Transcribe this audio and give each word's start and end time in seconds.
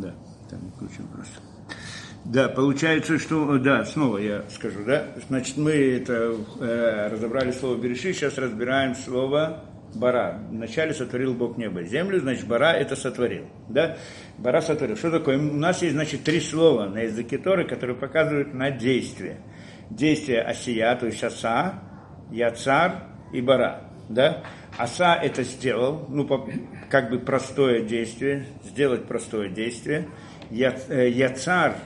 Да, 0.00 0.14
там 0.48 0.60
включим 0.76 1.06
просто. 1.08 1.40
Да, 2.24 2.48
получается, 2.48 3.18
что, 3.18 3.58
да, 3.58 3.84
снова 3.84 4.18
я 4.18 4.44
скажу, 4.50 4.84
да, 4.84 5.06
значит, 5.28 5.56
мы 5.56 5.70
это 5.70 6.36
э, 6.60 7.08
разобрали 7.10 7.50
слово 7.50 7.76
Береши, 7.76 8.12
сейчас 8.12 8.36
разбираем 8.36 8.94
слово 8.94 9.64
Бара. 9.94 10.38
Вначале 10.50 10.92
сотворил 10.92 11.34
Бог 11.34 11.56
небо 11.56 11.80
и 11.80 11.86
землю, 11.86 12.20
значит, 12.20 12.46
Бара 12.46 12.72
это 12.72 12.94
сотворил, 12.94 13.46
да, 13.68 13.96
Бара 14.36 14.60
сотворил. 14.60 14.96
Что 14.96 15.10
такое? 15.10 15.38
У 15.38 15.56
нас 15.56 15.80
есть, 15.82 15.94
значит, 15.94 16.22
три 16.22 16.40
слова 16.40 16.86
на 16.86 17.00
языке 17.00 17.38
Торы, 17.38 17.66
которые 17.66 17.96
показывают 17.96 18.52
на 18.52 18.70
действие. 18.70 19.40
Действие 19.88 20.42
Асия, 20.42 20.94
то 20.96 21.06
есть 21.06 21.24
Аса, 21.24 21.80
Яцар 22.30 23.04
и 23.32 23.40
Бара, 23.40 23.89
да. 24.10 24.42
Аса 24.76 25.14
это 25.14 25.44
сделал, 25.44 26.04
ну, 26.08 26.28
как 26.90 27.10
бы 27.10 27.18
простое 27.18 27.82
действие, 27.82 28.46
сделать 28.64 29.06
простое 29.06 29.48
действие. 29.48 30.08
Я, 30.50 30.76
э, 30.88 31.08
яцар 31.08 31.76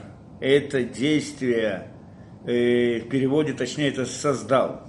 это 0.41 0.83
действие, 0.83 1.91
э, 2.45 2.99
в 2.99 3.09
переводе 3.09 3.53
точнее 3.53 3.89
это 3.89 4.05
создал. 4.05 4.81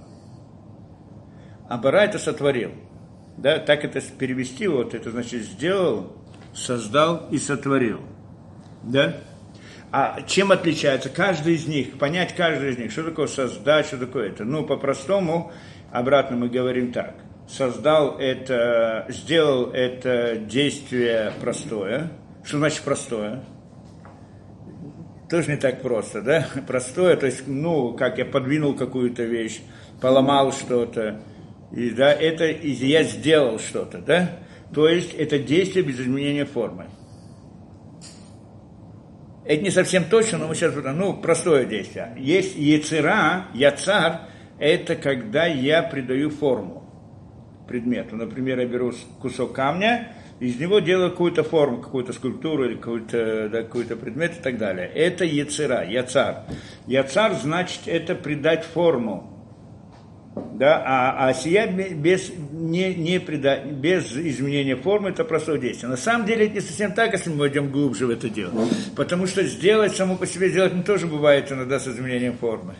А 1.69 1.77
бара 1.77 1.99
это 1.99 2.17
сотворил. 2.17 2.71
Да, 3.37 3.59
так 3.59 3.85
это 3.85 4.01
перевести, 4.17 4.67
вот 4.67 4.95
это 4.95 5.11
значит 5.11 5.43
сделал, 5.43 6.17
создал 6.55 7.27
и 7.29 7.37
сотворил. 7.37 8.01
Да? 8.81 9.17
А 9.91 10.21
чем 10.23 10.51
отличается 10.51 11.09
каждый 11.09 11.53
из 11.53 11.67
них, 11.67 11.99
понять 11.99 12.35
каждый 12.35 12.71
из 12.71 12.79
них, 12.79 12.91
что 12.91 13.03
такое 13.03 13.27
создать, 13.27 13.85
что 13.85 13.97
такое 13.97 14.29
это. 14.29 14.43
Ну, 14.43 14.65
по-простому, 14.65 15.51
обратно 15.91 16.35
мы 16.35 16.49
говорим 16.49 16.91
так. 16.91 17.26
Создал 17.47 18.17
это, 18.19 19.05
сделал 19.09 19.71
это 19.71 20.35
действие 20.35 21.31
простое. 21.39 22.11
Что 22.43 22.57
значит 22.57 22.81
простое? 22.81 23.43
тоже 25.29 25.51
не 25.51 25.57
так 25.57 25.81
просто, 25.81 26.21
да? 26.21 26.47
Простое, 26.67 27.15
то 27.17 27.25
есть, 27.25 27.47
ну, 27.47 27.93
как 27.93 28.17
я 28.17 28.25
подвинул 28.25 28.73
какую-то 28.75 29.23
вещь, 29.23 29.61
поломал 30.01 30.51
что-то, 30.51 31.21
и, 31.71 31.89
да, 31.89 32.11
это 32.13 32.45
и 32.45 32.69
я 32.69 33.03
сделал 33.03 33.59
что-то, 33.59 33.99
да? 33.99 34.29
То 34.73 34.87
есть 34.87 35.13
это 35.13 35.39
действие 35.39 35.83
без 35.83 35.99
изменения 35.99 36.45
формы. 36.45 36.87
Это 39.45 39.63
не 39.63 39.71
совсем 39.71 40.05
точно, 40.05 40.39
но 40.39 40.47
мы 40.47 40.55
сейчас, 40.55 40.73
ну, 40.75 41.13
простое 41.13 41.65
действие. 41.65 42.13
Есть 42.17 42.57
яцера, 42.57 43.47
яцар, 43.53 44.21
это 44.59 44.95
когда 44.95 45.45
я 45.45 45.83
придаю 45.83 46.29
форму 46.29 46.86
предмету. 47.67 48.15
Например, 48.15 48.59
я 48.59 48.65
беру 48.65 48.93
кусок 49.21 49.53
камня, 49.53 50.13
из 50.39 50.59
него 50.59 50.79
делаю 50.79 51.11
какую-то 51.11 51.43
форму, 51.43 51.81
какую-то 51.81 52.13
скульптуру 52.13 52.65
или 52.65 52.75
какой-то 52.75 53.49
да, 53.49 53.63
какой 53.63 53.85
предмет 53.85 54.37
и 54.37 54.41
так 54.41 54.57
далее. 54.57 54.87
Это 54.87 55.25
яцера, 55.25 55.83
яцар. 55.83 56.43
Яцар 56.85 57.33
значит 57.33 57.81
это 57.87 58.13
придать 58.13 58.63
форму. 58.63 59.33
Да, 60.53 60.83
а, 60.85 61.27
а 61.27 61.33
сия 61.33 61.65
без, 61.67 62.31
не, 62.51 62.93
не 62.93 63.19
прида, 63.19 63.57
без 63.57 64.11
изменения 64.15 64.75
формы 64.75 65.09
это 65.09 65.23
простое 65.23 65.57
действие. 65.57 65.89
На 65.89 65.97
самом 65.97 66.27
деле 66.27 66.45
это 66.45 66.55
не 66.55 66.61
совсем 66.61 66.93
так, 66.93 67.13
если 67.13 67.31
мы 67.31 67.37
войдем 67.37 67.71
глубже 67.71 68.05
в 68.05 68.11
это 68.11 68.29
дело. 68.29 68.53
Потому 68.95 69.25
что 69.25 69.43
сделать 69.43 69.95
само 69.95 70.15
по 70.15 70.27
себе 70.27 70.49
сделать 70.49 70.75
не 70.75 70.83
тоже 70.83 71.07
бывает 71.07 71.51
иногда 71.51 71.79
с 71.79 71.87
изменением 71.87 72.37
формы. 72.37 72.75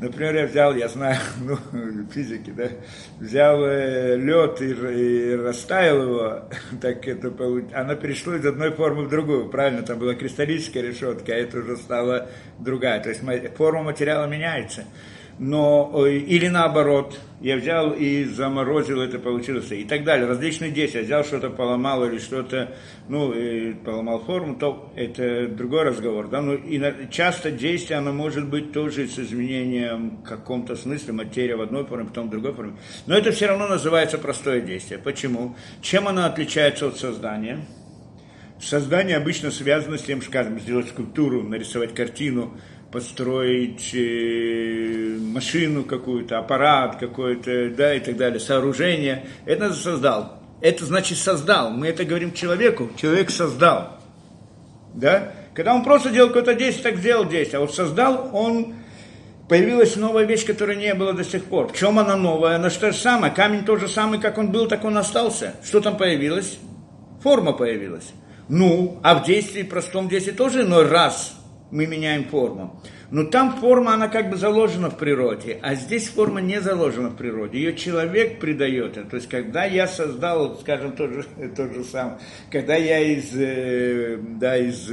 Например, 0.00 0.36
я 0.36 0.46
взял, 0.46 0.74
я 0.76 0.88
знаю, 0.88 1.18
ну, 1.40 1.56
физики, 2.12 2.50
да, 2.50 2.68
взял 3.18 3.64
э, 3.64 4.16
лед 4.16 4.60
и, 4.62 4.70
и 4.70 5.34
растаял 5.34 6.02
его, 6.02 6.42
так 6.80 7.06
это 7.08 7.30
получилось. 7.30 7.74
Оно 7.74 7.96
перешло 7.96 8.34
из 8.34 8.46
одной 8.46 8.70
формы 8.70 9.04
в 9.04 9.08
другую, 9.08 9.48
правильно, 9.48 9.82
там 9.82 9.98
была 9.98 10.14
кристаллическая 10.14 10.82
решетка, 10.82 11.32
а 11.32 11.36
это 11.36 11.58
уже 11.58 11.76
стала 11.76 12.28
другая. 12.58 13.00
То 13.02 13.08
есть 13.08 13.22
форма 13.56 13.82
материала 13.82 14.26
меняется 14.26 14.84
но, 15.38 16.06
или 16.06 16.48
наоборот, 16.48 17.18
я 17.40 17.56
взял 17.56 17.92
и 17.92 18.24
заморозил 18.24 19.00
это, 19.00 19.18
получилось, 19.18 19.70
и 19.70 19.84
так 19.84 20.04
далее, 20.04 20.26
различные 20.26 20.70
действия, 20.70 21.02
взял 21.02 21.24
что-то, 21.24 21.50
поломал 21.50 22.04
или 22.04 22.18
что-то, 22.18 22.74
ну, 23.08 23.32
и 23.32 23.74
поломал 23.74 24.20
форму, 24.20 24.56
то 24.56 24.92
это 24.96 25.46
другой 25.46 25.84
разговор, 25.84 26.28
да, 26.28 26.42
ну, 26.42 26.54
и 26.54 26.80
часто 27.10 27.50
действие, 27.52 27.98
оно 27.98 28.12
может 28.12 28.48
быть 28.48 28.72
тоже 28.72 29.06
с 29.06 29.18
изменением 29.18 30.18
в 30.18 30.22
каком-то 30.24 30.74
смысле, 30.74 31.12
материя 31.12 31.56
в 31.56 31.62
одной 31.62 31.84
форме, 31.84 32.06
потом 32.06 32.26
в 32.26 32.30
другой 32.30 32.54
форме, 32.54 32.76
но 33.06 33.16
это 33.16 33.30
все 33.30 33.46
равно 33.46 33.68
называется 33.68 34.18
простое 34.18 34.60
действие. 34.60 34.98
Почему? 34.98 35.54
Чем 35.80 36.08
оно 36.08 36.24
отличается 36.24 36.88
от 36.88 36.98
создания? 36.98 37.60
Создание 38.60 39.16
обычно 39.16 39.52
связано 39.52 39.98
с 39.98 40.02
тем, 40.02 40.20
скажем, 40.20 40.58
сделать 40.58 40.88
скульптуру, 40.88 41.44
нарисовать 41.44 41.94
картину, 41.94 42.56
построить 42.90 43.90
э, 43.94 45.18
машину 45.20 45.84
какую-то, 45.84 46.38
аппарат 46.38 46.96
какой-то, 46.96 47.70
да, 47.70 47.94
и 47.94 48.00
так 48.00 48.16
далее, 48.16 48.40
сооружение. 48.40 49.26
Это 49.44 49.72
создал. 49.72 50.38
Это 50.60 50.84
значит 50.84 51.18
создал. 51.18 51.70
Мы 51.70 51.88
это 51.88 52.04
говорим 52.04 52.32
человеку. 52.32 52.90
Человек 52.96 53.30
создал. 53.30 53.98
Да? 54.94 55.32
Когда 55.54 55.74
он 55.74 55.84
просто 55.84 56.10
делал 56.10 56.28
какое-то 56.28 56.54
действие, 56.54 56.92
так 56.92 57.00
сделал 57.00 57.26
действие. 57.26 57.58
А 57.58 57.60
вот 57.60 57.74
создал, 57.74 58.30
он 58.32 58.74
появилась 59.48 59.96
новая 59.96 60.24
вещь, 60.24 60.46
которая 60.46 60.76
не 60.76 60.94
было 60.94 61.12
до 61.12 61.24
сих 61.24 61.44
пор. 61.44 61.68
В 61.68 61.76
чем 61.76 61.98
она 61.98 62.16
новая? 62.16 62.56
Она 62.56 62.70
что 62.70 62.90
же 62.90 62.98
самое. 62.98 63.32
Камень 63.32 63.64
тот 63.64 63.80
же 63.80 63.88
самый, 63.88 64.18
как 64.18 64.38
он 64.38 64.50
был, 64.50 64.66
так 64.66 64.84
он 64.84 64.96
остался. 64.96 65.54
Что 65.62 65.80
там 65.80 65.96
появилось? 65.96 66.58
Форма 67.22 67.52
появилась. 67.52 68.12
Ну, 68.48 68.98
а 69.02 69.16
в 69.16 69.26
действии, 69.26 69.62
простом 69.62 70.08
действии 70.08 70.32
тоже 70.32 70.62
иной 70.62 70.86
раз 70.86 71.37
мы 71.70 71.86
меняем 71.86 72.24
форму. 72.24 72.80
Но 73.10 73.24
там 73.24 73.56
форма, 73.56 73.94
она 73.94 74.08
как 74.08 74.30
бы 74.30 74.36
заложена 74.36 74.90
в 74.90 74.98
природе, 74.98 75.58
а 75.62 75.74
здесь 75.74 76.08
форма 76.08 76.40
не 76.40 76.60
заложена 76.60 77.08
в 77.08 77.16
природе. 77.16 77.58
Ее 77.58 77.74
человек 77.74 78.38
придает. 78.38 78.94
То 79.08 79.16
есть, 79.16 79.28
когда 79.28 79.64
я 79.64 79.86
создал, 79.86 80.58
скажем, 80.60 80.92
тот 80.92 81.12
же, 81.12 81.22
тот 81.56 81.72
же 81.72 81.84
сам, 81.84 82.18
когда 82.50 82.74
я 82.74 83.00
из, 83.00 83.30
э, 83.34 84.18
да, 84.18 84.56
из, 84.56 84.90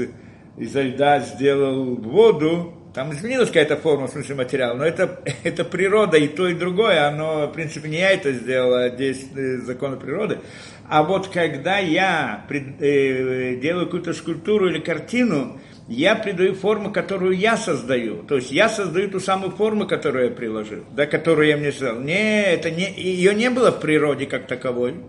из 0.57 0.75
льда 0.75 1.19
сделал 1.19 1.95
воду, 1.95 2.73
там 2.93 3.11
изменилась 3.11 3.49
какая-то 3.49 3.75
форма, 3.75 4.07
в 4.07 4.11
смысле 4.11 4.35
материала, 4.35 4.77
но 4.77 4.85
это, 4.85 5.19
это 5.43 5.65
природа, 5.65 6.17
и 6.17 6.29
то, 6.29 6.47
и 6.47 6.53
другое, 6.53 7.05
оно, 7.05 7.47
в 7.47 7.51
принципе, 7.51 7.89
не 7.89 7.97
я 7.97 8.11
это 8.11 8.31
сделал, 8.31 8.73
а 8.73 8.89
здесь 8.89 9.25
э, 9.35 9.57
законы 9.57 9.97
природы. 9.97 10.39
А 10.87 11.03
вот 11.03 11.27
когда 11.27 11.79
я 11.79 12.45
э, 12.49 13.55
делаю 13.55 13.85
какую-то 13.87 14.13
скульптуру 14.13 14.69
или 14.69 14.79
картину, 14.79 15.59
я 15.87 16.15
придаю 16.15 16.55
форму, 16.55 16.91
которую 16.91 17.37
я 17.37 17.57
создаю. 17.57 18.23
То 18.23 18.35
есть 18.37 18.51
я 18.51 18.69
создаю 18.69 19.09
ту 19.09 19.19
самую 19.19 19.51
форму, 19.51 19.87
которую 19.87 20.25
я 20.25 20.31
приложил, 20.31 20.83
да, 20.95 21.05
которую 21.05 21.47
я 21.47 21.57
мне 21.57 21.71
создал. 21.71 21.99
Не, 21.99 22.43
это 22.43 22.71
не, 22.71 22.91
ее 22.95 23.35
не 23.35 23.49
было 23.49 23.71
в 23.71 23.79
природе 23.79 24.25
как 24.25 24.47
таковой. 24.47 24.95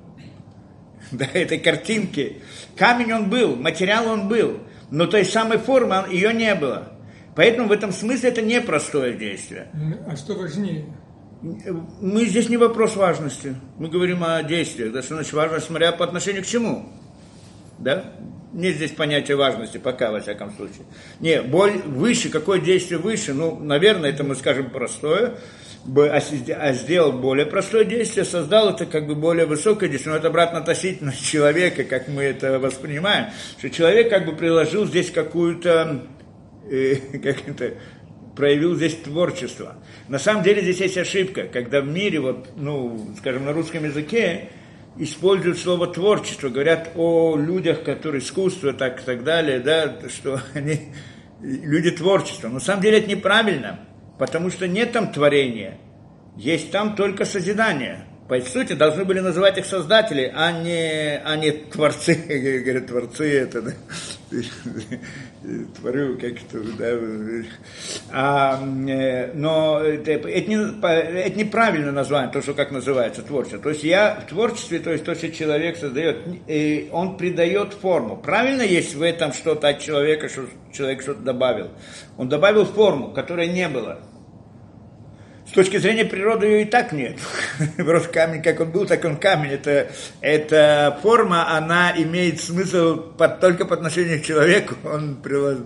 Да, 1.12 1.24
этой 1.34 1.58
картинки. 1.58 2.42
Камень 2.76 3.12
он 3.12 3.30
был, 3.30 3.54
материал 3.54 4.08
он 4.08 4.26
был, 4.26 4.58
но 4.90 5.06
той 5.06 5.24
самой 5.24 5.58
формы 5.58 6.04
ее 6.10 6.34
не 6.34 6.52
было. 6.56 6.96
Поэтому 7.36 7.68
в 7.68 7.72
этом 7.72 7.92
смысле 7.92 8.30
это 8.30 8.42
непростое 8.42 9.16
действие. 9.16 9.68
А 10.08 10.16
что 10.16 10.34
важнее? 10.34 10.86
Мы 11.42 12.24
здесь 12.24 12.48
не 12.48 12.56
вопрос 12.56 12.96
важности. 12.96 13.54
Мы 13.78 13.88
говорим 13.88 14.24
о 14.24 14.42
действиях. 14.42 14.92
Да, 14.92 15.00
что 15.00 15.14
значит 15.14 15.32
важность, 15.32 15.66
смотря 15.66 15.92
по 15.92 16.04
отношению 16.04 16.42
к 16.42 16.46
чему. 16.46 16.88
Да? 17.78 18.12
Нет 18.52 18.76
здесь 18.76 18.92
понятия 18.92 19.34
важности, 19.34 19.78
пока, 19.78 20.10
во 20.10 20.20
всяком 20.20 20.52
случае. 20.52 20.86
Не, 21.20 21.42
боль 21.42 21.78
выше, 21.84 22.28
какое 22.28 22.60
действие 22.60 22.98
выше, 22.98 23.34
ну, 23.34 23.58
наверное, 23.58 24.10
это 24.10 24.24
мы 24.24 24.34
скажем 24.34 24.70
простое, 24.70 25.38
а, 25.94 26.20
а 26.56 26.72
сделал 26.72 27.12
более 27.12 27.46
простое 27.46 27.84
действие, 27.84 28.24
создал 28.24 28.70
это 28.70 28.86
как 28.86 29.06
бы 29.06 29.14
более 29.14 29.46
высокое 29.46 29.88
действие, 29.88 30.12
но 30.12 30.18
это 30.18 30.28
обратно 30.28 30.58
относительно 30.58 31.12
человека, 31.20 31.84
как 31.84 32.08
мы 32.08 32.22
это 32.24 32.58
воспринимаем, 32.58 33.30
что 33.58 33.70
человек 33.70 34.10
как 34.10 34.26
бы 34.26 34.32
приложил 34.32 34.86
здесь 34.86 35.10
какую-то, 35.10 36.06
э, 36.70 36.96
как 37.22 37.48
это, 37.48 37.74
проявил 38.36 38.76
здесь 38.76 38.96
творчество. 38.96 39.76
На 40.08 40.18
самом 40.18 40.42
деле 40.42 40.62
здесь 40.62 40.80
есть 40.80 40.98
ошибка, 40.98 41.44
когда 41.44 41.80
в 41.80 41.86
мире, 41.86 42.20
вот, 42.20 42.48
ну, 42.56 43.14
скажем, 43.18 43.44
на 43.44 43.52
русском 43.52 43.84
языке, 43.84 44.50
используют 44.98 45.58
слово 45.58 45.86
творчество, 45.86 46.48
говорят 46.48 46.92
о 46.96 47.36
людях, 47.36 47.82
которые 47.82 48.20
искусство, 48.20 48.72
так 48.72 49.02
и 49.02 49.04
так 49.04 49.24
далее, 49.24 49.60
да, 49.60 49.96
что 50.08 50.40
они 50.54 50.92
люди 51.40 51.90
творчества. 51.90 52.48
Но 52.48 52.54
на 52.54 52.60
самом 52.60 52.82
деле 52.82 52.98
это 52.98 53.08
неправильно, 53.08 53.80
потому 54.18 54.50
что 54.50 54.66
нет 54.66 54.92
там 54.92 55.12
творения, 55.12 55.78
есть 56.36 56.70
там 56.70 56.96
только 56.96 57.24
созидание. 57.24 58.06
по 58.28 58.40
сути, 58.40 58.72
должны 58.72 59.04
были 59.04 59.20
называть 59.20 59.58
их 59.58 59.66
создатели, 59.66 60.32
а 60.34 60.52
не, 60.52 61.18
а 61.18 61.36
не 61.36 61.52
творцы. 61.52 62.14
Говорят, 62.64 62.86
творцы 62.86 63.32
это, 63.32 63.62
да, 63.62 63.72
творю 65.80 66.18
как-то, 66.18 66.60
да. 66.78 66.98
А, 68.12 68.60
э, 68.88 69.32
но 69.34 69.80
это, 69.80 70.12
это, 70.12 70.50
не, 70.50 70.80
это 70.80 71.38
неправильно 71.38 71.92
название, 71.92 72.32
то, 72.32 72.42
что 72.42 72.54
как 72.54 72.70
называется 72.70 73.22
творчество. 73.22 73.60
То 73.60 73.70
есть 73.70 73.84
я 73.84 74.20
в 74.26 74.28
творчестве, 74.28 74.78
то 74.80 74.92
есть 74.92 75.04
то, 75.04 75.14
что 75.14 75.30
человек 75.30 75.76
создает, 75.76 76.18
он 76.92 77.16
придает 77.16 77.74
форму. 77.74 78.16
Правильно 78.16 78.62
есть 78.62 78.94
в 78.94 79.02
этом 79.02 79.32
что-то 79.32 79.68
от 79.68 79.80
человека, 79.80 80.28
что 80.28 80.46
человек 80.72 81.02
что-то 81.02 81.22
добавил. 81.22 81.70
Он 82.16 82.28
добавил 82.28 82.64
форму, 82.64 83.12
которой 83.12 83.48
не 83.48 83.68
было. 83.68 84.00
Точки 85.56 85.78
зрения 85.78 86.04
природы 86.04 86.44
ее 86.44 86.62
и 86.62 86.64
так 86.66 86.92
нет. 86.92 87.16
Просто 87.78 88.10
камень, 88.10 88.42
как 88.42 88.60
он 88.60 88.70
был, 88.72 88.84
так 88.84 89.02
он 89.06 89.16
камень. 89.16 89.52
Это, 89.52 89.90
эта 90.20 90.98
форма, 91.02 91.56
она 91.56 91.94
имеет 91.96 92.42
смысл 92.42 92.98
под, 93.16 93.40
только 93.40 93.64
по 93.64 93.74
отношению 93.74 94.20
к 94.20 94.24
человеку. 94.26 94.74
Он, 94.84 95.16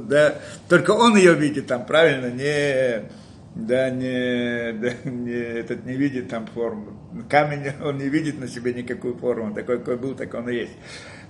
да, 0.09 0.37
только 0.69 0.93
он 0.93 1.17
ее 1.17 1.35
видит 1.35 1.67
там, 1.67 1.87
правильно? 1.87 2.31
Не, 2.31 3.11
да, 3.57 3.91
не, 3.91 4.73
да, 4.75 4.93
не, 5.11 5.33
этот 5.33 5.85
не 5.85 5.95
видит 5.95 6.29
там 6.29 6.47
форму. 6.47 6.97
Камень, 7.29 7.73
он 7.83 7.99
не 7.99 8.09
видит 8.09 8.39
на 8.39 8.47
себе 8.47 8.73
никакую 8.73 9.17
форму. 9.17 9.53
Такой, 9.53 9.81
какой 9.81 9.97
был, 9.97 10.15
так 10.15 10.33
он 10.35 10.49
и 10.51 10.55
есть. 10.55 10.77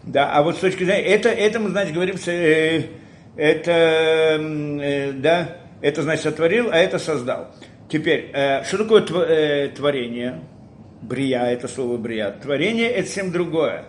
Да, 0.02 0.32
а 0.34 0.42
вот 0.42 0.56
с 0.56 0.60
точки 0.60 0.84
зрения, 0.84 1.06
это, 1.06 1.30
это 1.30 1.60
мы, 1.60 1.70
значит, 1.70 1.94
говорим, 1.94 2.16
э, 2.26 2.82
это, 3.38 3.70
э, 3.72 5.12
да, 5.12 5.56
это, 5.80 6.02
значит, 6.02 6.24
сотворил, 6.24 6.68
а 6.70 6.76
это 6.76 6.98
создал. 6.98 7.54
Теперь, 7.90 8.30
э, 8.32 8.62
что 8.64 8.78
такое 8.78 9.02
э, 9.02 9.68
творение? 9.70 10.40
Брия, 11.02 11.46
это 11.46 11.66
слово 11.66 11.96
брия. 11.96 12.30
Творение– 12.30 12.88
это 12.90 13.08
совсем 13.08 13.32
другое. 13.32 13.86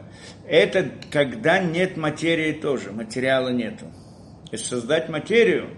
Это 0.48 0.90
когда 1.12 1.60
нет 1.60 1.98
материи 1.98 2.52
тоже, 2.52 2.92
материала 2.92 3.50
нету. 3.50 3.86
То 4.46 4.54
есть 4.54 4.66
создать 4.66 5.08
материю, 5.08 5.70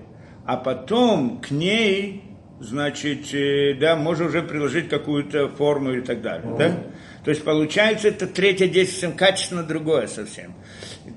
а 0.45 0.55
потом 0.55 1.41
к 1.41 1.51
ней, 1.51 2.23
значит, 2.61 3.33
э, 3.33 3.73
да, 3.73 3.97
можно 3.97 4.27
уже 4.27 4.41
приложить 4.41 4.87
какую-то 4.87 5.49
форму 5.49 5.91
и 5.91 6.01
так 6.01 6.21
далее. 6.21 6.47
Mm-hmm. 6.47 6.57
Да? 6.57 6.77
То 7.25 7.29
есть 7.29 7.43
получается 7.43 8.07
это 8.07 8.25
третье 8.25 8.67
действие 8.67 9.11
качественно 9.11 9.63
другое 9.63 10.07
совсем. 10.07 10.53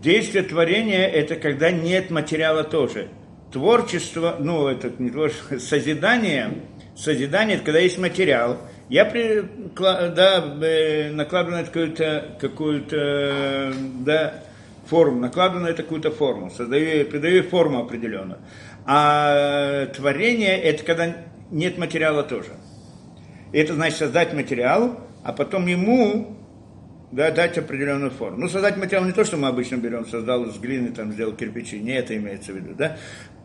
Действие 0.02 0.42
творения– 0.42 1.06
это 1.06 1.36
когда 1.36 1.70
нет 1.70 2.10
материала 2.10 2.64
тоже. 2.64 3.08
Творчество, 3.52 4.36
ну, 4.40 4.66
это 4.66 4.90
не 4.98 5.10
творчество, 5.10 5.58
созидание– 5.58 6.54
созидание, 6.96 7.56
это 7.56 7.64
когда 7.64 7.80
есть 7.80 7.98
материал, 7.98 8.58
я 8.88 9.04
при, 9.04 9.42
да, 9.76 10.56
э, 10.62 11.10
накладываю 11.10 11.60
на 11.60 11.64
какую-то, 11.64 12.36
какую-то 12.40 13.72
да, 14.00 14.34
форму, 14.86 15.20
накладываю 15.20 15.66
на 15.66 15.72
какую-то 15.74 16.10
форму, 16.10 16.50
создаю, 16.50 17.04
придаю 17.06 17.42
форму 17.44 17.80
определенную. 17.80 18.38
А 18.86 19.86
творение– 19.86 20.60
это 20.62 20.84
когда 20.84 21.16
нет 21.50 21.78
материала 21.78 22.22
тоже. 22.22 22.52
Это 23.52 23.74
значит 23.74 23.98
создать 23.98 24.32
материал, 24.32 25.00
а 25.24 25.32
потом 25.32 25.66
ему 25.66 26.36
да, 27.12 27.30
дать 27.30 27.58
определенную 27.58 28.10
форму. 28.10 28.38
Ну, 28.38 28.48
создать 28.48 28.76
материал 28.76 29.04
не 29.04 29.12
то, 29.12 29.24
что 29.24 29.36
мы 29.36 29.48
обычно 29.48 29.76
берем, 29.76 30.06
создал 30.06 30.44
из 30.44 30.58
глины, 30.58 30.92
там, 30.92 31.12
сделал 31.12 31.32
кирпичи, 31.32 31.78
не 31.80 31.92
это 31.92 32.16
имеется 32.16 32.52
в 32.52 32.56
виду, 32.56 32.74
да. 32.74 32.96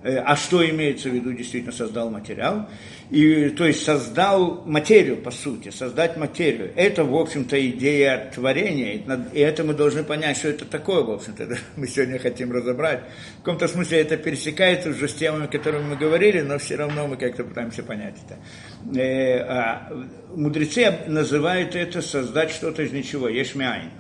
Э, 0.03 0.17
а 0.17 0.35
что 0.35 0.67
имеется 0.67 1.09
в 1.09 1.13
виду, 1.13 1.31
действительно 1.31 1.71
создал 1.71 2.09
материал, 2.09 2.67
и, 3.11 3.49
то 3.49 3.65
есть 3.65 3.83
создал 3.83 4.63
материю, 4.65 5.17
по 5.17 5.29
сути, 5.29 5.69
создать 5.69 6.17
материю. 6.17 6.71
Это, 6.75 7.03
в 7.03 7.15
общем-то, 7.15 7.69
идея 7.69 8.31
творения, 8.33 9.03
и 9.31 9.39
это 9.39 9.63
мы 9.63 9.75
должны 9.75 10.03
понять, 10.03 10.37
что 10.37 10.47
это 10.47 10.65
такое, 10.65 11.03
в 11.03 11.11
общем-то, 11.11 11.55
мы 11.75 11.87
сегодня 11.87 12.17
хотим 12.17 12.51
разобрать. 12.51 13.01
В 13.35 13.37
каком-то 13.43 13.67
смысле 13.67 13.99
это 13.99 14.17
пересекается 14.17 14.89
уже 14.89 15.07
с 15.07 15.13
темами, 15.13 15.45
о 15.45 15.47
которых 15.47 15.83
мы 15.83 15.95
говорили, 15.95 16.41
но 16.41 16.57
все 16.57 16.77
равно 16.77 17.07
мы 17.07 17.17
как-то 17.17 17.43
пытаемся 17.43 17.83
понять 17.83 18.15
это. 18.25 18.99
Э, 18.99 19.39
а 19.41 20.07
мудрецы 20.35 20.91
называют 21.05 21.75
это 21.75 22.01
создать 22.01 22.49
что-то 22.49 22.81
из 22.81 22.91
ничего, 22.91 23.27
ешмяин. 23.27 23.91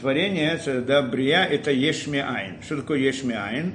Творение, 0.00 0.52
это, 0.52 0.80
да, 0.80 1.02
брия, 1.02 1.44
это 1.44 1.70
ешмяин. 1.70 2.62
Что 2.62 2.76
такое 2.76 2.98
ешмяин? 2.98 3.74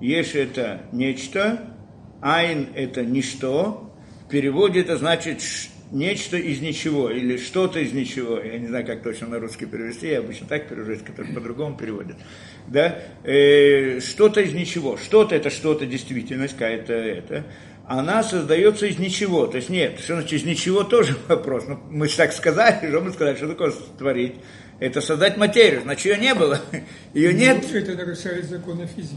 Еш– 0.00 0.34
это 0.34 0.82
нечто, 0.92 1.74
айн– 2.20 2.68
это 2.74 3.02
ничто. 3.02 3.94
В 4.26 4.30
переводе 4.30 4.80
это 4.80 4.96
значит 4.96 5.40
нечто 5.90 6.36
из 6.36 6.60
ничего 6.60 7.10
или 7.10 7.36
что-то 7.36 7.80
из 7.80 7.92
ничего. 7.92 8.38
Я 8.38 8.58
не 8.58 8.66
знаю, 8.66 8.86
как 8.86 9.02
точно 9.02 9.28
на 9.28 9.38
русский 9.38 9.66
перевести, 9.66 10.08
я 10.08 10.18
обычно 10.18 10.46
так 10.46 10.68
перевожу, 10.68 11.00
который 11.04 11.32
по-другому 11.32 11.76
переводят. 11.76 12.16
Да? 12.66 12.98
Э, 13.24 14.00
что-то 14.00 14.40
из 14.40 14.52
ничего. 14.52 14.96
Что-то 14.96 15.34
это 15.34 15.50
что-то, 15.50 15.86
действительность 15.86 16.54
какая-то 16.54 16.92
это. 16.92 17.44
Она 17.86 18.24
создается 18.24 18.86
из 18.86 18.98
ничего. 18.98 19.46
То 19.46 19.58
есть 19.58 19.68
нет, 19.68 20.00
что 20.00 20.14
значит 20.14 20.32
из 20.32 20.44
ничего 20.44 20.82
тоже 20.82 21.16
вопрос. 21.28 21.64
Ну, 21.68 21.78
мы 21.88 22.08
же 22.08 22.16
так 22.16 22.32
сказали, 22.32 22.88
что 22.88 23.00
мы 23.00 23.12
сказали, 23.12 23.36
что 23.36 23.48
такое 23.48 23.72
творить. 23.96 24.34
Это 24.78 25.00
создать 25.00 25.38
материю, 25.38 25.82
значит 25.82 26.04
ее 26.04 26.18
не 26.18 26.34
было. 26.34 26.60
Ее 27.14 27.30
ну, 27.32 27.38
нет. 27.38 27.74
Это 27.74 27.94
нарушает 27.94 28.44
законы 28.44 28.86
физики. 28.86 29.16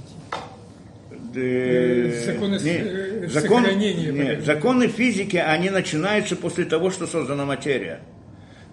Э, 1.36 2.24
законы, 2.26 2.60
не, 2.60 2.78
э, 2.78 3.28
закон, 3.28 3.64
нет, 3.64 4.46
законы 4.46 4.88
физики, 4.88 5.38
они 5.38 5.70
начинаются 5.70 6.36
после 6.36 6.66
того, 6.66 6.90
что 6.90 7.08
создана 7.08 7.46
материя. 7.46 8.02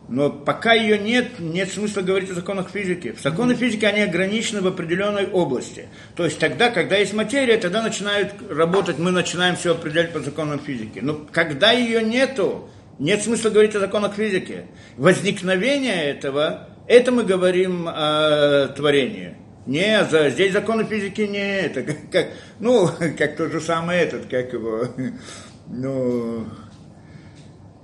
Но 0.09 0.31
пока 0.31 0.73
ее 0.73 0.99
нет, 0.99 1.41
нет 1.41 1.71
смысла 1.71 2.01
говорить 2.01 2.31
о 2.31 2.35
законах 2.35 2.71
физики. 2.71 3.13
В 3.13 3.21
законы 3.21 3.53
mm-hmm. 3.53 3.57
физики 3.57 3.85
они 3.85 4.03
ограничены 4.03 4.61
в 4.61 4.67
определенной 4.69 5.27
области. 5.27 5.89
То 6.15 6.25
есть 6.25 6.39
тогда, 6.39 6.71
когда 6.71 6.97
есть 6.97 7.13
материя, 7.13 7.57
тогда 7.57 7.83
начинают 7.83 8.33
работать, 8.49 8.99
мы 8.99 9.11
начинаем 9.11 9.57
все 9.57 9.73
определять 9.73 10.13
по 10.13 10.21
законам 10.21 10.61
физики. 10.61 11.01
Но 11.01 11.27
когда 11.33 11.73
ее 11.73 12.05
нету, 12.05 12.69
нет 13.01 13.23
смысла 13.23 13.51
говорить 13.51 13.75
о 13.75 13.81
законах 13.81 14.15
физики. 14.15 14.67
Возникновение 14.97 16.05
этого, 16.05 16.69
это 16.87 17.11
мы 17.11 17.25
говорим 17.25 17.89
о 17.89 18.69
творении. 18.69 19.35
Не, 19.67 20.05
за, 20.05 20.31
здесь 20.31 20.53
законы 20.53 20.85
физики 20.85 21.23
не 21.23 21.61
это, 21.61 21.83
как, 21.83 21.97
как, 22.11 22.27
ну, 22.61 22.89
как 23.19 23.37
тот 23.37 23.51
же 23.51 23.61
самый 23.61 23.97
этот, 23.97 24.27
как 24.27 24.53
его, 24.53 24.89
ну, 25.67 26.47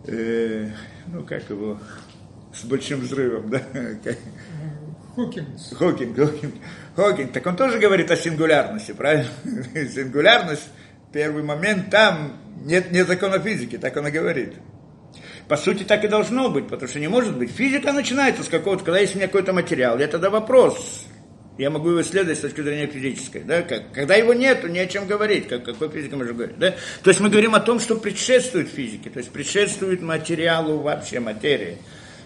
э, 0.06 0.68
ну, 1.08 1.24
как 1.24 1.50
его, 1.50 1.80
с 2.54 2.64
большим 2.64 3.00
взрывом, 3.00 3.50
да? 3.50 3.60
Как, 4.04 4.16
Хокинг. 5.14 5.48
Хокинг, 5.76 6.16
Хокинг. 6.16 6.54
Хокинг, 6.96 7.32
так 7.32 7.46
он 7.46 7.56
тоже 7.56 7.78
говорит 7.78 8.10
о 8.10 8.16
сингулярности, 8.16 8.92
правильно? 8.92 9.28
Сингулярность, 9.74 10.68
первый 11.12 11.42
момент, 11.42 11.90
там 11.90 12.38
нет, 12.64 12.92
нет 12.92 13.06
закона 13.06 13.38
физики, 13.38 13.76
так 13.76 13.96
он 13.96 14.06
и 14.06 14.10
говорит. 14.10 14.54
По 15.48 15.56
сути, 15.56 15.82
так 15.82 16.04
и 16.04 16.08
должно 16.08 16.48
быть, 16.48 16.68
потому 16.68 16.88
что 16.88 16.98
не 16.98 17.08
может 17.08 17.36
быть. 17.36 17.50
Физика 17.50 17.92
начинается 17.92 18.42
с 18.42 18.48
какого-то, 18.48 18.84
когда 18.84 19.00
есть 19.00 19.14
у 19.14 19.18
меня 19.18 19.26
какой-то 19.26 19.52
материал, 19.52 19.98
это 19.98 20.12
тогда 20.12 20.30
вопрос, 20.30 21.06
я 21.58 21.70
могу 21.70 21.90
его 21.90 22.02
исследовать 22.02 22.38
с 22.38 22.40
точки 22.40 22.60
зрения 22.62 22.86
физической. 22.86 23.42
Да? 23.42 23.62
Как, 23.62 23.92
когда 23.92 24.14
его 24.14 24.32
нет, 24.34 24.68
не 24.68 24.78
о 24.78 24.86
чем 24.86 25.06
говорить, 25.06 25.48
как, 25.48 25.64
какой 25.64 25.90
физика 25.90 26.16
можно 26.16 26.32
говорить. 26.32 26.58
Да? 26.58 26.74
То 27.02 27.10
есть 27.10 27.20
мы 27.20 27.28
говорим 27.28 27.54
о 27.54 27.60
том, 27.60 27.78
что 27.78 27.96
предшествует 27.96 28.68
физике, 28.68 29.10
то 29.10 29.18
есть 29.18 29.30
предшествует 29.30 30.00
материалу 30.02 30.78
вообще, 30.78 31.20
материи 31.20 31.78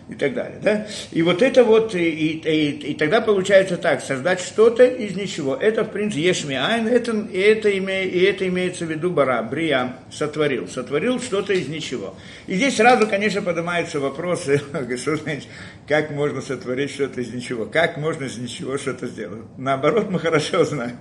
и 0.09 0.15
так 0.15 0.35
далее. 0.35 0.59
Да? 0.63 0.87
И 1.11 1.23
вот 1.23 1.43
это 1.43 1.65
вот, 1.65 1.95
и, 1.95 2.09
и, 2.09 2.71
и, 2.71 2.95
тогда 2.95 3.21
получается 3.21 3.77
так, 3.77 4.01
создать 4.01 4.41
что-то 4.41 4.85
из 4.85 5.17
ничего. 5.17 5.57
Это, 5.57 5.85
в 5.85 5.91
принципе, 5.91 6.23
ешми 6.23 6.55
айн, 6.55 6.87
это, 6.87 7.13
и, 7.13 7.39
это 7.39 7.71
име, 7.71 8.05
и 8.05 8.23
это 8.23 8.47
имеется 8.47 8.87
в 8.87 8.91
виду 8.91 9.11
бара, 9.11 9.43
брия, 9.43 9.97
сотворил. 10.13 10.69
Сотворил 10.69 11.21
что-то 11.21 11.55
из 11.55 11.67
ничего. 11.69 12.15
И 12.47 12.55
здесь 12.55 12.77
сразу, 12.77 13.09
конечно, 13.09 13.43
поднимаются 13.43 13.99
вопросы, 13.99 14.61
как 15.89 16.11
можно 16.11 16.41
сотворить 16.41 16.91
что-то 16.93 17.21
из 17.21 17.33
ничего, 17.33 17.67
как 17.67 17.97
можно 17.97 18.25
из 18.25 18.37
ничего 18.37 18.79
что-то 18.79 19.09
сделать. 19.09 19.43
Наоборот, 19.57 20.09
мы 20.09 20.21
хорошо 20.21 20.65
знаем. 20.65 20.97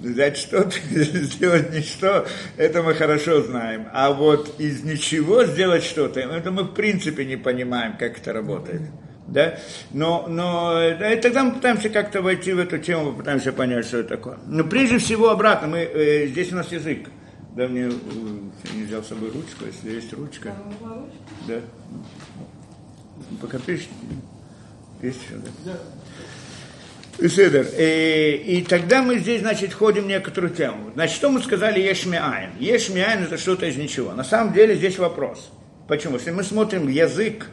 Взять 0.00 0.36
что-то, 0.36 0.76
сделать 0.90 1.72
ничто, 1.72 2.26
это 2.58 2.82
мы 2.82 2.92
хорошо 2.94 3.40
знаем. 3.40 3.86
А 3.94 4.12
вот 4.12 4.60
из 4.60 4.82
ничего 4.82 5.44
сделать 5.44 5.84
что-то, 5.84 6.20
это 6.20 6.50
мы 6.50 6.64
в 6.64 6.74
принципе 6.74 7.24
не 7.24 7.36
понимаем, 7.36 7.96
как 7.96 8.18
это 8.18 8.34
работает 8.34 8.49
работает. 8.50 8.82
Да? 9.26 9.58
Но, 9.92 10.26
но 10.28 10.74
да, 10.98 11.12
и 11.12 11.20
тогда 11.20 11.44
мы 11.44 11.52
пытаемся 11.52 11.88
как-то 11.88 12.20
войти 12.20 12.52
в 12.52 12.58
эту 12.58 12.78
тему, 12.78 13.12
мы 13.12 13.18
пытаемся 13.18 13.52
понять, 13.52 13.86
что 13.86 13.98
это 13.98 14.16
такое. 14.16 14.38
Но 14.46 14.64
прежде 14.64 14.98
всего 14.98 15.30
обратно, 15.30 15.68
мы, 15.68 15.78
э, 15.78 16.26
здесь 16.26 16.52
у 16.52 16.56
нас 16.56 16.72
язык. 16.72 17.08
Да, 17.54 17.68
мне 17.68 17.82
э, 17.82 17.90
не 18.74 18.82
взял 18.84 19.02
с 19.02 19.08
собой 19.08 19.30
ручку, 19.30 19.66
если 19.66 19.94
есть 19.94 20.12
ручка. 20.12 20.52
Да. 21.46 21.60
Пока 23.40 23.58
пишешь. 23.58 23.88
Есть 25.00 25.20
еще, 25.22 25.36
да? 25.36 25.72
Да. 27.18 27.28
סדר. 27.28 27.66
И, 27.78 27.82
э, 27.82 28.36
и 28.36 28.64
тогда 28.64 29.02
мы 29.02 29.18
здесь, 29.18 29.42
значит, 29.42 29.72
входим 29.72 30.04
в 30.04 30.06
некоторую 30.08 30.52
тему. 30.52 30.90
Значит, 30.94 31.14
что 31.14 31.30
мы 31.30 31.40
сказали 31.40 31.78
יש 31.78 32.05
מאין? 32.05 32.50
יש 32.58 32.85
מאין– 32.85 33.22
это 33.24 33.38
что-то 33.38 33.66
из 33.66 33.76
ничего. 33.76 34.12
На 34.12 34.24
самом 34.24 34.52
деле 34.52 34.74
здесь 34.74 34.98
вопрос– 34.98 35.52
Почему? 35.90 36.18
Если 36.18 36.30
мы 36.30 36.44
смотрим 36.44 36.86
язык, 36.86 37.48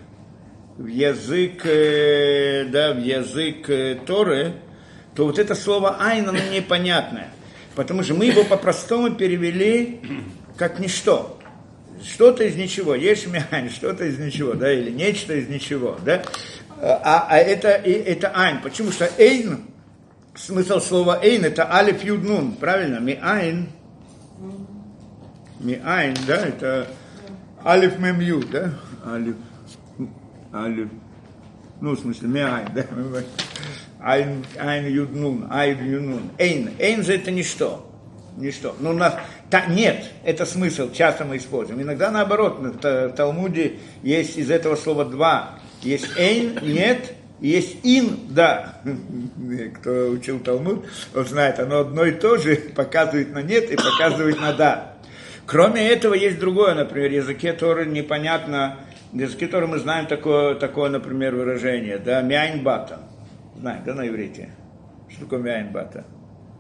в 0.78 0.86
язык, 0.86 1.66
э, 1.66 2.66
да, 2.66 2.94
в 2.94 3.00
язык 3.00 3.70
э, 3.70 3.98
Торы, 4.06 4.54
то 5.16 5.26
вот 5.26 5.40
это 5.40 5.56
слово 5.56 5.98
«אין», 6.00 6.30
оно 6.30 6.40
непонятное. 6.54 7.30
Потому 7.76 8.04
что 8.04 8.14
мы 8.14 8.26
его 8.26 8.44
по-простому 8.44 9.16
перевели 9.16 10.00
как 10.56 10.80
ничто. 10.80 11.40
Что-то 12.04 12.44
из 12.44 12.56
ничего, 12.56 12.94
יש 12.94 13.28
מאין, 13.28 13.72
что-то 13.72 14.06
из 14.06 14.20
ничего, 14.20 14.54
да, 14.54 14.72
или 14.72 14.92
нечто 14.92 15.34
из 15.34 15.48
ничего, 15.48 15.98
да. 16.06 16.22
А, 16.80 17.26
а 17.28 17.38
это, 17.38 17.70
это 17.70 18.30
айн. 18.36 18.62
Почему? 18.62 18.92
Что 18.92 19.10
эйн, 19.18 19.62
смысл 20.36 20.80
слова 20.80 21.20
эйн, 21.24 21.46
это 21.46 21.74
алиф 21.74 22.04
юднун, 22.04 22.52
правильно? 22.52 23.00
Ми 23.00 23.18
айн, 23.20 23.70
ми 25.60 25.82
айн, 25.84 26.16
да, 26.28 26.36
это 26.36 26.88
алиф 27.66 27.98
мем 27.98 28.20
ю, 28.20 28.44
да, 28.44 28.76
алиф, 29.08 29.36
алиф, 30.54 30.90
ну, 31.82 31.92
в 31.92 32.00
смысле, 32.00 32.28
ми 32.28 32.42
айн, 32.42 32.68
да, 32.74 32.84
айн, 34.00 34.46
айн 34.60 34.88
юднун, 34.88 35.48
айн 35.50 35.84
юднун, 35.86 36.32
эйн, 36.38 36.72
эйн 36.80 37.04
же 37.04 37.14
это 37.14 37.32
ничто, 37.32 37.90
ничто. 38.38 38.76
Ну, 38.80 38.92
у 38.92 38.94
нас 38.94 39.16
та, 39.50 39.66
нет, 39.68 40.12
это 40.24 40.46
смысл, 40.46 40.92
часто 40.92 41.26
мы 41.26 41.38
используем. 41.38 41.82
Иногда 41.82 42.12
наоборот, 42.12 42.60
в 42.60 43.10
Талмуде 43.12 43.80
есть 44.02 44.38
из 44.38 44.50
этого 44.50 44.76
слова 44.76 45.06
два 45.06 45.60
есть 45.82 46.08
эйн, 46.18 46.58
нет, 46.62 47.14
есть 47.40 47.78
ин, 47.84 48.18
да. 48.30 48.82
Кто 49.80 50.10
учил 50.10 50.40
Талмуд, 50.40 50.86
он 51.16 51.26
знает, 51.26 51.60
оно 51.60 51.80
одно 51.80 52.06
и 52.06 52.12
то 52.12 52.38
же, 52.38 52.56
показывает 52.76 53.32
на 53.32 53.42
нет 53.42 53.72
и 53.72 53.76
показывает 53.76 54.40
на 54.40 54.54
да. 54.54 54.94
Кроме 55.46 55.88
этого, 55.88 56.14
есть 56.14 56.40
другое, 56.40 56.74
например, 56.74 57.12
языке 57.12 57.54
Торы 57.54 57.86
непонятно, 57.86 58.80
языке 59.14 59.48
Торы 59.48 59.68
мы 59.68 59.80
знаем 59.80 60.08
такое, 60.08 60.56
такое, 60.56 60.90
например, 60.90 61.36
выражение, 61.36 61.98
да, 61.98 62.22
мяйнбата. 62.22 63.00
Знаем, 63.58 63.84
да, 63.86 63.94
на 63.94 64.08
иврите? 64.08 64.50
Что 65.10 65.22
такое 65.22 65.40
мяйнбата? 65.40 66.06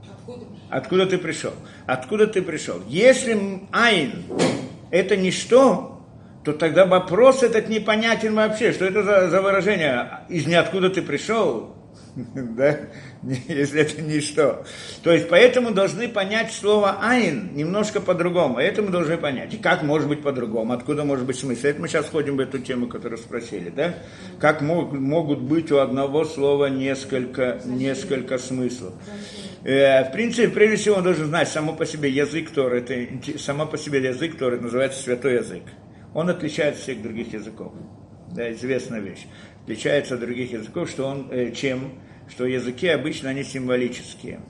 Откуда? 0.09 0.45
Откуда 0.69 1.05
ты 1.05 1.17
пришел? 1.17 1.53
Откуда 1.85 2.27
ты 2.27 2.41
пришел? 2.41 2.81
Если 2.87 3.61
айн 3.71 4.23
это 4.91 5.17
ничто, 5.17 6.01
то 6.43 6.53
тогда 6.53 6.85
вопрос 6.85 7.43
этот 7.43 7.67
непонятен 7.67 8.33
вообще. 8.33 8.71
Что 8.71 8.85
это 8.85 9.03
за, 9.03 9.29
за 9.29 9.41
выражение? 9.41 10.21
Из 10.29 10.47
ниоткуда 10.47 10.89
ты 10.89 11.01
пришел? 11.01 11.75
да? 12.15 12.77
Если 13.47 13.81
это 13.81 14.01
ничто. 14.01 14.63
То 15.03 15.12
есть, 15.12 15.29
поэтому 15.29 15.71
должны 15.71 16.07
понять 16.07 16.51
слово 16.51 16.97
«айн» 17.01 17.51
немножко 17.55 18.01
по-другому. 18.01 18.59
Это 18.59 18.81
мы 18.81 18.89
должны 18.89 19.17
понять. 19.17 19.53
И 19.53 19.57
как 19.57 19.83
может 19.83 20.07
быть 20.07 20.21
по-другому? 20.21 20.74
Откуда 20.74 21.03
может 21.03 21.25
быть 21.25 21.38
смысл? 21.38 21.67
Это 21.67 21.81
мы 21.81 21.88
сейчас 21.88 22.05
входим 22.05 22.38
в 22.38 22.39
эту 22.39 22.59
тему, 22.59 22.88
которую 22.88 23.17
спросили. 23.17 23.69
Да? 23.69 23.95
Как 24.39 24.62
мог, 24.62 24.93
могут 24.93 25.39
быть 25.39 25.71
у 25.71 25.77
одного 25.77 26.25
слова 26.25 26.67
несколько, 26.67 27.59
несколько 27.65 28.38
смыслов? 28.38 28.93
Э, 29.63 30.07
в 30.07 30.12
принципе, 30.12 30.47
прежде 30.50 30.77
всего, 30.77 30.95
он 30.97 31.03
должен 31.03 31.27
знать 31.27 31.47
само 31.47 31.74
по 31.74 31.86
себе 31.86 32.09
язык 32.09 32.51
Тор, 32.51 32.74
это 32.74 32.93
само 33.39 33.65
по 33.65 33.77
себе 33.77 34.03
язык 34.03 34.38
Тор, 34.38 34.59
называется 34.62 35.01
святой 35.01 35.36
язык 35.36 35.63
он 36.17 36.29
отличается 36.29 36.79
от 36.79 36.83
всех 36.83 37.01
других 37.03 37.31
языков. 37.31 37.74
Да, 38.31 38.51
известная 38.51 39.00
вещь. 39.00 39.27
Отличается 39.63 40.15
от 40.15 40.21
других 40.21 40.51
языков, 40.51 40.89
что 40.89 41.05
он, 41.05 41.27
э, 41.29 41.51
чем, 41.51 41.91
что 42.29 42.46
языки 42.46 42.88
обычно 42.88 43.29
они 43.29 43.43
символические. 43.43 44.41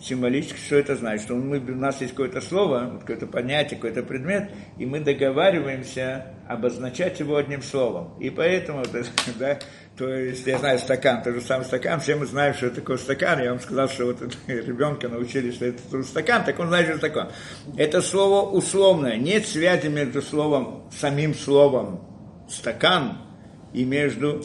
Символически, 0.00 0.58
что 0.58 0.76
это 0.76 0.94
значит? 0.94 1.24
Что 1.24 1.34
мы, 1.34 1.58
у 1.58 1.74
нас 1.74 2.02
есть 2.02 2.12
какое-то 2.12 2.42
слово, 2.42 2.98
какое-то 3.00 3.26
понятие, 3.26 3.76
какой-то 3.76 4.02
предмет, 4.02 4.50
и 4.78 4.84
мы 4.84 5.00
договариваемся 5.00 6.34
обозначать 6.46 7.18
его 7.18 7.36
одним 7.36 7.62
словом. 7.62 8.12
И 8.20 8.28
поэтому, 8.28 8.84
да, 9.38 9.58
то 9.96 10.12
есть, 10.12 10.46
я 10.46 10.58
знаю 10.58 10.78
стакан, 10.78 11.22
тот 11.22 11.34
же 11.34 11.40
самый 11.40 11.64
стакан, 11.64 12.00
все 12.00 12.16
мы 12.16 12.26
знаем, 12.26 12.52
что 12.52 12.66
это 12.66 12.76
такое 12.76 12.98
стакан. 12.98 13.42
Я 13.42 13.50
вам 13.50 13.60
сказал, 13.60 13.88
что 13.88 14.04
вот 14.06 14.20
ребенка 14.46 15.08
научили, 15.08 15.50
что 15.50 15.64
это 15.64 16.02
стакан, 16.02 16.44
так 16.44 16.58
он 16.58 16.68
знает, 16.68 16.86
что 16.86 16.96
это 16.96 17.06
стакан. 17.06 17.32
Это 17.78 18.02
слово 18.02 18.50
условное, 18.50 19.16
нет 19.16 19.46
связи 19.46 19.88
между 19.88 20.20
словом, 20.20 20.90
самим 20.92 21.34
словом 21.34 22.04
стакан 22.50 23.18
и 23.72 23.84
между 23.84 24.44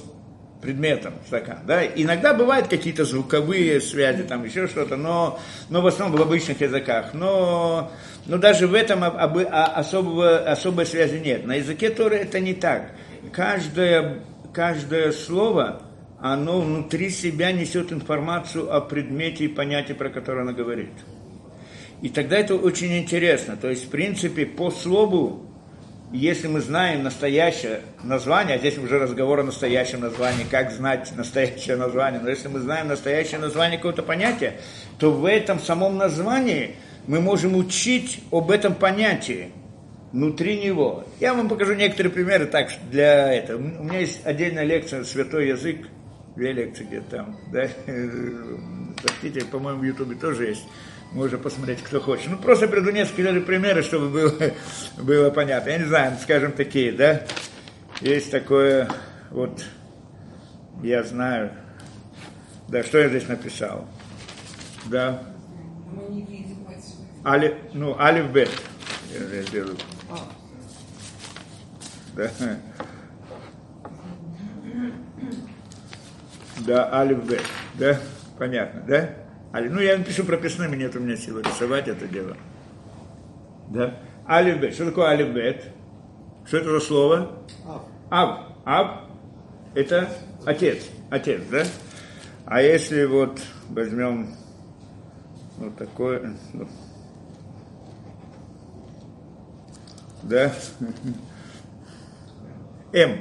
предметом 0.61 1.13
стакан. 1.27 1.59
Да? 1.65 1.85
Иногда 1.85 2.33
бывают 2.33 2.67
какие-то 2.67 3.03
звуковые 3.03 3.81
связи, 3.81 4.23
там 4.23 4.45
еще 4.45 4.67
что-то, 4.67 4.95
но, 4.95 5.39
но 5.69 5.81
в 5.81 5.87
основном 5.87 6.19
в 6.19 6.21
обычных 6.21 6.61
языках. 6.61 7.13
Но, 7.13 7.91
но 8.27 8.37
даже 8.37 8.67
в 8.67 8.73
этом 8.73 9.03
об, 9.03 9.37
а, 9.37 9.65
особого, 9.65 10.37
особой 10.39 10.85
связи 10.85 11.17
нет. 11.17 11.45
На 11.45 11.55
языке 11.55 11.89
Торы 11.89 12.17
это 12.17 12.39
не 12.39 12.53
так. 12.53 12.91
Каждое, 13.31 14.19
каждое 14.53 15.11
слово, 15.11 15.81
оно 16.19 16.61
внутри 16.61 17.09
себя 17.09 17.51
несет 17.51 17.91
информацию 17.91 18.73
о 18.73 18.81
предмете 18.81 19.45
и 19.45 19.47
понятии, 19.47 19.93
про 19.93 20.09
которое 20.09 20.41
оно 20.41 20.53
говорит. 20.53 20.91
И 22.01 22.09
тогда 22.09 22.37
это 22.37 22.55
очень 22.55 22.97
интересно. 22.97 23.57
То 23.57 23.69
есть, 23.69 23.85
в 23.85 23.89
принципе, 23.89 24.45
по 24.45 24.71
слову 24.71 25.50
если 26.11 26.47
мы 26.47 26.59
знаем 26.59 27.03
настоящее 27.03 27.81
название, 28.03 28.55
а 28.55 28.59
здесь 28.59 28.77
уже 28.77 28.99
разговор 28.99 29.39
о 29.39 29.43
настоящем 29.43 30.01
названии, 30.01 30.45
как 30.49 30.71
знать 30.71 31.11
настоящее 31.15 31.77
название, 31.77 32.19
но 32.21 32.29
если 32.29 32.49
мы 32.49 32.59
знаем 32.59 32.89
настоящее 32.89 33.39
название 33.39 33.77
какого-то 33.77 34.03
понятия, 34.03 34.59
то 34.99 35.11
в 35.11 35.25
этом 35.25 35.59
самом 35.59 35.97
названии 35.97 36.75
мы 37.07 37.21
можем 37.21 37.55
учить 37.55 38.21
об 38.31 38.51
этом 38.51 38.75
понятии 38.75 39.51
внутри 40.11 40.59
него. 40.61 41.05
Я 41.19 41.33
вам 41.33 41.47
покажу 41.47 41.75
некоторые 41.75 42.11
примеры 42.11 42.45
так 42.45 42.69
для 42.89 43.33
этого. 43.33 43.57
У 43.57 43.83
меня 43.83 43.99
есть 43.99 44.25
отдельная 44.25 44.65
лекция 44.65 45.03
«Святой 45.05 45.47
язык», 45.47 45.87
две 46.35 46.51
лекции 46.51 46.83
где-то 46.83 47.17
там, 47.17 47.37
да, 47.51 47.67
простите, 49.01 49.45
по-моему, 49.45 49.79
в 49.79 49.83
Ютубе 49.83 50.15
тоже 50.15 50.47
есть 50.47 50.63
можно 51.11 51.37
посмотреть, 51.37 51.81
кто 51.83 51.99
хочет. 51.99 52.29
Ну, 52.29 52.37
просто 52.37 52.67
приду 52.67 52.91
несколько 52.91 53.39
примеров, 53.41 53.85
чтобы 53.85 54.09
было, 54.09 54.33
было 54.97 55.29
понятно. 55.29 55.69
Я 55.69 55.77
не 55.79 55.85
знаю, 55.85 56.17
скажем, 56.21 56.53
такие, 56.53 56.91
да? 56.91 57.23
Есть 57.99 58.31
такое, 58.31 58.89
вот, 59.29 59.63
я 60.81 61.03
знаю, 61.03 61.51
да, 62.67 62.83
что 62.83 62.99
я 62.99 63.09
здесь 63.09 63.27
написал? 63.27 63.87
Да. 64.85 65.21
Али, 67.23 67.55
ну, 67.73 67.99
алиф 67.99 68.31
бет. 68.31 68.49
Я, 69.13 69.37
я 69.37 69.43
делаю. 69.43 69.77
Да. 72.15 72.31
Да, 76.65 76.99
алиф 76.99 77.23
бет. 77.25 77.43
Да, 77.75 77.99
понятно, 78.39 78.81
да? 78.87 79.15
Ну, 79.53 79.79
я 79.79 79.97
напишу 79.97 80.23
прописными, 80.23 80.77
нет 80.77 80.95
у 80.95 80.99
меня 80.99 81.17
силы 81.17 81.41
рисовать 81.43 81.87
это 81.87 82.07
дело. 82.07 82.37
Да? 83.69 83.99
Алифбет. 84.27 84.73
Что 84.73 84.85
такое 84.85 85.09
алифбет? 85.09 85.65
Что 86.45 86.57
это 86.57 86.71
за 86.71 86.79
слово? 86.79 87.37
Ав. 88.09 88.39
Ав. 88.65 89.01
Это 89.75 90.09
отец. 90.45 90.89
Отец, 91.09 91.41
да? 91.49 91.63
А 92.45 92.61
если 92.61 93.05
вот 93.05 93.41
возьмем 93.69 94.35
вот 95.57 95.77
такое, 95.77 96.35
ну, 96.53 96.67
да? 100.23 100.53
М. 102.93 103.19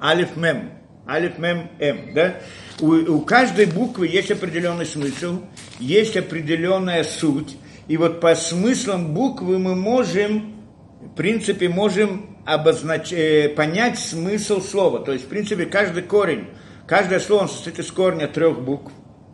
Алиф 0.00 0.36
мем. 0.36 0.75
Алиф 1.08 1.38
мем 1.38 1.70
м, 1.78 2.14
да? 2.14 2.36
У, 2.80 2.92
у 2.92 3.20
каждой 3.20 3.66
буквы 3.66 4.08
есть 4.08 4.30
определенный 4.30 4.86
смысл, 4.86 5.42
есть 5.78 6.16
определенная 6.16 7.04
суть. 7.04 7.56
И 7.88 7.96
вот 7.96 8.20
по 8.20 8.34
смыслам 8.34 9.14
буквы 9.14 9.58
мы 9.58 9.76
можем, 9.76 10.56
в 11.00 11.14
принципе, 11.14 11.68
можем 11.68 12.36
обознач... 12.44 13.12
Э, 13.12 13.48
понять 13.50 13.98
смысл 13.98 14.60
слова. 14.60 14.98
То 14.98 15.12
есть, 15.12 15.26
в 15.26 15.28
принципе, 15.28 15.66
каждый 15.66 16.02
корень, 16.02 16.48
каждое 16.86 17.20
слово 17.20 17.46
состоит 17.46 17.78
из 17.78 17.90
корня 17.92 18.26
трех 18.26 18.60
букв, 18.60 18.92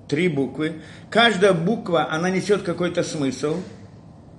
три 0.08 0.28
буквы. 0.28 0.82
Каждая 1.10 1.54
буква, 1.54 2.08
она 2.10 2.28
несет 2.28 2.62
какой-то 2.62 3.02
смысл 3.02 3.56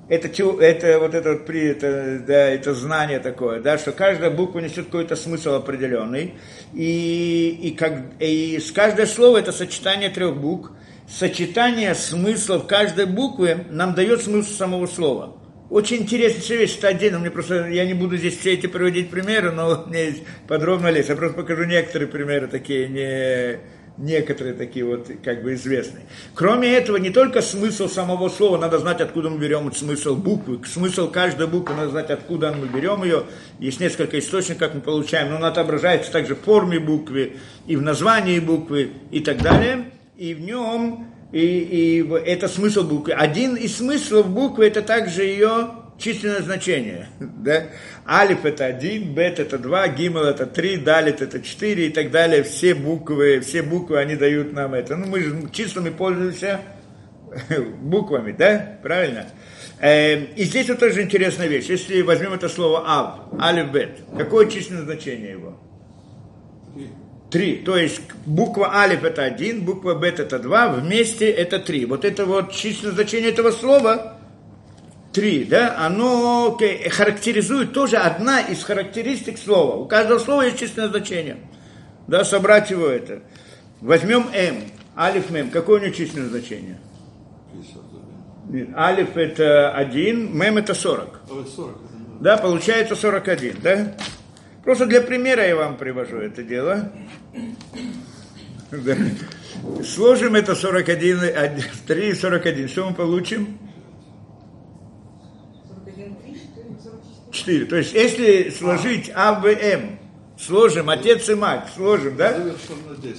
это, 0.09 0.27
это 0.27 0.99
вот 0.99 1.15
это 1.15 1.33
вот 1.33 1.45
при, 1.45 1.69
это, 1.69 2.19
да, 2.25 2.49
это 2.49 2.73
знание 2.73 3.19
такое, 3.19 3.61
да, 3.61 3.77
что 3.77 3.91
каждая 3.91 4.29
буква 4.29 4.59
несет 4.59 4.85
какой-то 4.85 5.15
смысл 5.15 5.53
определенный, 5.53 6.35
и, 6.73 7.59
и, 7.61 7.71
как, 7.71 8.01
и 8.19 8.59
с 8.59 8.71
каждое 8.71 9.05
слово 9.05 9.37
это 9.37 9.51
сочетание 9.51 10.09
трех 10.09 10.35
букв, 10.35 10.71
сочетание 11.07 11.95
смыслов 11.95 12.67
каждой 12.67 13.05
буквы 13.05 13.65
нам 13.69 13.93
дает 13.93 14.21
смысл 14.21 14.51
самого 14.51 14.87
слова. 14.87 15.37
Очень 15.69 16.03
интересная 16.03 16.57
вещь, 16.57 16.77
это 16.77 16.89
отдельно, 16.89 17.19
мне 17.19 17.31
просто, 17.31 17.67
я 17.69 17.85
не 17.85 17.93
буду 17.93 18.17
здесь 18.17 18.37
все 18.37 18.53
эти 18.53 18.67
приводить 18.67 19.09
примеры, 19.09 19.51
но 19.51 19.85
мне 19.87 20.17
подробно 20.47 20.89
лезть, 20.89 21.09
я 21.09 21.15
просто 21.15 21.37
покажу 21.37 21.63
некоторые 21.63 22.09
примеры 22.09 22.47
такие, 22.47 22.87
не, 22.89 23.59
некоторые 23.97 24.53
такие 24.55 24.85
вот 24.85 25.09
как 25.23 25.43
бы 25.43 25.53
известные. 25.53 26.05
Кроме 26.33 26.73
этого, 26.73 26.97
не 26.97 27.09
только 27.09 27.41
смысл 27.41 27.87
самого 27.87 28.29
слова, 28.29 28.57
надо 28.57 28.79
знать, 28.79 29.01
откуда 29.01 29.29
мы 29.29 29.37
берем 29.37 29.71
смысл 29.73 30.15
буквы. 30.15 30.59
Смысл 30.65 31.09
каждой 31.09 31.47
буквы, 31.47 31.75
надо 31.75 31.91
знать, 31.91 32.09
откуда 32.09 32.53
мы 32.53 32.67
берем 32.67 33.03
ее. 33.03 33.23
Есть 33.59 33.79
несколько 33.79 34.17
источников, 34.19 34.59
как 34.59 34.75
мы 34.75 34.81
получаем, 34.81 35.29
но 35.29 35.35
он 35.37 35.45
отображается 35.45 36.11
также 36.11 36.35
в 36.35 36.41
форме 36.41 36.79
буквы, 36.79 37.33
и 37.67 37.75
в 37.75 37.81
названии 37.81 38.39
буквы, 38.39 38.91
и 39.11 39.19
так 39.19 39.41
далее. 39.41 39.91
И 40.17 40.33
в 40.33 40.41
нем, 40.41 41.07
и, 41.31 41.39
и 41.39 42.09
это 42.25 42.47
смысл 42.47 42.83
буквы. 42.83 43.13
Один 43.13 43.55
из 43.55 43.77
смыслов 43.77 44.29
буквы, 44.29 44.67
это 44.67 44.81
также 44.81 45.23
ее 45.23 45.83
численное 45.97 46.41
значение. 46.41 47.09
Да? 47.19 47.63
Алиф 48.07 48.43
это 48.43 48.65
один, 48.65 49.13
бет 49.13 49.39
это 49.39 49.57
два, 49.57 49.87
гимел 49.87 50.23
это 50.23 50.45
три, 50.45 50.75
далит 50.75 51.21
это 51.21 51.41
четыре 51.41 51.87
и 51.87 51.89
так 51.89 52.11
далее. 52.11 52.43
Все 52.43 52.75
буквы, 52.75 53.39
все 53.39 53.63
буквы, 53.63 53.99
они 53.99 54.15
дают 54.15 54.51
нам 54.51 54.73
это. 54.73 54.97
Ну, 54.97 55.07
мы 55.07 55.21
же 55.21 55.49
числами 55.51 55.89
пользуемся 55.89 56.59
буквами, 57.81 58.33
да? 58.33 58.77
Правильно? 58.83 59.27
Эм, 59.79 60.27
и 60.35 60.43
здесь 60.43 60.67
вот 60.67 60.79
тоже 60.79 61.01
интересная 61.01 61.47
вещь. 61.47 61.67
Если 61.67 62.01
возьмем 62.01 62.33
это 62.33 62.49
слово 62.49 62.83
алф, 62.85 63.41
алиф, 63.41 63.71
бет, 63.71 63.99
какое 64.17 64.49
численное 64.49 64.83
значение 64.83 65.31
его? 65.31 65.57
Три. 67.31 67.55
То 67.57 67.77
есть 67.77 68.01
буква 68.25 68.75
алиф 68.75 69.03
это 69.03 69.23
один, 69.23 69.63
буква 69.63 69.95
бет 69.95 70.19
это 70.19 70.39
два, 70.39 70.67
вместе 70.67 71.31
это 71.31 71.57
три. 71.59 71.85
Вот 71.85 72.03
это 72.03 72.25
вот 72.25 72.51
численное 72.51 72.95
значение 72.95 73.31
этого 73.31 73.51
слова 73.51 74.12
три, 75.13 75.45
да, 75.45 75.77
оно 75.77 76.57
характеризует 76.89 77.73
тоже 77.73 77.97
одна 77.97 78.41
из 78.41 78.63
характеристик 78.63 79.37
слова. 79.37 79.75
У 79.75 79.85
каждого 79.85 80.19
слова 80.19 80.41
есть 80.43 80.59
численное 80.59 80.89
значение. 80.89 81.37
Да, 82.07 82.25
собрать 82.25 82.71
его 82.71 82.87
это. 82.87 83.21
Возьмем 83.79 84.27
М, 84.33 84.63
алиф 84.97 85.29
мем. 85.29 85.49
Какое 85.49 85.79
у 85.79 85.83
него 85.83 85.93
численное 85.93 86.29
значение? 86.29 86.79
51. 87.53 88.75
Алиф 88.75 89.15
это 89.15 89.71
один, 89.71 90.37
мем 90.37 90.57
это 90.57 90.73
40. 90.73 91.21
40 91.55 91.77
да, 92.19 92.37
получается 92.37 92.95
41, 92.95 93.57
да? 93.61 93.95
Просто 94.63 94.85
для 94.85 95.01
примера 95.01 95.45
я 95.45 95.57
вам 95.57 95.75
привожу 95.75 96.17
это 96.17 96.41
дело. 96.41 96.89
Сложим 99.83 100.35
это 100.35 100.55
41, 100.55 101.19
3 101.85 102.09
и 102.09 102.13
41. 102.13 102.67
Что 102.69 102.89
мы 102.89 102.95
получим? 102.95 103.57
4. 107.33 107.65
То 107.65 107.75
есть, 107.75 107.93
если 107.93 108.49
сложить 108.49 109.11
А, 109.13 109.33
В, 109.33 109.45
М, 109.47 109.99
сложим 110.39 110.89
отец 110.89 111.27
и 111.29 111.35
мать, 111.35 111.67
сложим, 111.75 112.15
да? 112.15 112.33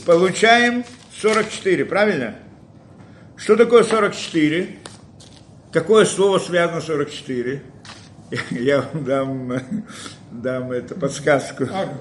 Получаем 0.07 0.85
44, 1.21 1.85
правильно? 1.85 2.37
Что 3.37 3.57
такое 3.57 3.83
44? 3.83 4.79
Какое 5.73 6.05
слово 6.05 6.39
связано 6.39 6.81
с 6.81 6.87
44? 6.87 7.63
Я 8.51 8.83
вам 8.83 9.05
дам, 9.05 9.53
дам 10.31 10.73
эту 10.73 10.95
подсказку. 10.95 11.65
Арба. 11.65 11.99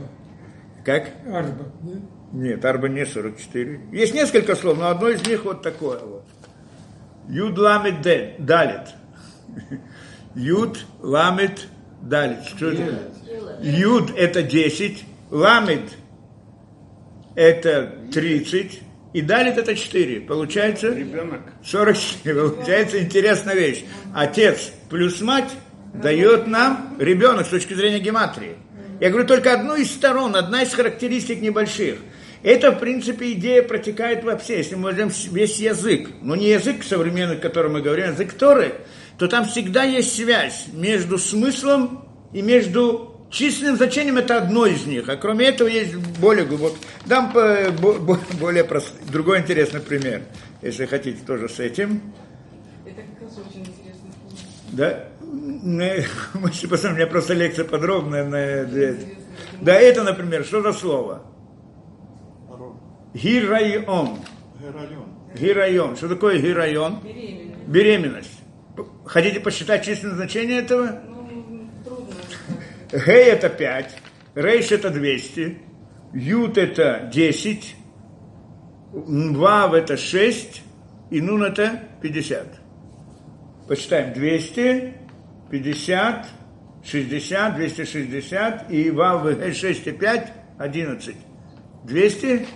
Как? 0.86 1.10
Арба. 1.27 1.65
Нет? 1.82 2.01
Нет, 2.34 2.65
арба 2.65 2.89
не 2.89 3.05
44. 3.05 3.82
Есть 3.91 4.13
несколько 4.13 4.55
слов, 4.55 4.77
но 4.77 4.89
одно 4.89 5.10
из 5.10 5.25
них 5.27 5.46
вот 5.46 5.62
такое 5.62 6.00
вот. 6.00 6.24
Юд 7.29 7.58
ламет 7.58 8.01
далит. 8.01 8.89
Юд 10.36 10.86
ламет 11.00 11.67
Далит, 12.04 12.40
что 12.46 12.70
это? 12.70 13.14
Юд 13.62 14.12
это 14.18 14.44
10, 14.44 15.06
ламит 15.32 15.90
это 17.34 17.96
30, 18.12 18.82
и 19.14 19.22
далит 19.22 19.58
это 19.58 19.74
4. 19.74 20.22
Получается? 20.22 20.90
Ребенок. 20.90 21.42
44. 21.64 22.50
Получается 22.50 23.02
интересная 23.02 23.56
вещь. 23.56 23.86
Отец 24.14 24.74
плюс 24.90 25.22
мать 25.22 25.50
дает 25.94 26.46
нам 26.48 26.98
ребенок 27.00 27.46
с 27.46 27.50
точки 27.50 27.74
зрения 27.74 28.00
гематрии. 28.00 28.58
Я 29.00 29.10
говорю 29.10 29.26
только 29.26 29.54
одну 29.54 29.76
из 29.76 29.90
сторон, 29.90 30.36
одна 30.36 30.64
из 30.64 30.74
характеристик 30.74 31.42
небольших. 31.42 32.00
Это, 32.44 32.72
в 32.72 32.80
принципе, 32.80 33.32
идея 33.32 33.64
протекает 33.64 34.26
во 34.26 34.36
все. 34.36 34.58
Если 34.58 34.76
мы 34.76 34.90
возьмем 34.90 35.10
весь 35.32 35.58
язык, 35.60 36.10
но 36.22 36.36
не 36.36 36.50
язык 36.50 36.84
современный, 36.84 37.38
о 37.38 37.40
котором 37.40 37.74
мы 37.74 37.82
говорим, 37.82 38.08
а 38.08 38.08
язык 38.10 38.34
Торы, 38.34 38.74
то 39.24 39.30
там 39.30 39.46
всегда 39.46 39.84
есть 39.84 40.18
связь 40.18 40.65
между 40.74 41.18
смыслом 41.18 42.03
и 42.34 42.42
между 42.42 43.25
численным 43.30 43.77
значением, 43.77 44.18
это 44.18 44.38
одно 44.38 44.65
из 44.65 44.86
них, 44.86 45.08
а 45.08 45.15
кроме 45.15 45.46
этого 45.46 45.70
есть 45.70 45.96
более 45.96 46.46
глубокий. 46.46 46.75
Дам 47.06 47.32
более 47.32 48.65
простой, 48.65 49.00
другой 49.10 49.39
интересный 49.39 49.80
пример, 49.80 50.24
если 50.62 50.86
хотите 50.88 51.20
тоже 51.25 51.48
с 51.48 51.58
этим. 51.62 52.01
Это 52.86 53.02
как 53.02 53.21
раз 53.21 53.38
очень 53.48 53.62
интересный 53.62 54.12
Да? 54.74 55.06
Мы 55.21 56.04
посмотрим, 56.41 56.91
у 56.91 56.95
меня 56.95 57.08
просто 57.08 57.34
лекция 57.34 57.63
подробная. 57.63 58.26
На... 58.26 59.00
Да, 59.62 59.74
это, 59.74 60.04
например, 60.04 60.43
что 60.43 60.62
за 60.62 60.74
слово? 60.74 61.24
Гирайон. 63.13 64.17
Гирайон. 65.39 65.95
Что 65.95 66.10
такое 66.10 66.39
гирайон? 66.39 67.00
Беременность. 67.00 67.67
Беременность. 67.67 68.42
Хотите 69.06 69.40
посчитать 69.40 69.86
численное 69.86 70.16
значение 70.16 70.60
этого? 70.60 71.02
Ну, 71.08 71.70
трудно. 71.84 72.16
Гей 72.92 73.26
это 73.26 73.50
5, 73.50 73.98
рейш 74.36 74.72
это 74.72 74.90
200, 74.90 75.58
ют 76.14 76.58
это 76.58 77.10
10, 77.12 77.76
вав 78.92 79.74
это 79.74 79.98
6, 79.98 80.64
и 81.12 81.22
нун 81.22 81.44
это 81.44 81.84
50. 82.02 82.60
Посчитаем 83.68 84.14
200, 84.14 84.94
50, 85.52 86.28
60, 86.84 87.56
260, 87.56 88.72
и 88.72 88.92
вав 88.92 89.28
6 89.56 89.88
и 89.88 89.92
5, 89.92 90.34
11. 90.58 91.16
200? 91.84 92.48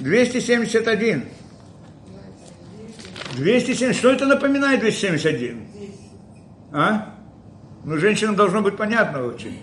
271. 0.00 1.24
270. 3.36 3.96
Что 3.96 4.10
это 4.10 4.26
напоминает 4.26 4.80
271? 4.80 5.66
А? 6.72 7.14
Ну, 7.84 7.96
женщинам 7.96 8.36
должно 8.36 8.62
быть 8.62 8.76
понятно 8.76 9.24
очень. 9.24 9.58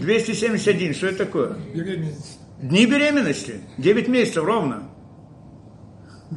271, 0.00 0.94
что 0.94 1.06
это 1.08 1.24
такое? 1.24 1.54
Беременность. 1.74 2.38
Дни 2.60 2.86
беременности. 2.86 3.60
9 3.78 4.08
месяцев 4.08 4.44
ровно. 4.44 4.90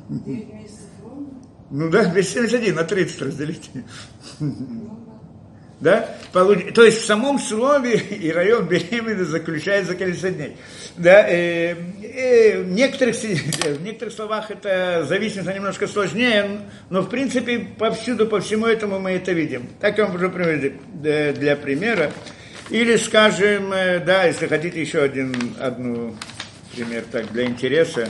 9 0.10 0.54
месяцев 0.54 0.90
ровно? 1.04 1.28
Ну 1.70 1.90
да, 1.90 2.06
271 2.06 2.76
на 2.76 2.84
30 2.84 3.22
разделите. 3.22 3.86
Да? 5.84 6.08
То 6.32 6.84
есть 6.86 7.02
в 7.02 7.06
самом 7.06 7.40
слове 7.40 7.96
и 8.10 8.32
район 8.32 8.66
беременности 8.68 9.30
заключается 9.30 9.96
количество 9.96 10.32
дней. 10.32 10.56
Да? 10.96 11.28
Э, 11.28 11.76
э, 12.02 12.62
в, 12.62 12.70
некоторых, 12.70 13.16
в 13.18 13.84
некоторых 13.84 14.14
словах 14.14 14.50
это 14.50 15.04
зависимость 15.06 15.54
немножко 15.54 15.88
сложнее, 15.88 16.62
но 16.90 17.02
в 17.02 17.10
принципе 17.10 17.60
повсюду, 17.60 18.28
по 18.28 18.40
всему 18.40 18.66
этому 18.66 18.98
мы 18.98 19.12
это 19.12 19.34
видим. 19.34 19.68
Так 19.82 19.98
я 19.98 20.06
вам 20.06 20.16
уже 20.16 20.30
приведу 20.30 20.78
для, 20.94 21.34
для 21.34 21.58
примера. 21.58 22.14
Или, 22.70 22.96
скажем, 22.96 23.74
э, 23.74 24.00
да, 24.00 24.24
если 24.24 24.48
хотите 24.48 24.80
еще 24.80 25.02
один 25.02 25.36
одну 25.60 26.16
пример 26.74 27.04
так 27.12 27.30
для 27.34 27.44
интереса, 27.44 28.08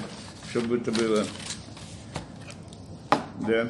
чтобы 0.51 0.77
это 0.77 0.91
было. 0.91 1.25
Да. 3.47 3.67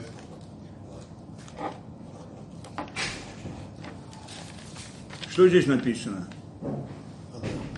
Что 5.34 5.48
здесь 5.48 5.66
написано? 5.66 6.28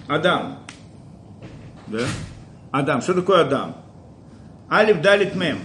Адам. 0.09 0.59
Да? 1.87 2.01
Адам. 2.71 3.01
Что 3.01 3.13
такое 3.13 3.43
Адам? 3.43 3.77
Алиф 4.69 4.99
Далит 4.99 5.35
Мем. 5.35 5.59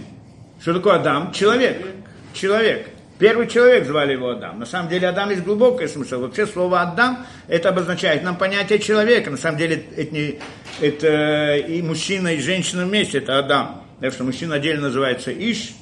Что 0.61 0.73
такое 0.73 0.95
Адам? 0.95 1.33
Человек. 1.33 1.85
Человек. 2.31 2.87
Первый 3.19 3.45
человек 3.49 3.85
звали 3.85 4.13
его 4.13 4.29
Адам. 4.29 4.59
На 4.59 4.65
самом 4.65 4.87
деле 4.87 5.09
Адам 5.09 5.31
есть 5.31 5.43
глубокий 5.43 5.87
смысл. 5.87 6.21
Вообще 6.21 6.47
слово 6.47 6.79
Адам 6.79 7.25
это 7.49 7.67
обозначает 7.67 8.23
нам 8.23 8.37
понятие 8.37 8.79
человека. 8.79 9.29
На 9.29 9.35
самом 9.35 9.57
деле 9.57 9.83
это, 9.97 10.45
это 10.79 11.57
и 11.57 11.81
мужчина, 11.81 12.29
и 12.29 12.39
женщина 12.39 12.85
вместе, 12.85 13.17
это 13.17 13.37
Адам. 13.37 13.83
Потому 13.95 14.13
что 14.13 14.23
мужчина 14.23 14.55
отдельно 14.55 14.83
называется 14.83 15.33
Иш, 15.33 15.73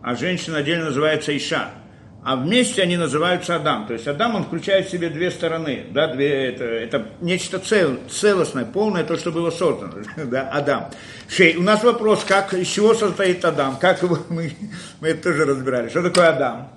а 0.00 0.14
женщина 0.14 0.58
отдельно 0.58 0.84
называется 0.84 1.36
Иша 1.36 1.72
а 2.24 2.36
вместе 2.36 2.82
они 2.82 2.96
называются 2.96 3.54
Адам. 3.54 3.86
То 3.86 3.92
есть 3.92 4.08
Адам, 4.08 4.34
он 4.34 4.44
включает 4.44 4.88
в 4.88 4.90
себе 4.90 5.10
две 5.10 5.30
стороны, 5.30 5.84
да, 5.90 6.06
две, 6.06 6.46
это, 6.46 6.64
это 6.64 7.08
нечто 7.20 7.58
цел, 7.58 7.98
целостное, 8.10 8.64
полное, 8.64 9.04
то, 9.04 9.18
что 9.18 9.30
было 9.30 9.50
создано, 9.50 9.92
да, 10.24 10.48
Адам. 10.48 10.90
Шей, 11.28 11.56
у 11.56 11.62
нас 11.62 11.84
вопрос, 11.84 12.24
как, 12.26 12.54
из 12.54 12.66
чего 12.68 12.94
состоит 12.94 13.44
Адам, 13.44 13.76
как 13.76 14.02
его, 14.02 14.18
мы, 14.30 14.52
мы 15.00 15.08
это 15.08 15.24
тоже 15.24 15.44
разбирали, 15.44 15.90
что 15.90 16.02
такое 16.02 16.30
Адам? 16.30 16.70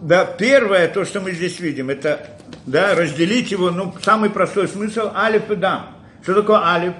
Да, 0.00 0.24
первое, 0.24 0.86
то, 0.86 1.04
что 1.04 1.20
мы 1.20 1.32
здесь 1.32 1.58
видим, 1.58 1.90
это, 1.90 2.38
да, 2.66 2.94
разделить 2.94 3.50
его, 3.50 3.72
ну, 3.72 3.92
самый 4.00 4.30
простой 4.30 4.68
смысл, 4.68 5.10
алиф 5.12 5.50
и 5.50 5.56
дам. 5.56 5.96
Что 6.22 6.34
такое 6.34 6.58
алиф? 6.58 6.94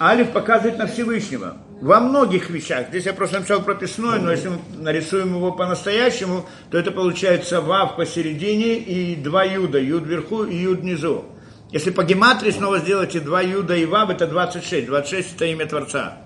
Алиф 0.00 0.30
показывает 0.30 0.78
на 0.78 0.86
Всевышнего. 0.86 1.58
Во 1.80 1.98
многих 1.98 2.50
вещах. 2.50 2.88
Здесь 2.88 3.06
я 3.06 3.14
просто 3.14 3.38
написал 3.38 3.62
прописной, 3.62 4.20
но 4.20 4.30
если 4.30 4.48
мы 4.48 4.58
нарисуем 4.76 5.34
его 5.34 5.52
по-настоящему, 5.52 6.46
то 6.70 6.76
это 6.76 6.90
получается 6.90 7.62
Вав 7.62 7.96
посередине 7.96 8.76
и 8.76 9.16
два 9.16 9.44
Юда. 9.44 9.78
Юд 9.78 10.04
вверху 10.04 10.44
и 10.44 10.56
Юд 10.56 10.80
внизу. 10.80 11.24
Если 11.70 11.90
по 11.90 12.04
гематрии 12.04 12.50
снова 12.50 12.80
сделаете 12.80 13.20
два 13.20 13.40
Юда 13.40 13.76
и 13.76 13.86
Вав, 13.86 14.10
это 14.10 14.26
26. 14.26 14.86
26 14.86 15.36
это 15.36 15.46
имя 15.46 15.66
Творца. 15.66 16.18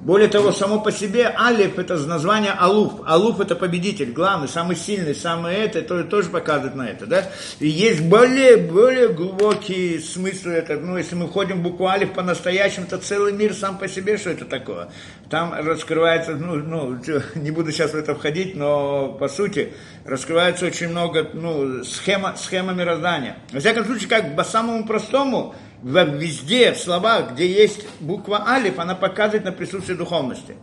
Более 0.00 0.28
того, 0.28 0.52
само 0.52 0.80
по 0.80 0.92
себе 0.92 1.34
Алиф 1.36 1.76
это 1.76 1.96
название 1.96 2.52
Алуф. 2.52 3.00
Алуф 3.04 3.40
это 3.40 3.56
победитель, 3.56 4.12
главный, 4.12 4.46
самый 4.46 4.76
сильный, 4.76 5.12
самый 5.12 5.56
это, 5.56 5.82
то 5.82 6.04
тоже 6.04 6.30
показывает 6.30 6.76
на 6.76 6.88
это, 6.88 7.06
да? 7.06 7.24
И 7.58 7.66
есть 7.66 8.02
более, 8.02 8.58
более 8.58 9.08
глубокий 9.08 9.98
смысл 9.98 10.50
это, 10.50 10.76
ну, 10.78 10.96
если 10.96 11.16
мы 11.16 11.26
ходим 11.26 11.58
в 11.58 11.62
букву 11.62 11.88
Алиф 11.88 12.12
по-настоящему, 12.12 12.86
то 12.86 12.98
целый 12.98 13.32
мир 13.32 13.52
сам 13.52 13.76
по 13.76 13.88
себе, 13.88 14.18
что 14.18 14.30
это 14.30 14.44
такое? 14.44 14.88
Там 15.30 15.52
раскрывается, 15.52 16.36
ну, 16.36 16.54
ну, 16.54 16.96
не 17.34 17.50
буду 17.50 17.72
сейчас 17.72 17.90
в 17.90 17.96
это 17.96 18.14
входить, 18.14 18.54
но 18.54 19.08
по 19.08 19.26
сути 19.26 19.72
раскрывается 20.04 20.66
очень 20.66 20.90
много, 20.90 21.28
ну, 21.32 21.82
схема, 21.82 22.36
схема 22.36 22.72
мироздания. 22.72 23.36
Во 23.52 23.58
всяком 23.58 23.84
случае, 23.84 24.08
как 24.08 24.36
по 24.36 24.44
самому 24.44 24.86
простому, 24.86 25.56
везде, 25.82 26.72
в 26.72 26.78
словах, 26.78 27.32
где 27.32 27.50
есть 27.50 27.86
буква 28.00 28.48
Алиф, 28.48 28.78
она 28.78 28.94
показывает 28.94 29.44
на 29.44 29.52
присутствие 29.52 29.96
духовности. 29.96 30.56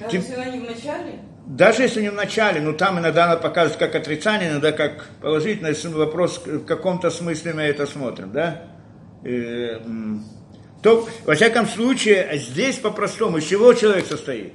Даже 0.00 0.16
если 0.16 0.34
она 0.34 0.46
не 0.46 0.60
в 0.60 0.70
начале? 0.70 1.18
Даже 1.46 1.82
если 1.82 2.02
не 2.02 2.08
в 2.10 2.14
начале, 2.14 2.60
но 2.60 2.72
там 2.72 2.98
иногда 2.98 3.24
она 3.24 3.36
показывает 3.36 3.78
как 3.78 3.94
отрицание, 3.94 4.50
иногда 4.50 4.72
как 4.72 5.06
положительное, 5.20 5.70
если 5.70 5.88
вопрос 5.88 6.42
в 6.44 6.64
каком-то 6.64 7.10
смысле 7.10 7.52
мы 7.52 7.62
это 7.62 7.86
смотрим, 7.86 8.32
да? 8.32 8.62
И, 9.24 9.78
то, 10.82 11.08
во 11.24 11.34
всяком 11.34 11.66
случае, 11.66 12.38
здесь 12.38 12.76
по-простому, 12.76 13.38
из 13.38 13.44
чего 13.44 13.72
человек 13.74 14.06
состоит? 14.06 14.54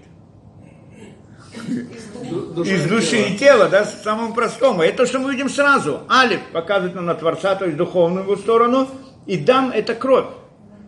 Из 2.63 2.85
души 2.85 3.21
и 3.21 3.37
тела, 3.37 3.67
да, 3.69 3.85
самому 3.85 4.33
простому. 4.33 4.81
Это 4.81 4.97
то, 4.97 5.05
что 5.05 5.19
мы 5.19 5.31
видим 5.31 5.49
сразу. 5.49 6.01
Алиф 6.09 6.41
показывает 6.51 6.95
нам 6.95 7.05
на 7.05 7.15
Творца, 7.15 7.55
то 7.55 7.65
есть 7.65 7.77
духовную 7.77 8.23
его 8.23 8.35
сторону, 8.35 8.87
и 9.25 9.37
дам 9.37 9.71
это 9.71 9.95
кровь. 9.95 10.25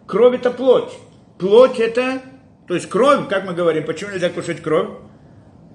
Кровь 0.07 0.36
это 0.36 0.51
плоть. 0.51 0.91
Плоть 1.38 1.79
это, 1.79 2.21
то 2.67 2.75
есть 2.75 2.89
кровь, 2.89 3.27
как 3.27 3.45
мы 3.45 3.53
говорим, 3.53 3.86
почему 3.86 4.12
нельзя 4.12 4.29
кушать 4.29 4.62
кровь? 4.62 4.89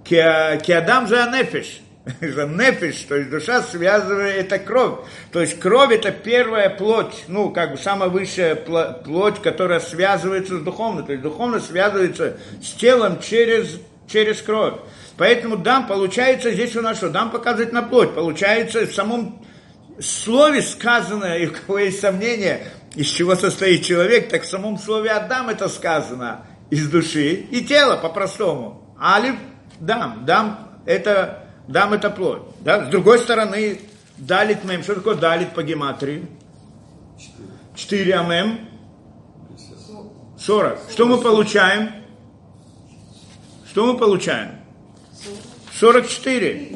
Киадам 0.04 1.08
за 1.08 1.30
нефиш. 1.30 1.80
За 2.20 2.46
нефиш, 2.46 3.02
то 3.08 3.16
есть 3.16 3.30
душа 3.30 3.62
связывает 3.62 4.36
это 4.36 4.58
кровь. 4.60 5.00
То 5.32 5.40
есть 5.40 5.58
кровь 5.58 5.92
это 5.92 6.12
первая 6.12 6.70
плоть, 6.70 7.24
ну, 7.26 7.50
как 7.50 7.72
бы 7.72 7.78
самая 7.78 8.08
высшая 8.08 8.54
плоть, 8.54 9.42
которая 9.42 9.80
связывается 9.80 10.58
с 10.58 10.62
духовной. 10.62 11.04
То 11.04 11.12
есть 11.12 11.24
духовно 11.24 11.58
связывается 11.58 12.36
с 12.62 12.70
телом 12.74 13.18
через, 13.20 13.80
через 14.06 14.40
кровь. 14.40 14.74
Поэтому 15.16 15.56
дам, 15.56 15.86
получается, 15.86 16.52
здесь 16.52 16.76
у 16.76 16.82
нас 16.82 16.98
что? 16.98 17.08
Дам 17.08 17.30
показывает 17.30 17.72
на 17.72 17.82
плоть. 17.82 18.14
Получается, 18.14 18.86
в 18.86 18.92
самом 18.92 19.42
слове 19.98 20.62
сказано, 20.62 21.36
и 21.38 21.46
у 21.46 21.52
кого 21.52 21.78
есть 21.78 22.00
сомнения, 22.00 22.68
из 22.94 23.08
чего 23.08 23.34
состоит 23.34 23.84
человек, 23.84 24.28
так 24.28 24.42
в 24.42 24.46
самом 24.46 24.78
слове 24.78 25.10
Адам 25.10 25.48
это 25.48 25.68
сказано 25.68 26.46
из 26.70 26.88
души 26.88 27.32
и 27.32 27.64
тела 27.64 27.96
по-простому. 27.96 28.94
Алиф 29.00 29.36
дам, 29.80 30.24
дам 30.24 30.80
это, 30.84 31.44
дам 31.68 31.94
это 31.94 32.10
плоть. 32.10 32.42
Да? 32.60 32.86
С 32.86 32.88
другой 32.88 33.18
стороны, 33.18 33.80
далит 34.18 34.64
мем. 34.64 34.82
Что 34.82 34.96
такое 34.96 35.14
далит 35.14 35.52
по 35.54 35.62
гематрии? 35.62 36.26
Четыре 37.74 38.16
амем. 38.16 38.68
Сорок. 40.38 40.78
Что 40.90 41.06
мы 41.06 41.18
получаем? 41.18 41.90
Что 43.70 43.86
мы 43.86 43.98
получаем? 43.98 44.55
44. 45.78 46.68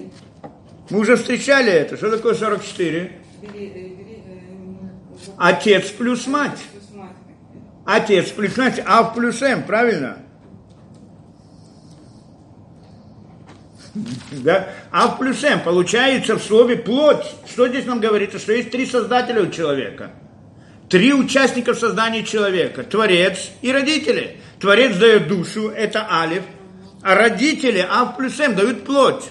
Мы 0.90 0.98
уже 0.98 1.16
встречали 1.16 1.72
это. 1.72 1.96
Что 1.96 2.10
такое 2.10 2.34
44? 2.34 3.12
Отец 5.38 5.90
плюс 5.90 6.26
мать. 6.26 6.58
Отец 7.86 8.30
плюс 8.30 8.56
мать, 8.56 8.82
а 8.84 9.04
плюс 9.04 9.40
М, 9.42 9.62
правильно? 9.64 10.18
Да? 14.32 14.68
А 14.92 15.08
плюс 15.08 15.42
М 15.42 15.60
получается 15.60 16.36
в 16.36 16.42
слове 16.42 16.76
плоть. 16.76 17.24
Что 17.50 17.68
здесь 17.68 17.86
нам 17.86 18.00
говорится? 18.00 18.38
Что 18.38 18.52
есть 18.52 18.70
три 18.70 18.86
создателя 18.86 19.42
у 19.42 19.50
человека. 19.50 20.10
Три 20.88 21.12
участника 21.14 21.72
в 21.72 21.78
создании 21.78 22.22
человека. 22.22 22.84
Творец 22.84 23.50
и 23.62 23.72
родители. 23.72 24.36
Творец 24.60 24.96
дает 24.96 25.26
душу, 25.26 25.68
это 25.70 26.06
Алиф– 26.10 26.42
а 27.02 27.14
родители 27.14 27.86
Ав 27.88 28.16
плюс 28.16 28.38
М 28.40 28.54
дают 28.54 28.84
плоть. 28.84 29.30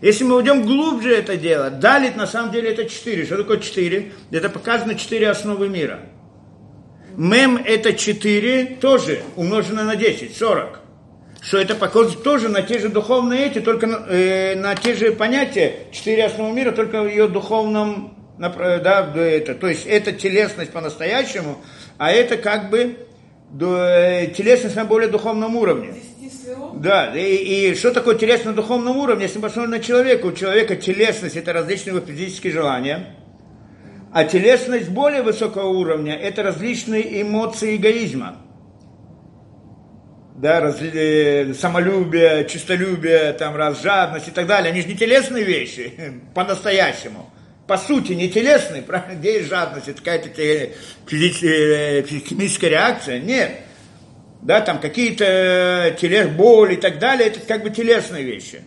Если 0.00 0.22
мы 0.22 0.36
уйдем 0.36 0.62
глубже 0.62 1.14
это 1.14 1.36
дело, 1.36 1.70
далит 1.70 2.16
на 2.16 2.26
самом 2.26 2.52
деле 2.52 2.70
это 2.70 2.84
четыре. 2.84 3.24
Что 3.24 3.38
такое 3.38 3.58
четыре? 3.58 4.12
Это 4.30 4.48
показано 4.48 4.94
четыре 4.94 5.28
основы 5.28 5.68
мира. 5.68 6.00
Мем 7.16 7.56
это 7.56 7.94
четыре 7.94 8.76
тоже 8.80 9.22
умножено 9.34 9.82
на 9.82 9.96
10, 9.96 10.36
40. 10.36 10.80
Что 11.40 11.58
это 11.58 11.74
похоже 11.74 12.16
тоже 12.16 12.48
на 12.48 12.62
те 12.62 12.78
же 12.78 12.88
духовные 12.90 13.46
эти, 13.46 13.60
только 13.60 13.86
на, 13.88 14.06
э, 14.08 14.54
на 14.54 14.76
те 14.76 14.94
же 14.94 15.12
понятия, 15.12 15.86
четыре 15.90 16.26
основы 16.26 16.52
мира, 16.52 16.70
только 16.70 17.02
в 17.02 17.08
ее 17.08 17.26
духовном, 17.26 18.16
да, 18.38 19.12
это, 19.16 19.54
то 19.54 19.66
есть 19.66 19.84
это 19.86 20.12
телесность 20.12 20.70
по-настоящему, 20.70 21.58
а 21.96 22.12
это 22.12 22.36
как 22.36 22.70
бы 22.70 22.96
э, 23.60 24.26
телесность 24.28 24.76
на 24.76 24.84
более 24.84 25.08
духовном 25.08 25.56
уровне. 25.56 25.94
Да, 26.74 27.16
и, 27.16 27.70
и 27.70 27.74
что 27.74 27.92
такое 27.92 28.16
телесность 28.16 28.46
на 28.46 28.52
духовном 28.52 28.96
уровне, 28.96 29.24
если 29.24 29.38
посмотрим 29.38 29.70
на 29.70 29.80
человека, 29.80 30.26
у 30.26 30.32
человека 30.32 30.76
телесность 30.76 31.36
это 31.36 31.52
различные 31.52 31.96
его 31.96 32.04
физические 32.04 32.52
желания, 32.52 33.16
а 34.12 34.24
телесность 34.24 34.88
более 34.88 35.22
высокого 35.22 35.68
уровня 35.68 36.14
это 36.14 36.42
различные 36.42 37.22
эмоции 37.22 37.76
эгоизма. 37.76 38.38
Да, 40.36 40.60
раз, 40.60 40.78
э, 40.80 41.52
самолюбие, 41.54 42.46
чистолюбие, 42.48 43.32
там, 43.32 43.56
раз, 43.56 43.82
жадность 43.82 44.28
и 44.28 44.30
так 44.30 44.46
далее. 44.46 44.70
Они 44.70 44.82
же 44.82 44.88
не 44.88 44.96
телесные 44.96 45.42
вещи, 45.42 45.92
по-настоящему. 46.34 47.28
По 47.66 47.76
сути, 47.76 48.12
не 48.12 48.28
телесные, 48.28 48.82
правильно? 48.86 49.18
Где 49.18 49.38
есть 49.38 49.48
жадность? 49.48 49.88
Это 49.88 49.98
какая-то 49.98 50.28
физическая, 51.06 52.00
э, 52.00 52.02
химическая 52.02 52.70
реакция? 52.70 53.18
Нет 53.18 53.50
да, 54.42 54.60
там 54.60 54.80
какие-то 54.80 55.24
э, 55.24 55.96
телес, 56.00 56.28
боли 56.28 56.74
и 56.74 56.76
так 56.76 56.98
далее, 56.98 57.28
это 57.28 57.40
как 57.40 57.62
бы 57.62 57.70
телесные 57.70 58.24
вещи, 58.24 58.62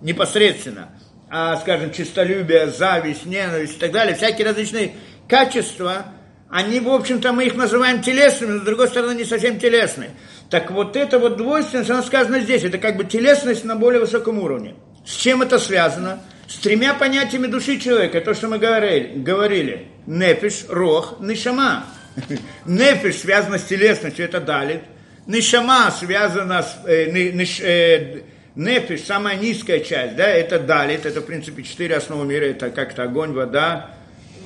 непосредственно. 0.00 0.90
А, 1.28 1.56
скажем, 1.56 1.92
чистолюбие, 1.92 2.68
зависть, 2.68 3.26
ненависть 3.26 3.76
и 3.76 3.80
так 3.80 3.90
далее, 3.90 4.14
всякие 4.14 4.46
различные 4.46 4.92
качества, 5.28 6.06
они, 6.48 6.78
в 6.78 6.88
общем-то, 6.88 7.32
мы 7.32 7.46
их 7.46 7.56
называем 7.56 8.00
телесными, 8.00 8.52
но, 8.52 8.60
с 8.60 8.64
другой 8.64 8.86
стороны, 8.86 9.14
не 9.14 9.24
совсем 9.24 9.58
телесные. 9.58 10.10
Так 10.48 10.70
вот 10.70 10.96
это 10.96 11.18
вот 11.18 11.36
двойственность, 11.36 11.90
она 11.90 12.02
сказана 12.02 12.40
здесь, 12.40 12.62
это 12.62 12.78
как 12.78 12.96
бы 12.96 13.04
телесность 13.04 13.64
на 13.64 13.74
более 13.74 14.00
высоком 14.00 14.38
уровне. 14.38 14.76
С 15.04 15.10
чем 15.10 15.42
это 15.42 15.58
связано? 15.58 16.20
С 16.46 16.58
тремя 16.58 16.94
понятиями 16.94 17.48
души 17.48 17.78
человека, 17.80 18.20
то, 18.20 18.32
что 18.34 18.46
мы 18.46 18.58
говорили. 18.58 19.18
говорили. 19.18 19.88
Нефиш, 20.06 20.66
рох, 20.68 21.16
нишама. 21.18 21.86
Нефиш 22.64 23.16
связано 23.16 23.58
с 23.58 23.64
телесностью, 23.64 24.24
это 24.24 24.40
далит. 24.40 24.82
Нишама 25.26 25.90
связана 25.90 26.62
с... 26.62 26.78
Э, 26.86 27.10
ниш, 27.10 27.60
э, 27.60 28.22
нефиш, 28.54 29.02
самая 29.02 29.36
низкая 29.36 29.80
часть, 29.80 30.16
да, 30.16 30.26
это 30.26 30.58
далит, 30.58 31.04
это, 31.04 31.20
в 31.20 31.26
принципе, 31.26 31.62
четыре 31.62 31.96
основы 31.96 32.24
мира, 32.24 32.44
это 32.44 32.70
как-то 32.70 33.02
огонь, 33.02 33.32
вода, 33.32 33.90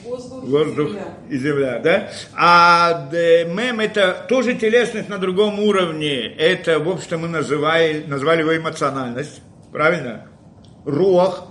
воздух, 0.03 0.45
воздух 0.45 0.91
и 1.29 1.37
земля, 1.37 1.79
да? 1.79 2.11
А 2.35 3.09
э, 3.13 3.45
мем 3.45 3.81
это 3.81 4.27
тоже 4.29 4.55
телесность 4.55 5.09
на 5.09 5.19
другом 5.19 5.61
уровне. 5.61 6.35
Это, 6.35 6.79
в 6.79 6.89
общем-то, 6.89 7.19
мы 7.19 7.29
называли, 7.29 8.05
назвали 8.07 8.41
его 8.41 8.57
эмоциональность, 8.57 9.43
правильно? 9.73 10.29
Рух. 10.85 11.47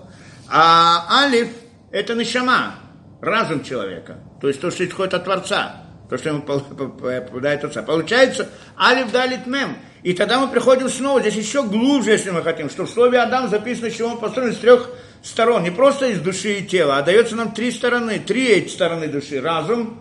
А 0.51 1.23
алиф 1.23 1.49
это 1.91 2.15
нишама, 2.15 2.75
разум 3.21 3.63
человека. 3.63 4.17
То 4.41 4.47
есть 4.47 4.59
то, 4.59 4.71
что 4.71 4.85
исходит 4.85 5.13
от 5.13 5.23
Творца 5.23 5.88
то, 6.09 6.17
что 6.17 6.29
ему 6.29 6.41
попадает 6.41 7.63
отца. 7.63 7.83
Получается, 7.83 8.49
алиф 8.79 9.11
далит 9.11 9.45
мем. 9.45 9.77
И 10.01 10.13
тогда 10.13 10.39
мы 10.39 10.47
приходим 10.47 10.89
снова, 10.89 11.19
здесь 11.21 11.35
еще 11.35 11.63
глубже, 11.63 12.11
если 12.11 12.31
мы 12.31 12.41
хотим, 12.41 12.69
что 12.69 12.85
в 12.85 12.89
слове 12.89 13.19
Адам 13.19 13.49
записано, 13.49 13.91
что 13.91 14.07
он 14.07 14.17
построен 14.17 14.53
с 14.53 14.57
трех 14.57 14.89
сторон, 15.21 15.63
не 15.63 15.71
просто 15.71 16.07
из 16.07 16.19
души 16.19 16.59
и 16.59 16.65
тела, 16.65 16.97
а 16.97 17.01
дается 17.03 17.35
нам 17.35 17.51
три 17.51 17.71
стороны, 17.71 18.17
три 18.19 18.47
эти 18.47 18.69
стороны 18.69 19.07
души. 19.07 19.39
Разум, 19.39 19.99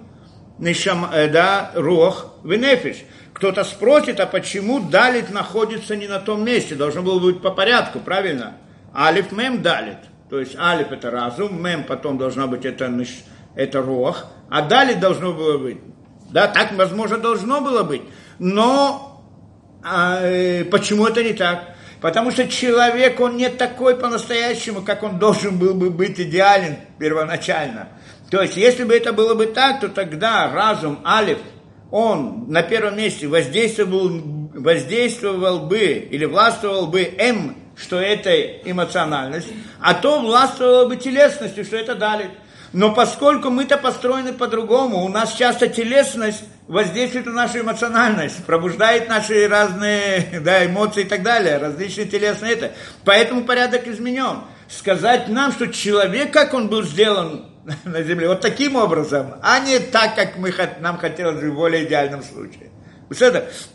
нишам, 0.59 1.11
э, 1.12 1.29
да, 1.29 1.73
рох, 1.75 2.35
венефиш. 2.44 2.99
Кто-то 3.35 3.64
спросит, 3.64 4.18
а 4.21 4.27
почему 4.27 4.81
далит 4.81 5.31
находится 5.31 5.94
не 5.94 6.09
на 6.09 6.21
том 6.21 6.44
месте? 6.44 6.75
Должно 6.75 7.03
было 7.03 7.21
быть 7.21 7.42
по 7.42 7.51
порядку, 7.51 8.01
правильно? 8.01 8.57
Алиф 8.94 9.33
мем 9.33 9.62
далит. 9.62 9.99
То 10.31 10.40
есть 10.40 10.57
алиф 10.57 10.90
это 10.90 11.11
разум, 11.11 11.62
мем 11.62 11.85
потом 11.85 12.18
должна 12.18 12.47
быть 12.47 12.64
это, 12.64 12.92
это 13.55 13.83
рох, 13.83 14.27
а 14.49 14.62
далит 14.62 15.01
должно 15.01 15.33
было 15.33 15.59
быть 15.59 15.79
Да, 16.31 16.47
так, 16.49 16.73
возможно, 16.73 17.19
должно 17.19 17.61
было 17.61 17.83
быть. 17.83 18.03
Но 18.38 19.25
а, 19.83 20.21
э, 20.23 20.64
почему 20.64 21.07
это 21.07 21.23
не 21.23 21.33
так? 21.33 21.75
Потому 22.01 22.31
что 22.31 22.47
человек, 22.47 23.19
он 23.21 23.37
не 23.37 23.49
такой 23.49 23.97
по-настоящему, 23.97 24.83
как 24.83 25.03
он 25.03 25.19
должен 25.19 25.59
был 25.59 25.75
бы 25.75 25.91
быть 25.91 26.21
идеален 26.21 26.77
первоначально. 26.99 27.88
То 28.31 28.43
есть, 28.43 28.57
если 28.57 28.85
бы 28.85 28.95
это 28.95 29.12
было 29.12 29.35
бы 29.35 29.47
так, 29.47 29.81
то 29.81 29.88
тогда 29.88 30.53
разум, 30.53 31.01
алиф, 31.05 31.38
он 31.91 32.45
на 32.49 32.62
первом 32.62 32.99
месте 32.99 33.27
воздействовал, 33.27 34.11
воздействовал 34.55 35.61
бы 35.61 35.79
или 35.79 36.25
властвовал 36.27 36.87
бы 36.87 37.03
М, 37.19 37.57
что 37.77 37.99
это 37.99 38.31
эмоциональность, 38.64 39.49
а 39.81 39.95
то 39.95 40.21
властвовала 40.21 40.87
бы 40.87 40.97
телесностью, 40.97 41.64
что 41.64 41.77
это 41.77 41.95
далее. 41.95 42.31
Но 42.73 42.95
поскольку 42.95 43.51
мы-то 43.51 43.79
построены 43.79 44.33
по-другому, 44.33 45.05
у 45.05 45.09
нас 45.09 45.33
часто 45.33 45.69
телесность 45.69 46.45
воздействует 46.67 47.27
на 47.27 47.33
нашу 47.33 47.61
эмоциональность, 47.61 48.45
пробуждает 48.45 49.09
наши 49.09 49.49
разные 49.49 50.41
да, 50.45 50.67
эмоции 50.67 51.03
и 51.03 51.09
так 51.09 51.23
далее, 51.23 51.57
различные 51.57 52.07
телесные 52.07 52.53
это. 52.53 52.73
Поэтому 53.05 53.45
порядок 53.45 53.87
изменен. 53.87 54.41
Сказать 54.69 55.29
нам, 55.29 55.53
что 55.53 55.69
человек, 55.69 56.31
как 56.31 56.53
он 56.53 56.69
был 56.69 56.83
сделан 56.83 57.47
на 57.85 58.03
земле, 58.03 58.29
вот 58.29 58.43
таким 58.43 58.77
образом, 58.77 59.35
а 59.43 59.61
не 59.61 59.79
так, 59.79 60.15
как 60.15 60.37
мы, 60.37 60.53
нам 60.81 60.99
хотелось 60.99 61.41
бы 61.41 61.51
в 61.51 61.55
более 61.55 61.85
идеальном 61.85 62.23
случае. 62.23 62.71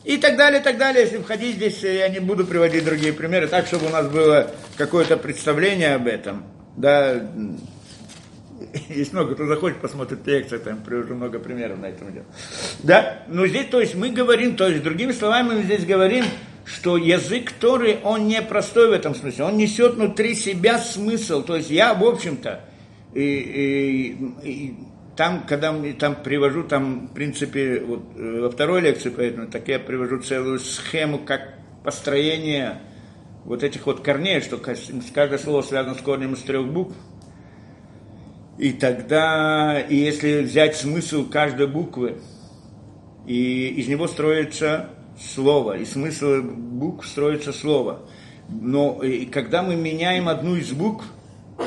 И 0.04 0.18
так 0.18 0.38
далее, 0.38 0.62
и 0.62 0.64
так 0.64 0.78
далее. 0.78 1.06
Если 1.06 1.18
входить 1.18 1.56
здесь, 1.56 1.82
я 1.82 2.08
не 2.10 2.20
буду 2.20 2.46
приводить 2.46 2.86
другие 2.86 3.14
примеры, 3.14 3.48
так, 3.48 3.66
чтобы 3.66 3.88
у 3.88 3.90
нас 3.90 4.08
было 4.08 4.52
какое-то 4.78 5.18
представление 5.18 5.96
об 5.96 6.06
этом. 6.06 6.44
Да, 6.78 7.20
есть 8.90 9.14
много, 9.14 9.36
кто 9.36 9.46
захочет, 9.46 9.78
посмотрит 9.78 10.26
лекцию, 10.26 10.62
там 10.62 10.82
привожу 10.84 11.16
много 11.16 11.40
примеров 11.40 11.80
на 11.80 11.88
этом 11.88 12.12
деле. 12.12 12.26
Да, 12.84 13.24
но 13.28 13.48
здесь, 13.48 13.68
то 13.68 13.80
есть 13.80 13.96
мы 13.96 14.10
говорим, 14.10 14.56
то 14.56 14.68
есть 14.68 14.84
другими 14.84 15.12
словами 15.12 15.56
мы 15.56 15.64
здесь 15.64 15.86
говорим, 15.86 16.26
что 16.66 16.98
язык 16.98 17.52
Торы, 17.52 18.00
он 18.04 18.28
не 18.28 18.42
простой 18.42 18.90
в 18.90 18.92
этом 18.92 19.16
смысле, 19.16 19.46
он 19.46 19.58
несет 19.58 19.96
внутри 19.96 20.36
себя 20.36 20.78
смысл, 20.80 21.44
то 21.44 21.56
есть 21.56 21.70
я, 21.70 21.94
в 21.94 22.04
общем-то, 22.04 22.62
и, 23.14 23.22
и, 23.22 24.50
и 24.50 24.76
там, 25.16 25.46
когда 25.48 25.74
там 26.00 26.16
привожу, 26.24 26.64
там, 26.64 27.08
в 27.08 27.14
принципе, 27.14 27.82
вот, 27.82 28.04
э, 28.16 28.40
во 28.42 28.50
второй 28.50 28.82
лекции, 28.82 29.10
поэтому 29.10 29.48
так 29.48 29.68
я 29.68 29.80
привожу 29.80 30.20
целую 30.20 30.60
схему, 30.60 31.20
как 31.20 31.54
построение 31.84 32.80
вот 33.46 33.64
этих 33.64 33.86
вот 33.86 34.02
корней, 34.02 34.42
что 34.42 34.58
каждое 34.58 35.38
слово 35.38 35.62
связано 35.62 35.96
с 35.96 36.02
корнем 36.02 36.34
из 36.34 36.40
трех 36.40 36.66
букв, 36.66 36.96
и 38.58 38.72
тогда, 38.72 39.80
и 39.80 39.96
если 39.96 40.42
взять 40.42 40.76
смысл 40.76 41.28
каждой 41.28 41.68
буквы, 41.68 42.18
и 43.26 43.68
из 43.70 43.88
него 43.88 44.08
строится 44.08 44.90
слово, 45.20 45.78
и 45.78 45.86
смысл 45.86 46.42
букв 46.42 47.08
строится 47.08 47.54
слово. 47.54 48.02
Но 48.50 49.02
и 49.02 49.26
когда 49.26 49.64
мы 49.64 49.76
меняем 49.76 50.28
одну 50.28 50.56
из 50.56 50.72
букв, 50.72 51.06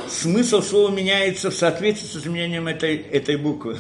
смысл 0.08 0.62
слова 0.62 0.94
меняется 0.94 1.50
в 1.50 1.54
соответствии 1.54 2.06
с 2.06 2.16
изменением 2.16 2.68
этой, 2.68 2.96
этой 2.96 3.36
буквы. 3.36 3.78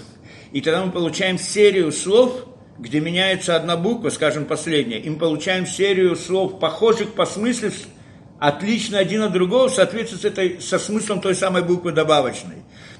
И 0.52 0.60
тогда 0.60 0.84
мы 0.84 0.90
получаем 0.90 1.38
серию 1.38 1.92
слов, 1.92 2.46
где 2.78 3.00
меняется 3.00 3.56
одна 3.56 3.76
буква, 3.76 4.10
скажем, 4.10 4.46
последняя, 4.46 4.98
и 4.98 5.08
мы 5.08 5.16
получаем 5.16 5.66
серию 5.66 6.16
слов, 6.16 6.58
похожих 6.58 7.12
по 7.12 7.24
смыслу, 7.26 7.70
отлично 8.38 8.98
один 8.98 9.22
от 9.22 9.32
другого, 9.32 9.68
в 9.68 9.74
соответствии 9.74 10.18
с 10.18 10.24
этой, 10.24 10.60
со 10.60 10.78
смыслом 10.78 11.20
той 11.20 11.34
самой 11.34 11.62
буквы 11.62 11.92
добавочной. 11.92 12.56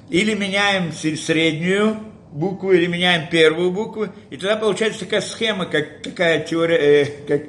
Или 0.09 0.35
меняем 0.35 0.93
среднюю 0.93 1.97
букву, 2.37 2.73
или 2.73 2.87
меняем 2.87 3.29
первую 3.29 3.71
букву, 3.73 4.09
и 4.31 4.37
тогда 4.37 4.57
получается 4.57 5.01
такая 5.01 5.21
схема, 5.21 5.67
как 5.67 6.03
такая 6.03 6.41
теория, 6.41 6.77
э, 6.77 7.07
как, 7.27 7.43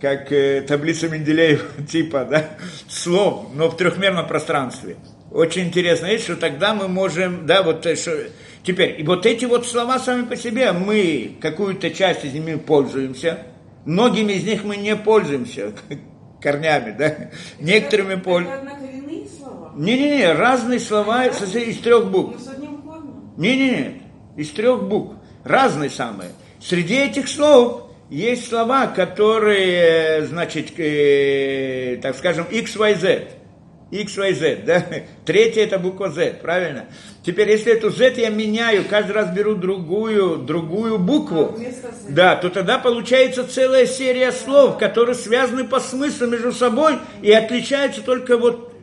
как 0.00 0.32
э, 0.32 0.62
таблица 0.62 1.08
Менделеева, 1.08 1.64
типа, 1.90 2.26
да, 2.30 2.50
слов, 2.88 3.48
но 3.54 3.68
в 3.68 3.76
трехмерном 3.76 4.26
пространстве. 4.26 4.96
Очень 5.30 5.64
интересно, 5.64 6.06
есть, 6.06 6.24
что 6.24 6.36
тогда 6.36 6.74
мы 6.74 6.88
можем, 6.88 7.46
да, 7.46 7.62
вот 7.62 7.84
э, 7.86 7.96
что, 7.96 8.28
теперь, 8.62 9.00
и 9.00 9.02
вот 9.02 9.26
эти 9.26 9.44
вот 9.44 9.66
слова 9.66 9.98
сами 9.98 10.24
по 10.26 10.36
себе, 10.36 10.72
мы 10.72 11.36
какую-то 11.40 11.90
часть 11.90 12.24
из 12.24 12.34
них 12.34 12.62
пользуемся, 12.64 13.38
многими 13.84 14.34
из 14.34 14.44
них 14.44 14.64
мы 14.64 14.76
не 14.76 14.94
пользуемся 14.96 15.72
корнями, 16.42 16.94
да, 16.96 17.30
некоторыми 17.58 18.16
пользуемся. 18.16 18.95
Не-не-не, 19.76 20.32
разные 20.32 20.80
слова 20.80 21.26
из 21.26 21.78
трех 21.78 22.10
букв. 22.10 22.40
Не-не-не, 23.36 24.02
из 24.36 24.50
трех 24.50 24.82
букв. 24.84 25.14
Разные 25.44 25.90
самые. 25.90 26.30
Среди 26.60 26.94
этих 26.96 27.28
слов 27.28 27.90
есть 28.10 28.48
слова, 28.48 28.86
которые, 28.86 30.26
значит, 30.26 30.78
э, 30.78 31.98
так 32.00 32.16
скажем, 32.16 32.46
XYZ. 32.50 33.28
XYZ, 33.90 34.64
да? 34.64 34.84
Третья 35.24 35.62
это 35.62 35.78
буква 35.78 36.08
Z, 36.08 36.38
правильно? 36.42 36.86
Теперь, 37.24 37.50
если 37.50 37.72
эту 37.72 37.90
Z 37.90 38.14
я 38.16 38.30
меняю, 38.30 38.84
каждый 38.88 39.12
раз 39.12 39.30
беру 39.30 39.54
другую, 39.54 40.38
другую 40.38 40.98
букву, 40.98 41.56
да, 42.08 42.34
то 42.36 42.48
тогда 42.48 42.78
получается 42.78 43.46
целая 43.46 43.86
серия 43.86 44.32
слов, 44.32 44.78
которые 44.78 45.14
связаны 45.14 45.64
по 45.64 45.80
смыслу 45.80 46.28
между 46.28 46.52
собой 46.52 46.94
и 47.22 47.30
отличаются 47.30 48.02
только 48.02 48.38
вот 48.38 48.75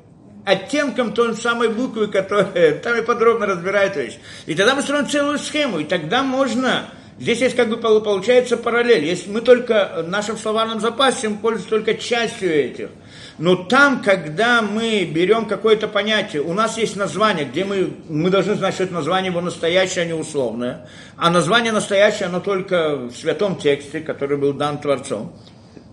оттенком 0.45 1.13
той 1.13 1.35
самой 1.35 1.69
буквы, 1.69 2.07
которая 2.07 2.77
там 2.83 2.97
и 2.97 3.01
подробно 3.01 3.45
разбирает 3.45 3.95
вещь. 3.95 4.17
И 4.45 4.55
тогда 4.55 4.75
мы 4.75 4.81
строим 4.81 5.07
целую 5.07 5.39
схему, 5.39 5.79
и 5.79 5.83
тогда 5.83 6.23
можно... 6.23 6.85
Здесь 7.19 7.41
есть 7.41 7.55
как 7.55 7.69
бы 7.69 7.77
получается 7.77 8.57
параллель. 8.57 9.05
Если 9.05 9.29
мы 9.29 9.41
только 9.41 10.03
в 10.03 10.09
нашем 10.09 10.35
словарном 10.35 10.79
запасе 10.79 11.29
мы 11.29 11.37
пользуемся 11.37 11.69
только 11.69 11.93
частью 11.93 12.51
этих. 12.51 12.89
Но 13.37 13.55
там, 13.55 14.01
когда 14.01 14.63
мы 14.63 15.05
берем 15.05 15.45
какое-то 15.45 15.87
понятие, 15.87 16.41
у 16.41 16.53
нас 16.53 16.77
есть 16.77 16.95
название, 16.95 17.45
где 17.45 17.65
мы, 17.65 17.93
мы 18.09 18.31
должны 18.31 18.55
знать, 18.55 18.73
что 18.73 18.83
это 18.83 18.93
название 18.95 19.31
его 19.31 19.41
настоящее, 19.41 20.03
а 20.03 20.05
не 20.05 20.13
условное. 20.13 20.87
А 21.15 21.29
название 21.29 21.71
настоящее, 21.71 22.27
оно 22.27 22.39
только 22.39 22.95
в 22.95 23.11
святом 23.11 23.57
тексте, 23.57 23.99
который 23.99 24.37
был 24.37 24.53
дан 24.53 24.79
Творцом, 24.79 25.37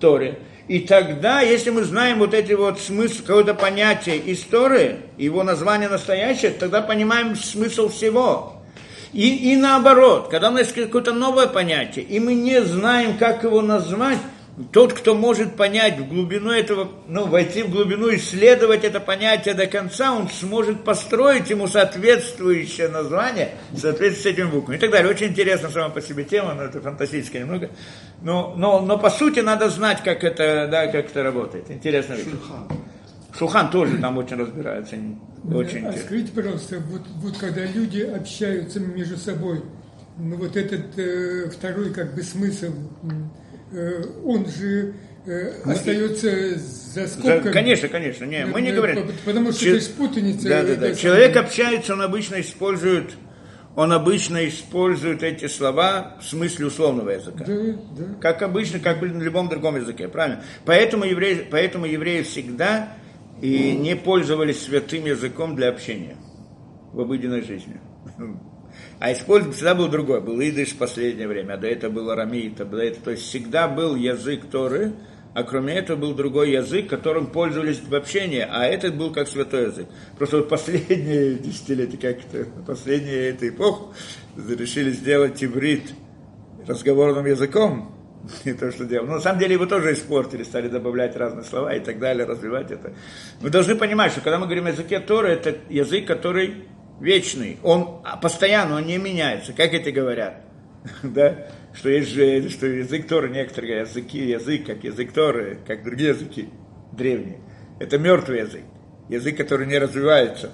Торе. 0.01 0.39
И 0.71 0.79
тогда, 0.79 1.41
если 1.41 1.71
мы 1.71 1.83
знаем 1.83 2.21
вот 2.21 2.33
эти 2.33 2.53
вот 2.53 2.79
смысл, 2.79 3.23
какое-то 3.27 3.55
понятие 3.55 4.33
истории, 4.33 4.99
его 5.19 5.43
название 5.43 5.89
настоящее, 5.89 6.53
тогда 6.53 6.81
понимаем 6.81 7.35
смысл 7.35 7.89
всего. 7.89 8.63
И, 9.13 9.53
и 9.53 9.57
наоборот, 9.57 10.29
когда 10.31 10.49
у 10.49 10.53
нас 10.53 10.69
какое-то 10.69 11.13
новое 11.13 11.49
понятие, 11.49 12.05
и 12.05 12.21
мы 12.21 12.35
не 12.35 12.63
знаем, 12.63 13.19
как 13.19 13.43
его 13.43 13.63
назвать, 13.63 14.19
тот, 14.73 14.93
кто 14.93 15.15
может 15.15 15.57
понять 15.57 15.99
в 15.99 16.09
глубину 16.09 16.51
этого, 16.51 16.91
ну, 17.07 17.27
войти 17.27 17.63
в 17.63 17.71
глубину, 17.71 18.15
исследовать 18.15 18.85
это 18.85 19.01
понятие 19.01 19.55
до 19.55 19.67
конца, 19.67 20.13
он 20.13 20.29
сможет 20.29 20.85
построить 20.85 21.51
ему 21.51 21.69
соответствующее 21.69 22.89
название, 22.89 23.51
соответствующее 23.77 24.35
с 24.35 24.39
этим 24.39 24.51
буквами 24.51 24.77
и 24.77 24.81
так 24.81 24.91
далее. 24.91 25.11
Очень 25.11 25.29
интересно 25.29 25.71
сама 25.71 25.89
по 25.89 26.01
себе 26.01 26.25
тема, 26.25 26.55
но 26.55 26.65
это 26.65 26.81
фантастическая 26.81 27.43
немного. 27.43 27.71
Но, 28.23 28.55
но, 28.57 28.81
но 28.81 28.99
по 28.99 29.11
сути 29.11 29.41
надо 29.41 29.69
знать, 29.71 30.03
как 30.03 30.25
это, 30.25 30.69
да, 30.71 30.87
как 30.89 31.11
это 31.11 31.23
работает. 31.23 31.71
Интересно. 31.71 32.17
Шулхан. 32.17 32.69
Шулхан 33.39 33.71
тоже 33.71 33.99
там 33.99 34.19
очень 34.19 34.37
разбирается. 34.37 34.97
Очень 35.53 35.87
а 35.87 35.93
скажите, 35.93 36.33
пожалуйста, 36.33 36.79
вот, 36.91 37.03
вот 37.23 37.39
когда 37.39 37.65
люди 37.65 38.01
общаются 38.03 38.81
между 38.81 39.17
собой, 39.17 39.63
ну 40.19 40.37
вот 40.37 40.57
этот 40.57 40.99
э, 40.99 41.49
второй 41.51 41.95
как 41.95 42.15
бы 42.15 42.23
смысл 42.23 42.75
Э, 43.03 43.40
он 44.25 44.47
же 44.47 44.95
э, 45.27 45.63
остается 45.65 46.59
за 46.59 47.07
скобками. 47.07 47.53
Конечно, 47.53 47.89
конечно, 47.89 48.25
не, 48.25 48.47
мы 48.47 48.61
не 48.63 48.73
говорим. 48.73 49.11
Потому 49.25 49.53
что 49.53 49.61
Че... 49.61 49.75
есть 49.75 49.95
путаница. 49.95 50.49
Да, 50.49 50.63
да, 50.63 50.75
да. 50.75 50.95
Человек 50.95 51.37
общается, 51.37 51.93
он 51.95 52.03
обычно 52.03 52.41
использует, 52.41 53.13
он 53.77 53.93
обычно 53.93 54.49
использует 54.49 55.23
эти 55.23 55.47
слова 55.47 56.17
в 56.21 56.25
смысле 56.25 56.67
условного 56.67 57.11
языка. 57.11 57.45
Да, 57.45 57.55
да. 57.97 58.05
Как 58.21 58.43
обычно, 58.43 58.81
как 58.81 59.01
в 59.01 59.05
любом 59.05 59.49
другом 59.49 59.77
языке, 59.77 60.09
правильно? 60.09 60.43
Поэтому 60.65 61.05
евреи, 61.05 61.47
поэтому 61.49 61.87
евреи 61.87 62.23
всегда 62.23 62.95
и 63.41 63.73
не 63.73 63.95
пользовались 63.95 64.63
святым 64.63 65.07
языком 65.07 65.55
для 65.55 65.69
общения 65.69 66.17
в 66.93 67.01
обыденной 67.01 67.43
жизни. 67.43 67.81
А 69.01 69.13
использован 69.15 69.55
всегда 69.55 69.75
был 69.75 69.89
другой, 69.89 70.21
был 70.21 70.39
идыш 70.41 70.73
в 70.73 70.77
последнее 70.77 71.27
время, 71.27 71.55
а 71.55 71.57
до 71.57 71.67
этого 71.67 71.91
был 71.91 72.11
арамит, 72.11 72.61
а 72.61 72.67
до 72.67 72.77
этого, 72.77 73.05
то 73.05 73.11
есть 73.13 73.23
всегда 73.23 73.67
был 73.67 73.97
язык 73.97 74.45
Торы, 74.51 74.93
а 75.33 75.43
кроме 75.43 75.75
этого 75.75 75.97
был 75.97 76.15
другой 76.15 76.51
язык, 76.51 76.87
которым 76.89 77.29
пользовались 77.29 77.81
в 77.81 77.95
общении, 77.95 78.47
а 78.47 78.67
этот 78.67 78.97
был 78.97 79.11
как 79.11 79.29
святой 79.29 79.69
язык. 79.69 79.87
Просто 80.19 80.37
вот 80.37 80.51
последние 80.51 81.35
десятилетия, 81.39 81.97
как 81.97 82.19
это, 82.19 82.51
последние 82.67 83.31
эту 83.31 83.49
эпоху, 83.49 83.95
решили 84.37 84.91
сделать 84.91 85.43
иврит 85.43 85.95
разговорным 86.67 87.25
языком, 87.25 87.97
не 88.45 88.53
то, 88.53 88.71
что 88.71 88.85
делал. 88.85 89.07
Но 89.07 89.15
на 89.15 89.21
самом 89.21 89.39
деле 89.39 89.55
его 89.55 89.65
тоже 89.65 89.95
испортили, 89.95 90.43
стали 90.43 90.69
добавлять 90.69 91.17
разные 91.17 91.45
слова 91.45 91.75
и 91.75 91.81
так 91.81 92.01
далее, 92.01 92.27
развивать 92.27 92.71
это. 92.71 92.93
Мы 93.41 93.49
должны 93.49 93.77
понимать, 93.77 94.13
что 94.13 94.21
когда 94.21 94.39
мы 94.39 94.45
говорим 94.45 94.67
о 94.67 94.71
языке 94.71 95.01
Торы, 95.01 95.31
это 95.31 95.57
язык, 95.71 96.07
который 96.07 96.67
вечный, 97.01 97.59
он 97.63 98.03
постоянно, 98.23 98.77
он 98.77 98.87
не 98.87 98.99
меняется. 98.99 99.53
Как 99.53 99.75
это 99.75 99.91
говорят? 99.91 100.43
да, 101.03 101.49
что 101.73 101.89
есть 101.89 102.09
же, 102.11 102.49
что 102.49 102.67
язык 102.67 103.07
Торы, 103.07 103.31
некоторые 103.31 103.81
языки, 103.81 104.19
язык, 104.19 104.67
как 104.67 104.85
язык 104.85 105.13
Торы, 105.13 105.59
как 105.67 105.85
другие 105.85 106.11
языки 106.11 106.49
древние, 106.93 107.39
это 107.79 107.99
мертвый 107.99 108.41
язык, 108.41 108.65
язык, 109.09 109.37
который 109.37 109.67
не 109.67 109.79
развивается, 109.79 110.51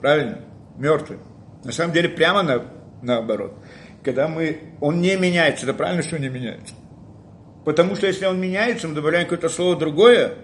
правильно? 0.00 0.40
Мертвый. 0.76 1.18
На 1.64 1.72
самом 1.72 1.92
деле 1.92 2.08
прямо 2.08 2.42
на, 2.42 2.64
наоборот. 3.02 3.54
Когда 4.02 4.26
мы, 4.26 4.58
он 4.80 5.00
не 5.00 5.16
меняется, 5.16 5.64
это 5.64 5.74
правильно, 5.74 6.02
что 6.02 6.18
не 6.18 6.28
меняется. 6.28 6.74
Потому 7.64 7.94
что 7.94 8.06
если 8.06 8.26
он 8.26 8.40
меняется, 8.40 8.88
мы 8.88 8.94
добавляем 8.94 9.26
какое-то 9.26 9.48
слово 9.48 9.76
другое, 9.76 10.34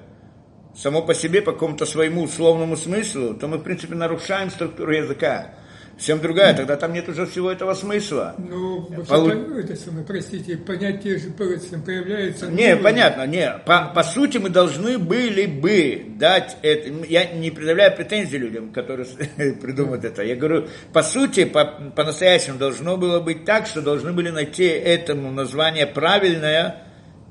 само 0.76 1.02
по 1.02 1.14
себе 1.14 1.42
по 1.42 1.52
какому-то 1.52 1.86
своему 1.86 2.22
условному 2.22 2.76
смыслу, 2.76 3.34
то 3.34 3.48
мы, 3.48 3.58
в 3.58 3.62
принципе, 3.62 3.94
нарушаем 3.94 4.50
структуру 4.50 4.92
языка 4.92 5.54
совсем 5.98 6.20
другая, 6.20 6.54
тогда 6.54 6.76
там 6.76 6.92
нет 6.92 7.08
уже 7.08 7.26
всего 7.26 7.50
этого 7.50 7.74
смысла. 7.74 8.36
Ну, 8.38 8.88
Полу... 9.08 9.30
это 9.30 9.74
самое, 9.74 10.06
простите, 10.06 10.56
понятие 10.56 11.18
же 11.18 11.30
появляется. 11.30 12.46
Не, 12.46 12.68
новое. 12.68 12.82
понятно, 12.82 13.26
не. 13.26 13.50
По, 13.66 13.90
по 13.92 14.04
сути, 14.04 14.38
мы 14.38 14.48
должны 14.48 14.96
были 14.98 15.46
бы 15.46 16.04
дать 16.16 16.56
это. 16.62 16.88
Я 17.08 17.32
не 17.32 17.50
предъявляю 17.50 17.96
претензий 17.96 18.38
людям, 18.38 18.72
которые 18.72 19.06
придумают 19.60 20.04
это. 20.04 20.22
Я 20.22 20.36
говорю, 20.36 20.68
по 20.92 21.02
сути, 21.02 21.44
по, 21.44 21.64
по-настоящему 21.64 22.58
должно 22.58 22.96
было 22.96 23.18
быть 23.18 23.44
так, 23.44 23.66
что 23.66 23.82
должны 23.82 24.12
были 24.12 24.30
найти 24.30 24.64
этому 24.64 25.32
название 25.32 25.86
правильное 25.86 26.84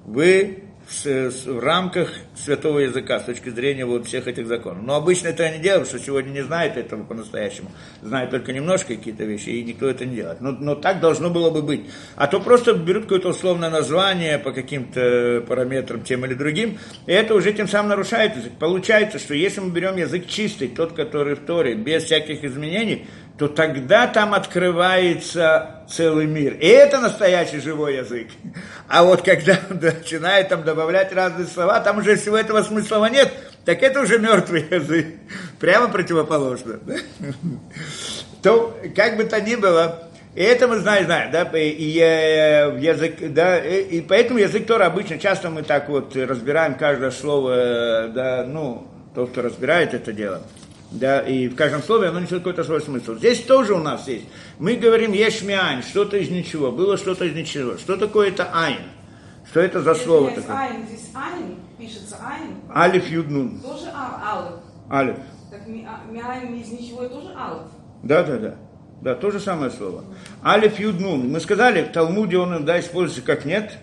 вы 0.06 0.67
в 0.90 1.60
рамках 1.60 2.10
святого 2.36 2.80
языка 2.80 3.20
с 3.20 3.24
точки 3.24 3.50
зрения 3.50 3.86
вот 3.86 4.08
всех 4.08 4.28
этих 4.28 4.48
законов. 4.48 4.84
Но 4.84 4.96
обычно 4.96 5.28
это 5.28 5.50
не 5.50 5.60
делают, 5.60 5.90
что 5.90 6.00
сегодня 6.00 6.32
не 6.32 6.42
знают 6.42 6.78
этого 6.78 7.04
по-настоящему. 7.04 7.72
Знают 8.02 8.32
только 8.32 8.54
немножко 8.54 8.96
какие-то 8.96 9.26
вещи, 9.26 9.50
и 9.50 9.64
никто 9.64 9.90
это 9.90 10.06
не 10.06 10.16
делает. 10.16 10.40
Но, 10.40 10.52
но 10.52 10.76
так 10.76 11.00
должно 11.00 11.30
было 11.30 11.50
бы 11.50 11.62
быть. 11.62 11.82
А 12.16 12.28
то 12.28 12.40
просто 12.40 12.74
берут 12.74 13.04
какое-то 13.04 13.30
условное 13.30 13.70
название 13.70 14.40
по 14.40 14.52
каким-то 14.52 15.44
параметрам, 15.48 16.02
тем 16.02 16.26
или 16.26 16.34
другим, 16.34 16.78
и 17.06 17.12
это 17.12 17.36
уже 17.36 17.52
тем 17.54 17.68
самым 17.68 17.90
нарушает 17.90 18.38
язык. 18.38 18.54
Получается, 18.60 19.20
что 19.20 19.34
если 19.34 19.60
мы 19.60 19.72
берем 19.72 19.98
язык 19.98 20.28
чистый, 20.28 20.70
тот, 20.70 20.94
который 20.94 21.36
в 21.36 21.40
Торе, 21.40 21.76
без 21.76 22.04
всяких 22.04 22.44
изменений, 22.44 23.08
то 23.38 23.48
тогда 23.48 24.08
там 24.08 24.34
открывается 24.34 25.84
целый 25.90 26.26
мир. 26.26 26.54
И 26.56 26.66
это 26.66 27.00
настоящий 27.00 27.60
живой 27.60 27.98
язык. 27.98 28.30
А 28.88 29.04
вот 29.04 29.22
когда 29.22 29.60
он 29.70 29.78
начинает 29.82 30.50
там 30.50 30.64
добавлять 30.64 31.14
разные 31.14 31.48
слова, 31.48 31.80
там 31.80 32.00
уже 32.00 32.16
всего 32.16 32.36
этого 32.38 32.64
смысла 32.64 33.06
нет, 33.10 33.32
так 33.64 33.84
это 33.84 34.02
уже 34.02 34.18
мертвый 34.18 34.66
язык. 34.72 35.08
Прямо 35.60 35.88
противоположно. 35.88 36.80
То, 38.42 38.76
как 38.96 39.18
бы 39.18 39.26
то 39.26 39.40
ни 39.42 39.56
было, 39.56 40.10
и 40.36 40.42
это 40.42 40.68
мы 40.68 40.78
знаем, 40.78 41.06
знаем, 41.06 41.32
да, 41.32 41.44
и, 41.58 41.70
и, 41.70 42.00
э, 42.00 42.78
язык, 42.80 43.16
да, 43.34 43.58
и, 43.58 43.82
и 43.82 44.02
поэтому 44.02 44.40
язык 44.40 44.68
Тора 44.68 44.86
обычно, 44.86 45.18
часто 45.18 45.50
мы 45.50 45.64
так 45.64 45.90
вот 45.90 46.16
разбираем 46.16 46.76
каждое 46.76 47.10
слово, 47.10 47.54
э, 47.56 48.08
да, 48.10 48.46
ну, 48.48 48.88
тот, 49.16 49.32
кто 49.32 49.42
разбирает 49.42 49.96
это 49.96 50.14
дело 50.14 50.44
да, 50.92 51.20
и 51.20 51.50
в 51.50 51.56
каждом 51.56 51.84
слове 51.84 52.08
оно 52.08 52.20
несет 52.20 52.40
какой-то 52.40 52.64
свой 52.64 52.82
смысл. 52.82 53.16
Здесь 53.16 53.44
тоже 53.44 53.74
у 53.74 53.80
нас 53.80 54.08
есть. 54.08 54.26
Мы 54.58 54.76
говорим 54.76 55.12
יש 55.12 55.39
מאין, 55.39 55.84
что-то 55.84 56.18
из 56.18 56.30
ничего, 56.30 56.72
было 56.72 56.98
что-то 56.98 57.26
из 57.26 57.36
ничего. 57.36 57.78
Что 57.78 57.98
такое 57.98 58.30
это 58.30 58.50
אין? 58.54 58.80
Что 59.50 59.60
это 59.60 59.82
за 59.82 59.96
слово 59.96 60.32
такое? 60.32 60.56
אין, 60.58 60.88
здесь 60.88 61.10
אין, 61.14 61.56
пишется 61.78 62.18
אין. 62.22 62.56
אלף 62.74 63.10
יוד 63.10 63.31
נון. 63.31 63.60
Тоже 63.60 63.88
а, 63.94 64.38
אלף. 64.38 64.60
אלף. 64.90 65.18
Так 65.52 65.68
מאין 65.68 66.56
из 66.56 66.70
ничего 66.70 67.08
тоже 67.08 67.34
אלף. 67.38 67.68
Да, 68.04 68.24
да, 68.24 68.38
да. 68.38 68.56
Да, 69.02 69.16
то 69.16 69.30
же 69.30 69.40
самое 69.40 69.72
слово. 69.72 70.06
אלף 70.44 70.80
יוד 70.80 71.01
נון. 71.01 71.30
Мы 71.30 71.40
сказали, 71.42 71.84
в 71.84 71.92
Талмуде 71.92 72.38
он 72.38 72.50
иногда 72.50 72.80
используется 72.80 73.22
как 73.26 73.46
нет, 73.46 73.78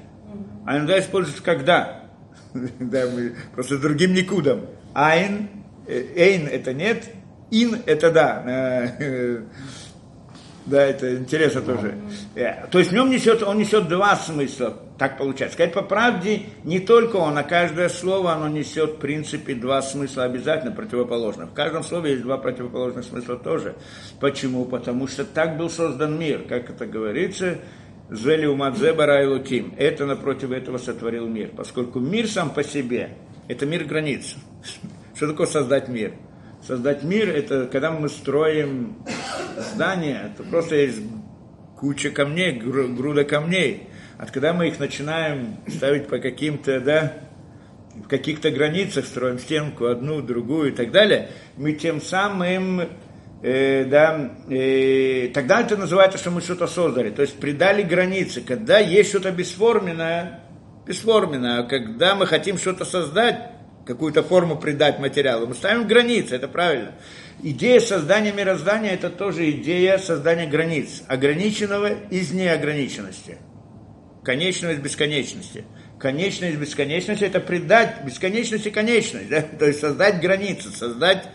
а 0.67 0.77
иногда 0.77 0.99
используется 0.99 1.43
как 1.43 1.65
да. 1.65 2.01
да, 2.55 3.07
мы 3.15 3.35
просто 3.55 3.79
другим 3.79 4.15
ניקוד 4.15 4.45
ом. 4.45 4.63
אין 4.95 5.49
Эйн 5.87 6.47
это 6.47 6.73
нет, 6.73 7.05
ин 7.51 7.83
это 7.87 8.11
да. 8.11 9.43
Да, 10.67 10.83
это 10.83 11.17
интересно 11.17 11.61
тоже. 11.61 11.95
Э, 12.35 12.67
то 12.71 12.79
есть 12.79 12.91
в 12.91 12.95
нем 12.95 13.11
несет, 13.11 13.43
он 13.43 13.59
несет 13.59 13.87
два 13.87 14.17
смысла, 14.17 14.75
так 14.99 15.19
получается. 15.19 15.57
Сказать 15.57 15.75
по 15.75 15.83
правде, 15.83 16.45
не 16.65 16.81
только 16.81 17.17
он, 17.17 17.37
а 17.37 17.43
каждое 17.43 17.91
слово, 17.91 18.33
оно 18.33 18.49
несет, 18.49 18.93
в 18.93 18.97
принципе, 18.97 19.55
два 19.55 19.83
смысла 19.83 20.25
обязательно 20.25 20.73
противоположных. 20.73 21.51
В 21.51 21.53
каждом 21.53 21.85
слове 21.85 22.13
есть 22.13 22.23
два 22.23 22.39
противоположных 22.39 23.05
смысла 23.05 23.37
тоже. 23.37 23.75
Почему? 24.21 24.65
Потому 24.65 25.07
что 25.07 25.27
так 25.27 25.59
был 25.59 25.69
создан 25.69 26.19
мир, 26.19 26.45
как 26.49 26.71
это 26.71 26.87
говорится, 26.87 27.59
Зели 28.11 28.47
умадзе 28.47 28.93
барайлуким. 28.93 29.75
Это 29.77 30.07
напротив 30.07 30.51
этого 30.51 30.79
сотворил 30.79 31.27
мир. 31.27 31.51
Поскольку 31.55 32.01
мир 32.01 32.27
сам 32.27 32.51
по 32.51 32.63
себе, 32.63 33.11
это 33.49 33.67
мир 33.67 33.85
границ. 33.85 34.35
Что 35.15 35.29
такое 35.29 35.47
создать 35.47 35.89
мир? 35.89 36.13
Создать 36.67 37.05
мир– 37.05 37.29
это 37.37 37.67
когда 37.67 37.93
мы 37.93 38.09
строим 38.09 38.97
здание, 39.59 40.33
то 40.37 40.43
просто 40.43 40.75
есть 40.75 41.01
куча 41.77 42.11
камней, 42.11 42.53
груда 42.53 43.25
камней. 43.25 43.89
А 44.19 44.27
когда 44.27 44.53
мы 44.53 44.69
их 44.69 44.81
начинаем 44.81 45.59
ставить 45.69 46.09
по 46.09 46.19
каким-то, 46.19 46.81
да, 46.81 47.13
в 47.95 48.09
каких-то 48.09 48.51
границах, 48.51 49.07
строим 49.07 49.39
стенку 49.39 49.87
одну, 49.87 50.21
другую 50.21 50.73
и 50.73 50.75
так 50.75 50.91
далее, 50.91 51.29
мы 51.57 51.75
тем 51.75 52.01
самым 52.01 52.89
э, 53.43 53.85
да, 53.85 54.33
э, 54.49 55.29
тогда 55.33 55.61
это 55.61 55.77
называется, 55.77 56.19
что 56.19 56.33
мы 56.33 56.41
что-то 56.41 56.67
создали. 56.67 57.11
То 57.11 57.23
есть 57.23 57.39
придали 57.39 57.83
границы. 57.83 58.41
Когда 58.41 58.79
есть 58.79 59.11
что-то 59.11 59.31
бесформенное, 59.31 60.41
бесформенное, 60.87 61.61
а 61.61 61.63
когда 61.63 62.17
мы 62.17 62.27
хотим 62.27 62.59
что-то 62.59 62.85
создать, 62.85 63.54
какую-то 63.85 64.23
форму 64.23 64.57
придать 64.57 64.99
материалу. 64.99 65.47
Мы 65.47 65.55
ставим 65.55 65.87
границы, 65.87 66.37
это 66.37 66.49
правильно. 66.49 66.93
Идея 67.43 67.81
создания 67.81 68.33
мироздания– 68.33 68.93
это 68.93 69.11
тоже 69.11 69.51
идея 69.51 69.99
создания 69.99 70.47
границ, 70.47 71.03
ограниченного 71.09 71.91
из 72.11 72.33
неограниченности, 72.33 73.39
конечного 74.23 74.73
из 74.73 74.79
бесконечности. 74.79 75.65
Конечность 75.99 76.57
бесконечности– 76.57 77.25
это 77.25 77.41
придать 77.41 78.05
бесконечности 78.05 78.71
конечность, 78.71 79.29
да? 79.29 79.43
то 79.59 79.67
есть 79.67 79.81
создать 79.81 80.21
границы, 80.21 80.71
создать 80.71 81.29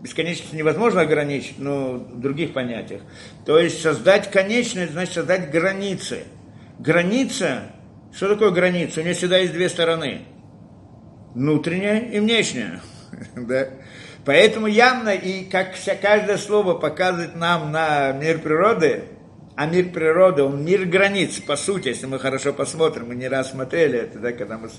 бесконечность 0.00 0.52
невозможно 0.52 1.02
ограничить, 1.02 1.58
но 1.58 1.94
в 1.94 2.20
других 2.20 2.52
понятиях. 2.52 3.02
То 3.46 3.58
есть 3.58 3.80
создать 3.80 4.30
конечность, 4.30 4.92
значит 4.92 5.14
создать 5.14 5.50
границы. 5.50 6.24
Граница, 6.78 7.70
что 8.12 8.28
такое 8.28 8.50
граница? 8.50 9.00
У 9.00 9.04
нее 9.04 9.14
всегда 9.14 9.38
есть 9.38 9.52
две 9.52 9.68
стороны– 9.68 10.22
внутренняя 11.34 12.00
и 12.00 12.20
внешняя. 12.20 12.80
да? 13.36 13.68
Поэтому 14.24 14.66
явно, 14.66 15.10
и 15.10 15.44
как 15.44 15.74
вся, 15.74 15.96
каждое 15.96 16.38
слово 16.38 16.74
показывает 16.74 17.34
нам 17.34 17.72
на 17.72 18.12
мир 18.12 18.38
природы, 18.38 19.04
а 19.56 19.66
мир 19.66 19.90
природы, 19.90 20.42
он 20.42 20.64
мир 20.64 20.86
границ, 20.86 21.38
по 21.40 21.56
сути, 21.56 21.88
если 21.88 22.06
мы 22.06 22.18
хорошо 22.18 22.52
посмотрим, 22.52 23.08
мы 23.08 23.16
не 23.16 23.28
раз 23.28 23.50
смотрели 23.50 23.98
это, 23.98 24.18
да, 24.18 24.32
когда, 24.32 24.58
мы, 24.58 24.70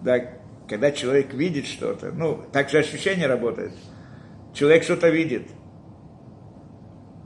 да, 0.00 0.20
когда 0.68 0.92
человек 0.92 1.34
видит 1.34 1.66
что-то, 1.66 2.12
ну, 2.12 2.42
так 2.52 2.70
же 2.70 2.78
ощущение 2.78 3.26
работает. 3.26 3.72
Человек 4.54 4.84
что-то 4.84 5.08
видит 5.08 5.48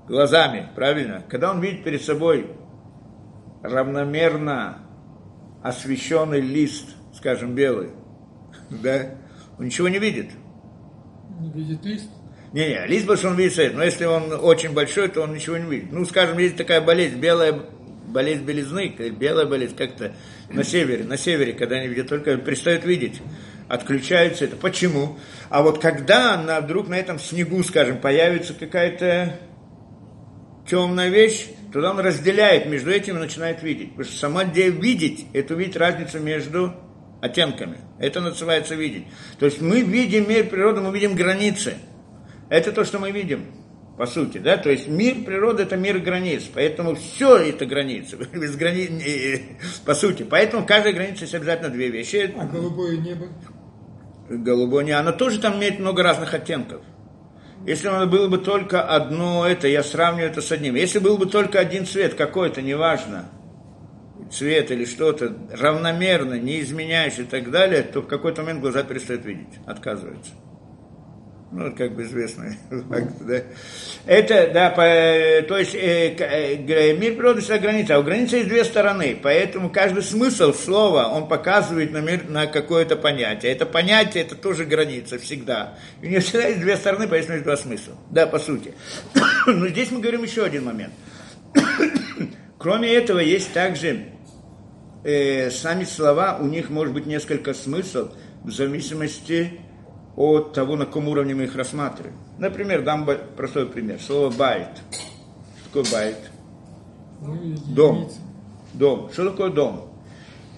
глазами, 0.08 0.70
правильно? 0.74 1.22
Когда 1.28 1.50
он 1.50 1.60
видит 1.60 1.84
перед 1.84 2.02
собой 2.02 2.50
равномерно 3.62 4.78
освещенный 5.62 6.40
лист, 6.40 6.88
скажем, 7.12 7.54
белый, 7.54 7.90
да, 8.70 9.14
он 9.58 9.66
ничего 9.66 9.88
не 9.88 9.98
видит. 9.98 10.30
Не 11.40 11.50
видит 11.50 11.84
лист? 11.84 12.10
Не-не, 12.52 12.86
лист 12.86 13.06
больше 13.06 13.28
он 13.28 13.36
видит 13.36 13.54
свет, 13.54 13.74
но 13.74 13.84
если 13.84 14.06
он 14.06 14.32
очень 14.32 14.72
большой, 14.72 15.08
то 15.08 15.22
он 15.22 15.34
ничего 15.34 15.58
не 15.58 15.70
видит. 15.70 15.92
Ну, 15.92 16.04
скажем, 16.06 16.38
есть 16.38 16.56
такая 16.56 16.80
болезнь, 16.80 17.18
белая 17.18 17.60
болезнь 18.08 18.44
белизны, 18.44 18.88
белая 18.88 19.46
болезнь, 19.46 19.76
как-то 19.76 20.14
на 20.48 20.64
севере, 20.64 21.04
на 21.04 21.18
севере, 21.18 21.52
когда 21.52 21.76
они 21.76 21.88
видят, 21.88 22.08
только 22.08 22.36
перестают 22.38 22.84
видеть, 22.84 23.20
отключаются 23.68 24.46
это. 24.46 24.56
Почему? 24.56 25.18
А 25.50 25.62
вот 25.62 25.78
когда 25.78 26.40
на, 26.40 26.60
вдруг 26.60 26.88
на 26.88 26.94
этом 26.94 27.18
снегу, 27.18 27.62
скажем, 27.62 27.98
появится 27.98 28.54
какая-то 28.54 29.38
темная 30.66 31.10
вещь, 31.10 31.46
тогда 31.72 31.90
он 31.90 32.00
разделяет 32.00 32.66
между 32.66 32.90
этим 32.90 33.16
и 33.16 33.20
начинает 33.20 33.62
видеть. 33.62 33.90
Потому 33.90 34.08
что 34.08 34.18
сама 34.18 34.44
идея 34.44 34.70
видеть, 34.70 35.26
это 35.34 35.54
увидеть 35.54 35.76
разницу 35.76 36.18
между 36.18 36.74
оттенками. 37.20 37.78
Это 37.98 38.20
называется 38.20 38.74
видеть. 38.74 39.04
То 39.38 39.46
есть 39.46 39.60
мы 39.60 39.82
видим 39.82 40.28
мир 40.28 40.48
природы, 40.48 40.80
мы 40.80 40.92
видим 40.92 41.14
границы. 41.14 41.74
Это 42.48 42.72
то, 42.72 42.84
что 42.84 42.98
мы 42.98 43.10
видим, 43.10 43.46
по 43.96 44.06
сути. 44.06 44.38
Да? 44.38 44.56
То 44.56 44.70
есть 44.70 44.88
мир 44.88 45.24
природы– 45.24 45.62
это 45.64 45.76
мир 45.76 45.98
границ. 45.98 46.44
Поэтому 46.52 46.94
все 46.94 47.36
это 47.36 47.66
границы. 47.66 48.16
Без 48.32 48.56
грани... 48.56 49.58
По 49.84 49.94
сути. 49.94 50.22
Поэтому 50.22 50.62
в 50.62 50.66
каждой 50.66 50.92
границе 50.92 51.24
есть 51.24 51.34
обязательно 51.34 51.70
две 51.70 51.88
вещи. 51.88 52.32
А 52.38 52.44
голубое 52.44 52.96
небо? 52.96 53.26
Голубое 54.28 54.84
небо. 54.84 54.98
Оно 55.00 55.12
тоже 55.12 55.40
там 55.40 55.58
имеет 55.58 55.78
много 55.78 56.02
разных 56.02 56.32
оттенков. 56.32 56.82
Если 57.66 57.88
было 58.06 58.28
бы 58.28 58.38
только 58.38 58.82
одно 58.82 59.46
это, 59.46 59.66
я 59.66 59.82
сравниваю 59.82 60.30
это 60.30 60.40
с 60.40 60.52
одним. 60.52 60.76
Если 60.76 61.00
был 61.00 61.18
бы 61.18 61.26
только 61.26 61.58
один 61.58 61.84
цвет 61.84 62.14
какой-то, 62.14 62.62
неважно, 62.62 63.28
цвет 64.30 64.70
или 64.70 64.84
что-то, 64.84 65.36
равномерно, 65.52 66.34
не 66.34 66.60
изменяющий 66.60 67.22
и 67.22 67.26
так 67.26 67.50
далее, 67.50 67.82
то 67.82 68.00
в 68.02 68.06
какой-то 68.06 68.42
момент 68.42 68.60
глаза 68.60 68.82
перестают 68.82 69.24
видеть, 69.24 69.58
отказываются. 69.66 70.32
Ну, 71.50 71.74
как 71.74 71.94
бы 71.94 72.02
известный 72.02 72.58
факт, 72.88 73.14
да. 73.20 73.42
Это, 74.04 74.50
да, 74.52 74.68
по, 74.68 74.82
то 75.48 75.56
есть 75.56 75.74
э, 75.74 76.14
э, 76.18 76.92
мир 76.92 77.14
природы 77.14 77.40
всегда 77.40 77.58
граница, 77.58 77.96
а 77.96 78.00
у 78.00 78.02
границы 78.02 78.36
есть 78.36 78.48
две 78.48 78.64
стороны, 78.64 79.18
поэтому 79.22 79.70
каждый 79.70 80.02
смысл 80.02 80.52
слова, 80.52 81.08
он 81.08 81.26
показывает 81.26 81.92
на 81.92 82.02
мир, 82.02 82.28
на 82.28 82.46
какое-то 82.46 82.96
понятие. 82.96 83.52
Это 83.52 83.64
понятие, 83.64 84.24
это 84.24 84.34
тоже 84.34 84.66
граница 84.66 85.18
всегда. 85.18 85.78
И 86.02 86.06
у 86.06 86.08
нее 86.10 86.20
всегда 86.20 86.48
есть 86.48 86.60
две 86.60 86.76
стороны, 86.76 87.08
поэтому 87.08 87.34
есть 87.34 87.44
два 87.44 87.56
смысла. 87.56 87.94
Да, 88.10 88.26
по 88.26 88.38
сути. 88.38 88.74
Но 89.46 89.68
здесь 89.68 89.90
мы 89.90 90.00
говорим 90.00 90.24
еще 90.24 90.44
один 90.44 90.66
момент. 90.66 90.92
Кроме 92.58 92.92
этого, 92.92 93.20
есть 93.20 93.54
также 93.54 94.04
э, 95.04 95.50
сами 95.50 95.84
слова, 95.84 96.38
у 96.40 96.46
них 96.46 96.70
может 96.70 96.94
быть 96.94 97.06
несколько 97.06 97.54
смыслов 97.54 98.12
в 98.44 98.50
зависимости 98.50 99.60
от 100.16 100.52
того, 100.52 100.76
на 100.76 100.86
каком 100.86 101.08
уровне 101.08 101.34
мы 101.34 101.44
их 101.44 101.54
рассматриваем. 101.54 102.16
Например, 102.38 102.82
дам 102.82 103.08
простой 103.36 103.66
пример. 103.66 104.00
Слово 104.00 104.30
בית. 104.30 104.80
Что 104.90 105.82
такое 105.82 105.92
בית? 105.92 106.30
Ну, 107.20 107.56
Дом. 107.68 108.10
Дом. 108.74 109.10
Что 109.12 109.30
такое 109.30 109.50
дом? 109.50 109.92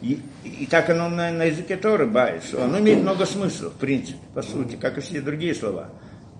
И, 0.02 0.20
и 0.44 0.66
так 0.66 0.88
оно 0.90 1.08
на, 1.08 1.30
на 1.30 1.44
языке 1.44 1.76
Торы 1.76 2.06
בית. 2.06 2.42
Оно 2.54 2.78
имеет 2.78 3.02
много 3.02 3.26
смыслов, 3.26 3.74
в 3.74 3.76
принципе, 3.76 4.18
по 4.34 4.42
сути, 4.42 4.76
как 4.76 4.98
и 4.98 5.00
все 5.00 5.20
другие 5.20 5.54
слова. 5.54 5.90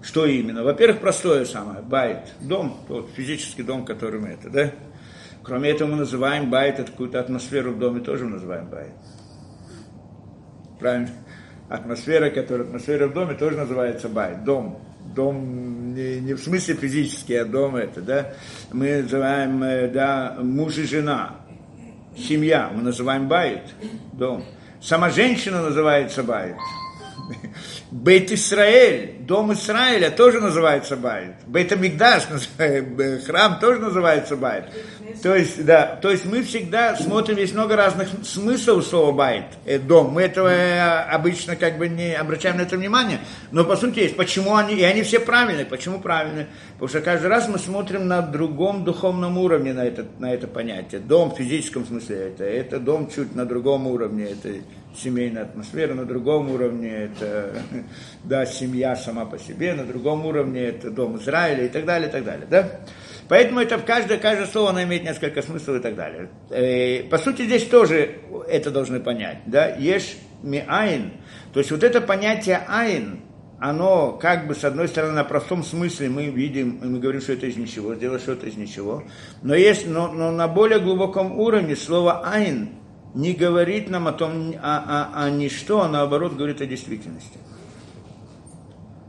Что 0.03 0.25
именно? 0.25 0.63
Во-первых, 0.65 1.01
простое 1.01 1.45
самое, 1.45 1.83
בית. 1.83 2.33
Дом, 2.41 2.79
тот 2.89 3.11
физический 3.15 3.63
дом, 3.63 3.85
который 3.85 4.19
мы 4.19 4.29
это, 4.29 4.49
да? 4.49 4.71
Кроме 5.43 5.71
этого, 5.71 5.91
мы 5.91 5.97
называем 5.97 6.51
בית, 6.51 6.79
это 6.79 6.91
какую-то 6.91 7.21
атмосферу 7.21 7.73
в 7.73 7.79
доме 7.79 8.01
тоже 8.01 8.25
называем 8.27 8.69
בית. 8.69 8.93
Правильно? 10.79 11.11
атмосфера, 11.71 12.31
которая 12.31 12.67
атмосфера 12.67 13.07
в 13.07 13.15
доме, 13.15 13.35
тоже 13.35 13.57
называется 13.57 14.09
בית, 14.09 14.45
дом. 14.45 14.83
Дом 15.15 15.95
не, 15.95 16.21
не 16.21 16.35
в 16.35 16.43
смысле 16.43 16.75
физический, 16.75 17.37
а 17.37 17.45
дом 17.45 17.77
это, 17.77 18.03
да. 18.03 18.35
Мы 18.73 19.03
называем, 19.03 19.63
э, 19.63 19.89
да, 19.89 20.37
муж 20.41 20.79
и 20.79 20.85
жена, 20.85 21.37
семья, 22.17 22.71
мы 22.75 22.83
называем 22.83 23.29
בית, 23.29 23.63
дом. 24.13 24.45
Сама 24.83 25.11
женщина 25.11 25.63
называется 25.63 26.23
בית. 26.23 26.57
בית 27.91 28.31
ישראל, 28.31 29.17
дом 29.21 29.53
Израиля 29.53 30.11
тоже 30.11 30.41
называется 30.41 30.97
בית. 30.97 31.35
בית 31.47 31.73
המקדש, 31.73 32.23
храм 33.27 33.59
тоже 33.59 33.81
называется 33.81 34.37
בית. 34.37 34.71
То 35.23 35.35
есть, 35.35 35.65
да, 35.65 35.99
то 36.01 36.11
есть 36.11 36.25
мы 36.25 36.43
всегда 36.43 36.97
смотрим, 36.97 37.37
есть 37.37 37.53
много 37.53 37.75
разных 37.75 38.09
смыслов 38.25 38.87
слова 38.87 39.13
בית, 39.13 39.45
э, 39.67 39.79
дом. 39.79 40.13
Мы 40.13 40.23
этого 40.23 40.49
э, 40.49 41.03
обычно 41.11 41.57
как 41.57 41.79
бы 41.79 41.89
не 41.89 42.15
обращаем 42.15 42.59
на 42.59 42.63
это 42.63 42.77
внимание, 42.77 43.19
но 43.51 43.65
по 43.65 43.77
сути 43.77 44.01
есть, 44.01 44.17
почему 44.17 44.55
они, 44.55 44.77
и 44.77 44.83
они 44.83 45.03
все 45.03 45.19
правильные. 45.19 45.67
Почему 45.67 46.01
правильные? 46.01 46.47
Потому 46.75 46.89
что 46.89 47.01
каждый 47.01 47.27
раз 47.27 47.49
мы 47.49 47.59
смотрим 47.59 48.07
на 48.07 48.23
другом 48.23 48.85
духовном 48.85 49.37
уровне 49.37 49.73
на 49.73 49.85
это, 49.85 50.07
на 50.19 50.33
это 50.33 50.47
понятие. 50.47 51.01
Дом 51.01 51.33
в 51.33 51.37
физическом 51.37 51.85
смысле 51.85 52.17
это, 52.29 52.45
это 52.45 52.79
дом 52.79 53.11
чуть 53.11 53.35
на 53.35 53.45
другом 53.45 53.87
уровне, 53.87 54.29
это 54.31 54.51
семейная 54.97 55.43
атмосфера, 55.43 55.95
на 55.95 56.05
другом 56.05 56.51
уровне 56.51 56.91
это, 56.91 57.63
да, 58.25 58.47
семья 58.47 58.97
сама 58.97 59.25
по 59.25 59.39
себе, 59.39 59.75
на 59.75 59.85
другом 59.85 60.27
уровне 60.27 60.61
это 60.61 60.91
дом 60.91 61.17
Израиля 61.19 61.67
и 61.67 61.69
так 61.69 61.85
далее, 61.85 62.09
и 62.09 62.13
так 62.13 62.25
далее, 62.25 62.47
да. 62.49 62.81
Поэтому 63.29 63.61
это 63.61 63.79
в 63.79 63.85
каждое, 63.85 64.19
каждое 64.19 64.47
слово 64.47 64.71
оно 64.71 64.83
имеет 64.83 65.05
несколько 65.05 65.41
смыслов 65.41 65.77
и 65.77 65.81
так 65.81 65.95
далее. 65.95 66.29
И, 66.51 67.05
э, 67.05 67.09
по 67.09 67.17
сути, 67.17 67.43
здесь 67.43 67.65
тоже 67.65 68.17
это 68.49 68.73
должны 68.73 68.99
понять. 68.99 69.39
Да? 69.47 69.69
Ешь 69.77 70.17
ми 70.43 70.65
айн. 70.67 71.13
То 71.53 71.61
есть 71.61 71.71
вот 71.71 71.85
это 71.85 72.01
понятие 72.01 72.61
айн, 72.67 73.21
оно 73.61 74.13
как 74.13 74.49
бы 74.49 74.57
с 74.57 74.65
одной 74.65 74.89
стороны 74.89 75.13
на 75.13 75.23
простом 75.23 75.63
смысле 75.63 76.09
мы 76.09 76.27
видим, 76.27 76.81
мы 76.83 76.99
говорим, 76.99 77.21
что 77.21 77.35
это 77.35 77.47
из 77.47 77.57
ничего, 77.57 77.95
сделать 77.95 78.23
что-то 78.23 78.47
из 78.47 78.57
ничего. 78.57 79.05
Но, 79.43 79.55
есть, 79.55 79.87
но, 79.87 80.09
но 80.09 80.33
на 80.33 80.49
более 80.49 80.81
глубоком 80.81 81.39
уровне 81.39 81.77
слово 81.77 82.27
айн 82.27 82.71
не 83.15 83.33
говорит 83.33 83.91
нам 83.91 84.09
о 84.09 84.13
том, 84.13 84.55
о, 84.63 85.11
о, 85.15 85.25
о 85.25 85.31
ничто, 85.31 85.83
а 85.83 85.89
наоборот 85.89 86.35
говорит 86.35 86.61
о 86.61 86.67
действительности. 86.67 87.39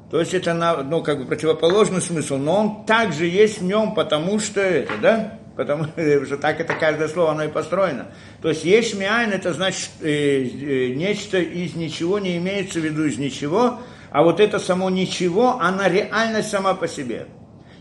То 0.09 0.19
есть 0.19 0.33
это, 0.33 0.53
ну, 0.83 1.01
как 1.01 1.19
бы 1.19 1.25
противоположный 1.25 2.01
смысл, 2.01 2.35
но 2.35 2.59
он 2.59 2.85
также 2.85 3.27
есть 3.27 3.61
в 3.61 3.63
нем, 3.63 3.93
потому 3.93 4.39
что 4.39 4.59
это, 4.59 4.97
да? 5.01 5.39
Потому 5.55 5.85
что 6.25 6.37
так 6.37 6.59
это 6.59 6.73
каждое 6.73 7.07
слово, 7.07 7.31
оно 7.31 7.43
и 7.43 7.47
построено. 7.47 8.07
То 8.41 8.49
есть 8.49 8.65
есть 8.65 8.93
миайн, 8.95 9.31
это 9.31 9.53
значит 9.53 9.89
э, 10.01 10.43
э, 10.43 10.93
нечто 10.95 11.37
из 11.37 11.75
ничего, 11.75 12.19
не 12.19 12.37
имеется 12.37 12.79
в 12.79 12.83
виду 12.83 13.05
из 13.05 13.17
ничего, 13.17 13.79
а 14.09 14.23
вот 14.23 14.41
это 14.41 14.59
само 14.59 14.89
ничего, 14.89 15.59
она 15.61 15.87
реальность 15.87 16.49
сама 16.49 16.73
по 16.73 16.87
себе. 16.89 17.27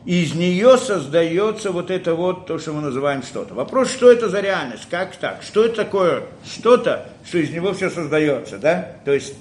И 0.06 0.22
из 0.22 0.34
нее 0.34 0.78
создается 0.78 1.72
вот 1.72 1.90
это 1.90 2.14
вот, 2.14 2.46
то, 2.46 2.58
что 2.58 2.72
мы 2.72 2.80
называем 2.80 3.22
что-то. 3.22 3.54
Вопрос, 3.54 3.90
что 3.90 4.10
это 4.10 4.28
за 4.28 4.40
реальность, 4.40 4.86
как 4.90 5.14
так, 5.16 5.42
что 5.42 5.64
это 5.64 5.76
такое, 5.76 6.24
что-то, 6.44 7.06
что 7.24 7.38
из 7.38 7.50
него 7.50 7.72
все 7.74 7.90
создается, 7.90 8.58
да? 8.58 8.96
То 9.04 9.12
есть 9.12 9.34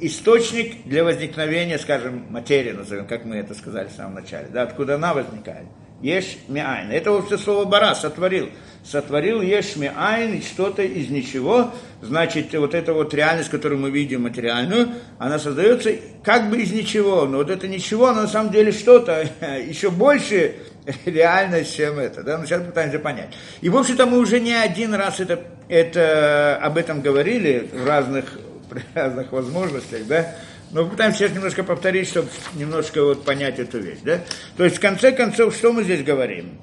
источник 0.00 0.84
для 0.84 1.04
возникновения, 1.04 1.78
скажем, 1.78 2.26
материи, 2.30 2.72
назовем, 2.72 3.06
как 3.06 3.24
мы 3.24 3.36
это 3.36 3.54
сказали 3.54 3.88
в 3.88 3.92
самом 3.92 4.14
начале, 4.14 4.48
да, 4.52 4.62
откуда 4.62 4.96
она 4.96 5.14
возникает. 5.14 5.66
Еш 6.02 6.36
миайн. 6.48 6.90
Это 6.90 7.12
вообще 7.12 7.38
слово 7.38 7.64
бара, 7.64 7.94
сотворил. 7.94 8.50
Сотворил 8.90 9.42
еш 9.42 9.74
миайн, 9.76 10.40
что-то 10.42 10.82
из 10.82 11.10
ничего. 11.10 11.72
Значит, 12.02 12.54
вот 12.54 12.74
эта 12.74 12.92
вот 12.92 13.12
реальность, 13.14 13.50
которую 13.50 13.80
мы 13.80 13.90
видим 13.90 14.22
материальную, 14.22 14.90
она 15.18 15.38
создается 15.40 15.90
как 16.22 16.50
бы 16.50 16.58
из 16.58 16.70
ничего. 16.72 17.26
Но 17.26 17.38
вот 17.38 17.50
это 17.50 17.66
ничего, 17.66 18.12
но 18.12 18.22
на 18.22 18.28
самом 18.28 18.52
деле 18.52 18.70
что-то 18.70 19.28
еще 19.66 19.90
больше 19.90 20.54
реальность, 21.04 21.74
чем 21.74 21.98
это. 21.98 22.22
Да? 22.22 22.38
Но 22.38 22.46
сейчас 22.46 22.62
пытаемся 22.62 23.00
понять. 23.00 23.30
И, 23.60 23.68
в 23.68 23.76
общем-то, 23.76 24.06
мы 24.06 24.18
уже 24.18 24.38
не 24.38 24.54
один 24.54 24.94
раз 24.94 25.18
это, 25.18 25.42
это, 25.68 26.56
об 26.62 26.76
этом 26.76 27.00
говорили 27.00 27.68
в 27.72 27.86
разных 27.86 28.38
разных 28.94 29.32
возможностях, 29.32 30.06
да, 30.06 30.34
но 30.70 30.86
пытаемся 30.86 31.18
сейчас 31.18 31.32
немножко 31.32 31.62
повторить, 31.62 32.08
чтобы 32.08 32.28
немножко 32.54 33.02
вот 33.02 33.24
понять 33.24 33.58
эту 33.58 33.78
вещь, 33.78 33.98
да. 34.04 34.20
То 34.56 34.64
есть, 34.64 34.76
в 34.76 34.80
конце 34.80 35.12
концов, 35.12 35.54
что 35.54 35.72
мы 35.72 35.84
здесь 35.84 36.02
говорим, 36.02 36.58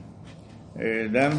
э, 0.75 1.07
да, 1.07 1.33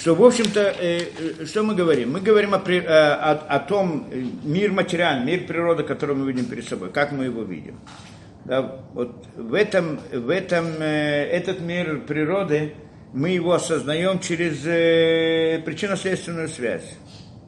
что, 0.00 0.14
в 0.14 0.24
общем-то, 0.24 0.60
э, 0.60 1.08
э, 1.40 1.44
что 1.44 1.62
мы 1.62 1.74
говорим? 1.74 2.12
Мы 2.12 2.20
говорим 2.20 2.54
о, 2.54 2.62
э, 2.66 2.80
о, 2.80 3.32
о 3.32 3.58
том, 3.58 4.08
мир 4.42 4.72
материальный, 4.72 5.26
мир 5.26 5.46
природы, 5.46 5.82
который 5.82 6.16
мы 6.16 6.26
видим 6.32 6.46
перед 6.46 6.66
собой, 6.66 6.90
как 6.90 7.12
мы 7.12 7.26
его 7.26 7.42
видим. 7.42 7.78
Да, 8.46 8.80
вот 8.94 9.26
в 9.36 9.52
этом, 9.52 10.00
в 10.10 10.30
этом 10.30 10.80
этот 10.80 11.60
мир 11.60 12.00
природы, 12.06 12.72
мы 13.12 13.28
его 13.28 13.52
осознаем 13.52 14.20
через 14.20 14.62
причинно-следственную 15.64 16.48
связь 16.48 16.96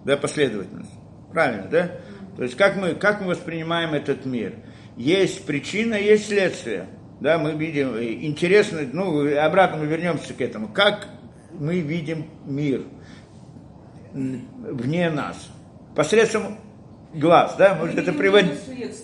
да, 0.04 0.18
последовательность. 0.18 0.92
Правильно, 1.32 1.68
да? 1.70 1.90
То 2.36 2.42
есть 2.42 2.56
как 2.56 2.76
мы, 2.76 2.94
как 2.94 3.22
мы 3.22 3.28
воспринимаем 3.28 3.94
этот 3.94 4.26
мир? 4.26 4.56
Есть 4.98 5.46
причина, 5.46 5.94
есть 5.94 6.28
следствие. 6.28 6.86
Да, 7.22 7.38
мы 7.38 7.52
видим, 7.52 7.96
интересно, 8.00 8.80
ну, 8.92 9.38
обратно 9.38 9.78
мы 9.78 9.86
вернемся 9.86 10.34
к 10.34 10.40
этому. 10.40 10.66
Как 10.66 11.06
мы 11.52 11.78
видим 11.78 12.26
мир 12.44 12.82
вне 14.12 15.08
нас? 15.08 15.36
Посредством 15.94 16.58
глаз, 17.14 17.54
да, 17.56 17.78
мы 17.80 17.90
это 17.90 18.12
приводили, 18.12 18.58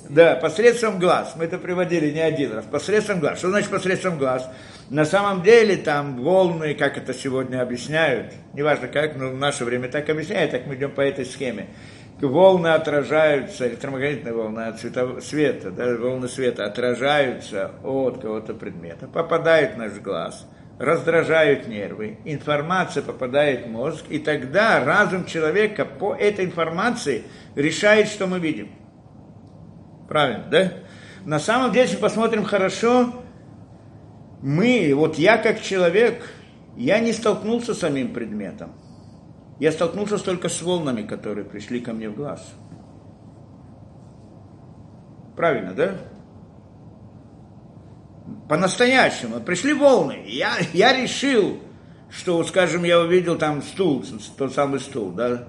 да, 0.08 0.34
посредством 0.34 0.98
глаз, 0.98 1.34
мы 1.36 1.44
это 1.44 1.58
приводили 1.58 2.10
не 2.10 2.18
один 2.18 2.54
раз, 2.54 2.64
посредством 2.64 3.20
глаз. 3.20 3.38
Что 3.38 3.50
значит 3.50 3.70
посредством 3.70 4.18
глаз? 4.18 4.50
На 4.90 5.04
самом 5.04 5.44
деле 5.44 5.76
там 5.76 6.16
волны, 6.16 6.74
как 6.74 6.98
это 6.98 7.14
сегодня 7.14 7.62
объясняют, 7.62 8.32
неважно 8.52 8.88
как, 8.88 9.14
но 9.14 9.28
в 9.28 9.36
наше 9.36 9.64
время 9.64 9.88
так 9.88 10.08
объясняют, 10.08 10.50
так 10.50 10.66
мы 10.66 10.74
идем 10.74 10.90
по 10.90 11.02
этой 11.02 11.24
схеме. 11.24 11.68
Волны 12.20 12.68
отражаются, 12.68 13.68
электромагнитные 13.68 14.34
волны 14.34 14.62
от 14.62 14.80
цвета, 14.80 15.20
света, 15.20 15.70
да, 15.70 15.96
волны 15.96 16.28
света 16.28 16.64
отражаются 16.64 17.72
от 17.84 18.20
кого-то 18.20 18.54
предмета, 18.54 19.06
попадают 19.06 19.74
в 19.74 19.78
наш 19.78 19.92
глаз, 20.00 20.48
раздражают 20.80 21.68
нервы, 21.68 22.18
информация 22.24 23.04
попадает 23.04 23.66
в 23.66 23.70
мозг, 23.70 24.04
и 24.08 24.18
тогда 24.18 24.84
разум 24.84 25.26
человека 25.26 25.84
по 25.84 26.12
этой 26.12 26.44
информации 26.44 27.22
решает, 27.54 28.08
что 28.08 28.26
мы 28.26 28.40
видим. 28.40 28.70
Правильно, 30.08 30.44
да? 30.50 30.72
На 31.24 31.38
самом 31.38 31.70
деле, 31.70 31.84
если 31.84 31.98
посмотрим 31.98 32.42
хорошо, 32.42 33.12
мы, 34.42 34.92
вот 34.94 35.18
я 35.18 35.38
как 35.38 35.60
человек, 35.60 36.30
я 36.76 36.98
не 36.98 37.12
столкнулся 37.12 37.74
с 37.74 37.78
самим 37.78 38.12
предметом. 38.12 38.72
Я 39.58 39.72
столкнулся 39.72 40.18
только 40.18 40.48
с 40.48 40.62
волнами, 40.62 41.02
которые 41.02 41.44
пришли 41.44 41.80
ко 41.80 41.92
мне 41.92 42.08
в 42.08 42.14
глаз. 42.14 42.46
Правильно, 45.36 45.72
да? 45.72 45.94
По-настоящему. 48.48 49.40
Пришли 49.40 49.72
волны. 49.72 50.24
Я, 50.26 50.52
я 50.72 50.92
решил, 50.92 51.58
что, 52.10 52.42
скажем, 52.44 52.84
я 52.84 53.00
увидел 53.00 53.36
там 53.36 53.62
стул, 53.62 54.04
тот 54.36 54.54
самый 54.54 54.80
стул, 54.80 55.10
да? 55.10 55.48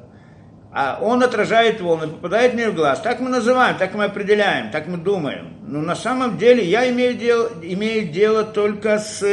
А 0.72 1.00
он 1.02 1.24
отражает 1.24 1.82
волны, 1.82 2.08
попадает 2.08 2.54
мне 2.54 2.70
в 2.70 2.76
глаз. 2.76 3.02
Так 3.02 3.20
мы 3.20 3.30
называем, 3.30 3.78
так 3.78 3.96
мы 3.96 4.06
определяем, 4.06 4.72
так 4.72 4.88
мы 4.88 4.98
думаем. 4.98 5.56
Но 5.66 5.82
на 5.82 5.96
самом 5.96 6.38
деле 6.38 6.64
я 6.64 6.90
имею 6.92 7.16
дело, 7.16 7.50
имею 7.62 8.12
дело 8.12 8.44
только 8.44 9.00
с 9.00 9.24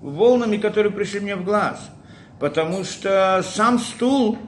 волнами, 0.00 0.58
которые 0.58 0.92
пришли 0.92 1.20
мне 1.20 1.36
в 1.36 1.44
глаз. 1.44 1.90
Потому 2.40 2.84
что 2.84 3.44
сам 3.44 3.78
стул, 3.78 4.38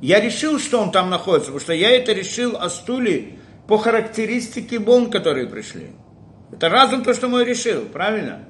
я 0.00 0.20
решил, 0.20 0.58
что 0.58 0.80
он 0.80 0.90
там 0.90 1.10
находится, 1.10 1.52
потому 1.52 1.60
что 1.60 1.74
я 1.74 1.90
это 1.90 2.12
решил 2.12 2.56
о 2.56 2.70
стуле 2.70 3.38
по 3.68 3.76
характеристике 3.76 4.78
волн, 4.78 5.10
которые 5.10 5.46
пришли. 5.46 5.90
Это 6.50 6.70
разум 6.70 7.04
то, 7.04 7.12
что 7.12 7.28
мой 7.28 7.44
решил, 7.44 7.82
правильно? 7.82 8.46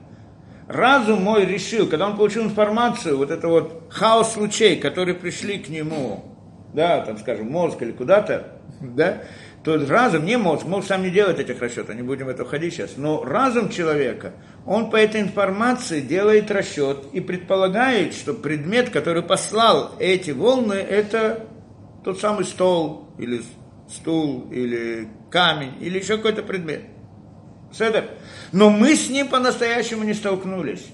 Разум 0.69 1.21
мой 1.23 1.45
решил, 1.45 1.89
когда 1.89 2.07
он 2.07 2.17
получил 2.17 2.45
информацию, 2.45 3.19
вот 3.19 3.33
это 3.33 3.49
вот 3.49 3.89
хаос 3.91 4.37
лучей, 4.37 4.77
которые 4.77 5.17
пришли 5.17 5.59
к 5.59 5.69
нему, 5.69 6.37
да, 6.73 7.01
там, 7.01 7.19
скажем, 7.19 7.51
мозг 7.51 7.83
или 7.83 7.91
куда-то, 7.91 8.61
да, 8.81 9.23
то 9.65 9.77
разум, 9.87 10.25
не 10.25 10.39
мозг, 10.39 10.65
мозг 10.65 10.89
сам 10.89 11.03
не 11.03 11.11
делает 11.11 11.39
этих 11.39 11.61
расчетов, 11.61 11.95
не 11.95 12.03
будем 12.03 12.27
в 12.27 12.29
это 12.31 12.45
входить 12.45 12.75
сейчас, 12.75 12.97
но 12.97 13.23
разум 13.23 13.69
человека, 13.69 14.33
он 14.65 14.91
по 14.91 14.97
этой 14.97 15.21
информации 15.21 16.01
делает 16.01 16.51
расчет 16.51 17.05
и 17.13 17.21
предполагает, 17.21 18.15
что 18.15 18.33
предмет, 18.33 18.89
который 18.89 19.23
послал 19.23 19.95
эти 19.99 20.31
волны, 20.31 20.75
это 20.75 21.47
тот 22.05 22.21
самый 22.21 22.47
стол 22.47 23.11
или 23.19 23.43
стул 23.89 24.49
или 24.51 25.09
камень 25.31 25.75
или 25.81 25.99
еще 25.99 26.17
какой-то 26.17 26.43
предмет. 26.43 26.83
Седер. 27.73 28.05
Но 28.53 28.71
мы 28.71 28.97
с 28.97 29.09
ним 29.11 29.29
по-настоящему 29.29 30.05
не 30.05 30.15
столкнулись. 30.15 30.87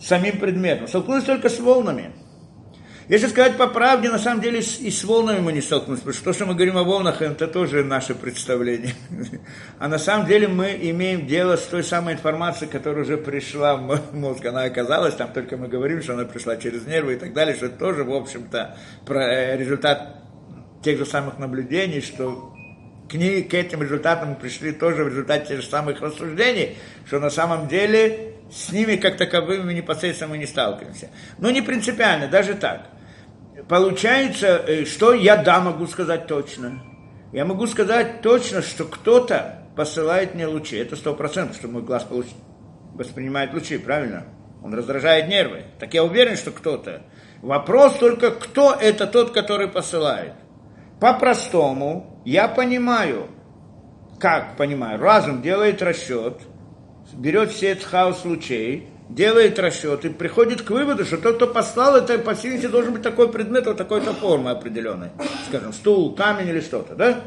С 0.00 0.06
самим 0.06 0.38
предметом. 0.38 0.88
Столкнулись 0.88 1.24
только 1.24 1.48
с 1.48 1.60
волнами. 1.60 2.10
Если 3.08 3.26
сказать 3.26 3.56
по 3.56 3.66
правде, 3.66 4.08
на 4.10 4.18
самом 4.18 4.40
деле 4.40 4.60
и 4.60 4.90
с 4.90 5.04
волнами 5.04 5.40
мы 5.40 5.52
не 5.52 5.60
столкнулись, 5.60 6.00
потому 6.00 6.14
что 6.14 6.24
то, 6.24 6.32
что 6.32 6.46
мы 6.46 6.54
говорим 6.54 6.76
о 6.76 6.84
волнах, 6.84 7.20
это 7.20 7.48
тоже 7.48 7.84
наше 7.84 8.14
представление. 8.14 8.94
А 9.78 9.88
на 9.88 9.98
самом 9.98 10.26
деле 10.26 10.46
мы 10.46 10.78
имеем 10.80 11.26
дело 11.26 11.56
с 11.56 11.62
той 11.62 11.82
самой 11.82 12.14
информацией, 12.14 12.70
которая 12.70 13.02
уже 13.04 13.16
пришла 13.16 13.74
в 13.74 14.00
мозг. 14.14 14.44
Она 14.46 14.62
оказалась, 14.64 15.14
там 15.14 15.32
только 15.32 15.56
мы 15.56 15.66
говорим, 15.66 16.02
что 16.02 16.14
она 16.14 16.24
пришла 16.24 16.56
через 16.56 16.86
нервы 16.86 17.14
и 17.14 17.16
так 17.16 17.32
далее, 17.32 17.56
что 17.56 17.66
это 17.66 17.78
тоже, 17.78 18.04
в 18.04 18.12
общем-то, 18.12 18.76
э, 19.08 19.56
результат 19.56 20.22
тех 20.84 20.98
же 20.98 21.06
самых 21.06 21.38
наблюдений, 21.38 22.00
что 22.00 22.54
к, 23.10 23.14
ней, 23.14 23.42
к 23.42 23.54
этим 23.54 23.82
результатам 23.82 24.30
мы 24.30 24.34
пришли 24.36 24.72
тоже 24.72 25.04
в 25.04 25.08
результате 25.08 25.48
тех 25.48 25.60
же 25.62 25.68
самых 25.68 26.00
рассуждений, 26.00 26.76
что 27.06 27.18
на 27.18 27.30
самом 27.30 27.68
деле 27.68 28.31
с 28.52 28.70
ними 28.70 28.96
как 28.96 29.16
таковыми 29.16 29.72
непосредственно 29.72 30.30
мы 30.30 30.38
не 30.38 30.46
сталкиваемся. 30.46 31.08
Но 31.38 31.50
не 31.50 31.62
принципиально, 31.62 32.28
даже 32.28 32.54
так. 32.54 32.88
Получается, 33.68 34.62
э, 34.66 34.84
что 34.84 35.14
я 35.14 35.36
да 35.36 35.60
могу 35.60 35.86
сказать 35.86 36.26
точно. 36.26 36.82
Я 37.32 37.46
могу 37.46 37.66
сказать 37.66 38.20
точно, 38.20 38.60
что 38.60 38.84
кто-то 38.84 39.62
посылает 39.74 40.34
мне 40.34 40.46
лучи. 40.46 40.76
Это 40.76 40.96
сто 40.96 41.14
процентов, 41.14 41.56
что 41.56 41.68
мой 41.68 41.82
глаз 41.82 42.04
получ... 42.04 42.26
воспринимает 42.94 43.54
лучи, 43.54 43.78
правильно? 43.78 44.26
Он 44.62 44.74
раздражает 44.74 45.28
нервы. 45.28 45.64
Так 45.78 45.94
я 45.94 46.04
уверен, 46.04 46.36
что 46.36 46.50
кто-то. 46.50 47.02
Вопрос 47.40 47.94
только, 47.94 48.30
кто 48.32 48.74
это 48.78 49.06
тот, 49.06 49.32
который 49.32 49.68
посылает. 49.68 50.34
По-простому, 51.00 52.20
я 52.24 52.48
понимаю, 52.48 53.28
как 54.20 54.56
понимаю, 54.56 55.00
разум 55.00 55.42
делает 55.42 55.82
расчет, 55.82 56.38
берет 57.12 57.52
все 57.52 57.68
этот 57.68 57.84
хаос 57.84 58.24
лучей, 58.24 58.88
делает 59.08 59.58
расчет 59.58 60.04
и 60.04 60.08
приходит 60.08 60.62
к 60.62 60.70
выводу, 60.70 61.04
что 61.04 61.18
тот, 61.18 61.36
кто 61.36 61.46
послал, 61.46 61.96
это 61.96 62.18
по 62.18 62.34
силе 62.34 62.68
должен 62.68 62.94
быть 62.94 63.02
такой 63.02 63.30
предмет, 63.30 63.66
вот 63.66 63.76
такой-то 63.76 64.14
формы 64.14 64.50
определенной. 64.50 65.10
Скажем, 65.48 65.72
стул, 65.72 66.14
камень 66.14 66.48
или 66.48 66.60
что-то, 66.60 66.94
да? 66.94 67.20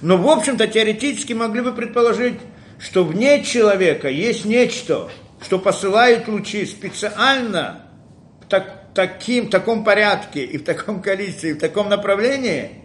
Но, 0.00 0.16
в 0.16 0.28
общем-то, 0.28 0.66
теоретически 0.66 1.32
могли 1.32 1.60
бы 1.60 1.72
предположить, 1.72 2.40
что 2.78 3.04
вне 3.04 3.44
человека 3.44 4.08
есть 4.08 4.44
нечто, 4.44 5.08
что 5.40 5.58
посылает 5.58 6.26
лучи 6.26 6.66
специально 6.66 7.82
в 8.40 8.48
так, 8.48 8.92
таким, 8.94 9.46
в 9.46 9.50
таком 9.50 9.84
порядке 9.84 10.44
и 10.44 10.58
в 10.58 10.64
таком 10.64 11.00
количестве, 11.00 11.50
и 11.50 11.54
в 11.54 11.58
таком 11.58 11.88
направлении– 11.88 12.70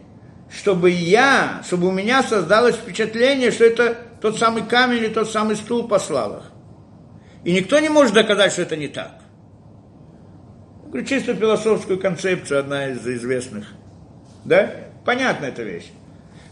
чтобы 0.50 0.90
я, 0.90 1.62
чтобы 1.66 1.88
у 1.88 1.92
меня 1.92 2.24
создалось 2.24 2.76
впечатление, 2.76 3.52
что 3.52 3.66
это 3.66 3.98
тот 4.22 4.38
самый 4.38 4.64
камень 4.64 4.98
или 4.98 5.08
тот 5.08 5.30
самый 5.30 5.56
стул 5.56 5.88
послал 5.88 6.38
их. 6.38 6.44
И 7.44 7.54
никто 7.54 7.80
не 7.80 7.90
может 7.90 8.14
доказать, 8.14 8.52
что 8.52 8.64
это 8.64 8.76
не 8.76 8.88
так. 8.88 9.22
Говорю, 10.88 11.06
чисто 11.06 11.36
философскую 11.36 12.00
концепцию, 12.00 12.60
одна 12.60 12.88
из 12.88 13.06
известных. 13.06 13.68
Да? 14.46 14.72
Понятна 15.06 15.46
эта 15.46 15.64
вещь. 15.64 15.92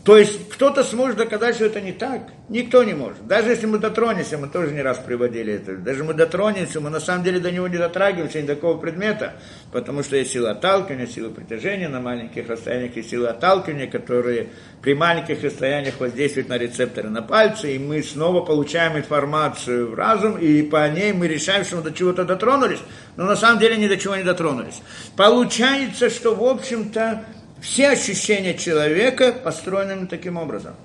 То 0.05 0.17
есть 0.17 0.49
кто-то 0.49 0.83
сможет 0.83 1.17
доказать, 1.17 1.55
что 1.55 1.65
это 1.65 1.81
не 1.81 1.91
так? 1.91 2.29
Никто 2.47 2.83
не 2.83 2.93
может. 2.93 3.25
Даже 3.25 3.49
если 3.49 3.65
мы 3.65 3.79
дотронемся, 3.79 4.37
мы 4.37 4.47
тоже 4.47 4.71
не 4.71 4.83
раз 4.83 4.99
приводили 4.99 5.53
это, 5.53 5.77
даже 5.77 6.03
мы 6.03 6.13
дотронемся, 6.13 6.79
мы 6.79 6.91
на 6.91 6.99
самом 6.99 7.23
деле 7.23 7.39
до 7.39 7.49
него 7.49 7.67
не 7.67 7.77
дотрагиваемся, 7.77 8.39
ни 8.39 8.45
до 8.45 8.53
такого 8.53 8.77
предмета, 8.77 9.33
потому 9.71 10.03
что 10.03 10.15
есть 10.15 10.31
сила 10.31 10.51
отталкивания, 10.51 11.07
сила 11.07 11.31
притяжения 11.31 11.89
на 11.89 12.01
маленьких 12.01 12.47
расстояниях, 12.47 12.95
и 12.97 13.01
сила 13.01 13.31
отталкивания, 13.31 13.87
которые 13.87 14.49
при 14.83 14.93
маленьких 14.93 15.43
расстояниях 15.43 15.99
воздействуют 15.99 16.49
на 16.49 16.59
рецепторы 16.59 17.09
на 17.09 17.23
пальцы, 17.23 17.75
и 17.75 17.79
мы 17.79 18.03
снова 18.03 18.45
получаем 18.45 18.95
информацию 18.97 19.89
в 19.89 19.95
разум, 19.95 20.37
и 20.37 20.61
по 20.61 20.87
ней 20.87 21.13
мы 21.13 21.27
решаем, 21.27 21.65
что 21.65 21.77
мы 21.77 21.81
до 21.81 21.91
чего-то 21.91 22.25
дотронулись, 22.25 22.79
но 23.15 23.25
на 23.25 23.35
самом 23.35 23.59
деле 23.59 23.75
ни 23.77 23.87
до 23.87 23.97
чего 23.97 24.15
не 24.15 24.23
дотронулись. 24.23 24.83
Получается, 25.15 26.11
что, 26.11 26.35
в 26.35 26.43
общем-то, 26.43 27.25
все 27.65 27.89
ощущения 27.89 28.53
человека 28.53 29.33
построены 29.33 30.05
таким 30.05 30.37
образом. 30.37 30.75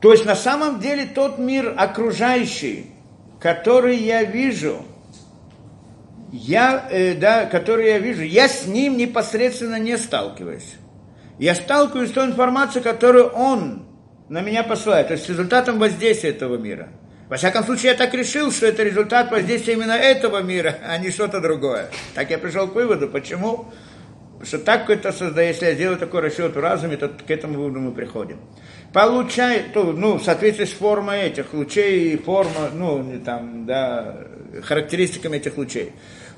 То 0.00 0.12
есть 0.12 0.24
на 0.24 0.34
самом 0.34 0.80
деле 0.80 1.04
тот 1.04 1.38
мир 1.38 1.74
окружающий, 1.76 2.90
который 3.38 3.96
я 3.98 4.24
вижу, 4.24 4.82
я, 6.32 6.88
э, 6.90 7.14
да, 7.14 7.44
который 7.44 7.88
я 7.88 7.98
вижу, 7.98 8.22
я 8.22 8.48
с 8.48 8.66
ним 8.66 8.96
непосредственно 8.96 9.78
не 9.78 9.98
сталкиваюсь. 9.98 10.74
Я 11.38 11.54
сталкиваюсь 11.54 12.08
с 12.08 12.12
той 12.12 12.26
информацией, 12.26 12.82
которую 12.82 13.28
он 13.28 13.86
на 14.30 14.40
меня 14.40 14.62
посылает, 14.62 15.08
то 15.08 15.12
есть 15.12 15.26
с 15.26 15.28
результатом 15.28 15.78
воздействия 15.78 16.30
этого 16.30 16.56
мира. 16.56 16.88
Во 17.28 17.36
всяком 17.36 17.64
случае, 17.64 17.92
я 17.92 17.98
так 17.98 18.14
решил, 18.14 18.50
что 18.50 18.66
это 18.66 18.82
результат 18.82 19.30
воздействия 19.30 19.74
именно 19.74 19.92
этого 19.92 20.42
мира, 20.42 20.76
а 20.86 20.96
не 20.96 21.10
что-то 21.10 21.40
другое. 21.40 21.90
Так 22.14 22.30
я 22.30 22.38
пришел 22.38 22.68
к 22.68 22.74
выводу. 22.74 23.08
Почему? 23.08 23.70
Что 24.44 24.58
так 24.58 24.88
это 24.90 25.12
создает, 25.12 25.54
если 25.54 25.66
я 25.66 25.74
сделаю 25.74 25.98
такой 25.98 26.20
расчет 26.20 26.54
в 26.54 26.60
разуме, 26.60 26.96
то 26.96 27.08
к 27.08 27.30
этому 27.30 27.58
выводу 27.58 27.80
мы 27.80 27.92
приходим. 27.92 28.38
Получает, 28.92 29.72
то, 29.72 29.84
ну, 29.92 30.18
в 30.18 30.24
соответствии 30.24 30.64
с 30.64 30.72
формой 30.72 31.22
этих 31.22 31.52
лучей, 31.52 32.16
форма, 32.16 32.70
ну, 32.72 33.20
там, 33.24 33.66
да, 33.66 34.16
характеристиками 34.62 35.36
этих 35.36 35.56
лучей. 35.56 35.92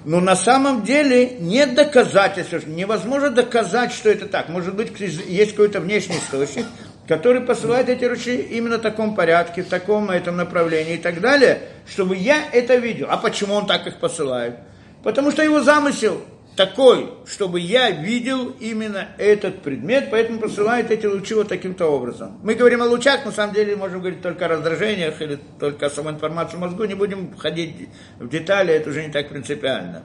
Но 0.04 0.20
на 0.20 0.36
самом 0.36 0.84
деле 0.84 1.38
нет 1.40 1.74
доказательств, 1.74 2.66
невозможно 2.66 3.30
доказать, 3.30 3.92
что 3.92 4.08
это 4.08 4.26
так. 4.26 4.48
Может 4.48 4.74
быть, 4.74 4.92
есть 5.00 5.50
какой-то 5.50 5.80
внешний 5.80 6.16
источник, 6.16 6.66
который 7.08 7.40
посылает 7.40 7.88
эти 7.88 8.04
ручьи 8.04 8.36
именно 8.36 8.78
в 8.78 8.82
таком 8.82 9.14
порядке, 9.14 9.62
в 9.62 9.68
таком 9.68 10.10
этом 10.10 10.36
направлении 10.36 10.94
и 10.94 10.98
так 10.98 11.20
далее, 11.20 11.60
чтобы 11.88 12.16
я 12.16 12.42
это 12.52 12.76
видел. 12.76 13.08
А 13.10 13.16
почему 13.16 13.54
он 13.54 13.66
так 13.66 13.86
их 13.86 13.98
посылает? 13.98 14.56
Потому 15.02 15.30
что 15.30 15.42
его 15.42 15.60
замысел– 15.60 16.22
такой, 16.56 17.10
чтобы 17.26 17.60
я 17.60 17.90
видел 17.90 18.50
именно 18.58 19.08
этот 19.18 19.62
предмет, 19.62 20.08
поэтому 20.10 20.40
посылает 20.40 20.90
эти 20.90 21.06
лучи 21.06 21.34
вот 21.34 21.48
таким-то 21.48 21.86
образом. 21.86 22.40
Мы 22.42 22.54
говорим 22.54 22.82
о 22.82 22.86
лучах, 22.86 23.24
на 23.24 23.32
самом 23.32 23.54
деле 23.54 23.76
можем 23.76 24.00
говорить 24.00 24.22
только 24.22 24.46
о 24.46 24.48
раздражениях 24.48 25.20
или 25.20 25.38
только 25.60 25.86
о 25.86 25.90
самой 25.90 26.14
информации 26.14 26.56
в 26.56 26.60
мозгу, 26.60 26.84
не 26.84 26.94
будем 26.94 27.34
входить 27.34 27.88
в 28.18 28.28
детали, 28.28 28.72
это 28.72 28.90
уже 28.90 29.04
не 29.04 29.12
так 29.12 29.28
принципиально. 29.28 30.04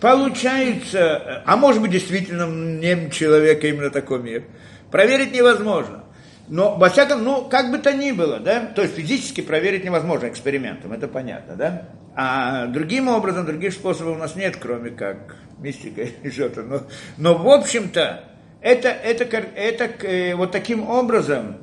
Получается, 0.00 1.42
а 1.46 1.56
может 1.56 1.80
быть 1.80 1.92
действительно 1.92 2.46
не 2.46 3.10
человека 3.10 3.66
именно 3.66 3.90
такой 3.90 4.22
мир, 4.22 4.44
проверить 4.90 5.32
невозможно. 5.32 6.04
Но, 6.48 6.76
во 6.76 6.90
всяком, 6.90 7.24
ну, 7.24 7.46
как 7.46 7.70
бы 7.70 7.78
то 7.78 7.92
ни 7.92 8.12
было, 8.12 8.38
да, 8.38 8.60
то 8.66 8.82
есть 8.82 8.94
физически 8.94 9.40
проверить 9.40 9.84
невозможно 9.84 10.28
экспериментом, 10.28 10.92
это 10.92 11.08
понятно, 11.08 11.56
да. 11.56 11.88
А 12.14 12.66
другим 12.66 13.08
образом, 13.08 13.46
других 13.46 13.72
способов 13.72 14.16
у 14.16 14.18
нас 14.18 14.36
нет, 14.36 14.56
кроме 14.56 14.90
как 14.90 15.36
мистика 15.58 16.02
или 16.22 16.30
что-то. 16.30 16.62
Но, 16.62 16.82
но 17.16 17.38
в 17.38 17.48
общем-то, 17.48 18.24
это, 18.60 18.88
это, 18.88 19.24
это 19.24 20.06
э, 20.06 20.34
вот 20.34 20.52
таким 20.52 20.88
образом, 20.88 21.58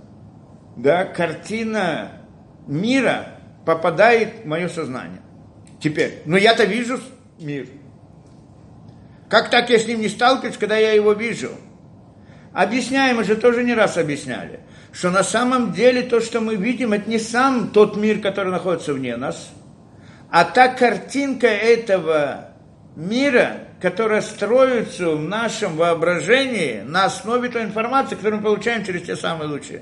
да, 0.76 1.06
картина 1.06 2.12
мира 2.68 3.28
попадает 3.66 4.44
в 4.44 4.46
мое 4.46 4.68
сознание. 4.68 5.22
Теперь, 5.80 6.22
но 6.26 6.38
я-то 6.38 6.64
вижу 6.64 7.00
мир. 7.40 7.68
Как 9.30 9.50
так 9.50 9.70
я 9.70 9.80
с 9.80 9.88
ним 9.88 10.02
не 10.02 10.10
сталкиваюсь, 10.10 10.58
когда 10.58 10.78
я 10.78 10.92
его 10.92 11.14
вижу? 11.14 11.52
Объясняем, 12.54 13.18
мы 13.18 13.24
же 13.24 13.36
тоже 13.36 13.64
не 13.64 13.74
раз 13.74 13.98
объясняли, 13.98 14.60
что 14.92 15.10
на 15.10 15.24
самом 15.24 15.72
деле 15.72 16.04
то, 16.04 16.20
что 16.20 16.42
мы 16.42 16.56
видим, 16.56 16.94
это 16.94 17.10
не 17.10 17.20
сам 17.20 17.70
тот 17.70 17.96
мир, 17.96 18.20
который 18.20 18.52
находится 18.52 18.94
вне 18.94 19.16
нас, 19.16 19.52
а 20.30 20.44
та 20.46 20.70
картинка 20.70 21.48
этого 21.48 22.52
мира, 22.96 23.68
которая 23.82 24.22
строится 24.22 25.10
в 25.12 25.22
нашем 25.22 25.76
воображении 25.76 26.82
на 26.82 27.06
основе 27.06 27.50
той 27.50 27.64
информации, 27.64 28.16
которую 28.16 28.38
мы 28.38 28.44
получаем 28.44 28.86
через 28.86 29.04
те 29.04 29.16
самые 29.16 29.50
лучи. 29.50 29.82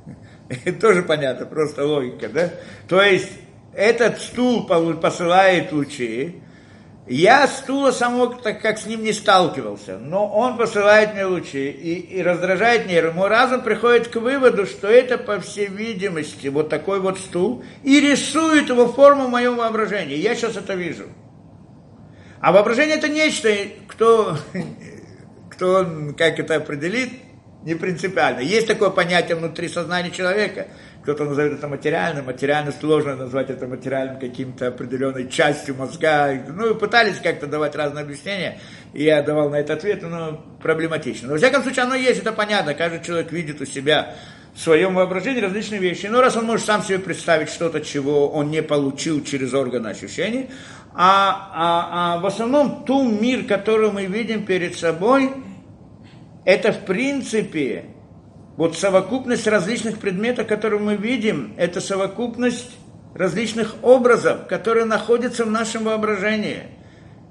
Это 0.48 0.80
тоже 0.80 1.02
понятно, 1.02 1.46
просто 1.46 1.86
логика, 1.86 2.28
да? 2.28 2.50
То 2.88 3.02
есть 3.02 3.30
этот 3.74 4.20
стул 4.20 4.66
посылает 4.66 5.72
лучи, 5.72 6.42
я 7.08 7.46
стула 7.46 7.90
самого, 7.90 8.34
так 8.34 8.60
как 8.60 8.78
с 8.78 8.86
ним 8.86 9.02
не 9.02 9.12
сталкивался, 9.12 9.98
но 9.98 10.26
он 10.28 10.56
посылает 10.56 11.14
мне 11.14 11.24
лучи 11.24 11.70
и, 11.70 12.18
и 12.18 12.22
раздражает 12.22 12.86
нервы. 12.86 13.12
Мой 13.12 13.28
разум 13.28 13.62
приходит 13.62 14.08
к 14.08 14.16
выводу, 14.16 14.66
что 14.66 14.88
это, 14.88 15.16
по 15.16 15.40
всей 15.40 15.66
видимости, 15.66 16.48
вот 16.48 16.68
такой 16.68 17.00
вот 17.00 17.18
стул, 17.18 17.64
и 17.82 18.00
рисует 18.00 18.68
его 18.68 18.86
форму 18.88 19.26
в 19.26 19.30
моем 19.30 19.56
воображении. 19.56 20.16
Я 20.16 20.34
сейчас 20.34 20.56
это 20.56 20.74
вижу. 20.74 21.04
А 22.40 22.52
воображение 22.52 22.96
это 22.96 23.08
нечто, 23.08 23.48
кто, 23.86 24.36
кто 25.50 25.86
как 26.16 26.38
это 26.38 26.56
определит, 26.56 27.10
не 27.64 27.74
принципиально. 27.74 28.40
Есть 28.40 28.66
такое 28.66 28.90
понятие 28.90 29.36
внутри 29.36 29.68
сознания 29.68 30.10
человека– 30.10 30.68
кто-то 31.08 31.24
назовет 31.24 31.54
это 31.54 31.68
материальным, 31.68 32.26
материально 32.26 32.70
сложно 32.70 33.16
назвать 33.16 33.48
это 33.48 33.66
материальным 33.66 34.18
каким-то 34.18 34.66
определенной 34.66 35.30
частью 35.30 35.74
мозга. 35.74 36.44
Ну, 36.48 36.74
пытались 36.74 37.18
как-то 37.18 37.46
давать 37.46 37.74
разные 37.74 38.02
объяснения, 38.02 38.60
и 38.92 39.04
я 39.04 39.22
давал 39.22 39.48
на 39.48 39.56
это 39.56 39.72
ответ, 39.72 40.02
но 40.02 40.44
проблематично. 40.62 41.28
Но, 41.28 41.32
во 41.32 41.38
всяком 41.38 41.62
случае, 41.62 41.84
оно 41.84 41.94
есть, 41.94 42.20
это 42.20 42.30
понятно, 42.32 42.74
каждый 42.74 43.02
человек 43.02 43.32
видит 43.32 43.58
у 43.62 43.64
себя 43.64 44.16
в 44.54 44.60
своем 44.60 44.96
воображении 44.96 45.40
различные 45.40 45.80
вещи. 45.80 46.04
Но 46.08 46.20
раз 46.20 46.36
он 46.36 46.44
может 46.44 46.66
сам 46.66 46.82
себе 46.82 46.98
представить 46.98 47.48
что-то, 47.48 47.80
чего 47.80 48.28
он 48.28 48.50
не 48.50 48.62
получил 48.62 49.24
через 49.24 49.54
органы 49.54 49.88
ощущений, 49.88 50.50
а, 50.92 51.50
а, 51.54 52.16
а 52.16 52.20
в 52.20 52.26
основном 52.26 52.84
ту 52.84 53.08
мир, 53.08 53.44
который 53.44 53.90
мы 53.90 54.04
видим 54.04 54.44
перед 54.44 54.76
собой, 54.76 55.32
это 56.44 56.70
в 56.70 56.84
принципе 56.84 57.86
вот 58.58 58.76
совокупность 58.76 59.46
различных 59.46 60.00
предметов, 60.00 60.48
которые 60.48 60.80
мы 60.80 60.96
видим, 60.96 61.54
это 61.56 61.80
совокупность 61.80 62.76
различных 63.14 63.76
образов, 63.82 64.48
которые 64.48 64.84
находятся 64.84 65.44
в 65.44 65.50
нашем 65.50 65.84
воображении. 65.84 66.64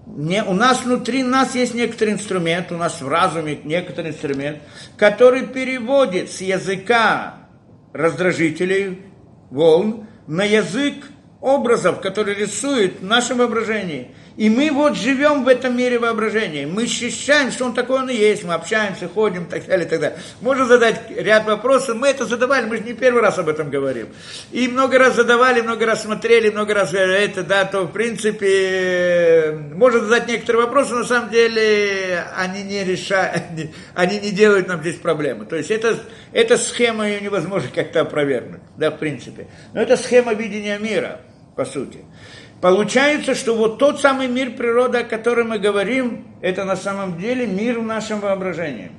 Не, 0.06 0.42
у 0.42 0.54
нас 0.54 0.86
внутри 0.86 1.24
нас 1.24 1.54
есть 1.54 1.74
некоторый 1.74 2.14
инструмент, 2.14 2.72
у 2.72 2.78
нас 2.78 3.02
в 3.02 3.10
разуме 3.10 3.60
некоторый 3.66 4.12
инструмент, 4.12 4.60
который 4.96 5.46
переводит 5.46 6.32
с 6.32 6.40
языка 6.40 7.50
раздражителей, 7.92 9.02
волн, 9.50 10.08
на 10.28 10.46
язык 10.46 10.96
образов, 11.42 12.00
которые 12.00 12.38
рисует 12.38 13.02
в 13.02 13.06
нашем 13.06 13.40
воображении– 13.40 14.16
и 14.38 14.52
мы 14.52 14.70
вот 14.72 14.96
живем 14.96 15.44
в 15.44 15.48
этом 15.48 15.76
мире 15.76 15.98
воображения. 15.98 16.68
Мы 16.68 16.84
ощущаем, 16.84 17.52
что 17.52 17.66
он 17.66 17.74
такой 17.74 18.02
он 18.02 18.10
и 18.10 18.16
есть. 18.16 18.44
Мы 18.44 18.54
общаемся, 18.54 19.10
ходим 19.10 19.48
так 19.48 19.66
далее, 19.66 19.88
так 19.88 20.00
далее. 20.00 20.20
Можно 20.42 20.68
задать 20.68 21.02
ряд 21.10 21.48
вопросов. 21.48 21.98
Мы 21.98 22.10
это 22.10 22.26
задавали, 22.26 22.68
мы 22.68 22.78
же 22.78 22.84
не 22.84 22.94
первый 22.94 23.24
раз 23.24 23.40
об 23.40 23.50
этом 23.50 23.72
говорим. 23.72 24.10
И 24.52 24.68
много 24.68 25.00
раз 25.00 25.16
задавали, 25.16 25.62
много 25.62 25.88
раз 25.88 26.04
смотрели, 26.04 26.52
много 26.52 26.76
раз 26.76 26.94
это, 26.94 27.44
да, 27.44 27.66
то 27.66 27.86
в 27.86 27.92
принципе 27.92 29.58
можно 29.74 30.02
задать 30.02 30.28
некоторые 30.28 30.66
вопросы, 30.66 30.94
но 30.94 31.00
на 31.00 31.06
самом 31.06 31.32
деле 31.32 32.24
они 32.38 32.62
не 32.62 32.84
решают, 32.84 33.42
они 33.96 34.20
не 34.20 34.30
делают 34.30 34.68
нам 34.68 34.82
здесь 34.82 34.98
проблемы. 34.98 35.46
То 35.46 35.56
есть 35.56 35.72
это, 35.72 35.98
эта 36.32 36.58
схема 36.58 37.08
ее 37.08 37.22
невозможно 37.22 37.70
как-то 37.74 38.02
опровергнуть, 38.02 38.62
да, 38.78 38.92
в 38.92 39.00
принципе. 39.00 39.48
Но 39.74 39.82
это 39.82 39.98
схема 39.98 40.34
видения 40.36 40.78
мира, 40.78 41.22
по 41.56 41.66
сути. 41.66 42.06
Получается, 42.62 43.36
что 43.36 43.56
вот 43.56 43.78
тот 43.78 44.02
самый 44.02 44.28
мир 44.28 44.52
природы, 44.52 45.00
о 45.00 45.04
котором 45.04 45.50
мы 45.50 45.60
говорим, 45.60 46.26
это 46.42 46.64
на 46.64 46.76
самом 46.76 47.20
деле 47.20 47.46
мир 47.46 47.80
в 47.80 47.84
нашем 47.84 48.20
воображении. 48.20 48.92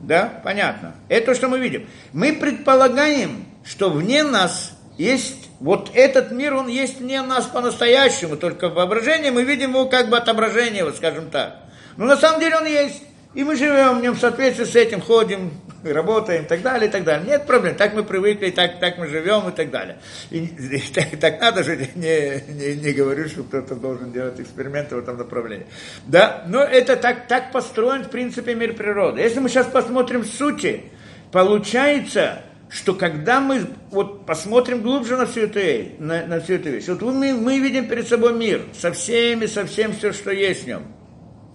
Да, 0.00 0.40
понятно. 0.44 0.94
Это 1.08 1.26
то, 1.26 1.34
что 1.34 1.48
мы 1.48 1.58
видим. 1.58 1.88
Мы 2.12 2.32
предполагаем, 2.32 3.44
что 3.64 3.90
вне 3.90 4.24
нас 4.24 4.72
есть 4.98 5.48
вот 5.60 5.90
этот 5.94 6.32
мир, 6.32 6.54
он 6.54 6.68
есть 6.68 7.00
вне 7.00 7.22
нас 7.22 7.46
по-настоящему, 7.46 8.36
только 8.36 8.68
в 8.68 8.74
воображении 8.74 9.30
мы 9.30 9.44
видим 9.44 9.70
его 9.70 9.86
как 9.86 10.08
бы 10.08 10.16
отображение, 10.16 10.84
вот 10.84 10.96
скажем 10.96 11.30
так. 11.30 11.56
Но 11.96 12.04
на 12.04 12.16
самом 12.16 12.40
деле 12.40 12.56
он 12.56 12.66
есть. 12.66 13.02
И 13.34 13.44
мы 13.44 13.54
живем 13.54 13.98
в 13.98 14.02
нем 14.02 14.14
в 14.14 14.18
соответствии 14.18 14.64
с 14.64 14.74
этим, 14.74 15.00
ходим, 15.00 15.52
работаем 15.92 16.44
и 16.44 16.46
так 16.46 16.62
далее, 16.62 16.88
и 16.88 16.90
так 16.90 17.04
далее. 17.04 17.26
Нет 17.26 17.46
проблем, 17.46 17.74
так 17.76 17.94
мы 17.94 18.04
привыкли, 18.04 18.50
так, 18.50 18.78
так 18.80 18.98
мы 18.98 19.08
живем 19.08 19.48
и 19.48 19.52
так 19.52 19.70
далее. 19.70 19.98
И, 20.30 20.38
и 20.38 20.78
так, 20.94 21.18
так 21.20 21.40
надо 21.40 21.64
же, 21.64 21.76
не, 21.94 22.42
не, 22.52 22.76
не 22.76 22.92
говорю, 22.92 23.28
что 23.28 23.42
кто-то 23.44 23.74
должен 23.74 24.12
делать 24.12 24.38
эксперименты 24.40 24.96
в 24.96 24.98
этом 24.98 25.18
направлении. 25.18 25.66
Да, 26.06 26.44
но 26.46 26.62
это 26.62 26.96
так, 26.96 27.26
так 27.26 27.52
построен, 27.52 28.04
в 28.04 28.10
принципе, 28.10 28.54
мир 28.54 28.74
природы. 28.74 29.20
Если 29.20 29.40
мы 29.40 29.48
сейчас 29.48 29.66
посмотрим 29.66 30.24
сути, 30.24 30.84
получается, 31.32 32.42
что 32.68 32.94
когда 32.94 33.40
мы 33.40 33.66
вот 33.90 34.26
посмотрим 34.26 34.82
глубже 34.82 35.16
на 35.16 35.26
всю 35.26 35.42
эту, 35.42 36.02
на, 36.02 36.26
на 36.26 36.40
всю 36.40 36.54
эту 36.54 36.70
вещь, 36.70 36.86
вот 36.88 37.02
мы, 37.02 37.32
мы 37.32 37.58
видим 37.60 37.88
перед 37.88 38.08
собой 38.08 38.34
мир 38.34 38.62
со 38.78 38.92
всеми, 38.92 39.46
со 39.46 39.64
всем, 39.66 39.92
все, 39.92 40.12
что 40.12 40.30
есть 40.30 40.64
в 40.64 40.66
нем. 40.66 40.82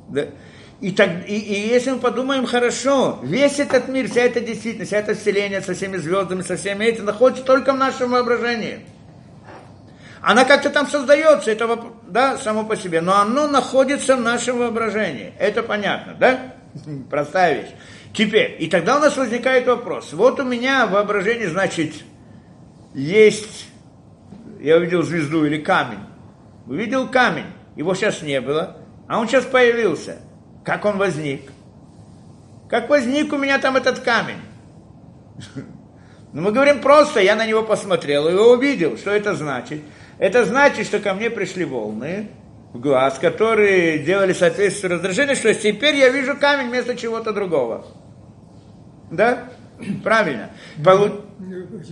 Да? 0.10 0.28
И, 0.82 0.92
так, 0.92 1.30
и, 1.30 1.38
и 1.38 1.68
если 1.68 1.92
мы 1.92 2.00
подумаем 2.00 2.48
хорошо, 2.48 3.20
весь 3.22 3.60
этот 3.60 3.88
мир, 3.88 4.10
вся 4.10 4.22
эта 4.22 4.42
действительность, 4.42 4.90
вся 4.90 4.98
эта 4.98 5.14
вселенная 5.14 5.62
со 5.62 5.76
всеми 5.76 5.98
звездами, 5.98 6.42
со 6.42 6.58
всеми 6.58 6.86
этим, 6.86 7.06
находится 7.06 7.44
только 7.44 7.74
в 7.74 7.78
нашем 7.78 8.10
воображении. 8.12 8.80
Она 10.24 10.44
как-то 10.44 10.72
там 10.72 10.88
создается, 10.88 11.52
это 11.52 11.80
да, 12.08 12.36
само 12.38 12.66
по 12.66 12.76
себе, 12.76 13.02
но 13.02 13.16
оно 13.20 13.48
находится 13.48 14.16
в 14.16 14.22
нашем 14.22 14.58
воображении. 14.58 15.34
Это 15.38 15.62
понятно, 15.62 16.16
да? 16.20 16.56
Простая 17.12 17.62
вещь. 17.62 17.72
Теперь, 18.12 18.58
и 18.60 18.68
тогда 18.68 18.98
у 18.98 19.00
нас 19.00 19.16
возникает 19.16 19.68
вопрос. 19.68 20.14
Вот 20.14 20.40
у 20.40 20.44
меня 20.44 20.88
воображение, 20.88 21.48
значит, 21.48 21.94
есть, 22.96 23.68
я 24.60 24.78
увидел 24.78 25.04
звезду 25.04 25.46
или 25.46 25.62
камень. 25.62 26.00
Увидел 26.66 27.08
камень, 27.08 27.46
его 27.76 27.94
сейчас 27.94 28.24
не 28.24 28.42
было, 28.42 28.78
а 29.08 29.20
он 29.20 29.28
сейчас 29.28 29.46
появился– 29.46 30.18
как 30.64 30.86
он 30.86 30.98
возник? 30.98 31.52
Как 32.70 32.90
возник 32.90 33.34
у 33.34 33.38
меня 33.38 33.60
там 33.60 33.76
этот 33.76 34.00
камень? 34.00 34.40
Ну, 36.34 36.42
мы 36.42 36.52
говорим 36.52 36.80
просто, 36.80 37.20
я 37.20 37.36
на 37.36 37.46
него 37.46 37.64
посмотрел 37.64 38.30
и 38.30 38.34
увидел. 38.34 38.98
Что 38.98 39.12
это 39.12 39.36
значит? 39.36 39.82
Это 40.18 40.46
значит, 40.46 40.88
что 40.88 41.00
ко 41.00 41.14
мне 41.14 41.30
пришли 41.30 41.66
волны 41.66 42.30
в 42.74 42.80
глаз, 42.80 43.18
которые 43.20 44.00
делали 44.00 44.32
соответствие 44.32 44.94
раздражению, 44.94 45.36
что 45.36 45.54
теперь 45.54 45.96
я 45.96 46.10
вижу 46.10 46.38
камень 46.38 46.70
вместо 46.70 46.96
чего-то 46.96 47.34
другого. 47.34 47.86
Да? 49.10 49.50
Правильно. 50.04 50.52
Полу... 50.84 51.26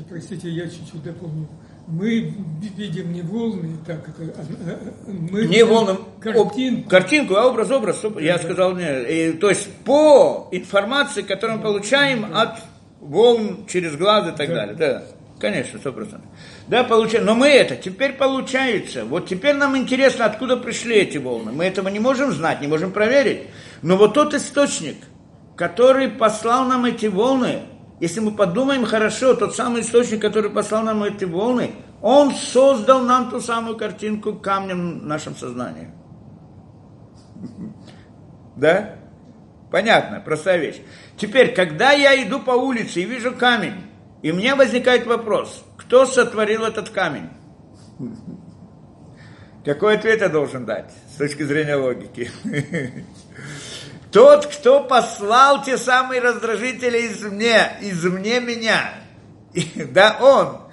Простите, 0.07 0.49
я 0.49 0.69
чуть-чуть 0.69 1.03
дополню 1.03 1.49
мы 1.89 2.33
видим 2.77 3.11
не 3.11 3.21
волны, 3.21 3.77
так 3.85 4.07
это, 4.07 4.31
а, 4.37 4.43
а, 4.71 5.11
мы 5.11 5.45
не 5.45 5.63
волны, 5.63 5.97
картинку. 6.21 6.85
Об, 6.85 6.89
картинку, 6.89 7.35
а 7.35 7.47
образ, 7.47 7.71
образ, 7.71 8.03
я 8.19 8.37
сказал, 8.37 8.75
не, 8.75 9.29
и, 9.29 9.33
то 9.33 9.49
есть 9.49 9.67
по 9.85 10.47
информации, 10.51 11.23
которую 11.23 11.57
мы 11.57 11.63
получаем 11.63 12.31
от 12.33 12.59
волн 13.01 13.65
через 13.67 13.95
глаз 13.95 14.27
и 14.27 14.37
так 14.37 14.49
да. 14.49 14.55
далее, 14.55 14.75
да, 14.75 15.03
конечно, 15.39 15.79
сто 15.79 15.91
процентов. 15.91 16.29
Да, 16.67 16.83
получаем, 16.83 17.25
но 17.25 17.33
мы 17.33 17.47
это, 17.47 17.75
теперь 17.75 18.13
получается, 18.13 19.05
вот 19.05 19.27
теперь 19.27 19.55
нам 19.55 19.75
интересно, 19.75 20.25
откуда 20.25 20.57
пришли 20.57 20.95
эти 20.97 21.17
волны, 21.17 21.51
мы 21.51 21.65
этого 21.65 21.89
не 21.89 21.99
можем 21.99 22.31
знать, 22.31 22.61
не 22.61 22.67
можем 22.67 22.91
проверить, 22.91 23.47
но 23.81 23.97
вот 23.97 24.13
тот 24.13 24.35
источник, 24.35 24.97
который 25.55 26.07
послал 26.07 26.65
нам 26.65 26.85
эти 26.85 27.07
волны, 27.07 27.63
если 27.99 28.21
мы 28.21 28.31
подумаем 28.31 28.85
хорошо, 28.85 29.33
тот 29.33 29.55
самый 29.55 29.81
источник, 29.81 30.21
который 30.21 30.49
послал 30.49 30.83
нам 30.83 31.03
эти 31.03 31.25
волны, 31.25 31.71
он 32.01 32.33
создал 32.33 33.01
нам 33.01 33.29
ту 33.29 33.41
самую 33.41 33.75
картинку 33.75 34.33
камнем 34.33 34.99
в 34.99 35.05
нашем 35.05 35.35
сознании. 35.35 35.91
Да? 38.55 38.95
Понятно, 39.69 40.21
простая 40.21 40.57
вещь. 40.57 40.81
Теперь, 41.17 41.53
когда 41.53 41.91
я 41.91 42.21
иду 42.23 42.39
по 42.39 42.51
улице 42.51 43.01
и 43.01 43.05
вижу 43.05 43.33
камень, 43.33 43.83
и 44.21 44.31
мне 44.31 44.55
возникает 44.55 45.05
вопрос, 45.05 45.63
кто 45.77 46.05
сотворил 46.05 46.63
этот 46.63 46.89
камень? 46.89 47.29
Какой 49.65 49.97
ответ 49.97 50.21
я 50.21 50.29
должен 50.29 50.65
дать 50.65 50.91
с 51.13 51.17
точки 51.17 51.43
зрения 51.43 51.75
логики? 51.75 52.31
Тот, 54.11 54.47
кто 54.47 54.83
послал 54.83 55.63
те 55.63 55.77
самые 55.77 56.19
раздражители 56.21 57.07
извне, 57.07 57.77
извне 57.81 58.39
меня. 58.39 58.91
И, 59.53 59.83
да, 59.83 60.17
он. 60.19 60.69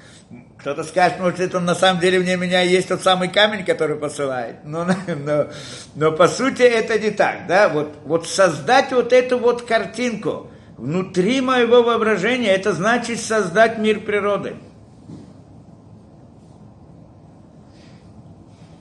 Кто-то 0.59 0.82
скажет, 0.84 1.20
может, 1.20 1.39
это 1.39 1.61
на 1.61 1.74
самом 1.74 2.01
деле 2.01 2.18
вне 2.18 2.37
меня 2.37 2.61
есть 2.62 2.89
тот 2.89 3.03
самый 3.03 3.28
камень, 3.28 3.64
который 3.64 3.97
посылает. 3.97 4.64
Но, 4.64 4.87
но, 5.24 5.47
но 5.95 6.12
по 6.12 6.28
сути 6.28 6.62
это 6.62 6.99
не 6.99 7.11
так, 7.11 7.47
да. 7.47 7.68
Вот, 7.68 7.95
вот 8.05 8.26
создать 8.26 8.91
вот 8.91 9.12
эту 9.12 9.39
вот 9.39 9.62
картинку, 9.62 10.51
внутри 10.76 11.41
моего 11.41 11.82
воображения, 11.82 12.53
это 12.53 12.72
значит 12.72 13.20
создать 13.20 13.78
мир 13.78 14.01
природы. 14.01 14.57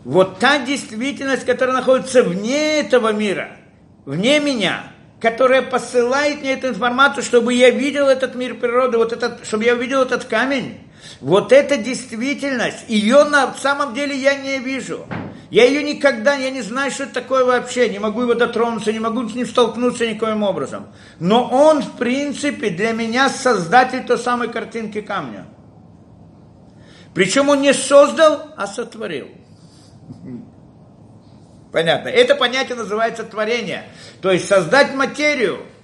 Вот 0.03 0.39
та 0.39 0.59
действительность, 0.59 1.45
которая 1.45 1.77
находится 1.77 2.23
вне 2.23 2.79
этого 2.79 3.11
мира, 3.11 3.57
вне 4.05 4.39
меня, 4.39 4.91
которая 5.19 5.61
посылает 5.61 6.41
мне 6.41 6.53
эту 6.53 6.69
информацию, 6.69 7.23
чтобы 7.23 7.53
я 7.53 7.71
видел 7.71 8.07
этот 8.07 8.35
мир 8.35 8.55
природы, 8.55 8.97
вот 8.97 9.13
этот, 9.13 9.45
чтобы 9.45 9.63
я 9.63 9.73
увидел 9.73 10.01
этот 10.01 10.25
камень, 10.25 10.79
вот 11.21 11.51
эта 11.51 11.77
действительность, 11.77 12.85
ее 12.87 13.23
на 13.23 13.53
самом 13.55 13.93
деле 13.93 14.15
я 14.15 14.35
не 14.35 14.59
вижу. 14.59 15.05
Я 15.51 15.65
ее 15.65 15.83
никогда, 15.83 16.33
я 16.33 16.49
не 16.49 16.61
знаю, 16.61 16.91
что 16.91 17.03
это 17.03 17.13
такое 17.13 17.45
вообще, 17.45 17.87
не 17.89 17.99
могу 17.99 18.23
его 18.23 18.33
дотронуться, 18.33 18.91
не 18.91 18.99
могу 18.99 19.27
с 19.29 19.35
ним 19.35 19.45
столкнуться 19.45 20.07
никоим 20.07 20.43
образом. 20.43 20.87
Но 21.19 21.47
он, 21.47 21.81
в 21.81 21.97
принципе, 21.97 22.71
для 22.71 22.93
меня 22.93 23.29
создатель 23.29 24.05
той 24.05 24.17
самой 24.17 24.49
картинки 24.49 25.01
камня. 25.01 25.45
Причем 27.13 27.49
он 27.49 27.61
не 27.61 27.73
создал, 27.73 28.53
а 28.57 28.67
сотворил. 28.67 29.29
Понятно. 31.75 32.07
Это 32.07 32.35
понятие 32.35 32.77
называется 32.77 33.25
творение. 33.25 33.83
То 34.21 34.31
есть 34.31 34.47
создать 34.47 34.93
материю– 34.93 35.59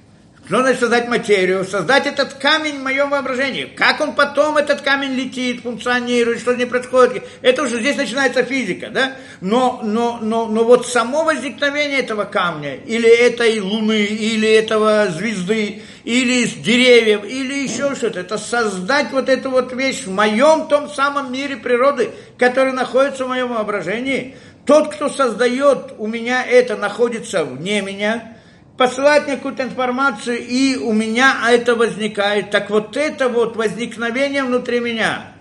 что 0.52 0.60
значит 0.64 0.80
создать 0.82 1.08
материю? 1.08 1.64
Создать 1.64 2.08
этот 2.08 2.34
камень 2.34 2.80
в 2.80 2.84
моем 2.84 3.12
воображении. 3.12 3.66
Как 3.66 4.02
он 4.02 4.14
потом, 4.14 4.58
этот 4.58 4.82
камень 4.82 5.14
летит, 5.14 5.62
функционирует, 5.62 6.42
что 6.42 6.54
с 6.54 6.58
ним 6.58 6.68
происходит. 6.68 7.24
Это 7.42 7.62
уже 7.62 7.80
здесь 7.80 7.96
начинается 7.96 8.44
физика, 8.44 8.90
да? 8.90 9.16
Но, 9.40 9.80
но, 9.82 10.20
но, 10.22 10.48
но 10.48 10.66
вот 10.66 10.88
само 10.88 11.24
возникновение 11.24 12.00
этого 12.00 12.26
камня, 12.26 12.76
или 12.76 13.08
этой 13.08 13.62
луны, 13.62 14.04
или 14.04 14.50
этого 14.50 15.08
звезды, 15.10 15.84
или 16.04 16.46
с 16.46 16.56
деревьев, 16.56 17.24
или 17.24 17.54
еще 17.64 17.96
что-то, 17.96 18.20
это 18.20 18.38
создать 18.38 19.12
вот 19.12 19.30
эту 19.30 19.52
вот 19.52 19.72
вещь 19.72 20.04
в 20.04 20.12
моем 20.12 20.68
том 20.68 20.90
самом 20.90 21.32
мире 21.32 21.56
природы, 21.56 22.12
который 22.38 22.74
находится 22.74 23.24
в 23.26 23.30
моем 23.30 23.54
воображении. 23.54 24.36
Тот, 24.66 24.94
кто 24.94 25.10
создает 25.10 25.96
у 25.98 26.08
меня 26.08 26.44
это, 26.46 26.78
находится 26.78 27.44
вне 27.44 27.82
меня– 27.82 28.38
посылать 28.82 29.28
мне 29.28 29.36
какую-то 29.36 29.62
информацию, 29.62 30.40
и 30.40 30.76
у 30.76 30.92
меня 30.92 31.38
это 31.52 31.76
возникает. 31.76 32.50
Так 32.50 32.72
вот 32.72 32.98
это 32.98 33.30
вот 33.30 33.56
возникновение 33.56 34.44
внутри 34.44 34.80
меня, 34.80 35.34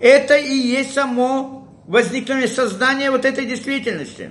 это 0.00 0.36
и 0.36 0.54
есть 0.54 0.94
само 0.94 1.68
возникновение, 1.88 2.46
создание 2.46 3.10
вот 3.10 3.24
этой 3.24 3.44
действительности. 3.44 4.30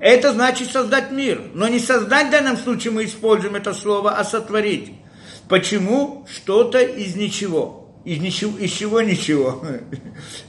Это 0.00 0.32
значит 0.32 0.72
создать 0.72 1.12
мир. 1.12 1.42
Но 1.54 1.68
не 1.68 1.78
создать 1.78 2.26
в 2.26 2.30
данном 2.30 2.56
случае 2.56 2.92
мы 2.92 3.04
используем 3.04 3.54
это 3.54 3.72
слово, 3.72 4.16
а 4.18 4.24
сотворить. 4.24 4.92
Почему? 5.48 6.26
Что-то 6.28 6.80
из 6.80 7.14
ничего 7.14 7.83
из, 8.04 8.20
ничего, 8.20 8.58
из 8.58 8.70
чего 8.70 9.00
ничего. 9.00 9.62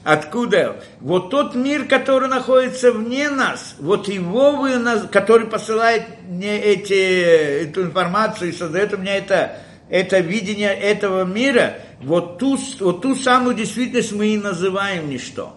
Откуда? 0.03 0.83
Вот 0.99 1.29
тот 1.29 1.55
мир, 1.55 1.85
который 1.85 2.27
находится 2.27 2.91
вне 2.91 3.29
нас, 3.29 3.75
вот 3.79 4.09
его 4.09 4.51
вы, 4.51 4.77
нас, 4.77 5.07
который 5.09 5.47
посылает 5.47 6.03
мне 6.27 6.59
эти, 6.59 7.63
эту 7.63 7.83
информацию 7.83 8.49
и 8.49 8.53
создает 8.53 8.93
у 8.93 8.97
меня 8.97 9.15
это, 9.15 9.57
это 9.89 10.19
видение 10.19 10.73
этого 10.73 11.23
мира, 11.23 11.75
вот 12.01 12.39
ту, 12.39 12.57
вот 12.81 13.01
ту 13.01 13.15
самую 13.15 13.55
действительность 13.55 14.11
мы 14.11 14.27
и 14.27 14.37
называем 14.37 15.09
ничто. 15.09 15.53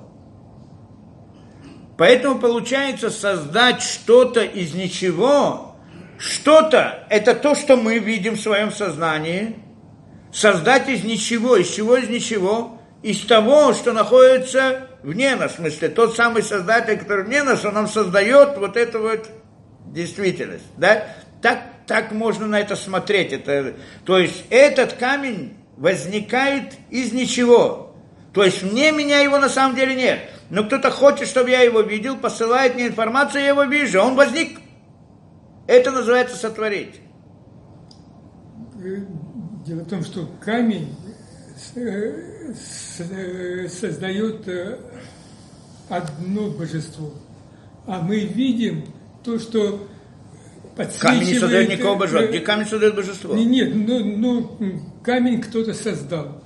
Поэтому 1.96 2.38
получается 2.38 3.11
создать 3.11 3.82
что-то 3.82 4.42
из 4.44 4.72
ничего, 4.72 5.74
что-то– 6.16 7.07
это 7.11 7.34
то, 7.34 7.57
что 7.57 7.76
мы 7.76 7.99
видим 7.99 8.34
в 8.34 8.40
своем 8.40 8.70
сознании– 8.70 9.57
создать 10.33 10.89
из 10.89 11.05
ничего. 11.05 11.57
Из 11.57 11.68
чего 11.68 11.97
из 11.97 12.09
ничего? 12.09 12.81
Из 13.03 13.20
того, 13.20 13.72
что 13.72 13.93
находится 13.93 14.89
вне 15.03 15.37
нас. 15.37 15.53
В 15.53 15.57
смысле, 15.57 15.89
тот 15.89 16.16
самый 16.16 16.43
создатель, 16.43 16.99
который 16.99 17.24
вне 17.24 17.43
нас, 17.43 17.64
он 17.64 17.74
нам 17.74 17.89
создает 17.89 18.57
вот 18.59 18.76
эту 18.76 19.01
вот 19.01 19.29
действительность. 19.87 20.64
Да? 20.76 21.07
Так, 21.41 21.62
так 21.87 22.12
можно 22.12 22.47
на 22.47 22.61
это 22.61 22.76
смотреть. 22.76 23.33
Это, 23.33 23.74
то 24.05 24.18
есть 24.18 24.45
этот 24.51 24.95
камень 24.95 25.57
возникает 25.76 26.74
из 26.91 27.12
ничего. 27.12 27.95
То 28.33 28.45
есть 28.45 28.62
мне 28.62 28.93
меня 28.93 29.20
его 29.20 29.39
на 29.39 29.49
самом 29.49 29.74
деле 29.74 29.95
нет. 29.95 30.20
Но 30.51 30.64
кто-то 30.64 30.91
хочет, 30.91 31.29
чтобы 31.29 31.51
я 31.51 31.62
его 31.62 31.81
видел, 31.81 32.16
посылает 32.16 32.74
мне 32.74 32.89
информацию, 32.89 33.43
я 33.43 33.49
его 33.49 33.64
вижу. 33.64 34.01
Он 34.01 34.14
возник. 34.14 34.61
Это 35.66 35.91
называется 35.91 36.37
сотворить. 36.37 37.01
Дело 39.69 39.81
в 39.81 39.89
том, 39.89 40.03
что 40.03 40.27
камень 40.41 40.95
э, 41.75 42.55
э, 43.01 43.69
создает 43.69 44.49
э, 44.49 44.79
одно 45.91 46.51
божество, 46.53 47.12
а 47.87 48.01
мы 48.01 48.21
видим 48.21 48.87
то, 49.23 49.39
что 49.39 49.87
подсвечивает... 50.75 51.19
Камень 51.19 51.35
не 51.35 51.39
создает 51.39 51.69
никакого 51.69 51.99
божества. 51.99 52.27
Где 52.29 52.41
камень 52.41 52.66
создает 52.66 52.97
божество? 52.97 53.35
Нет, 53.35 53.75
ну, 53.75 54.16
ну 54.16 54.81
камень 55.03 55.43
кто-то 55.43 55.75
создал. 55.75 56.43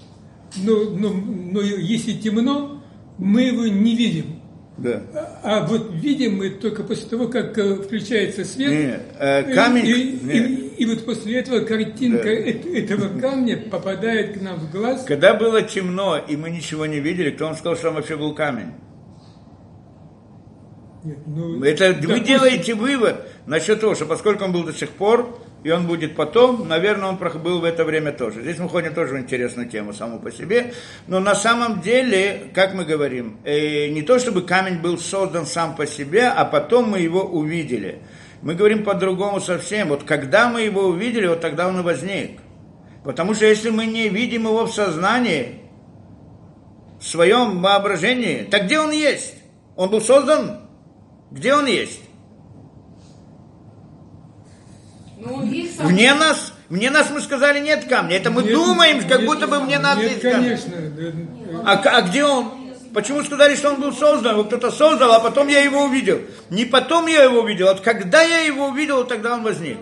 Но, 0.57 0.91
но, 0.91 1.13
но 1.13 1.61
если 1.61 2.15
темно, 2.15 2.83
мы 3.19 3.43
его 3.43 3.69
не 3.69 3.95
видим. 3.95 4.42
Да. 4.79 5.03
А 5.43 5.67
вот 5.67 5.93
видим 5.93 6.39
мы 6.39 6.51
только 6.51 6.83
после 6.83 7.09
того, 7.09 7.29
как 7.29 7.57
э, 7.59 7.77
включается 7.77 8.45
свет. 8.45 8.71
Нет, 8.71 9.03
э, 9.19 9.55
камень. 9.55 9.87
И, 9.87 10.21
нет. 10.23 10.49
И, 10.49 10.55
и, 10.55 10.83
и 10.83 10.87
вот 10.87 11.05
после 11.05 11.41
этого 11.41 11.61
картинка 11.61 12.25
да. 12.25 12.31
этого 12.31 13.21
камня 13.21 13.59
попадает 13.71 14.39
к 14.39 14.43
нам 14.43 14.59
в 14.59 14.73
глаз. 14.73 15.05
Когда 15.05 15.35
было 15.35 15.63
темно 15.63 16.17
и 16.17 16.37
мы 16.37 16.51
ничего 16.51 16.87
не 16.87 17.01
видели, 17.01 17.31
кто 17.31 17.47
вам 17.47 17.57
сказал, 17.57 17.77
что 17.77 17.85
там 17.89 17.95
вообще 17.97 18.17
был 18.17 18.35
камень? 18.35 18.73
Нет, 21.05 21.19
ну, 21.27 21.63
Это 21.65 21.95
да, 21.95 22.09
вы 22.09 22.21
делаете 22.21 22.75
вывод 22.75 23.29
насчет 23.47 23.81
того, 23.81 23.95
что 23.95 24.07
поскольку 24.07 24.45
он 24.45 24.53
был 24.53 24.65
до 24.65 24.73
сих 24.73 24.91
пор, 24.91 25.39
и 25.65 25.71
он 25.71 25.87
будет 25.87 26.17
потом, 26.17 26.67
наверное, 26.67 27.09
он 27.09 27.17
был 27.17 27.61
в 27.61 27.65
это 27.65 27.85
время 27.85 28.13
тоже. 28.13 28.43
Здесь 28.43 28.59
мы 28.59 28.69
ходим 28.69 28.95
тоже 28.95 29.15
в 29.15 29.19
интересную 29.19 29.69
тему 29.69 29.93
саму 29.93 30.19
по 30.19 30.33
себе, 30.33 30.75
но 31.07 31.21
на 31.21 31.35
самом 31.35 31.81
деле, 31.81 32.51
как 32.53 32.75
мы 32.75 32.85
говорим, 32.85 33.39
э, 33.45 33.89
не 33.89 34.03
то 34.03 34.19
чтобы 34.19 34.43
камень 34.43 34.81
был 34.81 34.99
создан 34.99 35.47
сам 35.47 35.77
по 35.77 35.87
себе, 35.87 36.27
а 36.27 36.45
потом 36.45 36.91
мы 36.91 36.99
его 36.99 37.23
увидели. 37.23 38.01
Мы 38.43 38.55
говорим 38.55 38.83
по-другому 38.83 39.41
совсем. 39.41 39.89
Вот 39.89 40.03
когда 40.03 40.49
мы 40.49 40.63
его 40.63 40.83
увидели, 40.83 41.29
вот 41.29 41.41
тогда 41.41 41.69
он 41.69 41.79
и 41.79 41.83
возник. 41.83 42.41
Потому 43.05 43.35
что 43.35 43.47
если 43.47 43.71
мы 43.71 43.87
не 43.87 44.09
видим 44.09 44.43
его 44.43 44.67
в 44.67 44.75
сознании, 44.75 45.61
в 47.01 47.07
своем 47.07 47.63
воображении, 47.63 48.43
так 48.43 48.65
где 48.65 48.81
он 48.81 48.91
есть? 48.91 49.35
Он 49.77 49.91
был 49.91 50.01
создан? 50.01 50.61
Где 51.31 51.55
он 51.55 51.67
есть? 51.67 52.01
Ну, 55.25 55.37
вне 55.89 56.15
нас, 56.15 56.53
вне 56.69 56.91
нас 56.91 57.11
мы 57.11 57.21
сказали 57.21 57.61
нет 57.61 57.85
камня. 57.85 58.17
Это 58.17 58.31
мы 58.31 58.43
нет, 58.43 58.55
думаем, 58.55 59.01
как 59.09 59.21
нет, 59.21 59.27
будто 59.27 59.47
бы 59.47 59.61
мне 59.61 59.79
надо 59.79 60.03
нет, 60.03 60.21
конечно. 60.21 60.73
А, 61.65 61.75
а 61.75 62.03
где 62.03 62.25
он? 62.25 62.51
Почему 62.93 63.23
сказали, 63.23 63.55
что 63.55 63.71
он 63.71 63.81
был 63.81 63.93
создан? 63.93 64.37
Вот 64.37 64.49
кто-то 64.49 64.71
создал, 64.71 65.13
а 65.13 65.21
потом 65.21 65.49
я 65.49 65.63
его 65.63 65.85
увидел. 65.85 66.19
Не 66.51 66.65
потом 66.65 67.07
я 67.07 67.23
его 67.23 67.41
увидел, 67.41 67.69
а 67.69 67.75
когда 67.77 68.23
я 68.23 68.41
его 68.41 68.67
увидел, 68.67 69.05
тогда 69.05 69.35
он 69.35 69.45
возник. 69.45 69.79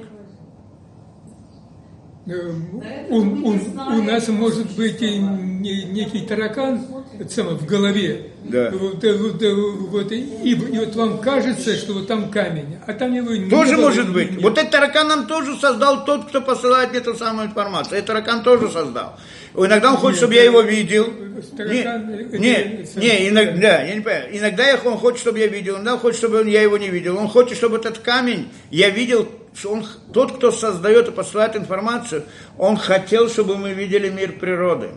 У, 3.09 3.16
у, 3.16 3.51
у 3.51 4.03
нас 4.03 4.28
может 4.28 4.70
быть 4.76 5.01
и 5.01 5.18
некий 5.18 6.26
таракан 6.26 6.86
самое, 7.28 7.56
в 7.56 7.66
голове. 7.66 8.30
Да. 8.44 8.70
Вот, 8.72 9.04
э, 9.04 9.12
вот, 9.14 9.42
э, 9.42 9.54
вот, 9.54 10.12
и, 10.12 10.20
и 10.20 10.54
вот 10.54 10.94
вам 10.96 11.18
кажется, 11.18 11.76
что 11.76 11.92
вот 11.94 12.06
там 12.06 12.30
камень, 12.30 12.78
а 12.86 12.92
там 12.94 13.12
его 13.14 13.30
не 13.34 13.50
Тоже 13.50 13.76
было, 13.76 13.88
может 13.88 14.12
быть. 14.12 14.30
Нет. 14.30 14.42
Вот 14.42 14.56
этот 14.56 14.70
таракан 14.70 15.08
нам 15.08 15.26
тоже 15.26 15.56
создал 15.58 16.04
тот, 16.04 16.28
кто 16.28 16.40
посылает 16.40 16.90
мне 16.90 17.00
ту 17.00 17.14
самую 17.14 17.48
информацию. 17.48 17.98
Этот 17.98 18.06
таракан 18.06 18.42
тоже 18.42 18.70
создал. 18.70 19.18
Иногда 19.54 19.90
он 19.90 19.96
хочет, 19.96 20.12
нет, 20.12 20.18
чтобы 20.18 20.34
я 20.34 20.44
его 20.44 20.60
видел. 20.62 21.12
Таракан, 21.56 22.10
не, 22.32 22.38
не, 22.38 22.86
не, 22.96 23.28
иногда, 23.28 23.82
я 23.82 23.94
не 23.94 24.00
понимаю. 24.00 24.38
Иногда 24.38 24.64
он 24.84 24.96
хочет, 24.96 25.20
чтобы 25.20 25.38
я 25.40 25.48
видел, 25.48 25.74
иногда 25.74 25.98
хочет, 25.98 26.18
чтобы 26.18 26.48
я 26.48 26.62
его 26.62 26.78
не 26.78 26.88
видел. 26.88 27.18
Он 27.18 27.28
хочет, 27.28 27.56
чтобы 27.56 27.76
этот 27.76 27.98
камень 27.98 28.48
я 28.70 28.90
видел 28.90 29.28
что 29.52 29.72
он, 29.72 29.84
тот, 30.12 30.36
кто 30.36 30.52
создает 30.52 31.08
и 31.08 31.10
посылает 31.10 31.56
информацию, 31.56 32.24
он 32.56 32.76
хотел, 32.76 33.28
чтобы 33.28 33.56
мы 33.56 33.72
видели 33.72 34.08
мир 34.08 34.38
природы. 34.38 34.90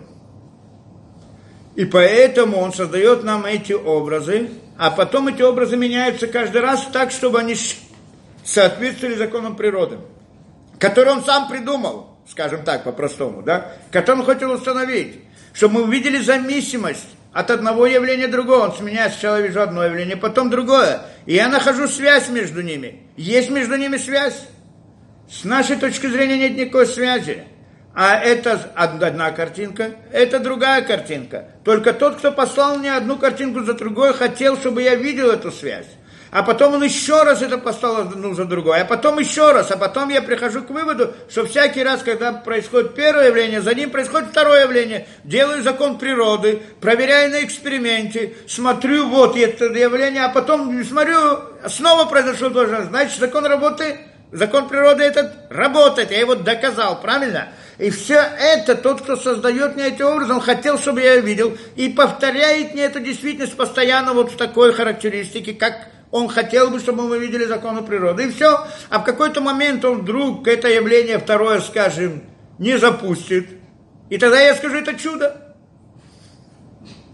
И 1.75 1.85
поэтому 1.85 2.59
он 2.59 2.71
создает 2.73 3.23
нам 3.23 3.45
эти 3.45 3.73
образы, 3.73 4.49
а 4.77 4.91
потом 4.91 5.27
эти 5.29 5.41
образы 5.41 5.75
меняются 5.75 6.27
каждый 6.27 6.61
раз 6.61 6.87
так, 6.91 7.11
чтобы 7.11 7.39
они 7.39 7.55
соответствовали 8.43 9.15
законам 9.15 9.55
природы, 9.55 9.97
которые 10.79 11.15
он 11.15 11.23
сам 11.23 11.47
придумал, 11.47 12.17
скажем 12.29 12.63
так, 12.63 12.83
по-простому, 12.83 13.41
да, 13.41 13.73
который 13.91 14.19
он 14.19 14.25
хотел 14.25 14.51
установить, 14.51 15.21
чтобы 15.53 15.75
мы 15.75 15.83
увидели 15.83 16.19
зависимость 16.19 17.07
от 17.31 17.49
одного 17.49 17.87
явления 17.87 18.27
другого. 18.27 18.65
Он 18.65 18.73
сменяет, 18.73 19.13
сначала 19.13 19.41
вижу 19.41 19.61
одно 19.61 19.83
явление, 19.83 20.15
потом 20.15 20.51
другое. 20.51 21.01
И 21.25 21.33
я 21.33 21.47
нахожу 21.47 21.87
связь 21.87 22.29
между 22.29 22.61
ними. 22.61 23.07
Есть 23.17 23.49
между 23.49 23.75
ними 23.75 23.97
связь. 23.97 24.47
С 25.29 25.43
нашей 25.43 25.77
точки 25.77 26.05
зрения 26.05 26.37
нет 26.37 26.55
никакой 26.57 26.85
связи. 26.85 27.45
А 27.95 28.17
это 28.17 28.71
одна 28.75 29.31
картинка, 29.31 29.91
это 30.11 30.39
другая 30.39 30.81
картинка. 30.83 31.52
Только 31.63 31.93
тот, 31.93 32.17
кто 32.17 32.31
послал 32.31 32.77
мне 32.77 32.93
одну 32.93 33.17
картинку 33.17 33.61
за 33.63 33.73
другой, 33.73 34.13
хотел, 34.13 34.57
чтобы 34.57 34.81
я 34.81 34.95
видел 34.95 35.29
эту 35.29 35.51
связь. 35.51 35.87
А 36.33 36.41
потом 36.41 36.73
он 36.73 36.83
еще 36.83 37.21
раз 37.21 37.43
это 37.43 37.59
послал 37.59 37.97
одну 37.97 38.33
за 38.33 38.45
другой, 38.45 38.81
а 38.81 38.85
потом 38.85 39.19
еще 39.19 39.51
раз, 39.51 39.69
а 39.69 39.77
потом 39.77 40.09
я 40.09 40.19
прихожу 40.19 40.63
к 40.63 40.71
выводу, 40.71 41.13
что 41.29 41.45
всякий 41.45 41.83
раз, 41.83 42.01
когда 42.01 42.31
происходит 42.33 42.95
первое 42.95 43.27
явление, 43.27 43.61
за 43.61 43.75
ним 43.75 43.91
происходит 43.91 44.29
второе 44.29 44.63
явление. 44.63 45.07
Делаю 45.23 45.61
закон 45.61 45.99
природы, 45.99 46.59
проверяю 46.81 47.29
на 47.29 47.43
эксперименте, 47.43 48.33
смотрю, 48.47 49.09
вот 49.09 49.37
это 49.37 49.65
явление, 49.65 50.23
а 50.23 50.29
потом 50.29 50.83
смотрю, 50.83 51.39
снова 51.67 52.05
произошло 52.05 52.49
то 52.49 52.65
же. 52.65 52.83
Значит, 52.89 53.19
закон 53.19 53.45
работы, 53.45 53.99
закон 54.33 54.67
природы 54.67 55.03
этот 55.03 55.33
работает, 55.49 56.11
я 56.11 56.19
его 56.19 56.35
доказал, 56.35 56.99
правильно? 56.99 57.49
И 57.77 57.89
все 57.89 58.15
это, 58.15 58.75
тот, 58.75 59.01
кто 59.01 59.15
создает 59.15 59.75
мне 59.75 59.87
эти 59.87 60.01
образы, 60.01 60.33
он 60.33 60.41
хотел, 60.41 60.77
чтобы 60.77 61.01
я 61.01 61.17
видел, 61.17 61.57
и 61.75 61.89
повторяет 61.89 62.73
мне 62.73 62.83
эту 62.83 62.99
действительность 62.99 63.55
постоянно 63.55 64.13
вот 64.13 64.31
в 64.31 64.37
такой 64.37 64.73
характеристике, 64.73 65.53
как 65.53 65.87
он 66.11 66.27
хотел 66.27 66.69
бы, 66.69 66.79
чтобы 66.79 67.07
мы 67.07 67.17
видели 67.17 67.45
законы 67.45 67.81
природы. 67.81 68.25
И 68.25 68.31
все. 68.31 68.67
А 68.89 68.99
в 68.99 69.03
какой-то 69.03 69.41
момент 69.41 69.83
он 69.83 70.01
вдруг 70.01 70.47
это 70.47 70.67
явление 70.67 71.17
второе, 71.17 71.59
скажем, 71.59 72.23
не 72.59 72.77
запустит. 72.77 73.49
И 74.11 74.19
тогда 74.19 74.39
я 74.39 74.53
скажу, 74.53 74.75
это 74.75 74.93
чудо. 74.93 75.55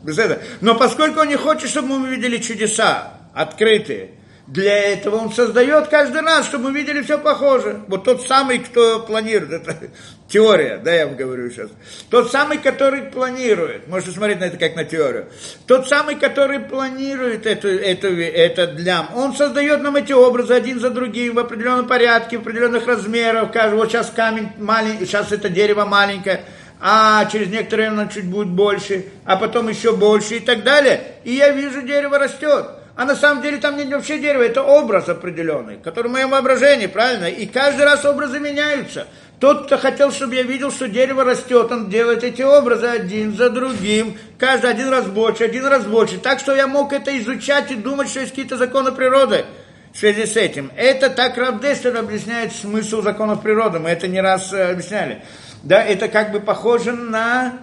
Без 0.03 0.17
этого. 0.17 0.41
Но 0.59 0.75
поскольку 0.75 1.21
он 1.21 1.29
не 1.29 1.37
хочет, 1.37 1.69
чтобы 1.69 1.97
мы 1.97 2.09
видели 2.09 2.37
чудеса 2.39 3.13
открытые, 3.33 4.18
для 4.49 4.93
этого 4.93 5.17
он 5.17 5.31
создает 5.31 5.89
каждый 5.89 6.21
раз, 6.21 6.47
чтобы 6.47 6.71
мы 6.71 6.79
видели 6.79 7.03
все 7.03 7.19
похоже. 7.19 7.81
Вот 7.87 8.03
тот 8.03 8.23
самый, 8.25 8.57
кто 8.57 8.99
планирует, 8.99 9.51
это 9.51 9.77
теория, 10.27 10.77
да, 10.83 10.91
я 10.91 11.05
вам 11.05 11.15
говорю 11.15 11.51
сейчас. 11.51 11.69
Тот 12.09 12.31
самый, 12.31 12.57
который 12.57 13.03
планирует, 13.03 13.87
можете 13.87 14.11
смотреть 14.11 14.39
на 14.39 14.45
это 14.45 14.57
как 14.57 14.75
на 14.75 14.85
теорию. 14.85 15.27
Тот 15.67 15.87
самый, 15.87 16.15
который 16.15 16.59
планирует 16.61 17.45
эту, 17.45 17.67
эту, 17.67 18.07
этот 18.07 18.79
лям, 18.79 19.09
он 19.15 19.35
создает 19.35 19.83
нам 19.83 19.95
эти 19.97 20.13
образы 20.13 20.55
один 20.55 20.79
за 20.79 20.89
другим 20.89 21.35
в 21.35 21.39
определенном 21.39 21.85
порядке, 21.85 22.39
в 22.39 22.41
определенных 22.41 22.87
размерах. 22.87 23.49
Вот 23.53 23.91
сейчас 23.91 24.09
камень 24.09 24.49
маленький, 24.57 25.05
сейчас 25.05 25.31
это 25.31 25.49
дерево 25.49 25.85
маленькое, 25.85 26.43
а 26.81 27.23
через 27.25 27.49
некоторое 27.49 27.89
время 27.89 28.01
оно 28.01 28.11
чуть 28.11 28.25
будет 28.25 28.47
больше, 28.47 29.05
а 29.25 29.35
потом 29.35 29.69
еще 29.69 29.95
больше 29.95 30.37
и 30.37 30.39
так 30.39 30.63
далее. 30.63 31.01
И 31.23 31.33
я 31.33 31.51
вижу, 31.51 31.83
дерево 31.83 32.17
растет. 32.17 32.78
А 32.99 33.05
на 33.05 33.15
самом 33.15 33.41
деле 33.41 33.59
там 33.59 33.77
нет 33.77 33.89
вообще 33.89 34.19
дерева, 34.19 34.43
это 34.43 34.61
образ 34.61 35.07
определенный, 35.07 35.77
который 35.77 36.09
в 36.09 36.11
моем 36.11 36.31
воображении, 36.31 36.87
правильно? 36.87 37.27
И 37.29 37.45
каждый 37.45 37.85
раз 37.85 38.03
образы 38.03 38.41
меняются. 38.41 39.07
Тот, 39.39 39.67
кто 39.67 39.77
хотел, 39.77 40.11
чтобы 40.11 40.35
я 40.35 40.43
видел, 40.43 40.69
что 40.69 40.89
дерево 40.89 41.23
растет, 41.23 41.71
он 41.71 41.89
делает 41.89 42.25
эти 42.25 42.41
образы 42.41 42.87
один 42.87 43.37
за 43.37 43.51
другим, 43.51 44.17
каждый 44.37 44.71
один 44.71 44.89
раз 44.89 45.05
больше, 45.05 45.45
один 45.45 45.65
раз 45.65 45.85
больше. 45.85 46.17
Так 46.17 46.41
что 46.41 46.53
я 46.53 46.67
мог 46.67 46.91
это 46.91 47.17
изучать 47.19 47.71
и 47.71 47.75
думать, 47.75 48.09
что 48.09 48.19
есть 48.19 48.31
какие-то 48.31 48.57
законы 48.57 48.91
природы 48.91 49.45
в 49.93 49.97
связи 49.97 50.25
с 50.25 50.35
этим. 50.35 50.69
Это 50.75 51.09
так 51.09 51.37
Рабдестер 51.37 51.95
объясняет 51.95 52.51
смысл 52.51 53.01
законов 53.01 53.41
природы, 53.41 53.79
мы 53.79 53.91
это 53.91 54.09
не 54.09 54.19
раз 54.19 54.51
э, 54.51 54.71
объясняли. 54.71 55.21
Да, 55.63 55.81
это 55.81 56.09
как 56.09 56.33
бы 56.33 56.41
похоже 56.41 56.91
на, 56.91 57.59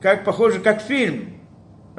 как 0.00 0.22
похоже, 0.24 0.60
как 0.60 0.82
фильм. 0.82 1.39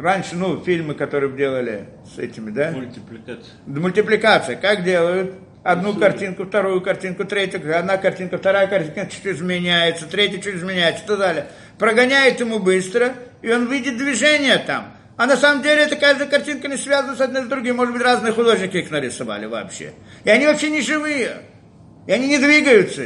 Раньше, 0.02 0.36
ну, 0.36 0.60
фильмы, 0.64 0.96
которые 0.96 1.32
делали 1.32 1.86
с 2.16 2.18
этими, 2.18 2.50
да? 2.50 2.72
Мультипликация. 2.72 3.54
Мультипликация. 3.68 4.56
Как 4.56 4.84
делают? 4.84 5.36
Одну 5.64 5.90
Рисуют. 5.90 6.00
картинку, 6.00 6.46
вторую 6.46 6.82
картинку, 6.82 7.24
третью, 7.24 7.78
одна 7.78 7.98
картинка, 7.98 8.40
вторая 8.40 8.66
картинка 8.66 9.06
чуть 9.06 9.28
изменяется, 9.28 10.08
третья 10.08 10.40
чуть 10.40 10.56
изменяется, 10.56 11.04
и 11.04 11.08
так 11.08 11.20
далее. 11.20 11.46
Прогоняет 11.78 12.40
ему 12.40 12.58
быстро, 12.58 13.14
и 13.44 13.52
он 13.52 13.68
видит 13.68 13.98
движение 13.98 14.58
там. 14.58 14.92
А 15.18 15.28
на 15.28 15.38
самом 15.38 15.62
деле 15.62 15.84
это 15.84 15.96
каждая 15.98 16.28
картинка 16.28 16.68
не 16.68 16.78
связана 16.78 17.16
с 17.16 17.22
одной 17.22 17.44
с 17.44 17.48
другой. 17.48 17.74
Может 17.74 17.94
быть, 17.94 18.02
разные 18.02 18.34
художники 18.34 18.78
их 18.78 18.90
нарисовали 18.90 19.46
вообще. 19.46 19.94
И 20.24 20.32
они 20.32 20.48
вообще 20.48 20.72
не 20.72 20.82
живые. 20.82 21.44
И 22.08 22.12
они 22.12 22.28
не 22.28 22.40
двигаются. 22.40 23.04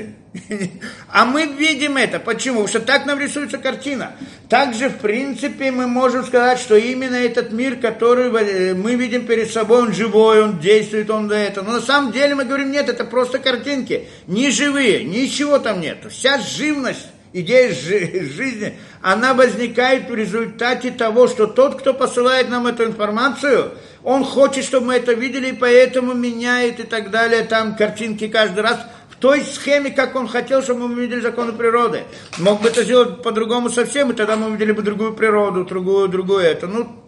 А 1.10 1.26
мы 1.26 1.46
видим 1.46 1.98
это. 1.98 2.20
Почему? 2.20 2.64
Потому 2.64 2.68
что 2.68 2.80
так 2.82 3.06
нам 3.06 3.20
рисуется 3.20 3.58
картина. 3.58 4.14
Также, 4.50 4.90
в 4.90 4.98
принципе, 4.98 5.72
мы 5.72 5.88
можем 5.88 6.26
сказать, 6.26 6.60
что 6.60 6.76
именно 6.76 7.16
этот 7.16 7.52
мир, 7.52 7.78
который 7.78 8.30
э, 8.30 8.74
мы 8.74 8.96
видим 8.96 9.26
перед 9.26 9.52
собой, 9.52 9.80
он 9.80 9.94
живой, 9.94 10.44
он 10.44 10.60
действует, 10.60 11.10
он 11.10 11.28
до 11.28 11.36
этого. 11.36 11.66
Но 11.66 11.72
на 11.74 11.82
самом 11.82 12.12
деле 12.12 12.36
мы 12.36 12.46
говорим, 12.46 12.72
нет, 12.72 12.90
это 12.90 13.06
просто 13.06 13.40
картинки. 13.40 14.08
Не 14.28 14.52
живые, 14.52 15.04
ничего 15.04 15.58
там 15.58 15.80
нет. 15.80 16.00
Вся 16.10 16.38
живность, 16.40 17.08
идея 17.32 17.74
жизни, 17.74 18.76
она 19.02 19.34
возникает 19.34 20.10
в 20.10 20.16
результате 20.16 20.92
того, 20.92 21.28
что 21.28 21.48
тот, 21.48 21.80
кто 21.80 21.94
посылает 21.94 22.50
нам 22.50 22.68
эту 22.68 22.86
информацию, 22.86 23.72
он 24.06 24.24
хочет, 24.24 24.64
чтобы 24.64 24.88
мы 24.88 24.96
это 24.96 25.14
видели, 25.14 25.50
и 25.50 25.54
поэтому 25.54 26.14
меняет 26.14 26.80
и 26.80 26.84
так 26.84 27.12
далее, 27.12 27.44
там 27.44 27.76
картинки 27.76 28.28
каждый 28.28 28.62
раз– 28.62 28.80
в 29.16 29.20
той 29.20 29.42
схеме, 29.42 29.92
как 29.92 30.16
он 30.16 30.28
хотел, 30.28 30.62
чтобы 30.62 30.88
мы 30.88 31.02
видели 31.02 31.22
законы 31.22 31.54
природы. 31.54 32.04
Мог 32.38 32.62
бы 32.62 32.68
это 32.68 32.84
сделать 32.84 33.24
по-другому 33.24 33.70
совсем, 33.70 34.12
и 34.12 34.14
тогда 34.14 34.36
мы 34.36 34.48
увидели 34.48 34.74
бы 34.74 34.82
другую 34.82 35.14
природу, 35.14 35.64
другую, 35.64 36.10
другую 36.10 36.42
это. 36.42 36.68
Ну, 36.68 37.04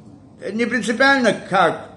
не 0.54 0.66
принципиально 0.66 1.36
как, 1.50 1.90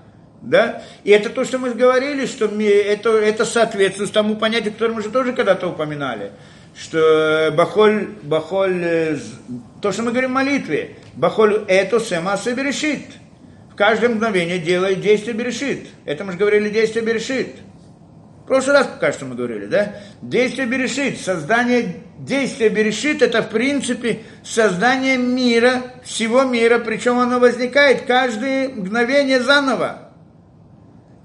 да? 0.42 0.82
И 1.04 1.10
это 1.10 1.30
то, 1.30 1.44
что 1.44 1.58
мы 1.58 1.70
говорили, 1.74 2.26
что 2.26 2.46
это, 2.46 3.10
это 3.10 3.44
соответствует 3.44 4.10
тому 4.12 4.34
понятию, 4.34 4.72
которое 4.72 4.94
мы 4.94 5.02
же 5.02 5.10
тоже 5.10 5.32
когда-то 5.32 5.68
упоминали, 5.68 6.32
что 6.76 7.54
бахоль, 7.56 8.08
бахоль, 8.22 8.82
э, 8.82 9.18
то, 9.80 9.92
что 9.92 10.02
мы 10.02 10.10
говорим 10.10 10.30
в 10.30 10.34
молитве, 10.34 10.96
бахоль 11.14 11.64
это 11.68 12.00
сема 12.00 12.36
берешит. 12.44 13.06
В 13.80 13.82
каждое 13.82 14.10
мгновение 14.10 14.58
делает 14.58 15.00
действие 15.00 15.34
берешит. 15.34 15.88
Это 16.04 16.22
мы 16.22 16.32
же 16.32 16.38
говорили 16.38 16.68
действие 16.68 17.02
берешит 17.02 17.56
прошлый 18.50 18.78
раз, 18.78 18.88
пока 18.88 19.12
что 19.12 19.26
мы 19.26 19.36
говорили, 19.36 19.66
да? 19.66 19.94
Действие 20.22 20.66
Берешит, 20.66 21.20
создание 21.20 22.02
действия 22.18 22.68
Берешит, 22.68 23.22
это 23.22 23.42
в 23.42 23.48
принципе 23.50 24.22
создание 24.42 25.18
мира, 25.18 25.82
всего 26.02 26.42
мира, 26.42 26.80
причем 26.80 27.20
оно 27.20 27.38
возникает 27.38 28.06
каждое 28.06 28.68
мгновение 28.70 29.40
заново. 29.40 30.10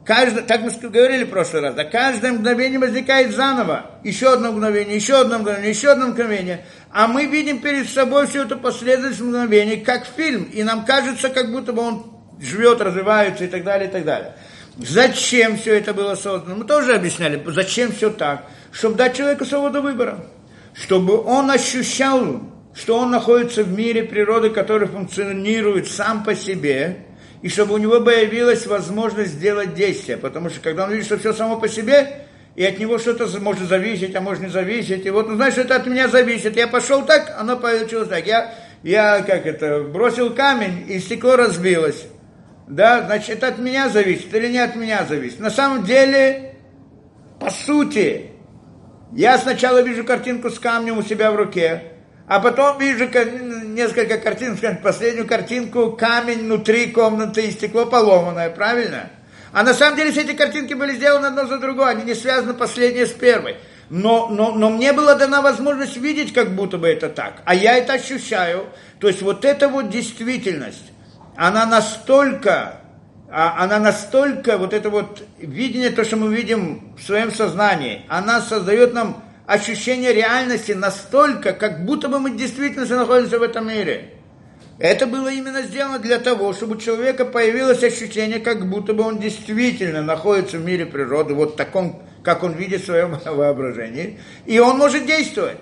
Каждое, 0.05 0.43
так 0.43 0.61
мы 0.61 0.69
говорили 0.87 1.23
в 1.23 1.31
прошлый 1.31 1.63
раз, 1.63 1.73
да, 1.73 1.83
каждое 1.83 2.31
мгновение 2.33 2.77
возникает 2.77 3.35
заново. 3.35 3.99
Еще 4.03 4.31
одно 4.31 4.51
мгновение, 4.51 4.95
еще 4.95 5.19
одно 5.19 5.39
мгновение, 5.39 5.71
еще 5.71 5.89
одно 5.89 6.09
мгновение. 6.09 6.63
А 6.91 7.07
мы 7.07 7.25
видим 7.25 7.59
перед 7.59 7.89
собой 7.89 8.27
всю 8.27 8.43
эту 8.43 8.59
последовательность 8.59 9.21
мгновений, 9.21 9.77
как 9.77 10.05
фильм. 10.05 10.43
И 10.43 10.61
нам 10.61 10.85
кажется, 10.85 11.29
как 11.29 11.51
будто 11.51 11.73
бы 11.73 11.81
он 11.81 12.14
живет, 12.41 12.81
развивается 12.81 13.45
и 13.45 13.47
так 13.47 13.63
далее, 13.63 13.89
и 13.89 13.91
так 13.91 14.05
далее. 14.05 14.33
Зачем 14.77 15.57
все 15.57 15.77
это 15.77 15.93
было 15.93 16.15
создано? 16.15 16.55
Мы 16.55 16.65
тоже 16.65 16.95
объясняли, 16.95 17.41
зачем 17.47 17.91
все 17.91 18.09
так. 18.09 18.45
Чтобы 18.71 18.95
дать 18.95 19.15
человеку 19.15 19.45
свободу 19.45 19.81
выбора. 19.81 20.25
Чтобы 20.73 21.21
он 21.21 21.49
ощущал, 21.49 22.41
что 22.73 22.97
он 22.97 23.11
находится 23.11 23.63
в 23.63 23.71
мире 23.71 24.03
природы, 24.03 24.49
который 24.49 24.89
функционирует 24.89 25.87
сам 25.87 26.25
по 26.25 26.35
себе, 26.35 27.05
и 27.41 27.47
чтобы 27.47 27.75
у 27.75 27.77
него 27.77 28.01
появилась 28.01 28.67
возможность 28.67 29.31
сделать 29.31 29.75
действие. 29.75 30.17
Потому 30.17 30.49
что 30.49 30.59
когда 30.59 30.83
он 30.83 30.91
видит, 30.91 31.05
что 31.05 31.17
все 31.17 31.31
само 31.31 31.57
по 31.57 31.69
себе, 31.69 32.25
и 32.57 32.65
от 32.65 32.77
него 32.77 32.97
что-то 32.97 33.27
может 33.39 33.69
зависеть, 33.69 34.13
а 34.15 34.21
может 34.21 34.43
не 34.43 34.49
зависеть. 34.49 35.05
И 35.05 35.09
вот, 35.09 35.29
ну, 35.29 35.35
знаешь, 35.35 35.57
это 35.57 35.77
от 35.77 35.87
меня 35.87 36.09
зависит. 36.09 36.57
Я 36.57 36.67
пошел 36.67 37.05
так, 37.05 37.33
оно 37.37 37.55
получилось 37.55 38.09
так. 38.09 38.25
Я, 38.27 38.53
я 38.83 39.21
как 39.21 39.45
это, 39.45 39.83
бросил 39.83 40.31
камень, 40.31 40.85
и 40.89 40.99
стекло 40.99 41.37
разбилось 41.37 42.05
да, 42.67 43.03
значит, 43.05 43.37
это 43.37 43.49
от 43.49 43.59
меня 43.59 43.89
зависит 43.89 44.33
или 44.33 44.47
не 44.49 44.57
от 44.57 44.75
меня 44.75 45.05
зависит. 45.05 45.39
На 45.39 45.51
самом 45.51 45.83
деле, 45.83 46.55
по 47.39 47.51
сути, 47.51 48.31
я 49.13 49.37
сначала 49.37 49.81
вижу 49.81 50.03
картинку 50.03 50.49
с 50.49 50.59
камнем 50.59 50.97
у 50.97 51.03
себя 51.03 51.31
в 51.31 51.35
руке, 51.35 51.83
а 52.27 52.39
потом 52.39 52.79
вижу 52.79 53.05
несколько 53.05 54.17
картин, 54.17 54.57
последнюю 54.83 55.27
картинку, 55.27 55.91
камень 55.91 56.39
внутри 56.39 56.87
комнаты 56.87 57.45
и 57.45 57.51
стекло 57.51 57.85
поломанное, 57.85 58.49
правильно? 58.49 59.11
А 59.51 59.63
на 59.63 59.73
самом 59.73 59.95
деле 59.95 60.11
все 60.11 60.21
эти 60.21 60.33
картинки 60.33 60.73
были 60.73 60.95
сделаны 60.95 61.27
одно 61.27 61.45
за 61.45 61.59
другой, 61.59 61.91
они 61.91 62.03
не 62.03 62.15
связаны 62.15 62.55
последняя 62.55 63.05
с 63.05 63.11
первой. 63.11 63.57
Но, 63.91 64.27
но, 64.29 64.51
но 64.51 64.71
мне 64.71 64.91
была 64.91 65.13
дана 65.13 65.43
возможность 65.43 65.97
видеть, 65.97 66.33
как 66.33 66.55
будто 66.55 66.79
бы 66.79 66.87
это 66.87 67.09
так. 67.09 67.43
А 67.45 67.53
я 67.53 67.77
это 67.77 67.93
ощущаю. 67.93 68.65
То 68.99 69.07
есть 69.07 69.21
вот 69.21 69.45
это 69.45 69.69
вот 69.69 69.89
действительность 69.91 70.91
она 71.35 71.65
настолько, 71.65 72.81
а, 73.29 73.63
она 73.63 73.79
настолько, 73.79 74.57
вот 74.57 74.73
это 74.73 74.89
вот 74.89 75.23
видение, 75.37 75.89
то, 75.89 76.03
что 76.03 76.17
мы 76.17 76.33
видим 76.33 76.95
в 76.97 77.03
своем 77.03 77.31
сознании, 77.31 78.03
она 78.07 78.41
создает 78.41 78.93
нам 78.93 79.23
ощущение 79.45 80.13
реальности 80.13 80.71
настолько, 80.71 81.53
как 81.53 81.85
будто 81.85 82.07
бы 82.07 82.19
мы 82.19 82.31
действительно 82.31 82.85
находимся 82.85 83.39
в 83.39 83.43
этом 83.43 83.67
мире. 83.67 84.11
Это 84.77 85.07
было 85.07 85.29
именно 85.29 85.61
сделано 85.61 85.99
для 85.99 86.19
того, 86.19 86.51
чтобы 86.51 86.75
у 86.75 86.79
человека 86.79 87.23
появилось 87.23 87.81
ощущение, 87.81 88.39
как 88.39 88.67
будто 88.67 88.93
бы 88.93 89.03
он 89.03 89.19
действительно 89.19 90.01
находится 90.01 90.57
в 90.57 90.65
мире 90.65 90.85
природы, 90.85 91.33
вот 91.33 91.55
таком, 91.55 92.03
как 92.23 92.43
он 92.43 92.53
видит 92.53 92.81
в 92.81 92.85
своем 92.85 93.17
воображении, 93.25 94.19
и 94.45 94.59
он 94.59 94.77
может 94.77 95.05
действовать. 95.05 95.59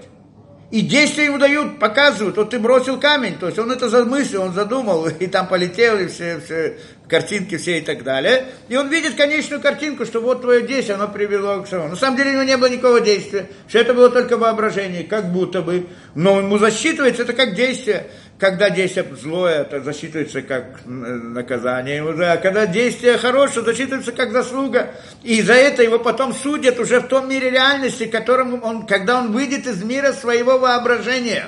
И 0.73 0.81
действия 0.81 1.25
ему 1.25 1.37
дают, 1.37 1.77
показывают, 1.77 2.35
вот 2.35 2.49
ты 2.49 2.57
бросил 2.57 2.99
камень, 2.99 3.37
то 3.37 3.45
есть 3.45 3.59
он 3.59 3.71
это 3.71 3.89
замыслил, 3.89 4.41
он 4.41 4.53
задумал, 4.53 5.07
и 5.19 5.27
там 5.27 5.47
полетел, 5.47 5.99
и 5.99 6.07
все, 6.07 6.39
все 6.43 6.79
картинки 7.07 7.57
все 7.57 7.77
и 7.77 7.81
так 7.81 8.03
далее. 8.03 8.45
И 8.69 8.75
он 8.75 8.89
видит 8.89 9.13
конечную 9.13 9.61
картинку, 9.61 10.03
что 10.03 10.19
вот 10.19 10.41
твое 10.41 10.65
действие, 10.65 10.95
оно 10.95 11.07
привело 11.07 11.61
к 11.61 11.67
самому. 11.67 11.89
На 11.89 11.95
самом 11.95 12.17
деле 12.17 12.31
у 12.31 12.33
него 12.33 12.43
не 12.43 12.57
было 12.57 12.69
никакого 12.69 13.01
действия, 13.01 13.45
что 13.67 13.77
это 13.77 13.93
было 13.93 14.09
только 14.09 14.35
воображение, 14.35 15.03
как 15.03 15.31
будто 15.31 15.61
бы. 15.61 15.85
Но 16.15 16.39
ему 16.39 16.57
засчитывается 16.57 17.21
это 17.21 17.33
как 17.33 17.53
действие 17.53 18.07
когда 18.43 18.69
действие 18.69 19.05
злое, 19.15 19.61
это 19.61 19.79
засчитывается 19.79 20.41
как 20.41 20.81
наказание 20.85 22.03
уже, 22.03 22.25
а 22.25 22.35
когда 22.35 22.65
действие 22.65 23.17
хорошее, 23.17 23.63
засчитывается 23.63 24.11
как 24.11 24.33
заслуга. 24.33 24.95
И 25.23 25.41
за 25.41 25.53
это 25.53 25.81
его 25.81 25.97
потом 25.97 26.33
судят 26.33 26.77
уже 26.77 26.99
в 26.99 27.07
том 27.07 27.29
мире 27.29 27.51
реальности, 27.51 28.05
которым 28.05 28.61
он, 28.61 28.85
когда 28.85 29.19
он 29.19 29.31
выйдет 29.31 29.65
из 29.65 29.81
мира 29.81 30.11
своего 30.11 30.57
воображения. 30.57 31.45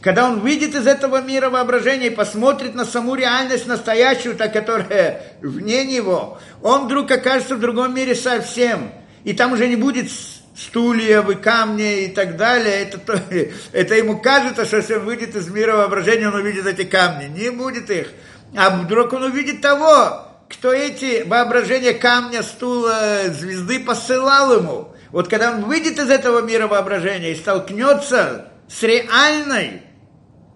Когда 0.00 0.26
он 0.26 0.40
выйдет 0.40 0.74
из 0.74 0.86
этого 0.86 1.20
мира 1.20 1.50
воображения 1.50 2.06
и 2.06 2.10
посмотрит 2.10 2.74
на 2.74 2.86
саму 2.86 3.16
реальность 3.16 3.66
настоящую, 3.66 4.34
та, 4.34 4.48
которая 4.48 5.20
вне 5.42 5.84
него, 5.84 6.38
он 6.62 6.86
вдруг 6.86 7.10
окажется 7.10 7.56
в 7.56 7.60
другом 7.60 7.94
мире 7.94 8.14
совсем. 8.14 8.92
И 9.24 9.34
там 9.34 9.52
уже 9.52 9.68
не 9.68 9.76
будет 9.76 10.10
стульев 10.56 11.28
и 11.30 11.34
камни 11.34 12.04
и 12.04 12.08
так 12.08 12.36
далее, 12.36 12.82
это, 12.82 13.22
это 13.72 13.94
ему 13.94 14.18
кажется, 14.18 14.64
что 14.64 14.76
если 14.78 14.94
он 14.94 15.04
выйдет 15.04 15.34
из 15.34 15.48
мира 15.48 15.76
воображения, 15.76 16.28
он 16.28 16.34
увидит 16.34 16.66
эти 16.66 16.84
камни. 16.84 17.26
Не 17.26 17.50
будет 17.50 17.90
их. 17.90 18.08
А 18.56 18.70
вдруг 18.70 19.12
он 19.12 19.24
увидит 19.24 19.60
того, 19.60 20.28
кто 20.48 20.72
эти 20.72 21.24
воображения 21.26 21.94
камня, 21.94 22.42
стула, 22.42 23.24
звезды 23.28 23.80
посылал 23.80 24.56
ему. 24.56 24.94
Вот 25.10 25.28
когда 25.28 25.52
он 25.52 25.64
выйдет 25.64 25.98
из 25.98 26.10
этого 26.10 26.40
мира 26.40 26.66
воображения 26.66 27.32
и 27.32 27.36
столкнется 27.36 28.48
с 28.68 28.82
реальной 28.82 29.82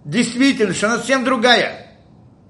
действительностью, 0.04 0.88
она 0.88 0.98
совсем 0.98 1.24
другая. 1.24 1.96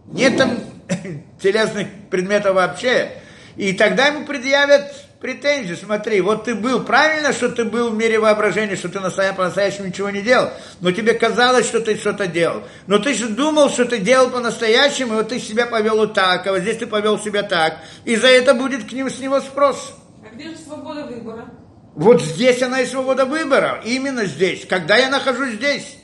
Нет 0.07 0.36
там 0.36 0.59
телесных 1.42 1.88
предметов 2.11 2.55
вообще. 2.55 3.12
И 3.57 3.72
тогда 3.72 4.07
ему 4.07 4.24
предъявят 4.24 5.07
претензии, 5.20 5.74
смотри, 5.74 6.20
вот 6.20 6.44
ты 6.44 6.54
был, 6.54 6.84
правильно, 6.84 7.32
что 7.32 7.48
ты 7.48 7.64
был 7.64 7.90
в 7.90 7.96
мире 7.96 8.18
воображения, 8.18 8.76
что 8.76 8.88
ты 8.88 9.00
по-настоящему 9.00 9.88
ничего 9.88 10.10
не 10.10 10.22
делал, 10.22 10.50
но 10.80 10.92
тебе 10.92 11.14
казалось, 11.14 11.66
что 11.66 11.80
ты 11.80 11.96
что-то 11.96 12.26
делал. 12.26 12.62
Но 12.86 12.98
ты 12.98 13.14
же 13.14 13.28
думал, 13.28 13.70
что 13.70 13.84
ты 13.84 13.98
делал 13.98 14.30
по-настоящему, 14.30 15.14
и 15.14 15.16
вот 15.16 15.28
ты 15.28 15.40
себя 15.40 15.66
повел 15.66 15.96
вот 15.96 16.14
так, 16.14 16.46
а 16.46 16.52
вот 16.52 16.60
здесь 16.60 16.78
ты 16.78 16.86
повел 16.86 17.18
себя 17.18 17.42
так, 17.42 17.78
и 18.04 18.16
за 18.16 18.28
это 18.28 18.54
будет 18.54 18.88
к 18.88 18.92
ним, 18.92 19.10
с 19.10 19.18
него 19.18 19.40
спрос. 19.40 19.94
А 20.24 20.34
где 20.34 20.50
же 20.50 20.56
свобода 20.56 21.04
выбора? 21.06 21.46
Вот 21.94 22.22
здесь 22.22 22.62
она 22.62 22.80
и 22.80 22.86
свобода 22.86 23.24
выбора, 23.24 23.82
именно 23.84 24.24
здесь, 24.24 24.66
когда 24.66 24.96
я 24.96 25.10
нахожусь 25.10 25.54
здесь 25.54 25.98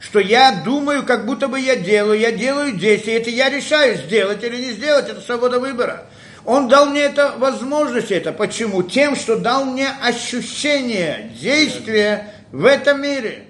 что 0.00 0.18
я 0.18 0.62
думаю, 0.64 1.04
как 1.04 1.26
будто 1.26 1.46
бы 1.46 1.60
я 1.60 1.76
делаю, 1.76 2.18
я 2.18 2.32
делаю 2.32 2.72
действие, 2.72 3.18
это 3.18 3.28
я 3.28 3.50
решаю, 3.50 3.98
сделать 3.98 4.42
или 4.42 4.56
не 4.56 4.72
сделать, 4.72 5.10
это 5.10 5.20
свобода 5.20 5.60
выбора. 5.60 6.06
Он 6.44 6.68
дал 6.68 6.86
мне 6.86 7.02
это 7.02 7.34
возможность, 7.38 8.10
это 8.10 8.32
почему? 8.32 8.82
Тем, 8.82 9.16
что 9.16 9.36
дал 9.36 9.64
мне 9.64 9.88
ощущение 10.02 11.32
действия 11.40 12.34
в 12.52 12.64
этом 12.64 13.02
мире. 13.02 13.44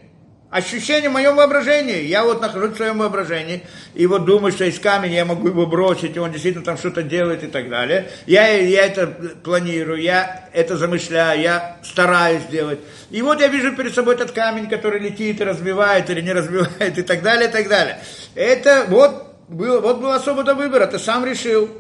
Ощущение 0.51 1.11
в 1.11 1.13
моем 1.13 1.37
воображении. 1.37 2.03
Я 2.03 2.25
вот 2.25 2.43
нахожусь 2.43 2.73
в 2.73 2.77
своем 2.77 2.99
воображении, 2.99 3.63
и 3.95 4.05
вот 4.09 4.25
думаю, 4.25 4.51
что 4.51 4.65
из 4.65 4.81
камня 4.81 5.15
я 5.15 5.25
могу 5.25 5.47
его 5.47 5.65
бросить, 5.65 6.17
и 6.17 6.19
он 6.19 6.33
действительно 6.33 6.65
там 6.65 6.77
что-то 6.77 7.05
делает 7.05 7.45
и 7.45 7.47
так 7.47 7.69
далее. 7.69 8.11
Я, 8.27 8.49
я 8.49 8.85
это 8.85 9.07
планирую, 9.07 10.03
я 10.03 10.49
это 10.53 10.77
замышляю, 10.77 11.41
я 11.41 11.77
стараюсь 11.85 12.43
сделать. 12.43 12.81
И 13.11 13.23
вот 13.23 13.41
я 13.41 13.47
вижу 13.47 13.77
перед 13.77 13.95
собой 13.95 14.15
этот 14.15 14.33
камень, 14.33 14.69
который 14.69 14.99
летит 14.99 15.41
и 15.41 15.45
разбивает 15.45 16.11
или 16.11 16.21
не 16.21 16.33
разбивает 16.33 16.99
и 16.99 17.03
так 17.03 17.23
далее, 17.23 17.49
и 17.49 17.53
так 17.53 17.69
далее. 17.69 18.01
Это 18.35 18.87
вот 18.89 19.37
был, 19.47 19.81
вот 19.81 20.01
был 20.01 20.11
особо 20.11 20.43
выбор, 20.55 20.85
ты 20.89 20.99
сам 20.99 21.25
решил. 21.25 21.71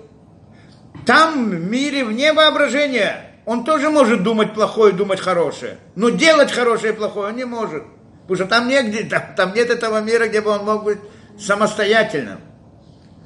Там, 1.10 1.50
в 1.50 1.60
мире 1.68 2.04
вне 2.04 2.32
воображения, 2.32 3.32
он 3.44 3.64
тоже 3.64 3.90
может 3.90 4.22
думать 4.22 4.54
плохое, 4.54 4.92
думать 4.92 5.18
хорошее. 5.18 5.78
Но 5.96 6.10
делать 6.10 6.52
хорошее 6.52 6.92
и 6.92 6.96
плохое 6.96 7.30
он 7.30 7.36
не 7.36 7.44
может. 7.44 7.82
Потому 8.28 8.36
что 8.36 8.46
там, 8.46 8.68
негде, 8.68 9.02
там, 9.02 9.22
там 9.36 9.52
нет 9.52 9.70
этого 9.70 10.00
мира, 10.02 10.28
где 10.28 10.40
бы 10.40 10.52
он 10.52 10.64
мог 10.64 10.84
быть 10.84 11.00
самостоятельным. 11.36 12.38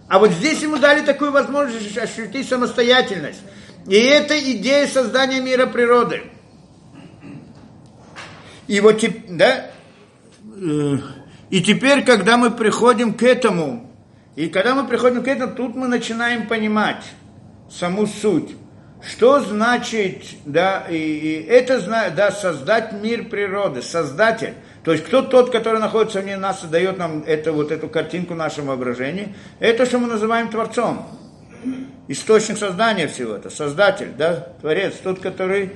А 0.09 0.18
вот 0.18 0.30
здесь 0.30 0.62
ему 0.62 0.78
дали 0.78 1.05
такую 1.05 1.30
возможность 1.30 1.99
ощутить 1.99 2.49
самостоятельность. 2.49 3.43
И 3.87 3.97
это 3.97 4.41
идея 4.53 4.87
создания 4.87 5.43
мира 5.43 5.66
природы. 5.66 6.22
И 8.66 8.80
вот, 8.80 9.05
да, 9.28 9.66
э, 10.43 10.97
и 11.51 11.61
теперь, 11.61 12.03
когда 12.03 12.39
мы 12.39 12.51
приходим 12.51 13.12
к 13.12 13.22
этому, 13.22 13.95
и 14.37 14.49
когда 14.49 14.74
мы 14.74 14.89
приходим 14.89 15.22
к 15.22 15.28
этому, 15.28 15.55
тут 15.55 15.76
мы 15.76 15.87
начинаем 15.87 16.47
понимать, 16.47 17.05
саму 17.70 18.06
суть. 18.06 18.56
Что 19.06 19.40
значит, 19.40 20.24
да, 20.46 20.86
и, 20.88 20.96
и 20.96 21.46
это 21.46 21.80
да, 22.16 22.30
создать 22.30 22.92
мир 22.92 23.28
природы, 23.28 23.82
создатель. 23.82 24.54
То 24.82 24.92
есть 24.92 25.04
кто 25.04 25.20
тот, 25.20 25.50
который 25.50 25.78
находится 25.78 26.20
вне 26.20 26.38
нас 26.38 26.64
и 26.64 26.68
дает 26.68 26.96
нам 26.98 27.22
это, 27.26 27.52
вот 27.52 27.70
эту 27.70 27.88
картинку 27.88 28.34
нашего 28.34 28.68
воображения, 28.68 29.34
это 29.60 29.84
что 29.84 29.98
мы 29.98 30.08
называем 30.08 30.48
Творцом. 30.48 31.06
Источник 32.08 32.56
создания 32.56 33.06
всего 33.06 33.34
это, 33.34 33.50
создатель, 33.50 34.12
да, 34.16 34.48
Творец, 34.60 34.94
тот, 35.02 35.20
который 35.20 35.72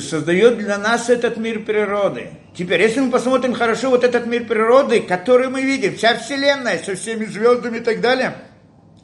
создает 0.00 0.58
для 0.58 0.78
нас 0.78 1.10
этот 1.10 1.36
мир 1.36 1.64
природы. 1.64 2.30
Теперь, 2.56 2.80
если 2.80 3.00
мы 3.00 3.10
посмотрим 3.10 3.52
хорошо 3.52 3.90
вот 3.90 4.04
этот 4.04 4.26
мир 4.26 4.46
природы, 4.46 5.00
который 5.00 5.48
мы 5.48 5.62
видим, 5.62 5.96
вся 5.96 6.16
Вселенная 6.18 6.78
со 6.78 6.94
всеми 6.94 7.26
звездами 7.26 7.78
и 7.78 7.80
так 7.80 8.00
далее– 8.00 8.34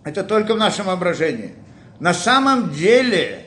это 0.09 0.25
только 0.25 0.55
в 0.55 0.57
нашем 0.57 0.87
воображении. 0.87 1.55
На 2.01 2.15
самом 2.15 2.73
деле, 2.73 3.41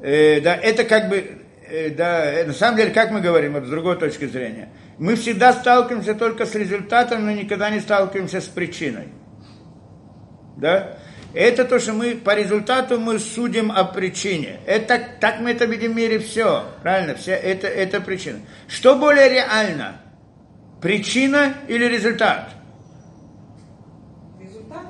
э, 0.00 0.40
да, 0.40 0.56
это 0.56 0.84
как 0.84 1.08
бы, 1.08 1.44
э, 1.68 1.90
да, 1.90 2.24
э, 2.24 2.44
на 2.46 2.52
самом 2.52 2.76
деле, 2.76 2.90
как 2.90 3.10
мы 3.12 3.20
говорим, 3.20 3.52
вот 3.52 3.64
с 3.64 3.68
другой 3.68 3.96
точки 3.96 4.26
зрения, 4.26 4.68
мы 4.98 5.14
всегда 5.14 5.52
сталкиваемся 5.52 6.14
только 6.14 6.46
с 6.46 6.54
результатом, 6.54 7.24
но 7.24 7.30
никогда 7.30 7.70
не 7.70 7.80
сталкиваемся 7.80 8.40
с 8.40 8.46
причиной. 8.46 9.08
Да? 10.56 10.98
Это 11.34 11.64
то, 11.64 11.78
что 11.78 11.92
мы 11.92 12.16
по 12.16 12.34
результату 12.34 12.98
мы 12.98 13.18
судим 13.18 13.70
о 13.70 13.84
причине. 13.84 14.60
Это, 14.66 15.00
так 15.20 15.40
мы 15.40 15.50
это 15.50 15.66
видим 15.66 15.92
в 15.92 15.96
мире 15.96 16.18
все. 16.18 16.64
Правильно? 16.82 17.14
Все, 17.14 17.32
это, 17.32 17.66
это 17.66 18.00
причина. 18.00 18.40
Что 18.68 18.96
более 18.96 19.28
реально? 19.28 20.00
Причина 20.80 21.54
или 21.68 21.84
результат? 21.84 22.56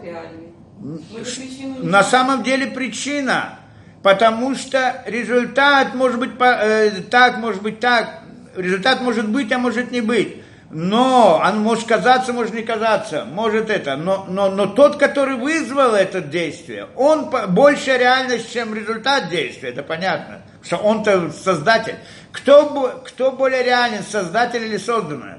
реальный. 0.06 0.52
На 0.78 2.02
самом 2.02 2.42
деле 2.42 2.66
причина, 2.66 3.58
потому 4.02 4.54
что 4.54 5.02
результат 5.06 5.94
может 5.94 6.18
быть 6.18 6.30
э, 6.38 7.02
так, 7.10 7.38
может 7.38 7.62
быть 7.62 7.80
так, 7.80 8.20
результат 8.56 9.00
может 9.00 9.28
быть, 9.28 9.50
а 9.52 9.58
может 9.58 9.90
не 9.90 10.00
быть. 10.00 10.42
Но 10.68 11.40
он 11.44 11.60
может 11.60 11.86
казаться, 11.86 12.32
может 12.32 12.52
не 12.52 12.62
казаться, 12.62 13.24
может 13.24 13.70
это. 13.70 13.96
Но, 13.96 14.26
но, 14.28 14.50
но 14.50 14.66
тот, 14.66 14.96
который 14.96 15.36
вызвал 15.36 15.94
это 15.94 16.20
действие, 16.20 16.88
он 16.96 17.30
больше 17.50 17.96
реальность, 17.96 18.52
чем 18.52 18.74
результат 18.74 19.28
действия, 19.28 19.70
это 19.70 19.84
понятно. 19.84 20.42
Что 20.62 20.78
он-то 20.78 21.30
создатель. 21.30 21.94
Кто, 22.32 23.00
кто 23.06 23.30
более 23.30 23.62
реален, 23.62 24.02
создатель 24.02 24.64
или 24.64 24.76
созданное? 24.76 25.38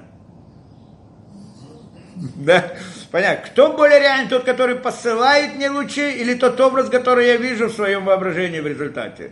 Да? 2.35 2.71
Понятно. 3.17 3.47
Кто 3.47 3.73
более 3.73 3.99
реальный, 3.99 4.29
тот, 4.29 4.43
который 4.43 4.75
посылает 4.75 5.55
мне 5.55 5.71
лучи, 5.71 6.07
или 6.07 6.35
тот 6.35 6.61
образ, 6.61 6.87
который 6.87 7.25
я 7.25 7.37
вижу 7.37 7.65
в 7.65 7.73
своем 7.73 8.05
воображении 8.05 8.59
в 8.59 8.67
результате? 8.67 9.31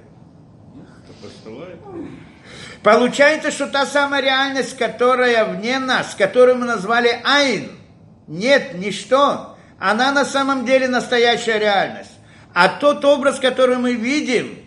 Получается, 2.81 3.51
что 3.51 3.67
та 3.67 3.85
самая 3.85 4.23
реальность, 4.23 4.75
которая 4.75 5.45
вне 5.45 5.77
нас, 5.77 6.15
которую 6.17 6.57
мы 6.57 6.65
назвали 6.65 7.15
Айн, 7.23 7.73
нет, 8.25 8.73
ничто, 8.73 9.55
она 9.77 10.11
на 10.11 10.25
самом 10.25 10.65
деле 10.65 10.87
настоящая 10.87 11.59
реальность. 11.59 12.17
А 12.55 12.69
тот 12.69 13.05
образ, 13.05 13.39
который 13.39 13.77
мы 13.77 13.93
видим, 13.93 14.57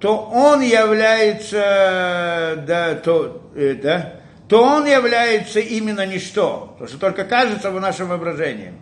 то 0.00 0.18
он 0.18 0.60
является, 0.60 2.64
да, 2.66 2.96
то, 2.96 3.48
э, 3.54 3.74
да, 3.74 4.23
то 4.48 4.62
он 4.62 4.86
является 4.86 5.60
именно 5.60 6.04
ничто, 6.06 6.76
то, 6.78 6.86
что 6.86 6.98
только 6.98 7.24
кажется 7.24 7.70
в 7.70 7.80
нашем 7.80 8.08
воображении. 8.08 8.72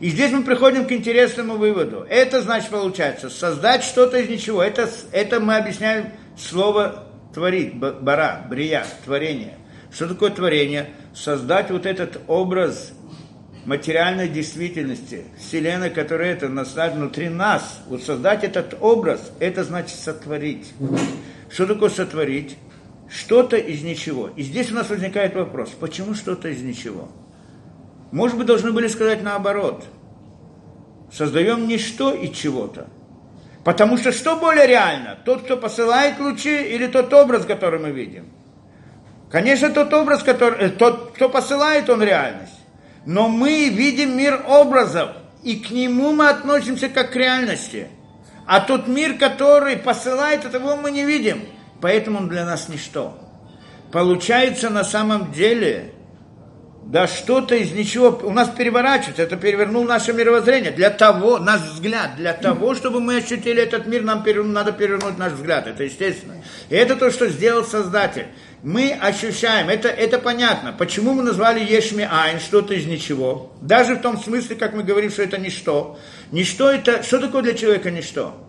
И 0.00 0.10
здесь 0.10 0.30
мы 0.30 0.44
приходим 0.44 0.86
к 0.86 0.92
интересному 0.92 1.54
выводу. 1.56 2.06
Это 2.08 2.40
значит, 2.42 2.70
получается, 2.70 3.30
создать 3.30 3.82
что-то 3.82 4.18
из 4.18 4.28
ничего. 4.28 4.62
Это, 4.62 4.88
это 5.10 5.40
мы 5.40 5.56
объясняем 5.56 6.12
слово 6.36 7.04
творить, 7.34 7.74
бара, 7.74 8.46
брия, 8.48 8.84
творение. 9.04 9.58
Что 9.90 10.06
такое 10.06 10.30
творение? 10.30 10.90
создать 11.18 11.70
вот 11.70 11.84
этот 11.86 12.20
образ 12.28 12.92
материальной 13.64 14.28
действительности, 14.28 15.24
Вселенной, 15.38 15.90
которая 15.90 16.32
это 16.32 16.46
внутри 16.46 17.28
нас, 17.28 17.80
вот 17.88 18.02
создать 18.02 18.44
этот 18.44 18.76
образ, 18.80 19.32
это 19.40 19.64
значит 19.64 19.98
сотворить. 19.98 20.72
Что 21.50 21.66
такое 21.66 21.90
сотворить? 21.90 22.56
Что-то 23.10 23.56
из 23.56 23.82
ничего. 23.82 24.28
И 24.36 24.42
здесь 24.42 24.70
у 24.70 24.74
нас 24.74 24.90
возникает 24.90 25.34
вопрос, 25.34 25.70
почему 25.70 26.14
что-то 26.14 26.48
из 26.48 26.60
ничего? 26.62 27.08
Может 28.12 28.36
быть, 28.36 28.46
должны 28.46 28.72
были 28.72 28.88
сказать 28.88 29.22
наоборот. 29.22 29.84
Создаем 31.12 31.66
ничто 31.66 32.12
и 32.12 32.32
чего-то. 32.32 32.88
Потому 33.64 33.96
что 33.96 34.12
что 34.12 34.36
более 34.36 34.66
реально? 34.66 35.18
Тот, 35.24 35.42
кто 35.42 35.56
посылает 35.56 36.18
лучи, 36.20 36.54
или 36.54 36.86
тот 36.86 37.12
образ, 37.12 37.44
который 37.44 37.80
мы 37.80 37.90
видим? 37.90 38.26
Конечно, 39.30 39.70
тот 39.70 39.92
образ, 39.92 40.22
который, 40.22 40.58
э, 40.58 40.68
тот, 40.70 41.12
кто 41.14 41.28
посылает, 41.28 41.90
он 41.90 42.02
реальность. 42.02 42.52
Но 43.04 43.28
мы 43.28 43.68
видим 43.68 44.16
мир 44.16 44.42
образов, 44.46 45.10
и 45.42 45.56
к 45.56 45.70
нему 45.70 46.12
мы 46.12 46.28
относимся 46.28 46.88
как 46.88 47.12
к 47.12 47.16
реальности. 47.16 47.88
А 48.46 48.60
тот 48.60 48.86
мир, 48.86 49.18
который 49.18 49.76
посылает, 49.76 50.44
этого 50.44 50.76
мы 50.76 50.90
не 50.90 51.04
видим. 51.04 51.42
Поэтому 51.80 52.18
он 52.18 52.28
для 52.28 52.44
нас 52.44 52.68
ничто. 52.68 53.18
Получается 53.92 54.68
на 54.70 54.84
самом 54.84 55.32
деле, 55.32 55.92
да 56.88 57.06
что-то 57.06 57.54
из 57.54 57.72
ничего 57.72 58.18
у 58.22 58.30
нас 58.30 58.48
переворачивается, 58.48 59.22
это 59.22 59.36
перевернул 59.36 59.84
наше 59.84 60.14
мировоззрение. 60.14 60.70
Для 60.70 60.88
того, 60.88 61.38
наш 61.38 61.60
взгляд, 61.60 62.16
для 62.16 62.32
того, 62.32 62.74
чтобы 62.74 63.00
мы 63.00 63.16
ощутили 63.18 63.62
этот 63.62 63.86
мир, 63.86 64.02
нам 64.02 64.24
надо 64.52 64.72
перевернуть 64.72 65.18
наш 65.18 65.32
взгляд, 65.34 65.66
это 65.66 65.84
естественно. 65.84 66.42
И 66.70 66.74
это 66.74 66.96
то, 66.96 67.10
что 67.10 67.28
сделал 67.28 67.64
Создатель. 67.64 68.26
Мы 68.62 68.92
ощущаем, 68.92 69.68
это, 69.68 69.88
это 69.88 70.18
понятно, 70.18 70.72
почему 70.72 71.12
мы 71.12 71.22
назвали 71.22 71.60
Ешми 71.60 72.08
Айн, 72.10 72.40
что-то 72.40 72.74
из 72.74 72.86
ничего. 72.86 73.52
Даже 73.60 73.94
в 73.94 74.00
том 74.00 74.18
смысле, 74.18 74.56
как 74.56 74.72
мы 74.72 74.82
говорим, 74.82 75.10
что 75.10 75.22
это 75.22 75.38
ничто. 75.38 75.98
Ничто 76.32 76.70
это, 76.70 77.02
что 77.02 77.20
такое 77.20 77.42
для 77.42 77.54
человека 77.54 77.90
ничто? 77.90 78.47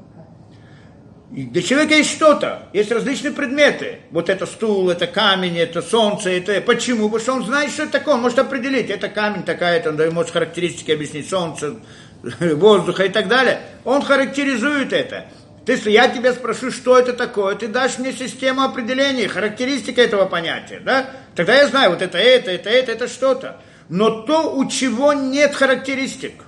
Для 1.32 1.62
человека 1.62 1.94
есть 1.94 2.12
что-то, 2.12 2.70
есть 2.74 2.92
различные 2.92 3.32
предметы. 3.32 4.00
Вот 4.10 4.30
это 4.30 4.48
стул, 4.48 4.90
это 4.90 5.06
камень, 5.06 5.60
это 5.60 5.84
солнце, 5.84 6.32
это... 6.32 6.60
Почему? 6.60 7.08
Потому 7.08 7.22
что 7.22 7.34
он 7.34 7.46
знает, 7.46 7.72
что 7.72 7.84
это 7.84 7.92
такое, 7.94 8.16
он 8.16 8.22
может 8.22 8.40
определить. 8.40 8.90
Это 8.90 9.10
камень 9.10 9.44
такая-то, 9.44 9.92
он 9.92 10.14
может 10.14 10.32
характеристики 10.32 10.90
объяснить, 10.90 11.30
солнце, 11.30 11.76
воздуха 12.40 13.04
и 13.04 13.10
так 13.10 13.28
далее. 13.28 13.62
Он 13.86 14.02
характеризует 14.02 14.92
это. 14.92 15.28
То 15.68 15.74
есть 15.74 15.86
я 15.86 16.08
тебя 16.08 16.34
спрошу, 16.34 16.72
что 16.72 16.98
это 16.98 17.14
такое, 17.14 17.54
ты 17.54 17.68
дашь 17.68 18.00
мне 18.00 18.12
систему 18.12 18.64
определений, 18.64 19.28
характеристика 19.28 20.02
этого 20.02 20.26
понятия, 20.26 20.82
да? 20.84 21.12
Тогда 21.36 21.56
я 21.58 21.68
знаю, 21.68 21.92
вот 21.92 22.02
это, 22.02 22.18
это, 22.18 22.50
это, 22.50 22.72
это, 22.72 22.92
это 22.92 23.08
что-то. 23.08 23.62
Но 23.88 24.22
то, 24.22 24.52
у 24.56 24.68
чего 24.68 25.14
нет 25.14 25.54
характеристик, 25.54 26.44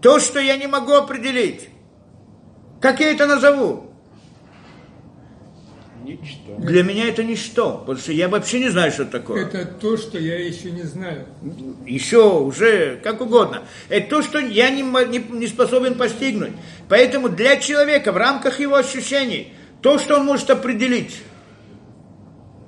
то, 0.00 0.20
что 0.20 0.38
я 0.38 0.56
не 0.56 0.68
могу 0.68 0.92
определить, 0.92 1.68
как 2.84 3.00
я 3.00 3.12
это 3.12 3.26
назову? 3.26 3.90
Ничто. 6.02 6.54
Для 6.58 6.82
меня 6.82 7.08
это 7.08 7.24
ничто, 7.24 7.78
потому 7.78 7.96
что 7.96 8.12
я 8.12 8.28
вообще 8.28 8.60
не 8.60 8.68
знаю, 8.68 8.92
что 8.92 9.04
это 9.04 9.12
такое. 9.12 9.46
Это 9.46 9.64
то, 9.64 9.96
что 9.96 10.18
я 10.18 10.38
еще 10.38 10.70
не 10.70 10.82
знаю. 10.82 11.24
Еще, 11.86 12.40
уже, 12.40 13.00
как 13.02 13.22
угодно. 13.22 13.62
Это 13.88 14.10
то, 14.10 14.22
что 14.22 14.38
я 14.38 14.68
не, 14.68 14.82
не, 14.82 15.18
не 15.18 15.46
способен 15.46 15.94
постигнуть. 15.94 16.52
Поэтому 16.90 17.30
для 17.30 17.56
человека 17.56 18.12
в 18.12 18.18
рамках 18.18 18.60
его 18.60 18.74
ощущений, 18.74 19.54
то, 19.80 19.98
что 19.98 20.18
он 20.18 20.26
может 20.26 20.50
определить, 20.50 21.22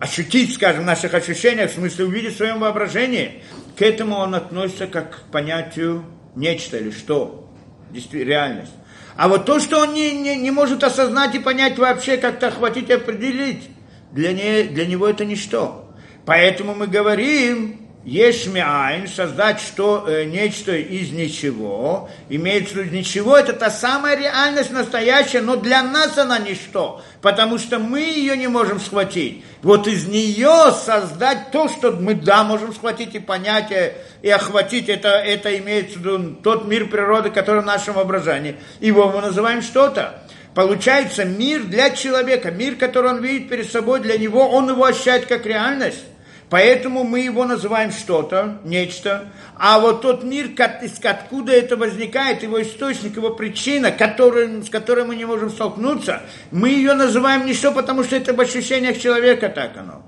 ощутить, 0.00 0.54
скажем, 0.54 0.84
в 0.84 0.86
наших 0.86 1.12
ощущениях, 1.12 1.70
в 1.72 1.74
смысле 1.74 2.06
увидеть 2.06 2.32
в 2.32 2.36
своем 2.38 2.60
воображении, 2.60 3.42
к 3.76 3.82
этому 3.82 4.16
он 4.16 4.34
относится 4.34 4.86
как 4.86 5.10
к 5.10 5.30
понятию 5.30 6.06
нечто 6.34 6.78
или 6.78 6.90
что, 6.90 7.50
действительно, 7.90 8.30
реальность. 8.30 8.72
А 9.16 9.28
вот 9.28 9.46
то, 9.46 9.58
что 9.60 9.80
он 9.80 9.94
не, 9.94 10.12
не, 10.12 10.36
не 10.36 10.50
может 10.50 10.84
осознать 10.84 11.34
и 11.34 11.38
понять 11.38 11.78
вообще, 11.78 12.18
как-то 12.18 12.48
охватить 12.48 12.90
и 12.90 12.94
определить, 12.94 13.70
для, 14.12 14.32
не, 14.32 14.64
для 14.64 14.86
него 14.86 15.08
это 15.08 15.24
ничто. 15.24 15.90
Поэтому 16.26 16.74
мы 16.74 16.86
говорим, 16.86 17.85
Ешмиайн, 18.06 19.08
создать 19.08 19.58
что, 19.58 20.04
э, 20.06 20.26
нечто 20.26 20.76
из 20.76 21.10
ничего, 21.10 22.08
имеется 22.28 22.74
в 22.74 22.76
виду 22.76 22.94
ничего, 22.94 23.36
это 23.36 23.52
та 23.52 23.68
самая 23.68 24.16
реальность 24.16 24.70
настоящая, 24.70 25.40
но 25.40 25.56
для 25.56 25.82
нас 25.82 26.16
она 26.16 26.38
ничто, 26.38 27.02
потому 27.20 27.58
что 27.58 27.80
мы 27.80 27.98
ее 27.98 28.36
не 28.36 28.46
можем 28.46 28.78
схватить. 28.78 29.44
Вот 29.60 29.88
из 29.88 30.06
нее 30.06 30.72
создать 30.84 31.50
то, 31.50 31.68
что 31.68 31.90
мы, 31.90 32.14
да, 32.14 32.44
можем 32.44 32.72
схватить 32.72 33.16
и 33.16 33.18
понять, 33.18 33.72
э, 33.72 33.94
и 34.22 34.30
охватить, 34.30 34.88
это, 34.88 35.08
это 35.08 35.58
имеется 35.58 35.98
в 35.98 36.02
виду 36.02 36.36
тот 36.44 36.64
мир 36.68 36.86
природы, 36.86 37.30
который 37.30 37.62
в 37.62 37.66
нашем 37.66 37.94
воображении. 37.94 38.54
Его 38.78 39.08
мы 39.08 39.20
называем 39.20 39.62
что-то. 39.62 40.22
Получается 40.54 41.24
мир 41.24 41.64
для 41.64 41.90
человека, 41.90 42.52
мир, 42.52 42.76
который 42.76 43.10
он 43.10 43.20
видит 43.20 43.48
перед 43.48 43.68
собой, 43.68 43.98
для 43.98 44.16
него, 44.16 44.48
он 44.48 44.68
его 44.70 44.84
ощущает 44.84 45.26
как 45.26 45.44
реальность. 45.44 46.04
Поэтому 46.48 47.02
мы 47.02 47.20
его 47.20 47.44
называем 47.44 47.90
что-то, 47.90 48.60
нечто. 48.64 49.32
А 49.56 49.80
вот 49.80 50.02
тот 50.02 50.22
мир, 50.22 50.50
из 50.82 51.04
откуда 51.04 51.52
это 51.52 51.76
возникает, 51.76 52.44
его 52.44 52.62
источник, 52.62 53.16
его 53.16 53.30
причина, 53.30 53.90
который, 53.90 54.62
с 54.62 54.70
которой 54.70 55.04
мы 55.04 55.16
не 55.16 55.24
можем 55.24 55.50
столкнуться, 55.50 56.22
мы 56.52 56.68
ее 56.68 56.94
называем 56.94 57.46
ничто, 57.46 57.72
потому 57.72 58.04
что 58.04 58.14
это 58.14 58.32
в 58.32 58.40
ощущениях 58.40 59.00
человека 59.00 59.48
так 59.48 59.76
оно. 59.76 60.06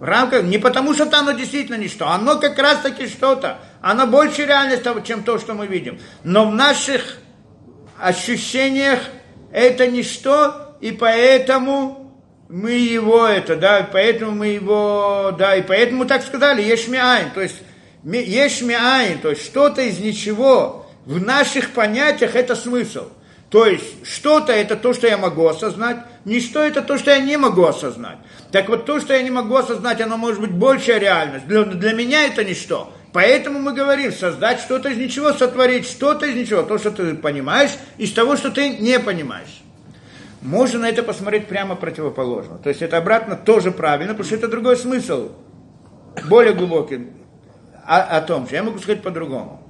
В 0.00 0.02
рамках, 0.02 0.42
не 0.42 0.58
потому 0.58 0.94
что 0.94 1.08
оно 1.16 1.32
действительно 1.32 1.76
ничто, 1.76 2.08
оно 2.08 2.38
как 2.38 2.58
раз 2.58 2.80
таки 2.80 3.06
что-то. 3.06 3.58
Оно 3.80 4.06
больше 4.06 4.44
реальность, 4.44 4.82
чем 5.04 5.22
то, 5.22 5.38
что 5.38 5.54
мы 5.54 5.68
видим. 5.68 6.00
Но 6.24 6.50
в 6.50 6.54
наших 6.54 7.18
ощущениях 7.98 8.98
это 9.52 9.86
ничто, 9.86 10.76
и 10.80 10.90
поэтому 10.90 12.05
мы 12.48 12.72
его 12.72 13.26
это, 13.26 13.56
да, 13.56 13.88
поэтому 13.90 14.32
мы 14.32 14.48
его, 14.48 15.34
да, 15.36 15.56
и 15.56 15.62
поэтому 15.62 16.06
так 16.06 16.22
сказали, 16.22 16.62
ешмиайн, 16.62 17.30
то 17.30 17.40
есть 17.40 17.56
ешмиайн, 18.04 19.18
то 19.18 19.30
есть 19.30 19.44
что-то 19.44 19.82
из 19.82 19.98
ничего, 19.98 20.86
в 21.04 21.20
наших 21.20 21.70
понятиях 21.70 22.34
это 22.34 22.54
смысл. 22.54 23.08
То 23.48 23.64
есть 23.64 24.04
что-то 24.04 24.52
это 24.52 24.74
то, 24.74 24.92
что 24.92 25.06
я 25.06 25.16
могу 25.16 25.46
осознать, 25.46 25.98
ничто 26.24 26.60
это 26.60 26.82
то, 26.82 26.98
что 26.98 27.12
я 27.12 27.20
не 27.20 27.36
могу 27.36 27.64
осознать. 27.64 28.18
Так 28.50 28.68
вот 28.68 28.86
то, 28.86 29.00
что 29.00 29.14
я 29.14 29.22
не 29.22 29.30
могу 29.30 29.54
осознать, 29.54 30.00
оно 30.00 30.16
может 30.16 30.40
быть 30.40 30.50
большая 30.50 30.98
реальность. 30.98 31.46
Для, 31.46 31.62
для 31.62 31.92
меня 31.92 32.26
это 32.26 32.44
ничто. 32.44 32.92
Поэтому 33.12 33.60
мы 33.60 33.72
говорим, 33.72 34.12
создать 34.12 34.60
что-то 34.60 34.88
из 34.88 34.98
ничего, 34.98 35.32
сотворить 35.32 35.86
что-то 35.86 36.26
из 36.26 36.34
ничего, 36.34 36.62
то, 36.62 36.76
что 36.76 36.90
ты 36.90 37.14
понимаешь, 37.14 37.70
из 37.98 38.12
того, 38.12 38.36
что 38.36 38.50
ты 38.50 38.70
не 38.70 38.98
понимаешь. 38.98 39.62
Можно 40.46 40.78
на 40.78 40.88
это 40.88 41.02
посмотреть 41.02 41.48
прямо 41.48 41.74
противоположно. 41.74 42.58
То 42.58 42.68
есть 42.68 42.80
это 42.80 42.96
обратно 42.98 43.34
тоже 43.34 43.72
правильно, 43.72 44.14
потому 44.14 44.24
что 44.24 44.36
это 44.36 44.46
другой 44.46 44.76
смысл, 44.76 45.32
более 46.28 46.54
глубокий 46.54 47.08
о, 47.84 48.00
о 48.00 48.20
том 48.20 48.48
же. 48.48 48.54
Я 48.54 48.62
могу 48.62 48.78
сказать 48.78 49.02
по-другому. 49.02 49.60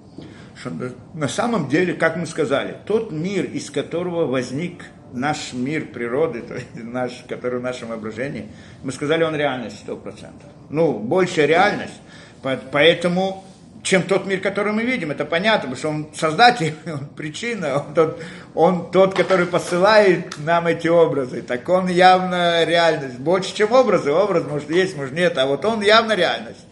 Что 0.60 0.70
на 1.14 1.28
самом 1.28 1.68
деле, 1.68 1.94
как 1.94 2.16
мы 2.16 2.26
сказали, 2.26 2.76
тот 2.84 3.10
мир, 3.10 3.46
из 3.46 3.70
которого 3.70 4.26
возник 4.26 4.84
наш 5.14 5.54
мир 5.54 5.86
природы, 5.86 6.42
то 6.42 6.54
есть 6.54 6.66
наш, 6.74 7.24
который 7.26 7.58
в 7.60 7.62
нашем 7.62 7.88
воображении, 7.88 8.48
мы 8.82 8.92
сказали, 8.92 9.24
он 9.24 9.34
реальность 9.34 9.82
100%. 9.86 10.30
Ну, 10.68 10.98
большая 10.98 11.46
реальность. 11.46 12.00
Поэтому 12.42 13.45
чем 13.87 14.03
тот 14.03 14.26
мир, 14.26 14.41
который 14.41 14.72
мы 14.72 14.82
видим. 14.82 15.12
Это 15.12 15.24
понятно, 15.24 15.70
потому 15.70 15.76
что 15.76 15.89
он 15.91 16.09
создатель, 16.12 16.74
он 16.87 17.07
причина, 17.07 17.76
он 17.76 17.95
тот, 17.95 18.22
он 18.55 18.91
тот, 18.91 19.14
который 19.14 19.47
посылает 19.47 20.37
нам 20.38 20.67
эти 20.67 20.88
образы. 20.88 21.41
Так 21.41 21.68
он 21.68 21.87
явно 21.87 22.64
реальность. 22.64 23.18
Больше, 23.18 23.54
чем 23.54 23.71
образы. 23.72 24.11
Образ 24.11 24.45
может 24.45 24.71
есть, 24.71 24.96
может 24.96 25.14
нет, 25.14 25.38
а 25.38 25.46
вот 25.46 25.64
он 25.64 25.83
явно 25.83 26.14
реальность. 26.14 26.67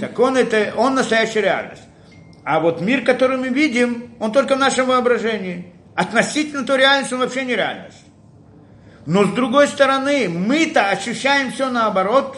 Так 0.00 0.18
он 0.18 0.36
это, 0.36 0.74
он 0.76 0.96
настоящая 0.96 1.42
реальность. 1.42 1.82
А 2.42 2.58
вот 2.58 2.80
мир, 2.80 3.04
который 3.04 3.36
мы 3.36 3.50
видим, 3.50 4.14
он 4.18 4.32
только 4.32 4.56
в 4.56 4.58
нашем 4.58 4.86
воображении. 4.86 5.72
Относительно 5.94 6.66
той 6.66 6.78
реальности 6.78 7.14
он 7.14 7.20
вообще 7.20 7.44
не 7.44 7.54
реальность. 7.54 8.04
Но 9.06 9.24
с 9.24 9.30
другой 9.30 9.68
стороны, 9.68 10.28
мы-то 10.28 10.90
ощущаем 10.90 11.52
все 11.52 11.70
наоборот. 11.70 12.36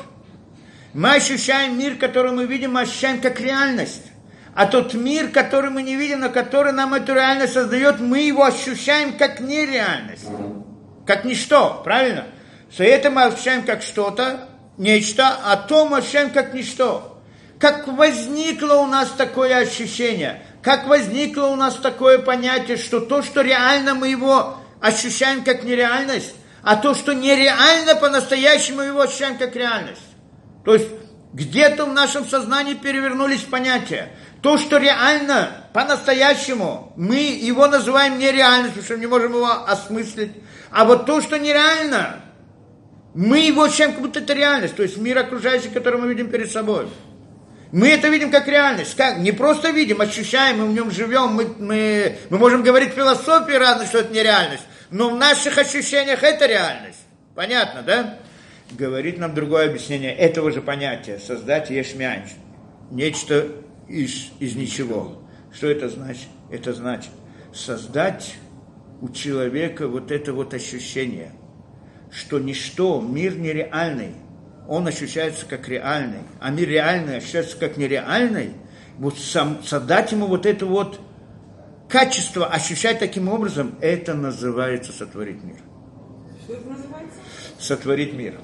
Мы 0.93 1.15
ощущаем 1.15 1.79
мир, 1.79 1.95
который 1.97 2.33
мы 2.33 2.45
видим, 2.45 2.73
мы 2.73 2.83
ощущаем 2.83 3.21
как 3.21 3.41
реальность. 3.41 4.10
А 4.55 4.67
тот 4.67 4.95
мир, 4.95 5.29
который 5.29 5.71
мы 5.71 5.83
не 5.83 5.97
видим, 5.97 6.21
но 6.21 6.29
который 6.29 6.73
нам 6.73 6.95
эту 6.95 7.15
реальность 7.15 7.53
создает, 7.53 8.01
мы 8.01 8.21
его 8.21 8.45
ощущаем 8.45 9.17
как 9.17 9.41
нереальность, 9.41 10.27
как 11.07 11.25
ничто, 11.25 11.83
правильно? 11.85 12.27
Что 12.73 12.85
это 12.85 13.11
мы 13.11 13.25
ощущаем 13.25 13.63
как 13.65 13.83
что-то, 13.83 14.49
нечто, 14.77 15.29
а 15.45 15.57
то 15.57 15.87
мы 15.87 15.99
ощущаем 15.99 16.31
как 16.31 16.53
ничто. 16.55 17.23
Как 17.59 17.87
возникло 17.89 18.75
у 18.75 18.87
нас 18.87 19.11
такое 19.11 19.57
ощущение, 19.59 20.43
как 20.63 20.87
возникло 20.87 21.47
у 21.47 21.57
нас 21.57 21.77
такое 21.77 22.19
понятие, 22.19 22.77
что 22.77 23.01
то, 23.01 23.23
что 23.23 23.43
реально 23.43 23.95
мы 23.95 24.09
его 24.09 24.57
ощущаем 24.81 25.45
как 25.45 25.63
нереальность, 25.63 26.35
а 26.63 26.77
то, 26.77 26.95
что 26.95 27.13
нереально 27.13 27.95
по-настоящему 27.97 28.83
его 28.83 29.01
ощущаем 29.01 29.37
как 29.37 29.55
реальность. 29.57 30.01
То 30.65 30.75
есть 30.75 30.89
Где-то 31.33 31.87
в 31.87 31.93
нашем 31.93 32.27
сознании 32.27 32.75
перевернулись 32.75 33.43
понятия. 33.43 34.11
То, 34.43 34.57
что 34.57 34.79
реально, 34.79 35.67
по-настоящему, 35.75 36.93
мы 36.97 37.17
его 37.17 37.67
называем 37.67 38.19
нереальностью, 38.19 38.83
что 38.83 38.95
мы 38.95 39.01
не 39.01 39.07
можем 39.07 39.35
его 39.35 39.51
осмыслить. 39.67 40.33
А 40.71 40.85
вот 40.85 41.05
то, 41.05 41.21
что 41.21 41.39
нереально, 41.39 42.23
мы 43.15 43.41
его 43.41 43.65
ощущаем, 43.65 43.93
как 43.93 44.01
будто 44.01 44.21
это 44.21 44.33
реальность. 44.33 44.77
То 44.77 44.83
есть 44.83 44.97
мир 44.97 45.19
окружающий, 45.19 45.69
который 45.69 46.01
мы 46.01 46.09
видим 46.09 46.31
перед 46.31 46.51
собой. 46.51 46.89
Мы 47.73 47.89
это 47.91 48.09
видим 48.09 48.31
как 48.31 48.49
реальность. 48.49 48.97
Как? 48.97 49.19
Не 49.19 49.33
просто 49.33 49.71
видим, 49.71 50.01
ощущаем, 50.01 50.59
мы 50.59 50.67
в 50.67 50.73
нем 50.73 50.91
живем. 50.91 51.35
Мы, 51.35 51.47
мы, 51.59 52.19
мы 52.31 52.39
можем 52.39 52.63
говорить 52.63 52.95
философии 52.95 53.53
разной, 53.53 53.87
что 53.87 53.99
это 53.99 54.13
нереальность. 54.13 54.65
Но 54.91 55.11
в 55.11 55.17
наших 55.17 55.59
ощущениях 55.59 56.23
это 56.23 56.47
реальность. 56.47 56.99
Понятно, 57.35 57.83
да? 57.83 58.19
Говорит 58.73 59.19
нам 59.19 59.35
другое 59.35 59.69
объяснение 59.69 60.15
этого 60.15 60.51
же 60.51 60.63
понятия. 60.63 61.19
Создать 61.19 61.71
ешмянч. 61.71 62.31
Нечто 62.91 63.49
из, 63.91 64.31
из 64.39 64.57
ничего. 64.57 65.23
Что 65.53 65.69
это 65.69 65.89
значит? 65.89 66.29
Это 66.51 66.73
значит 66.73 67.11
создать 67.53 68.37
у 69.01 69.09
человека 69.09 69.89
вот 69.89 70.11
это 70.11 70.33
вот 70.33 70.55
ощущение, 70.55 71.33
что 72.11 72.39
ничто, 72.39 73.01
мир 73.01 73.37
нереальный, 73.37 74.15
он 74.69 74.87
ощущается 74.87 75.47
как 75.47 75.69
реальный, 75.69 76.21
а 76.39 76.51
мир 76.51 76.69
реальный 76.69 77.17
ощущается 77.17 77.57
как 77.57 77.77
нереальный, 77.77 78.53
вот 78.99 79.19
сам, 79.19 79.63
создать 79.65 80.13
ему 80.13 80.27
вот 80.27 80.47
это 80.47 80.67
вот 80.67 81.01
качество, 81.89 82.47
ощущать 82.47 82.99
таким 82.99 83.29
образом, 83.29 83.75
это 83.81 84.15
называется 84.15 84.93
сотворить 84.93 85.43
мир. 85.43 85.57
Что 86.45 86.55
это 86.55 86.69
называется? 86.69 87.19
Сотворить 87.59 88.13
мир. 88.13 88.41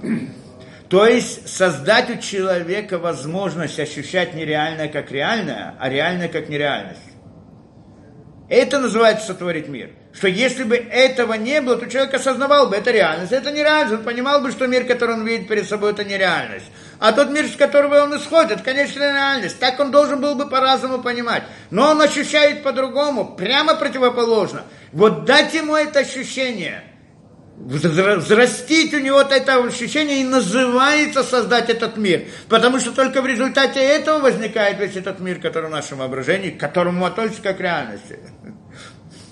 То 0.89 1.05
есть 1.05 1.49
создать 1.49 2.11
у 2.11 2.17
человека 2.21 2.99
возможность 2.99 3.81
ощущать 3.81 4.35
нереальное 4.35 4.89
как 4.89 5.11
реальное, 5.11 5.75
а 5.81 5.89
реальное 5.89 6.29
как 6.29 6.49
нереальность. 6.49 7.01
Это 8.49 8.79
называется 8.79 9.27
сотворить 9.27 9.67
мир. 9.67 9.91
Что 10.13 10.29
если 10.29 10.63
бы 10.63 10.77
этого 10.77 11.35
не 11.35 11.61
было, 11.61 11.77
то 11.77 11.91
человек 11.91 12.15
осознавал 12.15 12.69
бы, 12.69 12.77
это 12.77 12.93
реальность, 12.93 13.33
это 13.33 13.51
нереальность. 13.51 13.95
Он 13.95 14.05
понимал 14.05 14.41
бы, 14.41 14.53
что 14.53 14.69
мир, 14.69 14.85
который 14.85 15.17
он 15.17 15.27
видит 15.27 15.49
перед 15.49 15.69
собой, 15.69 15.91
это 15.91 16.05
нереальность. 16.05 16.67
А 17.01 17.13
тот 17.13 17.31
мир, 17.31 17.47
с 17.49 17.57
которого 17.57 18.05
он 18.05 18.17
исходит, 18.17 18.53
это, 18.53 18.63
конечно, 18.63 19.01
реальность. 19.01 19.59
Так 19.59 19.81
он 19.81 19.91
должен 19.91 20.21
был 20.21 20.37
бы 20.37 20.49
по-разному 20.49 21.03
понимать. 21.03 21.43
Но 21.71 21.91
он 21.91 22.01
ощущает 22.01 22.63
по-другому, 22.63 23.35
прямо 23.37 23.75
противоположно. 23.75 24.63
Вот 24.93 25.25
дать 25.25 25.53
ему 25.53 25.75
это 25.75 25.99
ощущение– 25.99 26.85
взрастить 27.59 28.93
у 28.95 28.99
него 28.99 29.21
это 29.21 29.57
ощущение 29.57 30.21
и 30.21 30.25
называется 30.25 31.23
создать 31.23 31.71
этот 31.71 31.97
мир. 31.97 32.25
Потому 32.49 32.79
что 32.79 32.93
только 32.93 33.23
в 33.23 33.27
результате 33.27 33.81
этого 33.81 34.21
возникает 34.21 34.79
весь 34.79 34.97
этот 34.97 35.21
мир, 35.21 35.41
который 35.41 35.69
в 35.69 35.73
нашем 35.73 35.99
воображении, 35.99 36.51
к 36.51 36.61
которому 36.61 37.01
мы 37.01 37.07
относимся 37.07 37.43
как 37.43 37.59
к 37.59 37.61
реальности. 37.61 38.19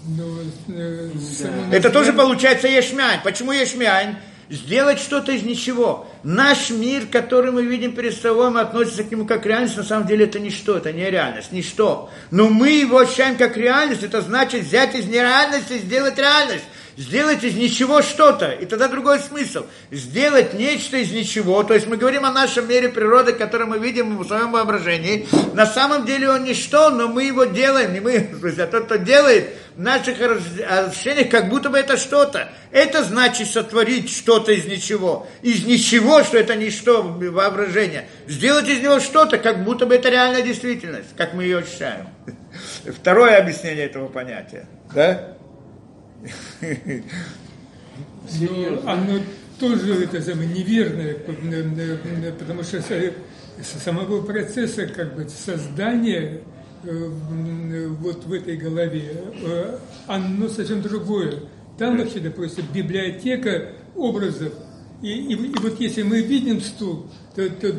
Но, 0.07 0.25
ну, 0.27 0.75
э, 0.75 1.11
да. 1.41 1.77
Это 1.77 1.91
тоже 1.91 2.13
получается 2.13 2.69
ешмянь. 2.69 3.21
Почему 3.25 3.53
ешмянь? 3.53 4.17
Сделать 4.51 4.99
что-то 4.99 5.33
из 5.33 5.43
ничего. 5.43 6.07
Наш 6.23 6.69
мир, 6.69 7.07
который 7.07 7.51
мы 7.51 7.65
видим 7.65 7.95
перед 7.95 8.15
собой, 8.15 8.51
мы 8.51 8.61
относимся 8.61 9.05
к 9.05 9.11
нему 9.11 9.25
как 9.25 9.47
реальность, 9.47 9.79
на 9.79 9.85
самом 9.85 10.07
деле 10.07 10.27
это 10.27 10.39
ничто, 10.39 10.77
это 10.77 10.93
не 10.93 11.09
реальность, 11.11 11.51
ничто. 11.51 12.11
Но 12.31 12.51
мы 12.51 12.69
его 12.69 12.99
ощущаем 12.99 13.37
как 13.37 13.57
реальность, 13.57 14.03
это 14.03 14.21
значит 14.21 14.65
взять 14.65 14.95
из 14.95 15.07
нереальности 15.07 15.73
и 15.73 15.79
сделать 15.79 16.19
реальность 16.19 16.65
сделать 16.97 17.43
из 17.45 17.55
ничего 17.55 18.03
что-то, 18.03 18.51
и 18.51 18.67
тогда 18.67 18.89
другой 18.89 19.19
смысл. 19.19 19.67
Сделать 19.91 20.55
нечто 20.55 20.97
из 20.97 21.11
ничего, 21.11 21.63
то 21.63 21.75
есть 21.75 21.87
мы 21.87 21.97
говорим 21.97 22.25
о 22.25 22.33
нашем 22.33 22.69
мире 22.69 22.89
природы, 22.89 23.33
который 23.33 23.67
мы 23.67 23.79
видим 23.79 24.19
в 24.19 24.27
своем 24.27 24.53
воображении. 24.53 25.27
На 25.55 25.67
самом 25.67 26.05
деле 26.07 26.31
он 26.31 26.45
ничто, 26.45 26.91
но 26.91 27.09
мы 27.09 27.25
его 27.25 27.45
делаем, 27.45 27.93
не 27.93 28.01
мы, 28.01 28.31
а 28.59 28.67
тот, 28.67 28.85
кто 28.85 28.97
делает 28.97 29.51
в 29.77 29.81
наших 29.81 30.17
ощущениях, 30.21 31.31
как 31.31 31.49
будто 31.49 31.69
бы 31.69 31.79
это 31.79 31.97
что-то. 31.97 32.49
Это 32.71 33.03
значит 33.03 33.49
сотворить 33.49 34.11
что-то 34.11 34.53
из 34.53 34.67
ничего. 34.67 35.27
Из 35.43 35.65
ничего, 35.65 36.23
что 36.23 36.39
это 36.39 36.55
ничто, 36.55 37.03
воображение. 37.03 38.09
Сделать 38.29 38.69
из 38.69 38.81
него 38.81 39.01
что-то, 39.01 39.39
как 39.39 39.65
будто 39.65 39.87
бы 39.87 39.97
это 39.97 40.11
реальная 40.11 40.43
действительность, 40.43 41.17
как 41.17 41.35
мы 41.35 41.45
ее 41.45 41.59
ощущаем. 41.59 42.09
Второе 42.87 43.39
объяснение 43.39 43.87
этого 43.87 44.09
понятия. 44.09 44.67
Да? 44.95 45.34
Но 48.41 48.91
оно 48.91 49.21
тоже 49.59 50.05
это 50.05 50.21
самое 50.21 50.49
неверное, 50.49 51.17
потому 52.39 52.63
что 52.63 52.83
самого 53.63 54.23
процесса 54.23 54.87
как 54.87 55.15
бы 55.15 55.29
создания 55.29 56.41
э, 56.83 57.89
вот 58.01 58.25
в 58.25 58.33
этой 58.33 58.57
голове, 58.57 59.23
э, 59.43 59.79
оно 60.07 60.49
совсем 60.49 60.83
другое. 60.83 61.41
Там 61.79 61.99
вообще, 61.99 62.21
допустим, 62.21 62.65
библиотека 62.73 63.73
образов. 63.95 64.53
И, 65.03 65.09
и, 65.09 65.35
и 65.35 65.55
вот 65.61 65.81
если 65.81 66.03
мы 66.03 66.23
видим 66.23 66.61
стул, 66.61 67.07
то, 67.35 67.49
то, 67.49 67.73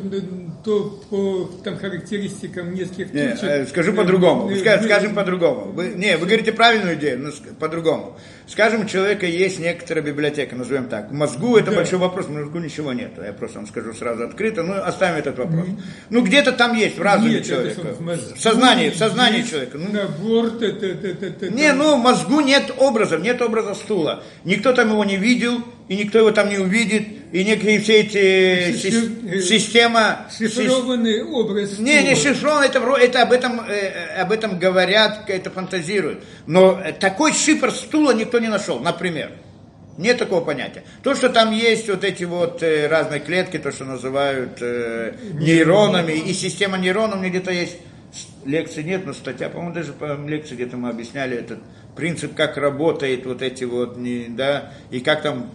то 0.66 1.00
по 1.10 1.48
там, 1.62 1.78
характеристикам 1.78 2.74
нескольких 2.74 3.14
не, 3.14 3.28
точек... 3.28 3.44
Э, 3.44 3.66
скажу 3.66 3.92
по-другому. 3.92 4.50
Э, 4.50 4.58
скажем, 4.58 4.84
скажем 4.84 5.14
по-другому. 5.14 5.70
Вы, 5.70 5.92
не, 5.94 6.16
вы 6.16 6.26
говорите 6.26 6.50
правильную 6.50 6.96
идею, 6.96 7.20
но 7.20 7.30
по-другому. 7.60 8.18
Скажем, 8.48 8.82
у 8.82 8.84
человека 8.84 9.26
есть 9.26 9.60
некоторая 9.60 10.04
библиотека, 10.04 10.56
назовем 10.56 10.88
так. 10.88 11.10
В 11.10 11.14
мозгу 11.14 11.56
это 11.56 11.70
да. 11.70 11.76
большой 11.76 12.00
вопрос, 12.00 12.26
в 12.26 12.32
мозгу 12.32 12.58
ничего 12.58 12.92
нет. 12.92 13.12
Я 13.24 13.32
просто 13.32 13.58
вам 13.58 13.68
скажу 13.68 13.94
сразу 13.94 14.24
открыто, 14.24 14.64
ну 14.64 14.74
оставим 14.82 15.18
этот 15.18 15.38
вопрос. 15.38 15.68
Mm. 15.68 15.80
Ну 16.10 16.24
где-то 16.24 16.50
там 16.50 16.74
есть 16.74 16.98
в 16.98 17.02
разуме 17.02 17.34
нет, 17.34 17.46
человека. 17.46 17.82
В, 17.82 18.34
в 18.34 18.40
сознании, 18.40 18.90
в 18.90 18.96
сознании 18.96 19.42
человека. 19.42 19.78
Ну, 19.78 19.92
набор, 19.92 20.50
т, 20.50 20.72
т, 20.72 20.94
т, 20.94 21.30
т, 21.30 21.50
не, 21.50 21.72
ну 21.74 21.96
в 21.96 22.02
мозгу 22.02 22.40
нет 22.40 22.72
образов, 22.76 23.22
нет 23.22 23.40
образа 23.40 23.74
стула. 23.74 24.24
Никто 24.42 24.72
там 24.72 24.90
его 24.90 25.04
не 25.04 25.16
видел, 25.16 25.62
и 25.88 25.96
никто 25.96 26.18
его 26.18 26.32
там 26.32 26.48
не 26.48 26.58
увидит, 26.58 27.06
и 27.32 27.44
некие 27.44 27.80
все 27.80 28.00
эти 28.00 28.76
Шифр... 28.76 29.40
система... 29.40 30.26
Шифрованный 30.36 31.20
шиф... 31.20 31.28
образ. 31.28 31.78
Не, 31.78 32.02
не 32.02 32.14
шифрованный, 32.14 32.66
это, 32.66 32.80
это 32.80 33.22
об, 33.22 33.32
этом, 33.32 33.60
э, 33.60 34.20
об 34.20 34.32
этом 34.32 34.58
говорят, 34.58 35.28
это 35.28 35.50
фантазируют. 35.50 36.24
Но 36.46 36.80
такой 36.98 37.32
шифр 37.32 37.70
стула 37.70 38.12
никто 38.12 38.38
не 38.38 38.48
нашел, 38.48 38.80
например. 38.80 39.32
Нет 39.96 40.18
такого 40.18 40.44
понятия. 40.44 40.82
То, 41.02 41.14
что 41.14 41.30
там 41.30 41.52
есть 41.52 41.88
вот 41.88 42.04
эти 42.04 42.24
вот 42.24 42.62
э, 42.62 42.86
разные 42.88 43.20
клетки, 43.20 43.56
то, 43.58 43.70
что 43.70 43.84
называют 43.84 44.58
э, 44.60 45.14
нейронами, 45.34 46.12
и 46.12 46.34
система 46.34 46.78
нейронов, 46.78 47.20
мне 47.20 47.30
где-то 47.30 47.50
есть 47.50 47.76
лекции 48.44 48.82
нет, 48.82 49.06
но 49.06 49.12
статья, 49.12 49.48
по-моему, 49.48 49.74
даже 49.74 49.92
по 49.92 50.16
лекции 50.26 50.54
где-то 50.54 50.76
мы 50.76 50.90
объясняли 50.90 51.36
этот 51.36 51.60
принцип, 51.96 52.34
как 52.34 52.56
работает 52.56 53.24
вот 53.24 53.40
эти 53.40 53.64
вот, 53.64 53.96
не, 53.96 54.26
да, 54.28 54.72
и 54.90 55.00
как 55.00 55.22
там 55.22 55.50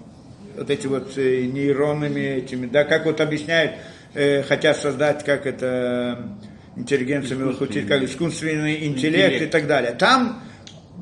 вот 0.56 0.70
эти 0.70 0.88
вот 0.88 1.18
э, 1.18 1.46
нейронами 1.46 2.20
этими, 2.20 2.66
да, 2.66 2.84
как 2.84 3.06
вот 3.06 3.22
объясняют, 3.22 3.74
э, 4.14 4.44
хотят 4.44 4.78
создать, 4.78 5.24
как 5.24 5.46
это 5.46 6.38
интеллигенция 6.76 7.38
Милхутит, 7.38 7.88
как 7.88 8.04
искусственный 8.04 8.88
интеллект, 8.88 9.34
интеллект 9.34 9.42
и 9.42 9.46
так 9.48 9.68
далее. 9.68 9.92
Там 9.92 10.44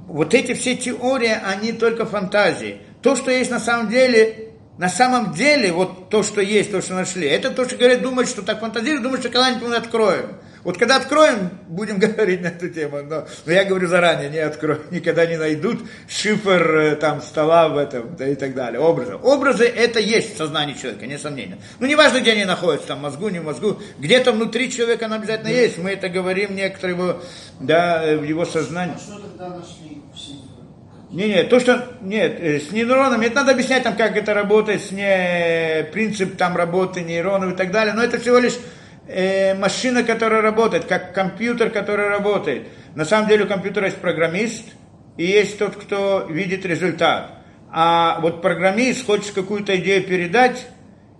вот 0.07 0.33
эти 0.33 0.53
все 0.53 0.75
теории, 0.75 1.35
они 1.45 1.71
только 1.71 2.05
фантазии. 2.05 2.77
То, 3.01 3.15
что 3.15 3.31
есть 3.31 3.51
на 3.51 3.59
самом 3.59 3.89
деле, 3.89 4.49
на 4.77 4.89
самом 4.89 5.33
деле, 5.33 5.71
вот 5.71 6.09
то, 6.09 6.23
что 6.23 6.41
есть, 6.41 6.71
то, 6.71 6.81
что 6.81 6.95
нашли, 6.95 7.27
это 7.27 7.51
то, 7.51 7.65
что 7.65 7.77
говорят, 7.77 8.01
думают, 8.01 8.29
что 8.29 8.41
так 8.41 8.59
фантазируют, 8.59 9.03
думают, 9.03 9.21
что 9.21 9.29
когда-нибудь 9.29 9.69
мы 9.69 9.75
откроем. 9.75 10.37
Вот 10.63 10.77
когда 10.77 10.97
откроем, 10.97 11.49
будем 11.67 11.99
говорить 11.99 12.41
на 12.41 12.47
эту 12.47 12.69
тему. 12.69 13.01
Но, 13.03 13.25
но 13.45 13.51
я 13.51 13.63
говорю 13.65 13.87
заранее, 13.87 14.29
не 14.29 14.39
откроем, 14.39 14.81
никогда 14.91 15.25
не 15.25 15.37
найдут 15.37 15.79
шифр 16.07 16.75
э, 16.75 16.95
там 16.95 17.21
стола 17.21 17.69
в 17.69 17.77
этом 17.77 18.15
да, 18.15 18.27
и 18.27 18.35
так 18.35 18.53
далее. 18.53 18.79
Образы. 18.79 19.15
Образы 19.15 19.65
это 19.65 19.99
есть 19.99 20.35
в 20.35 20.37
сознании 20.37 20.73
человека, 20.73 21.07
несомненно. 21.07 21.57
Ну, 21.79 21.87
неважно, 21.87 22.19
где 22.19 22.33
они 22.33 22.45
находятся, 22.45 22.89
там, 22.89 22.99
мозгу, 22.99 23.29
не 23.29 23.39
в 23.39 23.45
мозгу. 23.45 23.79
Где-то 23.99 24.31
внутри 24.31 24.71
человека 24.71 25.05
она 25.05 25.15
обязательно 25.15 25.49
есть. 25.49 25.77
Мы 25.77 25.91
это 25.91 26.09
говорим 26.09 26.55
некоторые 26.55 26.97
его, 26.97 27.21
да, 27.59 28.15
в 28.15 28.23
его 28.23 28.45
сознании. 28.45 28.95
А 28.95 28.99
что 28.99 29.19
тогда 29.19 29.49
нашли? 29.49 29.99
Не, 31.11 31.27
не, 31.27 31.43
то, 31.43 31.59
что, 31.59 31.87
нет, 32.01 32.37
э, 32.39 32.59
с 32.59 32.71
нейронами, 32.71 33.25
это 33.25 33.37
надо 33.37 33.53
объяснять 33.53 33.81
там, 33.81 33.95
как 33.95 34.15
это 34.15 34.35
работает, 34.35 34.83
с 34.83 34.91
не, 34.91 35.83
принцип 35.91 36.37
там 36.37 36.55
работы 36.55 37.01
нейронов 37.01 37.53
и 37.53 37.55
так 37.55 37.71
далее, 37.71 37.95
но 37.95 38.03
это 38.03 38.19
всего 38.19 38.37
лишь 38.37 38.53
э, 39.09 39.53
машина, 39.55 40.03
которая 40.03 40.41
работает, 40.41 40.85
как 40.85 41.13
компьютер, 41.13 41.69
который 41.71 42.07
работает. 42.09 42.67
На 42.95 43.05
самом 43.05 43.27
деле 43.27 43.45
у 43.45 43.47
компьютера 43.47 43.87
есть 43.87 43.97
программист, 43.97 44.65
и 45.17 45.25
есть 45.25 45.57
тот, 45.57 45.75
кто 45.75 46.27
видит 46.29 46.65
результат. 46.65 47.33
А 47.71 48.19
вот 48.21 48.41
программист 48.41 49.05
хочет 49.05 49.31
какую-то 49.31 49.75
идею 49.77 50.03
передать, 50.03 50.67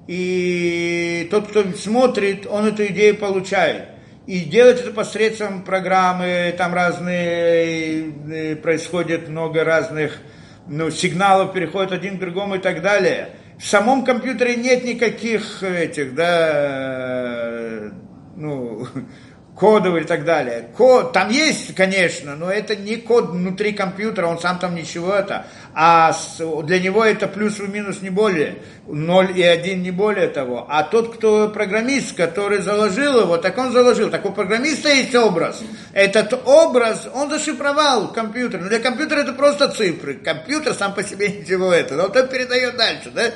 и 0.08 1.28
тот, 1.30 1.48
кто 1.50 1.64
смотрит, 1.74 2.48
он 2.48 2.68
эту 2.68 2.86
идею 2.88 3.18
получает. 3.18 3.90
И 4.26 4.42
делать 4.42 4.80
это 4.80 4.92
посредством 4.92 5.64
программы, 5.64 6.54
там 6.58 6.74
разные, 6.74 8.14
э, 8.32 8.56
происходит 8.56 9.28
много 9.28 9.64
разных 9.64 10.20
ну, 10.68 10.92
сигналов, 10.92 11.54
переходят 11.54 11.92
один 11.92 12.18
к 12.18 12.20
другому 12.20 12.56
и 12.56 12.60
так 12.60 12.82
далее. 12.82 13.30
В 13.60 13.68
самом 13.68 14.06
компьютере 14.06 14.56
нет 14.56 14.86
никаких 14.86 15.64
этих, 15.64 16.16
да, 16.16 17.92
ну, 18.38 18.88
кодов 19.60 19.98
и 19.98 20.06
так 20.06 20.24
далее. 20.24 20.70
Код, 20.76 21.12
там 21.12 21.30
есть, 21.30 21.76
конечно, 21.76 22.36
но 22.36 22.50
это 22.50 22.76
не 22.76 22.96
код 22.96 23.32
внутри 23.32 23.74
компьютера, 23.74 24.28
он 24.28 24.40
сам 24.40 24.58
там 24.58 24.74
ничего 24.74 25.14
это. 25.14 25.48
А 25.74 26.16
для 26.64 26.80
него 26.80 27.04
это 27.04 27.28
плюс 27.28 27.60
и 27.60 27.64
минус 27.64 28.02
не 28.02 28.10
более, 28.10 28.60
0 28.88 29.38
и 29.38 29.44
1 29.44 29.84
не 29.84 29.92
более 29.92 30.30
того. 30.30 30.66
А 30.70 30.84
тот, 30.84 31.16
кто 31.16 31.50
программист, 31.50 32.16
который 32.16 32.62
заложил 32.62 33.20
его, 33.20 33.38
так 33.38 33.58
он 33.58 33.72
заложил. 33.74 34.10
Так 34.10 34.26
у 34.26 34.32
программиста 34.32 34.90
есть 34.90 35.14
образ. 35.14 35.62
Этот 35.94 36.34
образ 36.46 37.08
он 37.14 37.30
зашифровал 37.30 38.14
компьютер. 38.14 38.62
Но 38.62 38.70
для 38.70 38.80
компьютера 38.80 39.20
это 39.20 39.34
просто 39.34 39.68
цифры. 39.70 40.16
Компьютер 40.16 40.74
сам 40.74 40.94
по 40.94 41.04
себе 41.04 41.28
ничего 41.42 41.74
это. 41.74 41.96
Но 41.96 42.06
он 42.06 42.12
передает 42.12 42.78
дальше, 42.78 43.12
да? 43.14 43.32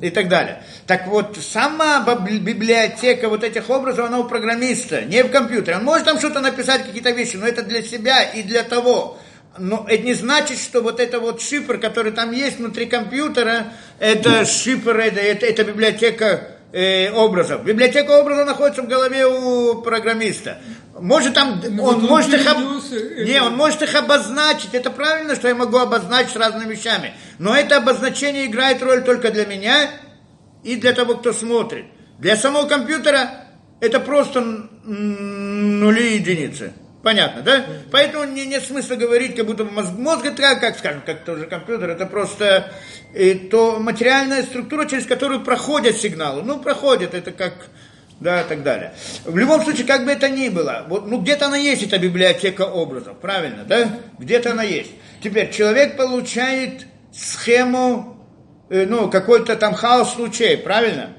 И 0.00 0.10
так 0.10 0.28
далее. 0.28 0.62
Так 0.86 1.06
вот, 1.06 1.36
сама 1.36 2.04
библиотека 2.28 3.28
вот 3.28 3.42
этих 3.42 3.70
образов, 3.70 4.06
она 4.06 4.18
у 4.18 4.24
программиста, 4.24 5.02
не 5.02 5.22
в 5.22 5.30
компьютере. 5.30 5.78
Он 5.78 5.84
может 5.84 6.04
там 6.04 6.18
что-то 6.18 6.40
написать, 6.40 6.86
какие-то 6.86 7.10
вещи, 7.10 7.36
но 7.36 7.46
это 7.46 7.62
для 7.62 7.82
себя 7.82 8.22
и 8.22 8.42
для 8.42 8.62
того. 8.62 9.18
Но 9.58 9.86
это 9.88 10.02
не 10.02 10.14
значит, 10.14 10.58
что 10.58 10.80
вот 10.80 10.98
это 10.98 11.20
вот 11.20 11.40
шифр, 11.40 11.78
который 11.78 12.12
там 12.12 12.32
есть 12.32 12.58
внутри 12.58 12.86
компьютера, 12.86 13.72
это 14.00 14.44
шифр, 14.44 14.96
это, 14.96 15.20
это, 15.20 15.46
это 15.46 15.64
библиотека 15.64 16.48
э, 16.72 17.10
образов. 17.12 17.64
Библиотека 17.64 18.10
образов 18.18 18.46
находится 18.46 18.82
в 18.82 18.88
голове 18.88 19.26
у 19.26 19.80
программиста. 19.80 20.58
Может 21.00 21.34
там, 21.34 21.60
Но 21.60 21.70
ну, 21.70 21.82
он 21.84 22.00
вот 22.00 22.08
может 22.08 22.34
их, 22.34 22.46
об... 22.46 22.58
это... 22.58 23.24
не, 23.24 23.42
он 23.42 23.56
может 23.56 23.82
их 23.82 23.94
обозначить. 23.94 24.74
Это 24.74 24.90
правильно, 24.90 25.34
что 25.34 25.48
я 25.48 25.54
могу 25.54 25.78
обозначить 25.78 26.36
разными 26.36 26.72
вещами. 26.72 27.14
Но 27.38 27.56
это 27.56 27.78
обозначение 27.78 28.46
играет 28.46 28.82
роль 28.82 29.02
только 29.02 29.32
для 29.32 29.44
меня 29.44 29.90
и 30.62 30.76
для 30.76 30.92
того, 30.92 31.16
кто 31.16 31.32
смотрит. 31.32 31.86
Для 32.18 32.36
самого 32.36 32.68
компьютера 32.68 33.46
это 33.80 33.98
просто 33.98 34.40
нули 34.84 36.02
и 36.02 36.14
единицы. 36.18 36.72
Понятно, 37.02 37.42
да? 37.42 37.66
Поэтому 37.90 38.24
не, 38.24 38.46
нет 38.46 38.64
смысла 38.64 38.94
говорить, 38.94 39.36
как 39.36 39.44
будто 39.44 39.64
мозг, 39.64 39.90
мозг 39.98 40.24
это, 40.24 40.56
как 40.56 40.78
скажем, 40.78 41.02
как 41.04 41.24
тоже 41.24 41.44
компьютер, 41.44 41.90
это 41.90 42.06
просто 42.06 42.72
э, 43.12 43.34
то 43.34 43.78
материальная 43.78 44.42
структура, 44.42 44.86
через 44.86 45.04
которую 45.04 45.44
проходят 45.44 45.96
сигналы. 45.96 46.42
Ну, 46.42 46.60
проходят, 46.60 47.12
это 47.12 47.30
как, 47.30 47.66
да, 48.20 48.42
и 48.42 48.48
так 48.48 48.62
далее. 48.62 48.92
В 49.24 49.36
любом 49.36 49.62
случае, 49.62 49.86
как 49.86 50.04
бы 50.04 50.12
это 50.12 50.28
ни 50.28 50.48
было, 50.48 50.84
вот, 50.88 51.06
ну, 51.06 51.20
где-то 51.20 51.46
она 51.46 51.56
есть, 51.56 51.82
эта 51.82 51.98
библиотека 51.98 52.62
образов, 52.62 53.18
правильно, 53.18 53.64
да? 53.64 53.88
Где-то 54.18 54.52
она 54.52 54.62
есть. 54.62 54.92
Теперь, 55.22 55.50
человек 55.50 55.96
получает 55.96 56.86
схему, 57.12 58.18
э, 58.70 58.86
ну, 58.86 59.10
какой-то 59.10 59.56
там 59.56 59.74
хаос 59.74 60.16
лучей, 60.16 60.56
правильно? 60.56 61.10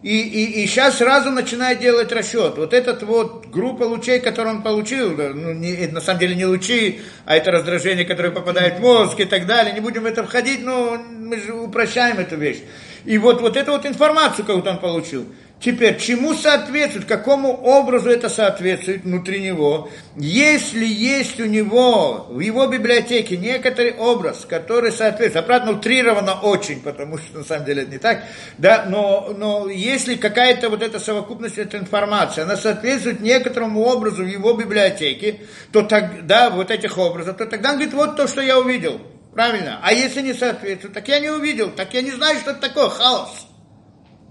И, 0.00 0.20
и, 0.20 0.62
и 0.62 0.66
сейчас 0.66 0.98
сразу 0.98 1.30
начинает 1.32 1.80
делать 1.80 2.12
расчет. 2.12 2.56
Вот 2.56 2.72
этот 2.72 3.02
вот 3.02 3.46
группа 3.48 3.82
лучей, 3.82 4.20
которую 4.20 4.56
он 4.56 4.62
получил, 4.62 5.16
ну, 5.16 5.52
не, 5.52 5.88
на 5.88 6.00
самом 6.00 6.20
деле 6.20 6.36
не 6.36 6.46
лучи, 6.46 7.00
а 7.24 7.36
это 7.36 7.50
раздражение, 7.50 8.04
которое 8.04 8.30
попадает 8.30 8.78
в 8.78 8.80
мозг 8.80 9.18
и 9.18 9.24
так 9.24 9.46
далее. 9.46 9.74
Не 9.74 9.80
будем 9.80 10.02
в 10.02 10.06
это 10.06 10.22
входить, 10.22 10.62
но 10.62 10.96
мы 10.96 11.40
же 11.40 11.52
упрощаем 11.52 12.20
эту 12.20 12.36
вещь. 12.36 12.58
И 13.04 13.18
вот, 13.18 13.40
вот 13.40 13.56
эту 13.56 13.72
вот 13.72 13.86
информацию, 13.86 14.44
какую-то 14.46 14.70
он 14.70 14.78
получил. 14.78 15.26
Теперь, 15.60 15.98
чему 15.98 16.34
соответствует, 16.34 17.06
какому 17.06 17.52
образу 17.52 18.08
это 18.10 18.28
соответствует 18.28 19.02
внутри 19.02 19.40
него? 19.40 19.90
Если 20.14 20.86
есть 20.86 21.40
у 21.40 21.46
него 21.46 22.26
в 22.28 22.38
его 22.38 22.68
библиотеке 22.68 23.36
некоторый 23.36 23.94
образ, 23.94 24.46
который 24.48 24.92
соответствует, 24.92 25.44
обратно 25.44 25.72
утрировано 25.72 26.34
очень, 26.40 26.80
потому 26.80 27.18
что 27.18 27.38
на 27.38 27.44
самом 27.44 27.64
деле 27.64 27.82
это 27.82 27.90
не 27.90 27.98
так, 27.98 28.22
да, 28.56 28.86
но, 28.88 29.34
но 29.36 29.68
если 29.68 30.14
какая-то 30.14 30.68
вот 30.70 30.80
эта 30.80 31.00
совокупность 31.00 31.58
этой 31.58 31.80
информации, 31.80 32.42
она 32.42 32.56
соответствует 32.56 33.18
некоторому 33.20 33.82
образу 33.82 34.22
в 34.22 34.28
его 34.28 34.52
библиотеке, 34.52 35.40
то 35.72 35.82
тогда, 35.82 36.50
вот 36.50 36.70
этих 36.70 36.96
образов, 36.98 37.36
то 37.36 37.46
тогда 37.46 37.70
он 37.70 37.76
говорит, 37.76 37.94
вот 37.94 38.16
то, 38.16 38.28
что 38.28 38.40
я 38.42 38.60
увидел. 38.60 39.00
Правильно? 39.34 39.80
А 39.82 39.92
если 39.92 40.20
не 40.20 40.34
соответствует, 40.34 40.94
так 40.94 41.08
я 41.08 41.18
не 41.18 41.30
увидел, 41.30 41.70
так 41.70 41.94
я 41.94 42.02
не 42.02 42.12
знаю, 42.12 42.38
что 42.38 42.52
это 42.52 42.60
такое 42.60 42.88
хаос. 42.88 43.47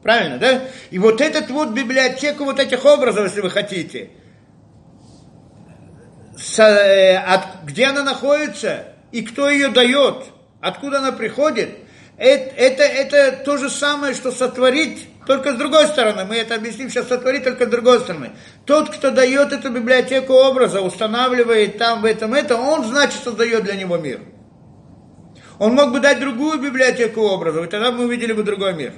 Правильно, 0.07 0.38
да? 0.38 0.61
И 0.89 0.99
вот 0.99 1.19
этот 1.19 1.49
вот 1.49 1.71
библиотеку 1.71 2.45
вот 2.45 2.61
этих 2.61 2.85
образов, 2.85 3.25
если 3.25 3.41
вы 3.41 3.49
хотите, 3.49 4.11
с, 6.38 6.57
э, 6.59 7.17
от, 7.17 7.65
где 7.65 7.88
она 7.88 8.03
находится 8.03 8.85
и 9.11 9.21
кто 9.21 9.49
ее 9.49 9.67
дает, 9.67 10.27
откуда 10.61 10.99
она 10.99 11.11
приходит, 11.11 11.71
это, 12.17 12.55
это, 12.55 12.84
это 12.84 13.43
то 13.43 13.57
же 13.57 13.69
самое, 13.69 14.13
что 14.13 14.31
сотворить, 14.31 15.09
только 15.25 15.51
с 15.51 15.57
другой 15.57 15.88
стороны. 15.88 16.23
Мы 16.23 16.38
это 16.38 16.55
объясним 16.55 16.89
сейчас, 16.89 17.09
сотворить 17.09 17.43
только 17.43 17.65
с 17.65 17.69
другой 17.69 17.99
стороны. 17.99 18.31
Тот, 18.63 18.89
кто 18.89 19.11
дает 19.11 19.51
эту 19.51 19.71
библиотеку 19.71 20.31
образа, 20.31 20.79
устанавливает 20.79 21.77
там, 21.77 22.01
в 22.01 22.05
этом, 22.05 22.34
это, 22.34 22.55
он, 22.55 22.85
значит, 22.85 23.21
создает 23.21 23.65
для 23.65 23.75
него 23.75 23.97
мир. 23.97 24.21
Он 25.59 25.73
мог 25.75 25.91
бы 25.91 25.99
дать 25.99 26.21
другую 26.21 26.61
библиотеку 26.61 27.23
образов, 27.23 27.65
и 27.65 27.69
тогда 27.69 27.91
мы 27.91 28.05
увидели 28.05 28.31
бы 28.31 28.43
другой 28.43 28.73
мир. 28.73 28.93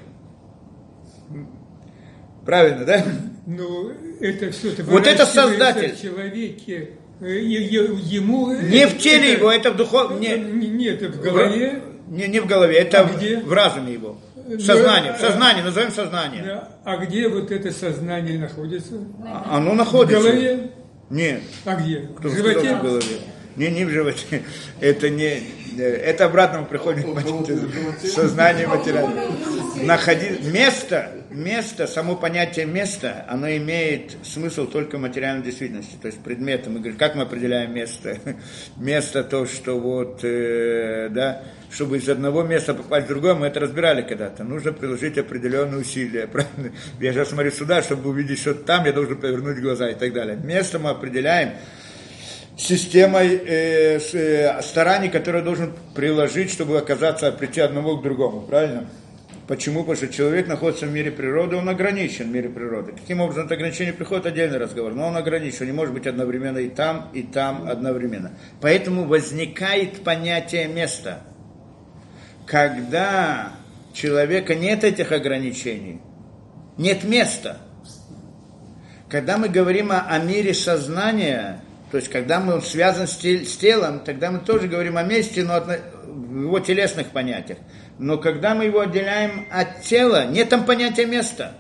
Правильно, 2.49 2.83
да? 2.83 3.05
Ну, 3.45 3.91
это 4.19 4.49
все 4.49 4.71
Вот 4.85 5.05
это 5.05 5.27
создатель. 5.27 5.93
В 5.93 6.01
человеке, 6.01 6.89
э, 7.21 7.41
ему... 7.43 8.51
Не 8.53 8.87
в 8.87 8.97
теле 8.97 9.33
это, 9.33 9.39
его, 9.39 9.51
это 9.51 9.69
в 9.69 9.75
духовном... 9.75 10.19
Не, 10.19 10.35
нет, 10.35 10.99
это 11.03 11.15
в 11.15 11.21
голове. 11.21 11.83
Не, 12.07 12.27
не 12.27 12.39
в 12.39 12.47
голове, 12.47 12.77
это 12.77 13.01
а 13.01 13.03
в, 13.03 13.17
где? 13.17 13.37
в 13.37 13.53
разуме 13.53 13.93
его. 13.93 14.17
В 14.35 14.59
сознании, 14.61 15.11
в 15.11 15.21
сознании, 15.21 15.61
назовем 15.61 15.91
сознание. 15.91 16.41
Да. 16.41 16.69
А 16.85 16.97
где 16.97 17.29
вот 17.29 17.51
это 17.51 17.71
сознание 17.71 18.39
находится? 18.39 18.95
А, 19.23 19.57
оно 19.57 19.75
находится. 19.75 20.19
В 20.19 20.23
голове? 20.23 20.71
Нет. 21.11 21.41
А 21.65 21.75
где? 21.75 22.09
Кто 22.17 22.29
в 22.29 22.35
животе? 22.35 22.77
В 22.77 22.81
голове. 22.81 23.19
Не, 23.55 23.69
не 23.69 23.85
в 23.85 23.89
животе. 23.89 24.43
Это 24.79 25.09
не, 25.09 25.43
это 25.77 26.25
обратно 26.25 26.63
приходит 26.63 27.05
сознание 28.03 28.67
материальное. 28.67 29.27
Находить 29.83 30.43
место, 30.43 31.11
место, 31.29 31.87
само 31.87 32.15
понятие 32.15 32.65
места, 32.65 33.25
оно 33.27 33.49
имеет 33.49 34.17
смысл 34.23 34.67
только 34.67 34.97
в 34.97 35.01
материальной 35.01 35.43
действительности, 35.43 35.95
то 36.01 36.07
есть 36.07 36.19
предметом. 36.19 36.73
Мы 36.73 36.79
говорим, 36.79 36.97
как 36.97 37.15
мы 37.15 37.23
определяем 37.23 37.73
место? 37.73 38.17
Место 38.77 39.23
то, 39.23 39.45
что 39.45 39.79
вот, 39.79 40.19
э, 40.23 41.09
да, 41.11 41.43
чтобы 41.71 41.97
из 41.97 42.09
одного 42.09 42.43
места 42.43 42.73
попасть 42.73 43.05
в 43.05 43.09
другое, 43.09 43.35
мы 43.35 43.47
это 43.47 43.59
разбирали 43.59 44.01
когда-то. 44.01 44.43
Нужно 44.43 44.73
приложить 44.73 45.17
определенные 45.17 45.81
усилия. 45.81 46.27
Правильно? 46.31 46.71
Я 46.99 47.13
сейчас 47.13 47.29
смотрю 47.29 47.51
сюда, 47.51 47.81
чтобы 47.81 48.09
увидеть 48.09 48.39
что 48.39 48.53
там, 48.53 48.85
я 48.85 48.93
должен 48.93 49.17
повернуть 49.17 49.59
глаза 49.59 49.89
и 49.89 49.95
так 49.95 50.13
далее. 50.13 50.37
Место 50.37 50.79
мы 50.79 50.89
определяем 50.89 51.53
системой 52.59 53.35
э, 53.35 53.99
э, 54.13 54.61
стараний, 54.61 55.09
которые 55.09 55.43
должен 55.43 55.73
приложить, 55.95 56.51
чтобы 56.51 56.77
оказаться, 56.77 57.31
прийти 57.31 57.61
одного 57.61 57.97
к 57.97 58.03
другому, 58.03 58.41
правильно? 58.41 58.89
Почему? 59.47 59.79
Потому 59.79 59.95
что 59.95 60.09
человек 60.09 60.47
находится 60.47 60.85
в 60.85 60.91
мире 60.91 61.09
природы, 61.09 61.55
он 61.55 61.67
ограничен 61.69 62.25
в 62.29 62.31
мире 62.31 62.49
природы. 62.49 62.91
Каким 62.91 63.21
образом 63.21 63.45
это 63.45 63.55
ограничение 63.55 63.93
приходит, 63.93 64.27
отдельный 64.27 64.59
разговор. 64.59 64.93
Но 64.93 65.07
он 65.07 65.17
ограничен, 65.17 65.65
не 65.65 65.71
может 65.71 65.93
быть 65.93 66.05
одновременно 66.05 66.59
и 66.59 66.69
там, 66.69 67.09
и 67.13 67.23
там 67.23 67.67
одновременно. 67.67 68.33
Поэтому 68.61 69.05
возникает 69.05 70.03
понятие 70.03 70.67
места. 70.67 71.21
Когда 72.45 73.53
человека 73.93 74.53
нет 74.53 74.83
этих 74.83 75.11
ограничений, 75.11 75.99
нет 76.77 77.03
места. 77.03 77.57
Когда 79.09 79.39
мы 79.39 79.49
говорим 79.49 79.91
о, 79.91 80.01
о 80.01 80.19
мире 80.19 80.53
сознания, 80.53 81.61
то 81.91 81.97
есть, 81.97 82.09
когда 82.09 82.39
мы 82.39 82.61
связан 82.61 83.07
с, 83.07 83.17
телом, 83.17 84.01
тогда 84.01 84.31
мы 84.31 84.39
тоже 84.39 84.67
говорим 84.67 84.97
о 84.97 85.03
месте, 85.03 85.43
но 85.43 85.59
в 85.59 86.41
его 86.41 86.59
телесных 86.59 87.07
понятиях. 87.07 87.57
Но 87.97 88.17
когда 88.17 88.53
мы 88.53 88.65
его 88.65 88.81
отделяем 88.81 89.47
от 89.51 89.81
тела, 89.81 90.25
нет 90.27 90.49
там 90.49 90.65
понятия 90.65 91.05
места. 91.05 91.55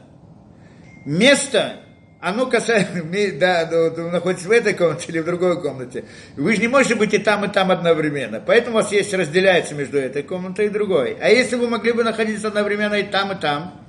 Место, 1.05 1.77
оно 2.21 2.45
касается, 2.45 3.03
да, 3.39 3.65
да, 3.65 3.89
находится 4.11 4.47
в 4.47 4.51
этой 4.51 4.73
комнате 4.73 5.05
или 5.07 5.19
в 5.19 5.25
другой 5.25 5.59
комнате. 5.61 6.05
Вы 6.35 6.55
же 6.55 6.61
не 6.61 6.67
можете 6.67 6.95
быть 6.95 7.13
и 7.13 7.17
там, 7.17 7.45
и 7.45 7.47
там 7.47 7.71
одновременно. 7.71 8.39
Поэтому 8.45 8.77
у 8.77 8.81
вас 8.81 8.91
есть, 8.91 9.13
разделяется 9.13 9.73
между 9.73 9.97
этой 9.97 10.21
комнатой 10.21 10.67
и 10.67 10.69
другой. 10.69 11.17
А 11.19 11.29
если 11.29 11.55
вы 11.55 11.67
могли 11.67 11.91
бы 11.91 12.03
находиться 12.03 12.49
одновременно 12.49 12.95
и 12.95 13.03
там, 13.03 13.31
и 13.31 13.35
там, 13.39 13.85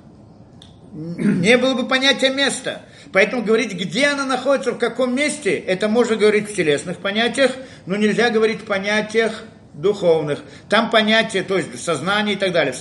не 0.93 1.57
было 1.57 1.75
бы 1.75 1.87
понятия 1.87 2.31
места. 2.31 2.81
Поэтому 3.13 3.43
говорить, 3.43 3.73
где 3.73 4.07
она 4.07 4.25
находится, 4.25 4.71
в 4.71 4.77
каком 4.77 5.15
месте, 5.15 5.57
это 5.57 5.87
можно 5.87 6.15
говорить 6.15 6.49
в 6.49 6.55
телесных 6.55 6.97
понятиях, 6.97 7.51
но 7.85 7.95
нельзя 7.95 8.29
говорить 8.29 8.61
в 8.61 8.65
понятиях 8.65 9.43
духовных. 9.73 10.39
Там 10.69 10.89
понятие, 10.89 11.43
то 11.43 11.57
есть 11.57 11.83
сознание 11.83 12.35
и 12.35 12.37
так 12.37 12.51
далее. 12.51 12.73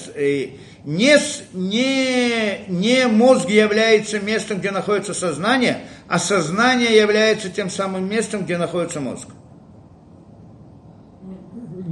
Не, 0.85 1.19
не, 1.53 2.65
не 2.69 3.07
мозг 3.07 3.49
является 3.49 4.19
местом, 4.19 4.59
где 4.59 4.71
находится 4.71 5.15
сознание, 5.15 5.81
а 6.09 6.19
сознание 6.19 6.97
является 6.97 7.51
тем 7.51 7.69
самым 7.69 8.09
местом, 8.09 8.45
где 8.45 8.57
находится 8.57 9.01
мозг. 9.01 9.29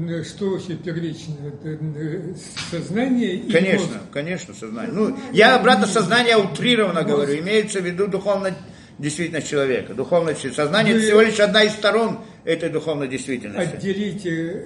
Э, 0.09 0.25
что 0.25 0.51
вообще 0.51 0.75
первично? 0.75 1.35
Это 1.47 1.79
э, 1.97 2.35
сознание 2.71 3.35
и 3.35 3.51
Конечно, 3.53 3.87
мозг? 3.87 3.99
конечно, 4.13 4.55
сознание. 4.55 4.93
Ну, 4.93 5.17
я 5.33 5.57
обратно 5.57 5.87
сознание 5.87 6.37
утрированно 6.37 7.03
говорю, 7.05 7.39
имеется 7.39 7.81
в 7.81 7.85
виду 7.87 8.07
духовная 8.09 8.55
действительность 8.99 9.49
человека. 9.49 9.95
Духовное 9.95 10.35
сознание 10.35 10.95
Вы- 10.95 11.01
это 11.01 11.07
всего 11.09 11.21
лишь 11.21 11.41
одна 11.41 11.63
из 11.65 11.73
сторон 11.73 12.21
этой 12.45 12.69
духовной 12.71 13.09
действительности. 13.09 13.77
Отделить 13.77 14.27
э, 14.27 14.65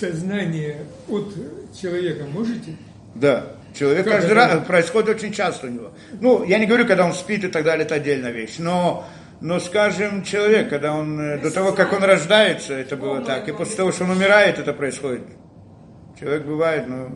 сознание 0.00 0.78
от 1.08 1.34
человека 1.80 2.24
можете? 2.24 2.76
Да. 3.14 3.46
Человек 3.78 4.04
Как 4.04 4.14
каждый 4.14 4.26
это? 4.26 4.34
раз 4.36 4.66
происходит 4.66 5.16
очень 5.16 5.32
часто 5.32 5.66
у 5.66 5.70
него. 5.70 5.90
Ну, 6.20 6.44
я 6.44 6.58
не 6.58 6.66
говорю, 6.66 6.86
когда 6.86 7.04
он 7.04 7.12
спит 7.12 7.42
и 7.44 7.48
так 7.48 7.64
далее, 7.64 7.84
это 7.84 7.96
отдельная 7.96 8.30
вещь. 8.30 8.54
Но, 8.58 9.04
но 9.40 9.60
скажем, 9.60 10.22
человек, 10.22 10.70
когда 10.70 10.92
он, 10.94 11.20
э, 11.20 11.38
до 11.38 11.50
того, 11.50 11.72
как 11.72 11.92
он 11.92 12.02
рождается, 12.02 12.74
это 12.74 12.96
было 12.96 13.20
так. 13.20 13.48
И 13.48 13.52
после 13.52 13.76
того, 13.76 13.92
что 13.92 14.04
он 14.04 14.10
умирает, 14.10 14.58
это 14.58 14.72
происходит. 14.72 15.22
Человек 16.18 16.44
бывает, 16.44 16.86
ну, 16.86 17.08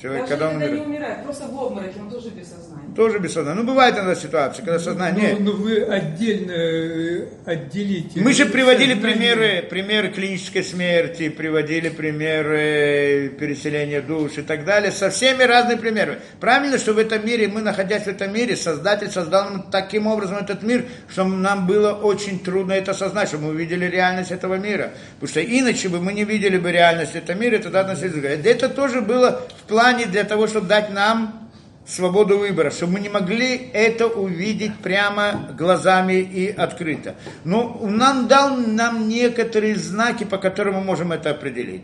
человек, 0.00 0.22
Даже 0.22 0.30
когда 0.30 0.48
он 0.48 0.60
когда 0.60 0.66
не 0.68 0.72
умирает, 0.72 0.86
умирает, 0.86 1.24
просто 1.24 1.46
в 1.48 1.58
обмороке, 1.58 2.00
он 2.00 2.10
тоже 2.10 2.30
без 2.30 2.48
сознания. 2.48 2.65
Тоже 2.96 3.18
без 3.18 3.34
сознания. 3.34 3.60
Ну, 3.60 3.66
бывает 3.66 3.94
иногда 3.94 4.14
ситуация, 4.14 4.64
когда 4.64 4.78
сознание... 4.78 5.36
Но, 5.38 5.52
но 5.52 5.56
вы 5.58 5.82
отдельно 5.82 6.52
э, 6.52 7.26
отделите. 7.44 8.20
Мы 8.20 8.32
же 8.32 8.46
приводили 8.46 8.94
сознание. 8.94 9.16
примеры, 9.16 9.62
примеры 9.68 10.08
клинической 10.08 10.64
смерти, 10.64 11.28
приводили 11.28 11.90
примеры 11.90 13.34
переселения 13.38 14.00
душ 14.00 14.38
и 14.38 14.42
так 14.42 14.64
далее, 14.64 14.90
со 14.90 15.10
всеми 15.10 15.42
разными 15.42 15.78
примерами. 15.78 16.18
Правильно, 16.40 16.78
что 16.78 16.94
в 16.94 16.98
этом 16.98 17.24
мире, 17.24 17.48
мы 17.48 17.60
находясь 17.60 18.04
в 18.04 18.08
этом 18.08 18.32
мире, 18.32 18.56
Создатель 18.56 19.10
создал 19.10 19.50
нам 19.50 19.70
таким 19.70 20.06
образом 20.06 20.38
этот 20.38 20.62
мир, 20.62 20.86
что 21.08 21.24
нам 21.24 21.66
было 21.66 21.92
очень 21.92 22.40
трудно 22.40 22.72
это 22.72 22.92
осознать, 22.92 23.28
чтобы 23.28 23.44
мы 23.44 23.50
увидели 23.50 23.84
реальность 23.84 24.30
этого 24.30 24.54
мира. 24.54 24.92
Потому 25.20 25.28
что 25.28 25.42
иначе 25.42 25.90
бы 25.90 26.00
мы 26.00 26.14
не 26.14 26.24
видели 26.24 26.56
бы 26.56 26.72
реальность 26.72 27.14
этого 27.14 27.36
мира, 27.36 27.56
и 27.56 27.62
тогда 27.62 27.80
относились 27.80 28.14
Это 28.46 28.68
тоже 28.70 29.02
было 29.02 29.42
в 29.60 29.68
плане 29.68 30.06
для 30.06 30.24
того, 30.24 30.46
чтобы 30.46 30.66
дать 30.66 30.90
нам 30.90 31.45
свободу 31.86 32.38
выбора, 32.38 32.70
чтобы 32.70 32.94
мы 32.94 33.00
не 33.00 33.08
могли 33.08 33.70
это 33.72 34.06
увидеть 34.06 34.76
прямо 34.78 35.54
глазами 35.56 36.14
и 36.14 36.48
открыто. 36.50 37.14
Но 37.44 37.80
нам 37.82 38.28
дал 38.28 38.56
нам 38.56 39.08
некоторые 39.08 39.76
знаки, 39.76 40.24
по 40.24 40.38
которым 40.38 40.74
мы 40.74 40.80
можем 40.82 41.12
это 41.12 41.30
определить. 41.30 41.82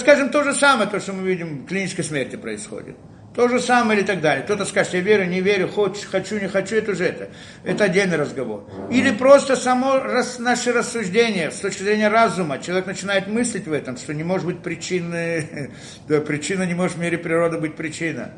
Скажем, 0.00 0.30
то 0.30 0.42
же 0.42 0.52
самое, 0.52 0.88
то, 0.88 0.98
что 0.98 1.12
мы 1.12 1.28
видим 1.28 1.66
клинической 1.66 2.04
смерти 2.04 2.36
происходит. 2.36 2.96
То 3.36 3.48
же 3.48 3.60
самое 3.60 4.00
или 4.00 4.06
так 4.06 4.22
далее. 4.22 4.42
Кто-то 4.42 4.64
скажет, 4.64 4.94
я 4.94 5.00
верю, 5.00 5.26
не 5.26 5.42
верю, 5.42 5.68
хочу, 5.68 6.38
не 6.40 6.48
хочу, 6.48 6.74
это 6.74 6.92
уже 6.92 7.04
это. 7.04 7.28
Это 7.64 7.84
отдельный 7.84 8.16
разговор. 8.16 8.64
Или 8.90 9.10
просто 9.10 9.56
само 9.56 9.98
рас, 9.98 10.38
наше 10.38 10.72
рассуждение 10.72 11.50
с 11.50 11.56
точки 11.56 11.82
зрения 11.82 12.08
разума. 12.08 12.58
Человек 12.58 12.86
начинает 12.86 13.28
мыслить 13.28 13.66
в 13.66 13.72
этом, 13.74 13.98
что 13.98 14.14
не 14.14 14.24
может 14.24 14.46
быть 14.46 14.62
причины, 14.62 15.70
да, 16.08 16.22
причина 16.22 16.62
не 16.62 16.72
может 16.72 16.96
в 16.96 17.00
мире 17.00 17.18
природы 17.18 17.58
быть 17.58 17.76
причина. 17.76 18.30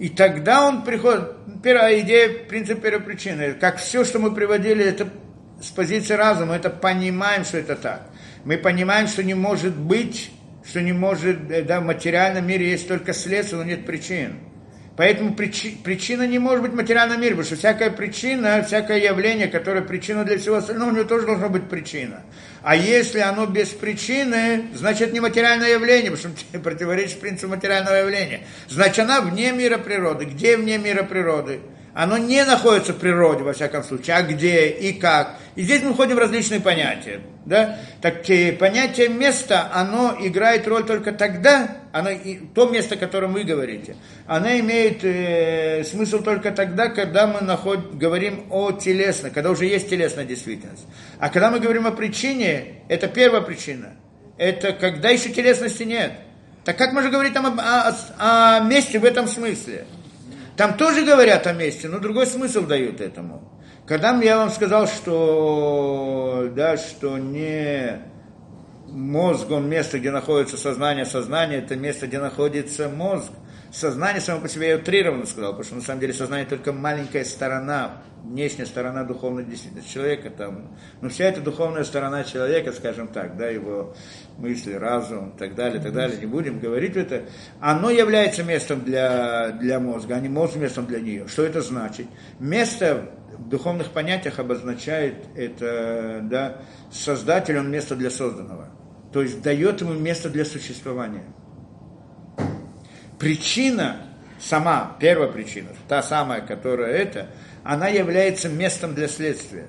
И 0.00 0.08
тогда 0.08 0.66
он 0.66 0.82
приходит, 0.82 1.28
первая 1.62 2.00
идея, 2.00 2.30
принцип 2.48 2.80
первопричины, 2.80 3.52
как 3.52 3.76
все, 3.76 4.02
что 4.02 4.18
мы 4.18 4.34
приводили, 4.34 4.82
это 4.82 5.06
с 5.60 5.68
позиции 5.68 6.14
разума, 6.14 6.56
это 6.56 6.70
понимаем, 6.70 7.44
что 7.44 7.58
это 7.58 7.76
так. 7.76 8.08
Мы 8.44 8.56
понимаем, 8.56 9.08
что 9.08 9.22
не 9.22 9.34
может 9.34 9.76
быть, 9.76 10.30
что 10.64 10.80
не 10.80 10.94
может, 10.94 11.50
э, 11.50 11.62
да, 11.64 11.80
в 11.80 11.84
материальном 11.84 12.46
мире 12.46 12.70
есть 12.70 12.88
только 12.88 13.12
следствие, 13.12 13.62
но 13.62 13.68
нет 13.68 13.84
причин. 13.84 14.36
Поэтому 15.00 15.32
причи- 15.32 15.78
причина 15.82 16.26
не 16.26 16.38
может 16.38 16.60
быть 16.60 16.72
в 16.72 16.76
материальном 16.76 17.22
мире, 17.22 17.30
потому 17.30 17.46
что 17.46 17.56
всякая 17.56 17.90
причина, 17.90 18.62
всякое 18.62 18.98
явление, 18.98 19.48
которое 19.48 19.80
причина 19.80 20.24
для 20.26 20.36
всего 20.36 20.56
остального, 20.56 20.90
у 20.90 20.92
него 20.92 21.04
тоже 21.04 21.24
должна 21.24 21.48
быть 21.48 21.70
причина. 21.70 22.20
А 22.60 22.76
если 22.76 23.20
оно 23.20 23.46
без 23.46 23.68
причины, 23.68 24.64
значит 24.74 25.14
не 25.14 25.20
материальное 25.20 25.70
явление, 25.70 26.10
потому 26.10 26.36
что 26.36 26.58
противоречит 26.62 27.18
принципу 27.18 27.52
материального 27.52 27.94
явления. 27.94 28.40
Значит, 28.68 28.98
она 28.98 29.22
вне 29.22 29.52
мира 29.52 29.78
природы. 29.78 30.26
Где 30.26 30.58
вне 30.58 30.76
мира 30.76 31.02
природы? 31.02 31.60
Оно 31.92 32.18
не 32.18 32.44
находится 32.44 32.92
в 32.92 32.98
природе, 32.98 33.42
во 33.42 33.52
всяком 33.52 33.82
случае. 33.82 34.16
А 34.16 34.22
где 34.22 34.68
и 34.68 34.92
как? 34.92 35.36
И 35.56 35.62
здесь 35.62 35.82
мы 35.82 35.92
входим 35.92 36.16
в 36.16 36.18
различные 36.20 36.60
понятия. 36.60 37.20
Да? 37.44 37.78
Так 38.00 38.28
э, 38.30 38.52
понятие 38.52 39.08
места, 39.08 39.68
оно 39.72 40.16
играет 40.20 40.68
роль 40.68 40.84
только 40.84 41.12
тогда, 41.12 41.78
оно, 41.92 42.10
и, 42.10 42.36
то 42.54 42.68
место, 42.68 42.94
о 42.94 42.98
котором 42.98 43.32
вы 43.32 43.42
говорите, 43.42 43.96
оно 44.26 44.48
имеет 44.50 45.02
э, 45.02 45.82
смысл 45.84 46.22
только 46.22 46.52
тогда, 46.52 46.88
когда 46.88 47.26
мы 47.26 47.40
наход, 47.40 47.94
говорим 47.94 48.46
о 48.50 48.70
телесной, 48.72 49.30
когда 49.30 49.50
уже 49.50 49.66
есть 49.66 49.90
телесная 49.90 50.24
действительность. 50.24 50.86
А 51.18 51.28
когда 51.28 51.50
мы 51.50 51.58
говорим 51.58 51.86
о 51.86 51.90
причине, 51.90 52.82
это 52.88 53.08
первая 53.08 53.40
причина. 53.40 53.94
Это 54.38 54.72
когда 54.72 55.10
еще 55.10 55.30
телесности 55.30 55.82
нет. 55.82 56.12
Так 56.64 56.78
как 56.78 56.92
можно 56.92 57.10
говорить 57.10 57.34
там 57.34 57.46
о, 57.46 57.50
о- 57.58 58.56
о 58.58 58.60
месте 58.60 58.98
в 58.98 59.04
этом 59.04 59.26
смысле? 59.26 59.86
Там 60.60 60.76
тоже 60.76 61.06
говорят 61.06 61.46
о 61.46 61.54
месте, 61.54 61.88
но 61.88 62.00
другой 62.00 62.26
смысл 62.26 62.66
дают 62.66 63.00
этому. 63.00 63.50
Когда 63.86 64.14
я 64.20 64.36
вам 64.36 64.50
сказал, 64.50 64.86
что, 64.86 66.50
да, 66.54 66.76
что 66.76 67.16
не 67.16 68.02
мозг, 68.86 69.50
он 69.50 69.70
место, 69.70 69.98
где 69.98 70.10
находится 70.10 70.58
сознание, 70.58 71.06
сознание 71.06 71.60
это 71.60 71.76
место, 71.76 72.08
где 72.08 72.18
находится 72.18 72.90
мозг. 72.90 73.32
Сознание 73.72 74.20
само 74.20 74.40
по 74.40 74.48
себе 74.48 74.70
я 74.70 74.76
утрированно 74.76 75.26
сказал, 75.26 75.52
потому 75.52 75.64
что 75.64 75.74
на 75.76 75.82
самом 75.82 76.00
деле 76.00 76.12
сознание 76.12 76.46
только 76.46 76.72
маленькая 76.72 77.24
сторона, 77.24 78.02
внешняя 78.24 78.66
сторона 78.66 79.04
духовной 79.04 79.44
действительности 79.44 79.92
человека. 79.92 80.30
Там, 80.30 80.76
но 81.00 81.08
вся 81.08 81.26
эта 81.26 81.40
духовная 81.40 81.84
сторона 81.84 82.24
человека, 82.24 82.72
скажем 82.72 83.06
так, 83.06 83.36
да, 83.36 83.48
его 83.48 83.94
мысли, 84.38 84.72
разум 84.72 85.32
так 85.38 85.54
далее, 85.54 85.80
так 85.80 85.92
далее, 85.92 86.18
не 86.18 86.26
будем 86.26 86.58
говорить 86.58 86.96
это, 86.96 87.26
оно 87.60 87.90
является 87.90 88.42
местом 88.42 88.82
для, 88.82 89.50
для 89.50 89.78
мозга, 89.78 90.16
а 90.16 90.20
не 90.20 90.28
мозг 90.28 90.56
местом 90.56 90.86
для 90.86 90.98
нее. 90.98 91.28
Что 91.28 91.44
это 91.44 91.62
значит? 91.62 92.06
Место 92.40 93.08
в 93.38 93.48
духовных 93.48 93.90
понятиях 93.90 94.40
обозначает 94.40 95.14
это, 95.36 96.20
да, 96.24 96.56
создатель, 96.90 97.56
он 97.56 97.70
место 97.70 97.94
для 97.94 98.10
созданного. 98.10 98.68
То 99.12 99.22
есть 99.22 99.42
дает 99.42 99.80
ему 99.80 99.92
место 99.92 100.28
для 100.28 100.44
существования. 100.44 101.24
Причина, 103.20 103.98
сама, 104.40 104.96
первая 104.98 105.28
причина, 105.28 105.68
та 105.88 106.02
самая, 106.02 106.40
которая 106.40 106.92
это, 106.94 107.26
она 107.62 107.88
является 107.88 108.48
местом 108.48 108.94
для 108.94 109.08
следствия. 109.08 109.66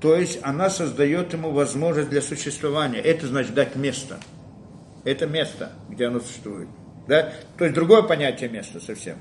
То 0.00 0.14
есть 0.14 0.38
она 0.42 0.70
создает 0.70 1.32
ему 1.32 1.50
возможность 1.50 2.08
для 2.08 2.22
существования. 2.22 3.00
Это 3.00 3.26
значит 3.26 3.52
дать 3.52 3.74
место. 3.74 4.18
Это 5.02 5.26
место, 5.26 5.72
где 5.88 6.06
оно 6.06 6.20
существует. 6.20 6.68
Да? 7.08 7.32
То 7.58 7.64
есть 7.64 7.74
другое 7.74 8.02
понятие 8.02 8.48
места 8.48 8.78
совсем. 8.78 9.16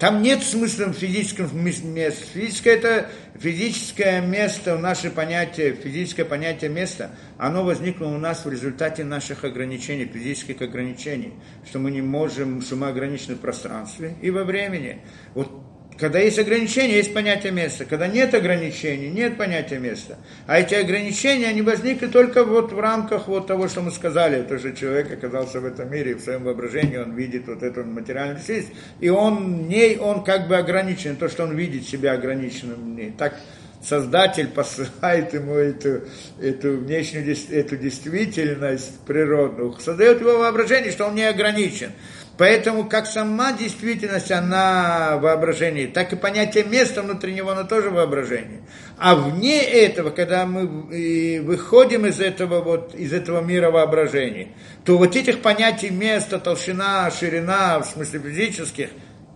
Там 0.00 0.22
нет 0.22 0.42
смысла 0.42 0.86
в 0.86 0.94
физическом 0.94 1.50
месте. 1.62 2.24
Физическое 2.32 2.76
это 2.76 3.10
физическое 3.38 4.22
место, 4.22 4.78
наше 4.78 5.10
понятие, 5.10 5.74
физическое 5.74 6.24
понятие 6.24 6.70
места, 6.70 7.10
оно 7.36 7.64
возникло 7.64 8.06
у 8.06 8.16
нас 8.16 8.46
в 8.46 8.50
результате 8.50 9.04
наших 9.04 9.44
ограничений, 9.44 10.06
физических 10.06 10.62
ограничений, 10.62 11.34
что 11.68 11.78
мы 11.78 11.90
не 11.90 12.00
можем, 12.00 12.62
что 12.62 12.76
мы 12.76 12.88
ограничены 12.88 13.34
в 13.34 13.40
пространстве 13.40 14.16
и 14.22 14.30
во 14.30 14.44
времени. 14.44 15.02
Вот 15.34 15.69
когда 16.00 16.18
есть 16.18 16.38
ограничения, 16.38 16.96
есть 16.96 17.12
понятие 17.12 17.52
места. 17.52 17.84
Когда 17.84 18.08
нет 18.08 18.34
ограничений, 18.34 19.08
нет 19.08 19.36
понятия 19.36 19.78
места. 19.78 20.16
А 20.46 20.58
эти 20.58 20.74
ограничения, 20.74 21.46
они 21.46 21.60
возникли 21.62 22.06
только 22.06 22.44
вот 22.44 22.72
в 22.72 22.80
рамках 22.80 23.28
вот 23.28 23.46
того, 23.46 23.68
что 23.68 23.82
мы 23.82 23.90
сказали. 23.90 24.42
То, 24.42 24.58
что 24.58 24.72
человек 24.72 25.12
оказался 25.12 25.60
в 25.60 25.66
этом 25.66 25.92
мире, 25.92 26.12
и 26.12 26.14
в 26.14 26.20
своем 26.20 26.44
воображении 26.44 26.96
он 26.96 27.14
видит 27.14 27.46
вот 27.46 27.62
эту 27.62 27.84
материальную 27.84 28.38
действительность. 28.38 28.74
И 29.00 29.10
он 29.10 29.68
ней, 29.68 29.98
он 29.98 30.24
как 30.24 30.48
бы 30.48 30.56
ограничен. 30.56 31.16
То, 31.16 31.28
что 31.28 31.44
он 31.44 31.54
видит 31.54 31.86
себя 31.86 32.12
ограниченным 32.12 32.94
в 32.94 32.96
ней. 32.96 33.12
Так 33.16 33.34
Создатель 33.82 34.48
посылает 34.48 35.32
ему 35.32 35.54
эту, 35.54 36.02
эту 36.38 36.76
внешнюю 36.76 37.34
эту 37.50 37.78
действительность 37.78 39.00
природную, 39.06 39.74
создает 39.80 40.20
его 40.20 40.38
воображение, 40.38 40.92
что 40.92 41.06
он 41.06 41.14
не 41.14 41.24
ограничен. 41.24 41.92
Поэтому 42.38 42.88
как 42.88 43.06
сама 43.06 43.52
действительность, 43.52 44.30
она 44.30 45.18
воображение, 45.18 45.88
так 45.88 46.12
и 46.12 46.16
понятие 46.16 46.64
места 46.64 47.02
внутри 47.02 47.34
него, 47.34 47.50
оно 47.50 47.64
тоже 47.64 47.90
воображение. 47.90 48.62
А 48.96 49.14
вне 49.14 49.62
этого, 49.62 50.10
когда 50.10 50.46
мы 50.46 51.40
выходим 51.42 52.06
из 52.06 52.18
этого, 52.18 52.62
вот, 52.62 52.94
из 52.94 53.12
этого 53.12 53.42
мира 53.42 53.70
воображения, 53.70 54.48
то 54.84 54.96
вот 54.96 55.16
этих 55.16 55.42
понятий 55.42 55.90
места, 55.90 56.38
толщина, 56.38 57.10
ширина, 57.10 57.78
в 57.80 57.84
смысле 57.84 58.20
физических, 58.20 58.88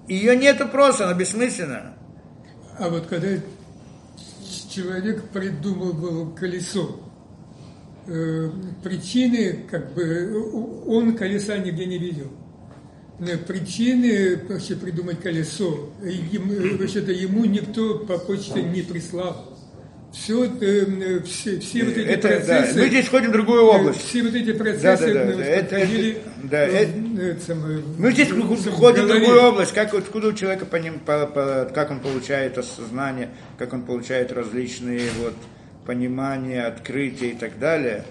ее 0.09 0.37
нету 0.37 0.67
просто, 0.69 1.05
она 1.05 1.15
бессмысленна. 1.15 1.95
А 2.79 2.89
вот 2.89 3.07
когда 3.07 3.29
человек 4.71 5.29
придумал 5.29 6.35
колесо, 6.35 7.01
э, 8.07 8.51
причины, 8.83 9.67
как 9.71 9.93
бы, 9.95 10.85
он 10.87 11.17
колеса 11.17 11.59
нигде 11.59 11.87
не 11.87 11.99
видел. 11.99 12.31
Э, 13.21 13.37
Причины 13.39 14.39
вообще 14.49 14.75
придумать 14.75 15.21
колесо, 15.21 15.91
вообще-то 16.01 17.13
ему 17.13 17.45
никто 17.45 17.99
по 18.01 18.19
почте 18.19 18.63
не 18.63 18.83
прислал. 18.83 19.51
все, 20.13 20.45
э, 20.61 21.21
все, 21.25 21.59
все 21.61 21.85
вот 21.85 21.97
эти 21.97 22.07
это, 22.09 22.29
процессы... 22.29 22.75
Да. 22.75 22.81
Мы 22.83 22.89
здесь 22.89 23.07
входим 23.07 23.29
в 23.31 23.33
другую 23.33 23.65
область. 23.65 24.01
Все 24.01 24.23
вот 24.23 24.35
эти 24.35 24.53
процессы 24.53 25.13
Да, 25.15 25.25
да, 25.27 25.33
да, 25.37 25.45
Это- 25.45 25.77
это- 25.77 26.19
да, 26.45 26.65
э, 26.67 26.71
это- 26.73 27.21
э, 27.21 27.37
самое, 27.47 27.83
Мы 27.99 28.13
здесь 28.13 28.29
входим 28.29 29.05
в 29.05 29.09
другую 29.09 29.43
область, 29.43 29.73
как, 29.73 29.93
откуда 29.95 30.29
у 30.29 30.33
человека 30.33 30.67
по 30.67 30.77
ним, 30.77 30.99
по- 31.01 31.27
по- 31.27 31.71
как 31.73 31.91
он 31.91 32.01
получает 32.01 32.59
осознание, 32.59 33.31
как 33.59 33.73
он 33.73 33.83
получает 33.83 34.31
различные 34.33 35.09
вот, 35.21 35.35
понимания, 35.87 36.65
открытия 36.65 37.31
и 37.31 37.35
так 37.35 37.59
далее. 37.59 38.05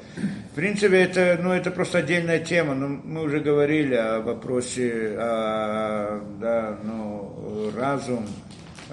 В 0.51 0.55
принципе, 0.55 1.01
это, 1.01 1.39
ну, 1.41 1.51
это 1.51 1.71
просто 1.71 1.99
отдельная 1.99 2.39
тема. 2.39 2.75
Но 2.75 2.87
мы 2.87 3.23
уже 3.23 3.39
говорили 3.39 3.95
о 3.95 4.21
вопросе, 4.21 5.15
о, 5.17 6.21
да, 6.39 6.77
ну, 6.83 7.71
разум, 7.75 8.27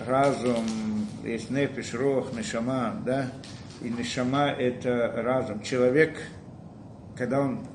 разум, 0.06 0.66
есть 1.24 1.50
нефиш, 1.50 1.94
рох, 1.94 2.32
нешама, 2.32 3.00
да, 3.04 3.30
и 3.82 3.88
нешама– 3.88 4.48
это 4.58 5.12
разум. 5.16 5.62
Человек, 5.62 6.18
когда 7.16 7.40
он 7.40 7.66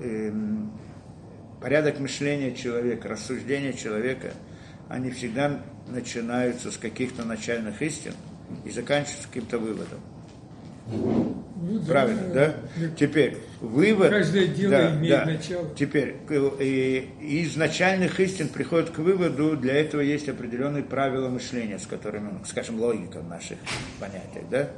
эм, 0.00 0.72
порядок 1.60 1.98
мышления 2.00 2.54
человека, 2.54 3.08
рассуждения 3.08 3.72
человека, 3.72 4.32
они 4.88 5.10
всегда 5.10 5.62
начинаются 5.88 6.70
с 6.70 6.76
каких-то 6.76 7.24
начальных 7.24 7.80
истин 7.82 8.12
и 8.64 8.70
заканчиваются 8.70 9.28
каким-то 9.28 9.58
выводом. 9.58 10.00
Ну, 10.86 11.78
да, 11.80 11.86
Правильно, 11.86 12.34
да? 12.34 12.54
Теперь 12.98 13.38
вывод. 13.60 14.10
Каждое 14.10 14.48
дело 14.48 14.70
да, 14.72 14.96
имеет 14.96 15.18
да. 15.18 15.24
начало. 15.24 15.68
Теперь 15.74 16.16
к- 16.26 16.32
и- 16.60 17.08
из 17.20 17.56
начальных 17.56 18.20
истин 18.20 18.48
приходит 18.48 18.90
к 18.90 18.98
выводу, 18.98 19.56
для 19.56 19.74
этого 19.74 20.00
есть 20.02 20.28
определенные 20.28 20.82
правила 20.82 21.28
мышления, 21.28 21.78
с 21.78 21.86
которыми, 21.86 22.30
ну, 22.32 22.44
скажем, 22.44 22.78
логика 22.80 23.20
в 23.20 23.28
наших 23.28 23.56
понятиях, 23.98 24.44
да? 24.50 24.68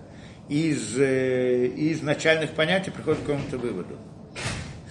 Из, 0.48 0.96
э, 0.96 1.66
из 1.66 2.02
начальных 2.02 2.50
понятий 2.50 2.92
приходит 2.92 3.20
к 3.20 3.26
какому-то 3.26 3.58
выводу. 3.58 3.98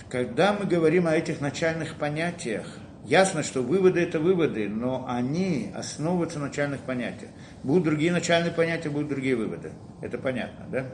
Когда 0.10 0.54
мы 0.54 0.66
говорим 0.66 1.08
о 1.08 1.16
этих 1.16 1.40
начальных 1.40 1.96
понятиях, 1.96 2.68
ясно, 3.06 3.42
что 3.42 3.62
выводы 3.62 4.02
это 4.02 4.20
выводы, 4.20 4.68
но 4.68 5.06
они 5.08 5.72
основываются 5.74 6.40
на 6.40 6.48
начальных 6.48 6.82
понятиях. 6.82 7.32
Будут 7.66 7.86
другие 7.86 8.12
начальные 8.12 8.52
понятия, 8.52 8.90
будут 8.90 9.10
другие 9.10 9.36
выводы. 9.36 9.72
Это 10.00 10.20
понятно, 10.20 10.68
да? 10.72 10.86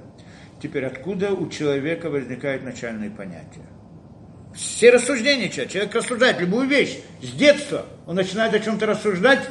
Теперь, 0.63 0.85
откуда 0.85 1.33
у 1.33 1.49
человека 1.49 2.09
возникают 2.09 2.63
начальные 2.63 3.11
понятия? 3.11 3.65
Все 4.55 4.89
рассуждения 4.89 5.49
человека. 5.49 5.73
Человек 5.73 5.95
рассуждает 5.95 6.39
любую 6.39 6.69
вещь. 6.69 6.99
С 7.21 7.31
детства 7.31 7.85
он 8.07 8.15
начинает 8.15 8.53
о 8.53 8.59
чем-то 8.61 8.85
рассуждать 8.85 9.49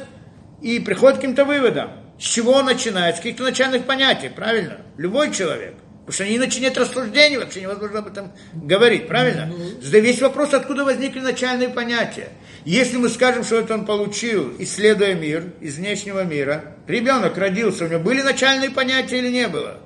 и 0.63 0.79
приходит 0.79 1.19
к 1.19 1.21
каким-то 1.21 1.45
выводам. 1.45 1.91
С 2.17 2.23
чего 2.23 2.53
он 2.53 2.65
начинает? 2.65 3.17
С 3.17 3.19
каких-то 3.19 3.43
начальных 3.43 3.85
понятий, 3.85 4.29
правильно? 4.29 4.77
Любой 4.97 5.31
человек. 5.31 5.75
Потому 6.07 6.13
что 6.13 6.35
иначе 6.35 6.59
нет 6.59 6.75
рассуждений, 6.75 7.37
вообще 7.37 7.61
невозможно 7.61 7.99
об 7.99 8.07
этом 8.07 8.31
говорить, 8.51 9.07
правильно? 9.07 9.47
Да 9.91 9.99
весь 9.99 10.19
вопрос, 10.19 10.55
откуда 10.55 10.85
возникли 10.85 11.19
начальные 11.19 11.69
понятия. 11.69 12.29
Если 12.63 12.97
мы 12.97 13.09
скажем, 13.09 13.43
что 13.43 13.57
это 13.57 13.73
он 13.73 13.85
получил, 13.85 14.53
исследуя 14.59 15.15
мир, 15.15 15.53
из 15.61 15.77
внешнего 15.77 16.23
мира, 16.23 16.75
ребенок 16.87 17.37
родился, 17.37 17.85
у 17.85 17.87
него 17.87 17.99
были 17.99 18.21
начальные 18.21 18.69
понятия 18.69 19.17
или 19.17 19.29
не 19.29 19.47
было? 19.47 19.77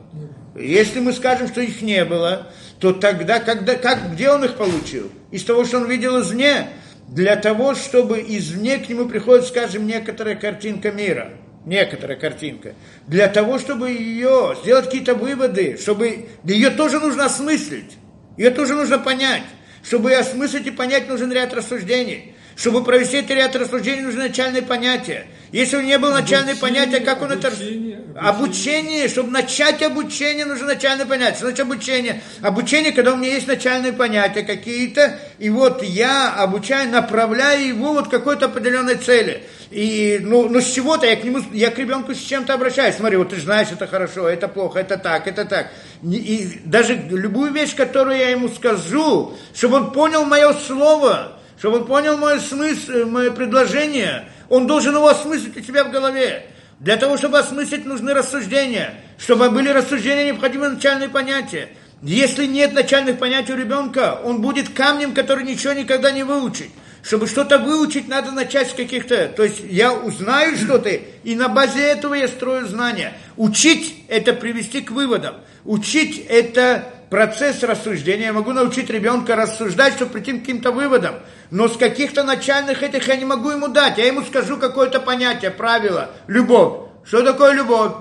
Если 0.56 1.00
мы 1.00 1.14
скажем, 1.14 1.48
что 1.48 1.62
их 1.62 1.82
не 1.82 2.04
было, 2.06 2.52
то 2.80 2.94
тогда, 2.94 3.40
когда, 3.40 3.76
как, 3.76 4.14
где 4.14 4.30
он 4.30 4.44
их 4.44 4.56
получил? 4.56 5.12
Из 5.32 5.44
того, 5.44 5.66
что 5.66 5.78
он 5.78 5.88
видел 5.88 6.22
извне, 6.22 6.68
для 7.08 7.36
того, 7.36 7.76
чтобы 7.76 8.24
извне 8.28 8.78
к 8.78 8.90
нему 8.90 9.08
приходит, 9.08 9.46
скажем, 9.46 9.86
некоторая 9.86 10.36
картинка 10.36 10.92
мира, 10.92 11.34
некоторая 11.66 12.18
картинка, 12.18 12.74
для 13.08 13.28
того, 13.28 13.60
чтобы 13.60 13.92
ее, 13.92 14.56
сделать 14.62 14.86
какие-то 14.86 15.14
выводы, 15.14 15.78
чтобы 15.78 16.28
ее 16.44 16.70
тоже 16.72 17.00
нужно 17.00 17.26
осмыслить, 17.26 17.98
ее 18.38 18.50
тоже 18.50 18.74
нужно 18.74 19.00
понять. 19.00 19.44
Чтобы 19.84 20.10
ее 20.10 20.18
осмыслить 20.18 20.66
и 20.66 20.72
понять, 20.72 21.08
нужен 21.08 21.32
ряд 21.32 21.54
рассуждений. 21.54 22.35
Чтобы 22.56 22.84
провести 22.84 23.18
этот 23.18 23.32
ряд 23.32 23.56
рассуждений, 23.56 24.02
нужны 24.02 24.24
начальные 24.24 24.62
понятия. 24.62 25.28
Если 25.52 25.76
у 25.76 25.80
него 25.80 25.90
не 25.90 25.98
было 25.98 26.12
начальные 26.12 26.56
понятия, 26.56 27.02
как 27.02 27.22
он 27.22 27.32
это... 27.32 27.50
обучение, 27.50 28.00
Обучение, 28.16 29.10
чтобы 29.10 29.32
начать 29.32 29.84
обучение, 29.84 30.46
нужно 30.46 30.68
начальное 30.68 31.06
понятие. 31.06 31.36
Что 31.36 31.46
значит 31.48 31.60
обучение? 31.62 32.22
Обучение, 32.42 32.94
когда 32.94 33.14
у 33.14 33.18
меня 33.18 33.34
есть 33.34 33.48
начальные 33.48 33.92
понятия 33.92 34.44
какие-то, 34.44 35.20
и 35.38 35.50
вот 35.50 35.84
я 35.84 36.34
обучаю, 36.34 36.90
направляю 36.90 37.68
его 37.68 37.92
вот 37.92 38.08
к 38.08 38.12
какой-то 38.12 38.46
определенной 38.46 38.96
цели. 38.96 39.44
И, 39.70 40.20
ну, 40.22 40.48
ну 40.48 40.62
с 40.62 40.72
чего-то 40.72 41.06
я 41.06 41.18
к 41.18 41.24
нему, 41.26 41.40
я 41.52 41.72
к 41.72 41.78
ребенку 41.78 42.14
с 42.14 42.20
чем-то 42.20 42.54
обращаюсь. 42.54 42.96
Смотри, 42.96 43.18
вот 43.18 43.30
ты 43.30 43.42
знаешь, 43.42 43.68
это 43.72 43.86
хорошо, 43.88 44.30
это 44.30 44.48
плохо, 44.48 44.80
это 44.80 44.98
так, 44.98 45.28
это 45.28 45.44
так. 45.44 45.72
И 46.04 46.62
даже 46.64 46.96
любую 46.96 47.52
вещь, 47.52 47.76
которую 47.76 48.18
я 48.18 48.30
ему 48.30 48.48
скажу, 48.48 49.34
чтобы 49.54 49.78
он 49.78 49.92
понял 49.92 50.24
мое 50.24 50.54
слово, 50.54 51.35
чтобы 51.58 51.78
он 51.78 51.86
понял 51.86 52.18
мой 52.18 52.40
смысл, 52.40 53.06
мое 53.06 53.32
предложение, 53.32 54.30
он 54.50 54.68
должен 54.68 54.96
его 54.96 55.08
осмыслить 55.08 55.58
у 55.58 55.62
себя 55.62 55.84
в 55.84 55.92
голове. 55.92 56.48
Для 56.80 56.98
того, 56.98 57.18
чтобы 57.18 57.40
осмыслить, 57.40 57.86
нужны 57.86 58.14
рассуждения. 58.14 58.96
Чтобы 59.18 59.50
были 59.50 59.70
рассуждения, 59.70 60.26
необходимы 60.26 60.70
начальные 60.70 61.10
понятия. 61.10 61.70
Если 62.02 62.46
нет 62.46 62.74
начальных 62.74 63.18
понятий 63.18 63.54
у 63.54 63.58
ребенка, 63.58 64.20
он 64.24 64.42
будет 64.42 64.70
камнем, 64.70 65.14
который 65.14 65.46
ничего 65.46 65.74
никогда 65.74 66.12
не 66.12 66.24
выучит. 66.24 66.68
Чтобы 67.02 67.28
что-то 67.28 67.60
выучить, 67.60 68.08
надо 68.08 68.32
начать 68.32 68.72
с 68.72 68.74
каких-то... 68.74 69.28
То 69.28 69.44
есть 69.44 69.62
я 69.70 69.94
узнаю 69.94 70.58
что-то, 70.58 70.90
и 70.90 71.36
на 71.36 71.48
базе 71.48 71.82
этого 71.82 72.16
я 72.16 72.28
строю 72.28 72.68
знания. 72.68 73.14
Учить– 73.38 74.04
это 74.08 74.34
привести 74.34 74.82
к 74.82 74.92
выводам. 74.92 75.36
Учить– 75.64 76.26
это 76.30 76.84
процесс 77.10 77.64
рассуждения. 77.64 78.26
Я 78.26 78.34
могу 78.34 78.52
научить 78.52 78.90
ребенка 78.90 79.36
рассуждать, 79.36 79.94
чтобы 79.94 80.14
прийти 80.14 80.34
к 80.34 80.40
каким-то 80.42 80.72
выводам. 80.72 81.16
Но 81.52 81.68
с 81.68 81.78
каких-то 81.78 82.24
начальных 82.24 82.84
этих 82.84 83.08
я 83.08 83.16
не 83.16 83.26
могу 83.26 83.52
ему 83.52 83.68
дать. 83.68 83.98
Я 83.98 84.08
ему 84.08 84.22
скажу 84.22 84.58
какое-то 84.58 85.00
понятие, 85.00 85.52
правило. 85.52 86.12
Любовь. 86.28 86.90
Что 87.06 87.24
такое 87.24 87.54
любовь? 87.54 87.92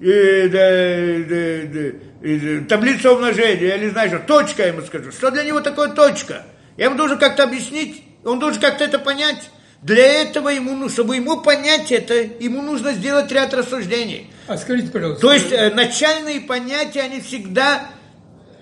И, 0.00 0.48
да, 0.48 0.70
да, 1.28 1.68
да, 1.68 2.26
и, 2.26 2.60
таблица 2.64 3.12
умножения, 3.12 3.68
я 3.68 3.78
не 3.78 3.90
знаю, 3.90 4.08
что 4.08 4.18
точка 4.20 4.62
я 4.62 4.68
ему 4.68 4.80
скажу. 4.80 5.12
Что 5.12 5.30
для 5.30 5.44
него 5.44 5.60
такое 5.60 5.88
точка? 5.88 6.46
Я 6.78 6.86
ему 6.86 6.96
должен 6.96 7.18
как-то 7.18 7.42
объяснить, 7.44 8.02
он 8.24 8.38
должен 8.38 8.62
как-то 8.62 8.84
это 8.84 8.98
понять. 8.98 9.50
Для 9.82 10.22
этого 10.22 10.48
ему, 10.48 10.74
ну, 10.74 10.88
чтобы 10.88 11.16
ему 11.16 11.40
понять 11.40 11.92
это, 11.92 12.14
ему 12.14 12.62
нужно 12.62 12.92
сделать 12.92 13.30
ряд 13.32 13.52
рассуждений. 13.52 14.30
А 14.46 14.56
скажите, 14.56 14.88
пожалуйста. 14.88 15.20
То 15.20 15.32
есть 15.32 15.52
э, 15.52 15.70
начальные 15.74 16.42
понятия, 16.42 17.00
они 17.00 17.20
всегда 17.20 17.86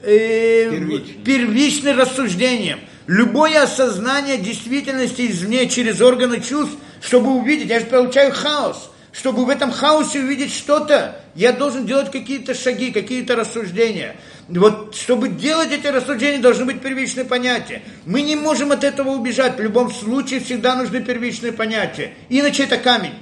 э, 0.03 0.71
Первичны. 0.71 1.25
первичны 1.25 1.93
рассуждением. 1.93 2.81
Любое 3.07 3.63
осознание 3.63 4.37
действительности 4.37 5.31
извне 5.31 5.69
через 5.69 6.01
органы 6.01 6.41
чувств, 6.41 6.77
чтобы 7.01 7.31
увидеть, 7.37 7.69
я 7.69 7.81
же 7.81 7.87
получаю 7.87 8.33
хаос. 8.33 8.91
Чтобы 9.13 9.47
в 9.47 9.49
этом 9.49 9.73
хаосе 9.73 10.21
увидеть 10.21 10.53
что-то, 10.53 11.21
я 11.35 11.53
должен 11.53 11.87
делать 11.87 12.11
какие-то 12.11 12.55
шаги, 12.55 12.93
какие-то 12.93 13.35
рассуждения. 13.35 14.17
Вот, 14.49 14.95
чтобы 14.95 15.29
делать 15.29 15.73
эти 15.73 15.87
рассуждения, 15.87 16.39
должны 16.39 16.67
быть 16.67 16.81
первичные 16.81 17.25
понятия. 17.25 17.83
Мы 18.05 18.23
не 18.23 18.37
можем 18.37 18.71
от 18.71 18.85
этого 18.85 19.11
убежать. 19.11 19.57
В 19.57 19.63
любом 19.63 19.91
случае 19.91 20.41
всегда 20.41 20.77
нужны 20.77 21.03
первичные 21.03 21.53
понятия. 21.53 22.13
Иначе 22.29 22.65
это 22.65 22.77
камень. 22.77 23.15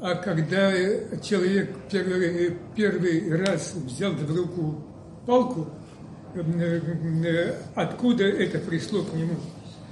А 0.00 0.14
когда 0.14 0.72
э, 0.72 1.20
человек 1.20 1.74
первый, 1.90 2.48
э, 2.48 2.56
первый 2.76 3.36
раз 3.44 3.72
взял 3.74 4.12
в 4.12 4.36
руку 4.36 4.84
палку, 5.26 5.72
откуда 7.74 8.24
это 8.24 8.58
пришло 8.58 9.02
к 9.02 9.14
нему? 9.14 9.36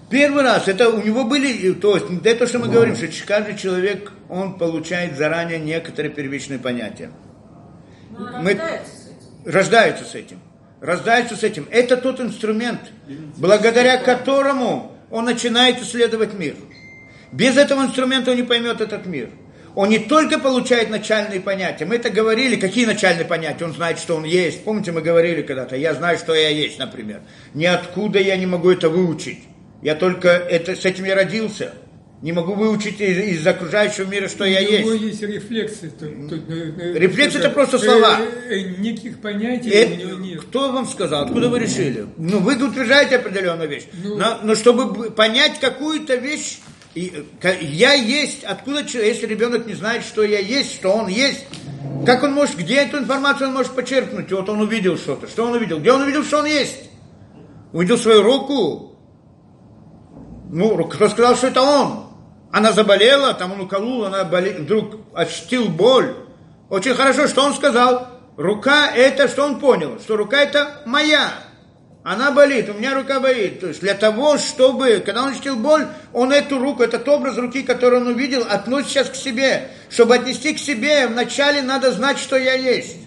Первый 0.09 0.45
раз, 0.45 0.69
это 0.69 0.89
у 0.89 1.03
него 1.03 1.25
были, 1.25 1.73
то 1.73 1.97
есть 1.97 2.07
это, 2.25 2.47
что 2.47 2.61
мы 2.61 2.69
говорим, 2.69 2.95
что 2.95 3.09
каждый 3.27 3.57
человек, 3.57 4.13
он 4.29 4.57
получает 4.57 5.17
заранее 5.17 5.59
некоторые 5.59 6.13
первичные 6.13 6.61
понятия. 6.61 7.11
Ну, 8.11 8.43
Мы- 8.43 8.57
рождается 8.57 8.95
с 8.95 9.05
этим. 9.05 9.39
Рождаются 9.45 10.05
с 10.05 10.15
этим. 10.15 10.41
Рождаются 10.81 11.37
с 11.37 11.43
этим. 11.43 11.67
Это 11.71 11.97
тот 11.97 12.21
инструмент, 12.21 12.81
благодаря 13.37 13.97
которому 13.99 14.93
он 15.11 15.25
начинает 15.25 15.83
исследовать 15.83 16.35
мир. 16.35 16.55
Без 17.33 17.57
этого 17.57 17.83
инструмента 17.83 18.31
он 18.31 18.37
не 18.37 18.43
поймет 18.45 18.81
этот 18.81 19.07
мир. 19.07 19.31
Он 19.77 19.91
не 19.91 19.99
только 19.99 20.39
получает 20.39 20.89
начальные 20.89 21.41
понятия. 21.41 21.85
Мы 21.85 21.97
это 21.97 22.09
говорили, 22.09 22.57
какие 22.57 22.87
начальные 22.87 23.27
понятия. 23.27 23.65
Он 23.67 23.75
знает, 23.75 23.99
что 23.99 24.17
он 24.17 24.25
есть. 24.25 24.65
Помните, 24.65 24.91
мы 24.91 25.03
говорили 25.03 25.43
когда-то, 25.43 25.77
я 25.77 25.93
знаю, 25.93 26.17
что 26.19 26.35
я 26.35 26.49
есть, 26.49 26.79
например. 26.79 27.21
Ниоткуда 27.53 28.19
я 28.19 28.37
не 28.39 28.47
могу 28.47 28.71
это 28.71 28.89
выучить. 28.89 29.41
Я 29.83 29.95
только 29.95 30.29
это, 30.31 30.75
с 30.75 30.85
этим 30.87 31.05
я 31.05 31.15
родился. 31.15 31.75
Не 32.23 32.33
могу 32.33 32.55
выучить 32.55 32.99
из, 33.03 33.19
из 33.19 33.47
окружающего 33.47 34.07
мира, 34.07 34.27
что 34.29 34.47
я 34.47 34.61
У 34.61 34.63
него 34.63 34.93
есть. 34.95 35.21
есть 35.21 35.23
рефлексы. 35.23 35.93
э, 36.01 36.07
э, 36.79 36.99
Рефлекс 36.99 37.35
это 37.37 37.51
просто 37.51 37.79
слова. 37.79 38.19
э, 38.49 38.55
э, 38.55 38.61
Никаких 38.79 39.21
понятий 39.21 39.69
Это- 39.69 39.93
у 39.93 39.97
него 40.09 40.19
нет. 40.21 40.41
кто 40.41 40.73
вам 40.73 40.87
сказал? 40.87 41.25
Откуда 41.27 41.51
вы 41.51 41.59
решили? 41.59 42.07
Ну, 42.17 42.39
вы 42.41 42.55
утверждаете 42.57 43.17
определенную 43.17 43.69
вещь. 43.69 43.85
Ну- 44.03 44.17
но, 44.17 44.39
но 44.43 44.55
чтобы 44.55 45.11
понять 45.11 45.61
какую-то 45.61 46.15
вещь, 46.17 46.61
э, 46.97 47.59
я 47.61 47.93
есть, 47.95 48.45
откуда 48.45 48.81
если 48.81 49.27
ребенок 49.27 49.67
не 49.67 49.75
знает, 49.75 50.03
что 50.03 50.23
я 50.23 50.39
есть, 50.39 50.75
что 50.75 50.93
он 50.93 51.09
есть, 51.09 51.45
Как 52.05 52.23
он 52.23 52.33
может, 52.33 52.57
где 52.57 52.77
эту 52.77 52.99
информацию 52.99 53.49
он 53.49 53.55
может 53.55 53.73
почерпнуть? 53.73 54.31
Вот 54.31 54.49
он 54.49 54.61
увидел 54.61 54.97
что-то. 54.97 55.27
Что 55.29 55.45
он 55.45 55.53
увидел? 55.55 55.79
Где 55.81 55.93
он 55.93 56.03
увидел, 56.03 56.23
что 56.25 56.39
он 56.39 56.47
есть? 56.47 56.91
Увидел 57.73 57.99
свою 57.99 58.23
руку. 58.23 58.97
Ну, 60.51 60.85
кто 60.85 61.09
сказал, 61.09 61.37
что 61.37 61.49
это 61.49 61.63
он? 61.63 62.07
Она 62.53 62.73
заболела, 62.73 63.35
там 63.35 63.53
он 63.53 63.61
уколол, 63.63 64.05
она 64.05 64.25
боле... 64.25 64.53
вдруг 64.59 64.97
ощутил 65.15 65.69
боль. 65.69 66.15
Очень 66.71 66.95
хорошо, 66.95 67.27
что 67.27 67.45
он 67.45 67.55
сказал? 67.55 68.09
Рука 68.37 68.91
это, 68.95 69.29
что 69.29 69.45
он 69.45 69.59
понял? 69.59 69.99
Что 70.01 70.17
рука 70.17 70.41
это 70.41 70.83
моя. 70.87 71.33
Она 72.09 72.31
болит, 72.31 72.71
у 72.71 72.75
меня 72.75 72.95
рука 72.95 73.19
болит. 73.19 73.59
То 73.59 73.67
есть 73.67 73.81
для 73.81 73.95
того, 73.95 74.39
чтобы, 74.39 75.03
когда 75.05 75.25
он 75.25 75.31
ощутил 75.31 75.57
боль, 75.57 75.89
он 76.13 76.31
эту 76.31 76.57
руку, 76.57 76.85
этот 76.85 77.09
образ 77.09 77.37
руки, 77.37 77.65
который 77.65 77.99
он 77.99 78.07
увидел, 78.07 78.47
относит 78.49 78.91
сейчас 78.91 79.11
к 79.11 79.17
себе. 79.17 79.71
Чтобы 79.91 80.15
отнести 80.15 80.55
к 80.55 80.59
себе, 80.61 81.09
вначале 81.09 81.63
надо 81.63 81.91
знать, 81.91 82.19
что 82.19 82.37
я 82.37 82.55
есть. 82.55 82.99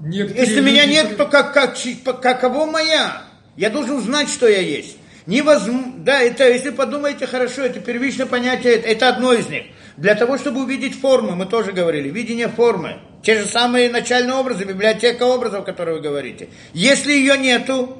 Некоторые 0.00 0.46
Если 0.46 0.60
меня 0.62 0.86
люди- 0.86 0.94
нет, 0.94 1.16
то 1.18 1.26
как, 1.26 1.52
как, 1.52 1.76
каково 2.22 2.64
моя? 2.64 3.24
Я 3.54 3.68
должен 3.68 4.00
знать, 4.00 4.30
что 4.30 4.48
я 4.48 4.60
есть. 4.60 4.96
Невозможно, 5.26 5.92
да, 5.98 6.22
это, 6.22 6.48
если 6.48 6.70
подумаете 6.70 7.26
хорошо, 7.26 7.60
это 7.60 7.80
первичное 7.80 8.24
понятие, 8.24 8.76
это, 8.76 8.88
это 8.88 9.08
одно 9.10 9.34
из 9.34 9.46
них. 9.50 9.64
Для 9.98 10.14
того, 10.14 10.38
чтобы 10.38 10.62
увидеть 10.62 10.98
формы, 10.98 11.36
мы 11.36 11.44
тоже 11.44 11.72
говорили, 11.72 12.08
видение 12.08 12.48
формы. 12.48 12.98
Те 13.22 13.38
же 13.38 13.46
самые 13.46 13.88
начальные 13.88 14.34
образы, 14.34 14.64
библиотека 14.64 15.22
образов, 15.22 15.60
о 15.60 15.64
которой 15.64 15.96
вы 15.96 16.00
говорите. 16.00 16.48
Если 16.72 17.12
ее 17.12 17.38
нету, 17.38 17.98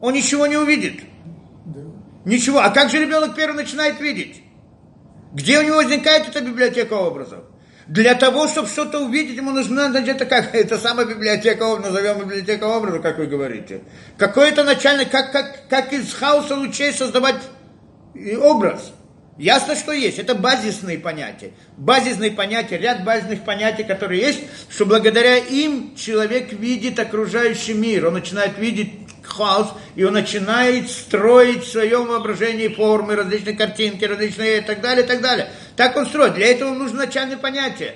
он 0.00 0.14
ничего 0.14 0.46
не 0.46 0.56
увидит. 0.56 1.00
Да. 1.66 1.80
Ничего. 2.24 2.60
А 2.60 2.70
как 2.70 2.90
же 2.90 3.00
ребенок 3.00 3.34
первый 3.34 3.56
начинает 3.56 4.00
видеть? 4.00 4.42
Где 5.32 5.58
у 5.58 5.62
него 5.62 5.76
возникает 5.76 6.28
эта 6.28 6.40
библиотека 6.40 6.94
образов? 6.94 7.44
Для 7.86 8.14
того, 8.14 8.46
чтобы 8.46 8.68
что-то 8.68 9.00
увидеть, 9.00 9.36
ему 9.36 9.50
нужна 9.50 9.88
где-то 9.88 10.24
как, 10.24 10.54
это 10.54 10.78
самая 10.78 11.06
библиотека 11.06 11.76
назовем 11.76 12.20
библиотека 12.20 12.64
образов, 12.64 13.02
как 13.02 13.18
вы 13.18 13.26
говорите. 13.26 13.82
Какое-то 14.16 14.62
начальное, 14.62 15.06
как, 15.06 15.32
как, 15.32 15.68
как 15.68 15.92
из 15.92 16.14
хаоса 16.14 16.54
лучей 16.54 16.92
создавать 16.92 17.42
и 18.14 18.36
образ. 18.36 18.92
Ясно, 19.40 19.74
что 19.74 19.92
есть. 19.92 20.18
Это 20.18 20.34
базисные 20.34 20.98
понятия. 20.98 21.52
Базисные 21.78 22.30
понятия, 22.30 22.76
ряд 22.76 23.04
базисных 23.04 23.42
понятий, 23.42 23.84
которые 23.84 24.20
есть, 24.20 24.40
что 24.68 24.84
благодаря 24.84 25.38
им 25.38 25.94
человек 25.96 26.52
видит 26.52 26.98
окружающий 26.98 27.72
мир. 27.72 28.08
Он 28.08 28.12
начинает 28.12 28.58
видеть 28.58 28.92
хаос, 29.22 29.68
и 29.96 30.04
он 30.04 30.12
начинает 30.12 30.90
строить 30.90 31.64
в 31.64 31.72
своем 31.72 32.08
воображении 32.08 32.68
формы, 32.68 33.16
различные 33.16 33.56
картинки, 33.56 34.04
различные 34.04 34.58
и 34.58 34.60
так 34.60 34.82
далее, 34.82 35.06
и 35.06 35.08
так 35.08 35.22
далее. 35.22 35.48
Так 35.74 35.96
он 35.96 36.04
строит. 36.04 36.34
Для 36.34 36.48
этого 36.48 36.74
нужно 36.74 37.06
начальное 37.06 37.38
понятие. 37.38 37.94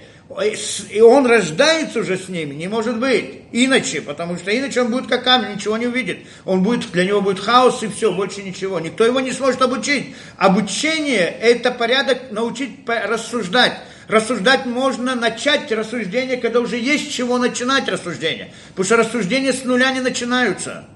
И 0.90 1.00
он 1.00 1.26
рождается 1.26 2.00
уже 2.00 2.16
с 2.16 2.28
ними, 2.28 2.54
не 2.54 2.66
может 2.66 2.98
быть. 2.98 3.42
Иначе, 3.52 4.00
потому 4.00 4.36
что 4.36 4.56
иначе 4.56 4.80
он 4.80 4.90
будет 4.90 5.06
как 5.06 5.22
камень, 5.22 5.56
ничего 5.56 5.76
не 5.76 5.86
увидит. 5.86 6.20
Он 6.46 6.62
будет, 6.62 6.90
для 6.92 7.04
него 7.04 7.20
будет 7.20 7.38
хаос 7.38 7.82
и 7.82 7.88
все, 7.88 8.10
больше 8.10 8.42
ничего. 8.42 8.80
Никто 8.80 9.04
его 9.04 9.20
не 9.20 9.32
сможет 9.32 9.60
обучить. 9.60 10.14
Обучение– 10.38 11.26
это 11.42 11.70
порядок 11.70 12.30
научить 12.30 12.70
рассуждать. 12.88 13.74
Рассуждать 14.08 14.64
можно 14.64 15.14
начать 15.14 15.70
рассуждение, 15.70 16.38
когда 16.38 16.60
уже 16.60 16.78
есть 16.78 17.12
чего 17.12 17.38
начинать 17.38 17.86
рассуждение. 17.88 18.52
Потому 18.70 18.84
что 18.86 18.96
рассуждения 18.96 19.52
с 19.52 19.64
нуля 19.64 19.92
не 19.92 20.00
начинаются. 20.00 20.86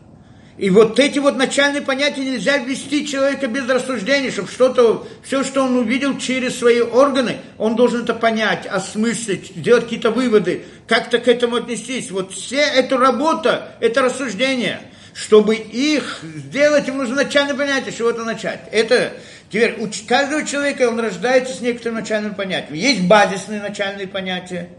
И 0.58 0.70
вот 0.70 0.98
эти 0.98 1.20
вот 1.20 1.36
начальные 1.36 1.82
понятия 1.82 2.24
нельзя 2.24 2.56
ввести 2.56 3.06
человека 3.06 3.46
без 3.46 3.68
рассуждений, 3.68 4.32
чтобы 4.32 4.48
что-то, 4.48 5.06
все, 5.22 5.44
что 5.44 5.62
он 5.62 5.76
увидел 5.76 6.18
через 6.18 6.58
свои 6.58 6.80
органы, 6.80 7.36
он 7.58 7.76
должен 7.76 8.02
это 8.02 8.12
понять, 8.12 8.66
осмыслить, 8.66 9.52
сделать 9.54 9.84
какие-то 9.84 10.10
выводы, 10.10 10.64
как-то 10.88 11.18
к 11.18 11.28
этому 11.28 11.56
отнестись. 11.56 12.10
Вот 12.10 12.32
вся 12.32 12.60
эта 12.60 12.98
работа, 12.98 13.76
это 13.78 14.02
рассуждение. 14.02 14.80
Чтобы 15.14 15.54
их 15.54 16.20
сделать, 16.22 16.86
ему 16.88 16.98
нужно 16.98 17.16
начальное 17.16 17.54
понятие, 17.54 17.92
с 17.92 17.96
чего-то 17.96 18.24
начать. 18.24 18.60
Это 18.72 19.12
теперь 19.50 19.76
у 19.78 19.88
каждого 20.08 20.44
человека 20.44 20.88
он 20.88 20.98
рождается 20.98 21.54
с 21.54 21.60
некоторым 21.60 21.98
начальным 21.98 22.34
понятием. 22.34 22.74
Есть 22.74 23.02
базисные 23.02 23.60
начальные 23.60 24.08
понятия, 24.08 24.70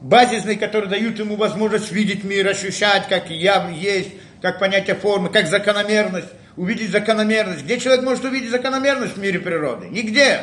базисные, 0.00 0.56
которые 0.56 0.90
дают 0.90 1.18
ему 1.18 1.34
возможность 1.36 1.90
видеть 1.90 2.24
мир, 2.24 2.48
ощущать, 2.48 3.08
как 3.08 3.30
я 3.30 3.68
есть, 3.68 4.10
как 4.42 4.58
понятие 4.58 4.96
формы, 4.96 5.30
как 5.30 5.46
закономерность, 5.46 6.28
увидеть 6.56 6.90
закономерность. 6.90 7.64
Где 7.64 7.78
человек 7.78 8.04
может 8.04 8.24
увидеть 8.24 8.50
закономерность 8.50 9.16
в 9.16 9.20
мире 9.20 9.38
природы? 9.38 9.88
Нигде. 9.88 10.40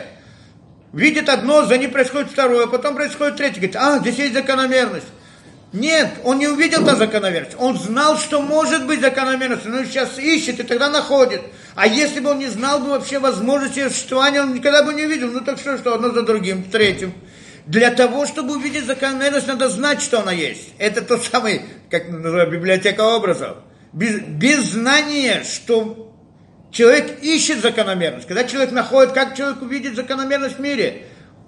Видит 0.93 1.29
одно, 1.29 1.65
за 1.65 1.77
ним 1.77 1.91
происходит 1.91 2.31
второе, 2.31 2.67
потом 2.67 2.95
происходит 2.95 3.37
третье. 3.37 3.55
Говорит, 3.55 3.75
а, 3.77 3.99
здесь 3.99 4.17
есть 4.17 4.33
закономерность. 4.33 5.07
Нет, 5.73 6.09
он 6.25 6.39
не 6.39 6.47
увидел 6.47 6.85
та 6.85 6.95
закономерность. 6.95 7.55
Он 7.57 7.77
знал, 7.77 8.17
что 8.17 8.41
может 8.41 8.85
быть 8.87 8.99
закономерность, 8.99 9.65
но 9.65 9.85
сейчас 9.85 10.19
ищет 10.19 10.59
и 10.59 10.63
тогда 10.63 10.89
находит. 10.89 11.41
А 11.75 11.87
если 11.87 12.19
бы 12.19 12.31
он 12.31 12.39
не 12.39 12.47
знал 12.47 12.79
бы 12.81 12.89
вообще 12.89 13.19
возможности 13.19 13.87
существования, 13.87 14.41
он 14.41 14.53
никогда 14.53 14.83
бы 14.83 14.93
не 14.93 15.05
увидел. 15.05 15.31
Ну 15.31 15.39
так 15.39 15.59
что, 15.59 15.77
что, 15.77 15.93
одно 15.93 16.09
за 16.09 16.23
другим, 16.23 16.63
третьим. 16.63 17.13
Для 17.65 17.89
того, 17.91 18.25
чтобы 18.27 18.57
увидеть 18.57 18.85
закономерность, 18.85 19.47
надо 19.47 19.69
знать, 19.69 20.01
что 20.01 20.19
она 20.19 20.33
есть. 20.33 20.73
Это 20.77 21.01
тот 21.01 21.23
самый, 21.23 21.61
как 21.89 22.09
называют, 22.09 22.51
библиотека 22.51 23.15
образов. 23.15 23.57
Без, 23.93 24.21
без 24.21 24.71
знания, 24.71 25.43
что 25.43 26.13
человек 26.71 27.21
ищет 27.21 27.59
закономерность. 27.61 28.27
Когда 28.27 28.45
человек 28.45 28.71
находит, 28.71 29.11
как 29.11 29.35
человек 29.35 29.61
увидит 29.61 29.95
закономерность 29.95 30.57
в 30.57 30.61
мире, 30.61 31.03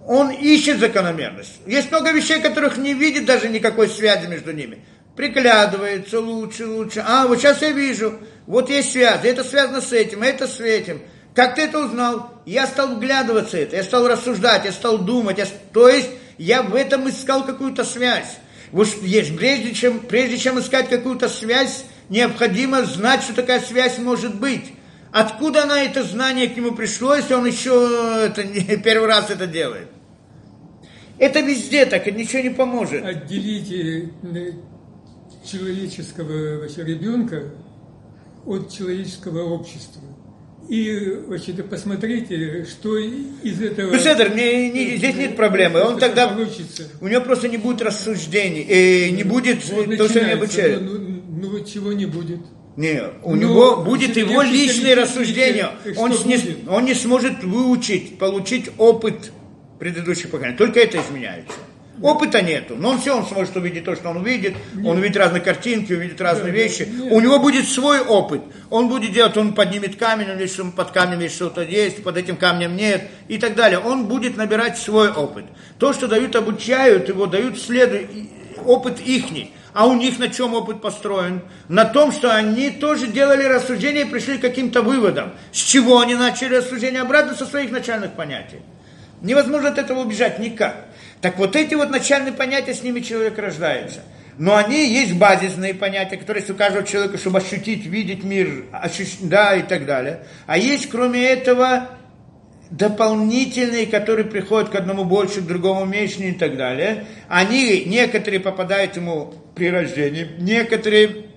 он 0.06 0.32
ищет 0.32 0.80
закономерность. 0.80 1.60
Есть 1.66 1.90
много 1.92 2.12
вещей, 2.12 2.42
которых 2.42 2.78
не 2.78 2.94
видит 2.94 3.26
даже 3.26 3.48
никакой 3.50 3.88
связи 3.88 4.28
между 4.28 4.52
ними. 4.52 4.84
Приглядывается 5.16 6.20
лучше, 6.20 6.66
лучше. 6.68 7.04
А, 7.06 7.28
вот 7.28 7.40
сейчас 7.40 7.62
я 7.62 7.72
вижу, 7.72 8.20
вот 8.48 8.70
есть 8.70 8.92
связь, 8.92 9.24
это 9.24 9.44
связано 9.44 9.80
с 9.80 9.94
этим, 9.94 10.24
это 10.24 10.48
с 10.48 10.60
этим. 10.60 11.02
Как 11.36 11.56
ты 11.56 11.64
это 11.64 11.80
узнал? 11.80 12.42
Я 12.46 12.68
стал 12.68 12.96
вглядываться 12.96 13.58
это, 13.58 13.76
я 13.76 13.84
стал 13.84 14.08
рассуждать, 14.08 14.66
я 14.66 14.72
стал 14.72 14.98
думать. 14.98 15.38
Я, 15.38 15.48
то 15.72 15.88
есть 15.88 16.10
я 16.38 16.62
в 16.62 16.76
этом 16.76 17.10
искал 17.10 17.46
какую-то 17.46 17.86
связь. 17.86 18.38
Вот 18.72 18.88
есть, 19.04 19.38
прежде 19.38 19.74
чем, 19.74 20.00
прежде 20.00 20.38
чем 20.38 20.60
искать 20.60 20.90
какую-то 20.90 21.30
связь, 21.30 21.86
необходимо 22.10 22.86
знать, 22.86 23.24
что 23.24 23.34
такая 23.34 23.60
связь 23.60 23.98
может 23.98 24.40
быть. 24.40 24.74
Откуда 25.12 25.64
она 25.64 25.84
это 25.84 26.04
знание 26.04 26.48
к 26.48 26.58
нему 26.58 26.72
пришло, 26.72 27.16
если 27.16 27.36
он 27.36 27.46
еще 27.46 28.26
это, 28.26 28.44
не, 28.44 28.62
первый 28.84 29.08
раз 29.08 29.30
это 29.30 29.46
делает? 29.46 29.88
Это 31.20 31.42
везде 31.42 31.86
так, 31.86 32.08
это 32.08 32.18
ничего 32.18 32.42
не 32.42 32.50
поможет. 32.50 33.06
Отделите 33.06 34.10
э, 34.24 34.52
человеческого 35.46 36.60
вообще 36.60 36.84
ребенка 36.84 37.44
от 38.46 38.74
человеческого 38.74 39.44
общества. 39.54 40.02
И 40.70 41.20
вообще-то 41.28 41.64
посмотрите, 41.64 42.66
что 42.66 42.98
из 42.98 43.62
этого... 43.62 43.92
Ну, 43.92 44.00
Седер, 44.00 44.34
не- 44.34 44.72
не- 44.72 44.98
здесь 44.98 45.16
нет 45.16 45.36
проблемы. 45.36 45.82
Он 45.82 46.00
тогда... 46.00 46.30
получится. 46.30 46.88
У 47.02 47.08
него 47.08 47.22
просто 47.22 47.50
не 47.50 47.58
будет 47.58 47.82
рассуждений, 47.82 48.66
э, 48.68 49.10
не 49.10 49.24
будет 49.24 49.64
Вот 49.70 49.86
то, 49.98 50.08
что 50.10 50.22
не 50.22 50.34
начинается, 50.34 50.34
обучает. 50.34 50.82
Ну, 51.44 51.50
вот 51.50 51.70
чего 51.70 51.92
не 51.92 52.06
будет. 52.06 52.40
Не, 52.78 53.04
у 53.22 53.36
Ну, 53.36 53.42
него 53.42 53.78
будет 53.84 54.16
его 54.16 54.42
рассуждения. 54.42 55.72
что 55.92 56.02
Он, 56.02 56.12
не, 56.12 56.70
он 56.70 56.86
не 56.86 56.94
сможет 56.94 57.44
выучить, 57.44 58.18
получить 58.18 58.70
опыт 58.78 59.34
предыдущих 59.78 60.32
поколений. 60.32 60.56
Только 60.58 60.80
это 60.80 61.02
изменяется. 61.02 61.54
Опыта 62.02 62.42
нету, 62.42 62.76
но 62.78 62.92
он 62.92 63.00
все, 63.02 63.16
он 63.16 63.26
сможет 63.26 63.56
увидеть 63.58 63.84
то, 63.84 63.96
что 63.96 64.10
он 64.10 64.18
увидит, 64.18 64.56
он 64.84 64.98
увидит 64.98 65.16
разные 65.18 65.42
картинки, 65.42 65.94
увидит 65.94 66.20
разные 66.22 66.52
Да, 66.52 66.58
вещи. 66.58 66.90
нет. 66.92 67.12
У 67.12 67.20
него 67.20 67.40
будет 67.40 67.68
свой 67.68 68.00
опыт. 68.00 68.42
Он 68.72 68.88
будет 68.90 69.12
делать, 69.12 69.36
он 69.38 69.54
поднимет 69.54 69.98
камень, 69.98 70.32
он 70.32 70.38
видит, 70.38 70.54
что 70.54 70.66
под 70.66 70.92
камнем 70.92 71.20
есть 71.20 71.36
что-то 71.36 71.62
есть, 71.62 72.04
под 72.04 72.18
этим 72.18 72.38
камнем 72.38 72.76
нет 72.78 73.10
и 73.28 73.38
так 73.38 73.56
далее. 73.56 73.80
Он 73.80 74.06
будет 74.08 74.38
набирать 74.38 74.78
свой 74.78 75.12
опыт. 75.12 75.46
То, 75.78 75.92
что 75.94 76.08
дают, 76.08 76.36
обучают 76.36 77.10
его, 77.10 77.26
дают 77.28 77.60
следу, 77.62 77.98
опыт 78.66 79.00
ихний. 79.06 79.52
А 79.74 79.88
у 79.88 79.96
них 79.96 80.20
на 80.20 80.30
чем 80.30 80.54
опыт 80.54 80.82
построен? 80.82 81.42
На 81.68 81.86
том, 81.86 82.12
что 82.12 82.34
они 82.34 82.70
тоже 82.70 83.08
делали 83.08 83.44
рассуждения 83.44 84.02
и 84.02 84.06
пришли 84.06 84.38
к 84.38 84.42
каким-то 84.42 84.82
выводам. 84.82 85.34
С 85.52 85.58
чего 85.58 86.00
они 86.00 86.16
начали 86.16 86.56
рассуждения? 86.56 87.02
Обратно 87.02 87.36
со 87.36 87.46
своих 87.46 87.72
начальных 87.72 88.14
понятий. 88.14 88.60
Невозможно 89.22 89.70
от 89.70 89.80
этого 89.80 90.02
убежать 90.02 90.38
никак. 90.38 90.86
Так 91.22 91.38
вот 91.38 91.56
эти 91.56 91.74
вот 91.74 91.90
начальные 91.90 92.34
понятия, 92.34 92.74
с 92.74 92.84
ними 92.84 93.00
человек 93.00 93.38
рождается. 93.38 94.02
Но 94.38 94.56
они 94.56 94.92
есть 94.92 95.14
базисные 95.14 95.74
понятия, 95.74 96.18
которые 96.18 96.42
есть 96.42 96.52
у 96.52 96.56
каждого 96.56 96.86
человека, 96.86 97.18
чтобы 97.18 97.38
ощутить, 97.40 97.86
видеть 97.86 98.24
мир, 98.24 98.66
ощущ- 98.72 99.18
да, 99.22 99.56
и 99.56 99.62
так 99.62 99.86
далее. 99.86 100.26
А 100.48 100.58
есть, 100.58 100.90
кроме 100.90 101.24
этого, 101.24 101.90
дополнительные, 102.74 103.86
которые 103.86 104.26
приходят 104.26 104.70
к 104.70 104.76
одному 104.76 105.06
больше, 105.06 105.42
к 105.42 105.46
другому 105.46 105.86
меньше 105.86 106.24
и 106.24 106.32
так 106.32 106.58
далее. 106.58 107.06
Они, 107.30 107.84
некоторые 107.86 108.40
попадают 108.40 108.96
ему 108.96 109.36
при 109.54 109.70
рождении, 109.70 110.28
некоторые 110.40 111.28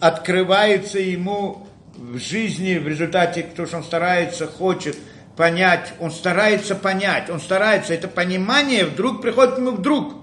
открываются 0.00 0.98
ему 0.98 1.66
в 1.94 2.16
жизни 2.18 2.78
в 2.78 2.88
результате, 2.88 3.42
то, 3.54 3.66
что 3.66 3.78
он 3.78 3.84
старается, 3.84 4.46
хочет, 4.46 4.96
понять, 5.36 5.92
он 6.00 6.10
старается 6.10 6.74
понять, 6.74 7.28
он 7.28 7.38
старается, 7.38 7.92
это 7.92 8.08
понимание 8.08 8.86
вдруг 8.86 9.20
приходит 9.20 9.56
к 9.56 9.58
нему 9.58 9.72
вдруг. 9.72 10.14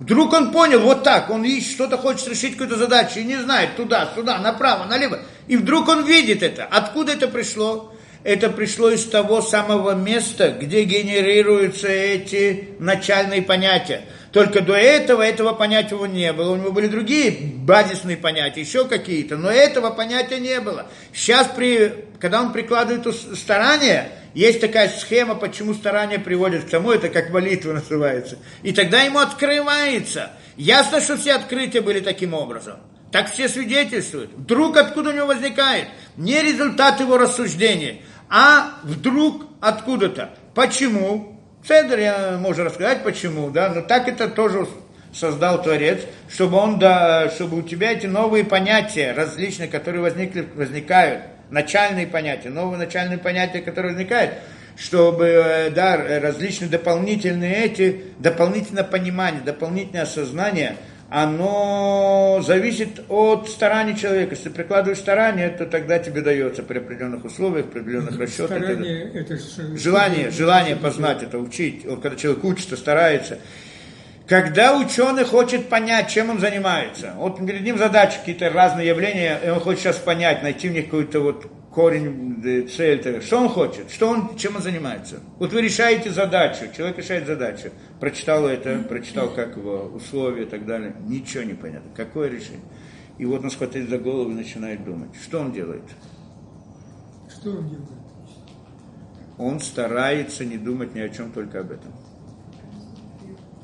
Вдруг 0.00 0.32
он 0.32 0.50
понял, 0.50 0.80
вот 0.80 1.04
так, 1.04 1.30
он 1.30 1.44
ищет, 1.44 1.70
что-то 1.70 1.96
хочет 1.96 2.28
решить 2.28 2.52
какую-то 2.52 2.76
задачу 2.76 3.20
и 3.20 3.24
не 3.24 3.36
знает, 3.36 3.76
туда, 3.76 4.10
сюда, 4.16 4.38
направо, 4.38 4.84
налево. 4.84 5.20
И 5.46 5.56
вдруг 5.56 5.88
он 5.88 6.04
видит 6.04 6.42
это. 6.42 6.64
Откуда 6.64 7.12
это 7.12 7.28
пришло? 7.28 7.92
Это 8.26 8.50
пришло 8.50 8.90
из 8.90 9.04
того 9.04 9.40
самого 9.40 9.92
места, 9.94 10.50
где 10.50 10.82
генерируются 10.82 11.86
эти 11.86 12.70
начальные 12.80 13.42
понятия. 13.42 14.00
Только 14.32 14.62
до 14.62 14.74
этого 14.74 15.22
этого 15.22 15.52
понятия 15.52 15.94
у 15.94 15.98
него 15.98 16.06
не 16.08 16.32
было. 16.32 16.50
У 16.50 16.56
него 16.56 16.72
были 16.72 16.88
другие 16.88 17.30
базисные 17.30 18.16
понятия, 18.16 18.62
еще 18.62 18.88
какие-то, 18.88 19.36
но 19.36 19.48
этого 19.48 19.90
понятия 19.90 20.40
не 20.40 20.58
было. 20.58 20.88
Сейчас, 21.12 21.46
при, 21.54 21.92
когда 22.18 22.42
он 22.42 22.52
прикладывает 22.52 23.06
старание, 23.38 24.08
есть 24.34 24.60
такая 24.60 24.88
схема, 24.88 25.36
почему 25.36 25.72
старание 25.72 26.18
приводит 26.18 26.64
к 26.64 26.70
тому, 26.70 26.90
это 26.90 27.10
как 27.10 27.30
молитва 27.30 27.74
называется. 27.74 28.38
И 28.64 28.72
тогда 28.72 29.02
ему 29.02 29.20
открывается. 29.20 30.32
Ясно, 30.56 31.00
что 31.00 31.16
все 31.16 31.34
открытия 31.34 31.80
были 31.80 32.00
таким 32.00 32.34
образом. 32.34 32.78
Так 33.12 33.32
все 33.32 33.48
свидетельствуют. 33.48 34.32
Вдруг 34.34 34.76
откуда 34.76 35.10
у 35.10 35.12
него 35.12 35.26
возникает? 35.26 35.88
Не 36.16 36.42
результат 36.42 37.00
его 37.00 37.16
рассуждения, 37.16 38.00
а 38.28 38.78
вдруг 38.82 39.44
откуда-то. 39.60 40.30
Почему? 40.54 41.40
Цедр 41.66 41.98
я 41.98 42.38
могу 42.40 42.62
рассказать 42.62 43.02
почему, 43.02 43.50
да, 43.50 43.70
но 43.70 43.82
так 43.82 44.08
это 44.08 44.28
тоже 44.28 44.66
создал 45.12 45.62
Творец, 45.62 46.00
чтобы 46.28 46.58
он, 46.58 46.78
да, 46.78 47.30
чтобы 47.30 47.58
у 47.58 47.62
тебя 47.62 47.92
эти 47.92 48.06
новые 48.06 48.44
понятия 48.44 49.12
различные, 49.12 49.68
которые 49.68 50.02
возникли, 50.02 50.46
возникают, 50.54 51.22
начальные 51.50 52.06
понятия, 52.06 52.50
новые 52.50 52.78
начальные 52.78 53.18
понятия, 53.18 53.60
которые 53.60 53.92
возникают, 53.92 54.34
чтобы, 54.76 55.26
э, 55.26 55.70
да, 55.70 55.96
различные 55.96 56.68
дополнительные 56.68 57.64
эти, 57.64 58.04
дополнительное 58.18 58.84
понимание, 58.84 59.40
дополнительное 59.40 60.02
осознание– 60.02 60.76
оно 61.08 62.42
зависит 62.44 63.04
от 63.08 63.48
старания 63.48 63.96
человека. 63.96 64.34
Если 64.34 64.48
ты 64.48 64.50
прикладываешь 64.50 64.98
старание, 64.98 65.48
то 65.50 65.64
тогда 65.66 65.98
тебе 65.98 66.20
дается 66.20 66.62
при 66.62 66.78
определенных 66.78 67.24
условиях, 67.24 67.66
при 67.66 67.80
определенных 67.80 68.18
расчетах. 68.18 68.58
Старание, 68.58 69.10
это, 69.14 69.34
это 69.34 69.76
желание, 69.76 70.30
желание 70.30 70.76
познать 70.76 71.22
это, 71.22 71.38
учить. 71.38 71.84
Когда 72.02 72.16
человек 72.16 72.44
учится, 72.44 72.76
старается. 72.76 73.38
Когда 74.26 74.76
ученый 74.76 75.24
хочет 75.24 75.68
понять, 75.68 76.08
чем 76.08 76.30
он 76.30 76.40
занимается, 76.40 77.14
вот 77.16 77.38
перед 77.38 77.62
ним 77.62 77.78
задачи, 77.78 78.18
какие-то 78.18 78.50
разные 78.50 78.88
явления, 78.88 79.38
и 79.44 79.48
он 79.50 79.60
хочет 79.60 79.82
сейчас 79.82 79.98
понять, 79.98 80.42
найти 80.42 80.68
в 80.68 80.72
них 80.72 80.86
какую-то 80.86 81.20
вот 81.20 81.46
корень, 81.72 82.68
цель, 82.68 83.22
что 83.22 83.38
он 83.38 83.48
хочет, 83.48 83.88
что 83.88 84.08
он, 84.08 84.36
чем 84.36 84.56
он 84.56 84.62
занимается. 84.62 85.20
Вот 85.38 85.52
вы 85.52 85.60
решаете 85.60 86.10
задачу, 86.10 86.64
человек 86.76 86.98
решает 86.98 87.26
задачу, 87.26 87.70
прочитал 88.00 88.46
это, 88.46 88.76
прочитал 88.88 89.28
как 89.28 89.56
его 89.56 89.92
условия 89.94 90.42
и 90.42 90.46
так 90.46 90.66
далее, 90.66 90.96
ничего 91.06 91.44
не 91.44 91.54
понятно, 91.54 91.90
какое 91.94 92.28
решение. 92.28 92.64
И 93.18 93.24
вот 93.26 93.44
он 93.44 93.50
схватит 93.50 93.88
за 93.88 93.98
голову 93.98 94.30
и 94.30 94.34
начинает 94.34 94.84
думать, 94.84 95.10
что 95.22 95.38
он 95.38 95.52
делает. 95.52 95.84
Что 97.28 97.50
он 97.50 97.68
делает? 97.68 97.88
Он 99.38 99.60
старается 99.60 100.44
не 100.44 100.56
думать 100.56 100.94
ни 100.94 101.00
о 101.00 101.08
чем, 101.10 101.30
только 101.30 101.60
об 101.60 101.70
этом. 101.70 101.92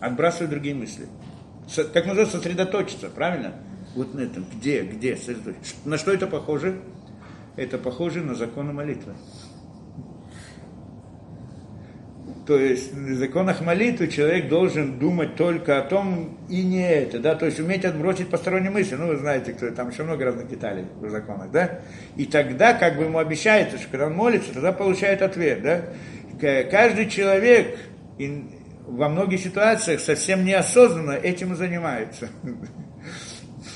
Отбрасывает 0.03 0.51
другие 0.51 0.75
мысли. 0.75 1.07
Как 1.95 2.05
называется, 2.05 2.37
сосредоточиться, 2.37 3.09
правильно? 3.09 3.55
Вот 3.95 4.13
на 4.15 4.21
этом, 4.21 4.45
где, 4.55 4.83
где, 4.83 5.17
на 5.85 5.97
что 5.97 6.13
это 6.13 6.27
похоже? 6.27 6.81
это 7.57 7.79
похоже 7.79 8.21
на 8.21 8.35
законы 8.35 8.73
молитвы. 8.73 9.15
То 12.47 12.59
есть 12.59 12.93
в 12.93 13.15
законах 13.15 13.61
молитвы 13.61 14.09
человек 14.09 14.49
должен 14.49 14.99
думать 14.99 15.37
только 15.37 15.79
о 15.79 15.83
том 15.83 16.39
и 16.49 16.63
не 16.65 16.83
это, 16.83 17.21
да, 17.21 17.37
то 17.37 17.47
есть 17.47 17.61
уметь 17.61 17.85
отбросить 17.85 18.29
посторонние 18.29 18.71
мысли. 18.71 18.97
Ну, 18.97 19.09
вы 19.09 19.17
знаете, 19.17 19.53
кто 19.53 19.71
там 19.71 19.91
еще 19.91 20.03
много 20.03 20.25
разных 20.25 20.49
деталей 20.49 20.87
в 21.01 21.09
законах, 21.09 21.53
да. 21.53 21.81
И 22.17 22.25
тогда 22.25 22.75
как 22.75 22.97
бы 22.97 23.05
ему 23.05 23.19
обещается, 23.19 23.79
что 23.79 23.89
когда 23.91 24.07
он 24.07 24.15
молится, 24.15 24.53
тогда 24.53 24.73
получает 24.73 25.23
ответ, 25.23 25.63
да. 25.63 25.83
Каждый 26.69 27.09
человек 27.09 27.79
во 28.87 29.09
многих 29.09 29.41
ситуациях 29.41 30.01
совсем 30.01 30.45
неосознанно 30.45 31.13
этим 31.13 31.53
и 31.53 31.57
занимается. 31.57 32.29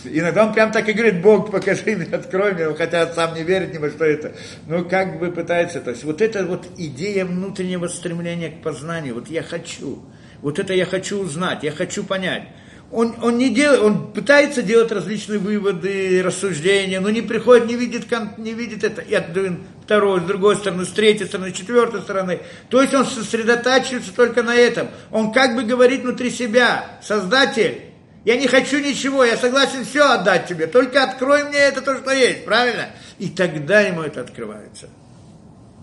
Иногда 0.04 0.46
он 0.46 0.52
прям 0.52 0.72
так 0.72 0.88
и 0.88 0.92
говорит, 0.92 1.22
Бог, 1.22 1.50
покажи 1.50 1.96
мне, 1.96 2.06
открой 2.06 2.52
мне, 2.54 2.72
хотя 2.74 3.06
сам 3.12 3.34
не 3.34 3.42
верит 3.42 3.72
ни 3.72 3.78
во 3.78 3.88
что 3.88 4.04
это. 4.04 4.34
Но 4.66 4.84
как 4.84 5.18
бы 5.18 5.30
пытается, 5.30 5.80
то 5.80 5.90
есть 5.90 6.04
вот 6.04 6.20
эта 6.20 6.44
вот 6.44 6.66
идея 6.76 7.24
внутреннего 7.24 7.88
стремления 7.88 8.50
к 8.50 8.62
познанию, 8.62 9.14
вот 9.14 9.28
я 9.28 9.42
хочу, 9.42 10.02
вот 10.42 10.58
это 10.58 10.74
я 10.74 10.86
хочу 10.86 11.18
узнать, 11.18 11.62
я 11.62 11.72
хочу 11.72 12.04
понять. 12.04 12.48
Он, 12.92 13.16
он 13.20 13.36
не 13.36 13.50
делает, 13.50 13.80
он 13.80 14.12
пытается 14.12 14.62
делать 14.62 14.92
различные 14.92 15.40
выводы, 15.40 16.22
рассуждения, 16.22 17.00
но 17.00 17.10
не 17.10 17.20
приходит, 17.20 17.66
не 17.66 17.74
видит, 17.74 18.06
не 18.38 18.52
видит 18.52 18.84
это 18.84 19.02
и 19.02 19.12
от 19.12 19.36
второй, 19.82 20.20
с 20.20 20.24
другой 20.24 20.56
стороны, 20.56 20.84
с 20.84 20.90
третьей 20.90 21.26
стороны, 21.26 21.50
с 21.50 21.56
четвертой 21.56 22.00
стороны. 22.02 22.40
То 22.68 22.80
есть 22.80 22.94
он 22.94 23.04
сосредотачивается 23.04 24.14
только 24.14 24.44
на 24.44 24.54
этом. 24.54 24.88
Он 25.10 25.32
как 25.32 25.56
бы 25.56 25.64
говорит 25.64 26.02
внутри 26.02 26.30
себя, 26.30 26.98
Создатель, 27.02 27.80
я 28.24 28.36
не 28.36 28.46
хочу 28.46 28.78
ничего, 28.78 29.24
я 29.24 29.36
согласен 29.36 29.84
все 29.84 30.02
отдать 30.12 30.46
тебе, 30.46 30.66
только 30.66 31.02
открой 31.02 31.44
мне 31.44 31.58
это 31.58 31.82
то, 31.82 31.96
что 31.96 32.12
есть, 32.12 32.44
правильно? 32.44 32.90
И 33.18 33.28
тогда 33.28 33.80
ему 33.80 34.02
это 34.02 34.20
открывается. 34.20 34.88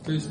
То 0.05 0.11
есть 0.11 0.29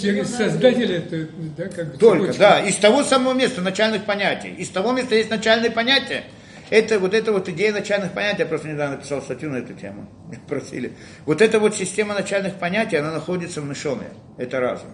через 0.00 0.34
Создателя 0.34 0.98
это, 0.98 1.28
да, 1.56 1.68
как 1.68 1.92
бы 1.92 1.98
Только, 1.98 2.32
цепочка. 2.32 2.40
да, 2.40 2.60
из 2.60 2.76
того 2.76 3.02
самого 3.02 3.32
места 3.32 3.62
начальных 3.62 4.04
понятий. 4.04 4.50
Из 4.50 4.68
того 4.68 4.92
места 4.92 5.14
есть 5.14 5.30
начальные 5.30 5.70
понятия. 5.70 6.24
Это 6.70 6.98
вот 6.98 7.14
эта 7.14 7.32
вот 7.32 7.48
идея 7.48 7.72
начальных 7.72 8.12
понятий, 8.12 8.40
я 8.40 8.46
просто 8.46 8.68
недавно 8.68 8.96
написал 8.96 9.22
статью 9.22 9.50
на 9.50 9.56
эту 9.56 9.74
тему, 9.74 10.08
просили. 10.48 10.92
Вот 11.26 11.42
эта 11.42 11.58
вот 11.58 11.74
система 11.74 12.14
начальных 12.14 12.54
понятий, 12.54 12.96
она 12.96 13.12
находится 13.12 13.60
в 13.60 13.68
Нишоме. 13.68 14.08
Это 14.38 14.60
разум. 14.60 14.88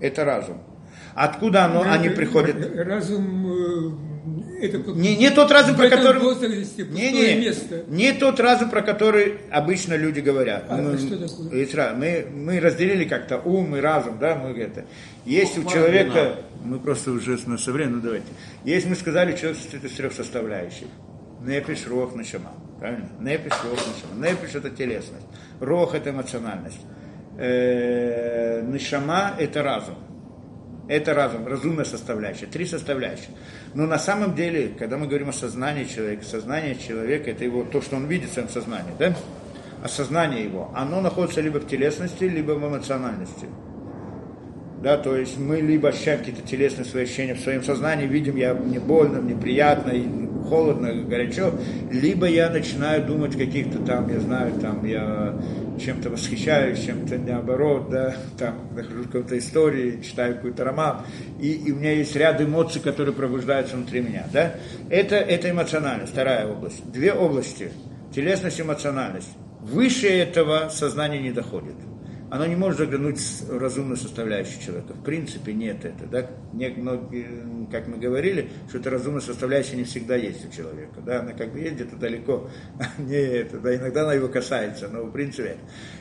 Это 0.00 0.24
разум. 0.24 0.62
Откуда 1.14 1.64
оно, 1.64 1.82
они 1.82 2.08
приходят? 2.08 2.56
Разум 2.76 3.52
э, 3.52 4.12
это 4.62 4.78
не, 4.92 5.16
не 5.16 5.30
тот 5.30 5.50
разум, 5.50 5.76
про 5.76 5.88
который... 5.88 6.20
Возрасте, 6.20 6.84
не, 6.84 7.10
не, 7.10 7.34
место. 7.34 7.84
не 7.88 8.12
тот 8.12 8.38
разум, 8.38 8.70
про 8.70 8.80
который 8.80 9.38
обычно 9.50 9.94
люди 9.94 10.20
говорят. 10.20 10.66
А, 10.68 10.76
мы, 10.76 10.98
что 10.98 11.18
такое? 11.18 11.94
Мы, 11.94 12.26
мы 12.32 12.60
разделили 12.60 13.04
как-то 13.04 13.38
ум 13.38 13.74
и 13.74 13.80
разум, 13.80 14.18
да, 14.20 14.36
мы 14.36 14.56
это. 14.56 14.84
Есть 15.24 15.58
у 15.58 15.64
человека, 15.64 16.36
мы 16.64 16.78
просто 16.78 17.10
уже 17.10 17.36
на 17.46 17.58
современном, 17.58 17.98
ну 17.98 18.04
давайте. 18.04 18.28
Есть, 18.64 18.86
мы 18.86 18.94
сказали, 18.94 19.36
человек 19.36 19.58
состоит 19.58 19.84
из 19.84 19.92
трех 19.92 20.12
составляющих. 20.12 20.86
Непиш, 21.44 21.88
рох, 21.88 22.14
нашама. 22.14 22.52
Правильно? 22.78 23.08
Непиш, 23.18 23.52
рох, 23.64 23.78
нашама. 23.78 24.24
Непиш– 24.24 24.54
это 24.54 24.70
телесность. 24.70 25.26
Рох– 25.58 25.94
это 25.96 26.10
эмоциональность. 26.10 26.80
Э, 27.36 28.62
нашама– 28.62 29.34
это 29.40 29.64
разум 29.64 29.96
это 30.88 31.14
разум, 31.14 31.46
разумная 31.46 31.84
составляющая, 31.84 32.46
три 32.46 32.66
составляющие. 32.66 33.30
Но 33.74 33.86
на 33.86 33.98
самом 33.98 34.34
деле, 34.34 34.74
когда 34.78 34.98
мы 34.98 35.06
говорим 35.06 35.28
о 35.28 35.32
сознании 35.32 35.84
человека, 35.84 36.24
сознание 36.24 36.76
человека, 36.76 37.30
это 37.30 37.44
его, 37.44 37.64
то, 37.64 37.80
что 37.80 37.96
он 37.96 38.06
видит 38.06 38.30
в 38.30 38.32
своем 38.34 38.48
сознании, 38.48 38.92
да? 38.98 39.14
Осознание 39.82 40.44
его, 40.44 40.70
оно 40.74 41.00
находится 41.00 41.40
либо 41.40 41.58
в 41.58 41.66
телесности, 41.66 42.24
либо 42.24 42.52
в 42.52 42.68
эмоциональности. 42.68 43.46
Да, 44.82 44.96
то 44.96 45.16
есть 45.16 45.38
мы 45.38 45.60
либо 45.60 45.90
ощущаем 45.90 46.18
какие-то 46.18 46.42
телесные 46.42 46.84
свои 46.84 47.04
ощущения 47.04 47.34
в 47.34 47.40
своем 47.40 47.62
сознании, 47.62 48.06
видим, 48.06 48.34
я, 48.34 48.52
мне 48.52 48.80
больно, 48.80 49.20
мне 49.20 49.36
приятно, 49.36 49.92
холодно, 50.48 50.92
горячо, 50.92 51.52
либо 51.92 52.26
я 52.26 52.50
начинаю 52.50 53.06
думать 53.06 53.38
каких-то 53.38 53.78
там, 53.78 54.12
я 54.12 54.18
знаю, 54.18 54.52
там 54.60 54.84
я 54.84 55.40
чем-то 55.80 56.10
восхищаюсь, 56.10 56.84
чем-то 56.84 57.16
наоборот, 57.18 57.90
да, 57.90 58.16
там 58.36 58.56
нахожусь 58.74 59.06
в 59.06 59.10
какой-то 59.12 59.38
истории, 59.38 60.02
читаю 60.02 60.34
какой-то 60.34 60.64
роман, 60.64 61.02
и, 61.40 61.52
и 61.52 61.70
у 61.70 61.76
меня 61.76 61.92
есть 61.92 62.16
ряд 62.16 62.40
эмоций, 62.40 62.80
которые 62.80 63.14
пробуждаются 63.14 63.76
внутри 63.76 64.00
меня, 64.00 64.26
да. 64.32 64.54
Это, 64.90 65.14
это 65.14 65.48
эмоциональность, 65.48 66.10
вторая 66.10 66.48
область. 66.48 66.90
Две 66.90 67.12
области, 67.12 67.70
телесность 68.12 68.58
и 68.58 68.62
эмоциональность. 68.62 69.30
Выше 69.60 70.08
этого 70.08 70.70
сознание 70.70 71.22
не 71.22 71.30
доходит 71.30 71.76
оно 72.32 72.46
не 72.46 72.56
может 72.56 72.78
заглянуть 72.78 73.20
в 73.20 73.58
разумную 73.58 73.98
составляющую 73.98 74.58
человека. 74.58 74.94
В 74.94 75.04
принципе, 75.04 75.52
нет 75.52 75.84
это. 75.84 76.06
Да? 76.06 76.26
Не, 76.54 76.70
но, 76.70 77.06
как 77.70 77.88
мы 77.88 77.98
говорили, 77.98 78.48
что 78.70 78.78
эта 78.78 78.88
разумная 78.88 79.20
составляющая 79.20 79.76
не 79.76 79.84
всегда 79.84 80.16
есть 80.16 80.42
у 80.48 80.50
человека. 80.50 81.02
Да? 81.04 81.20
Она 81.20 81.34
как 81.34 81.52
бы 81.52 81.60
есть 81.60 81.74
где-то 81.74 81.96
далеко, 81.96 82.48
не 82.98 83.16
это, 83.16 83.58
да? 83.58 83.76
иногда 83.76 84.04
она 84.04 84.14
его 84.14 84.28
касается, 84.28 84.88
но 84.88 85.02
в 85.02 85.12
принципе. 85.12 85.58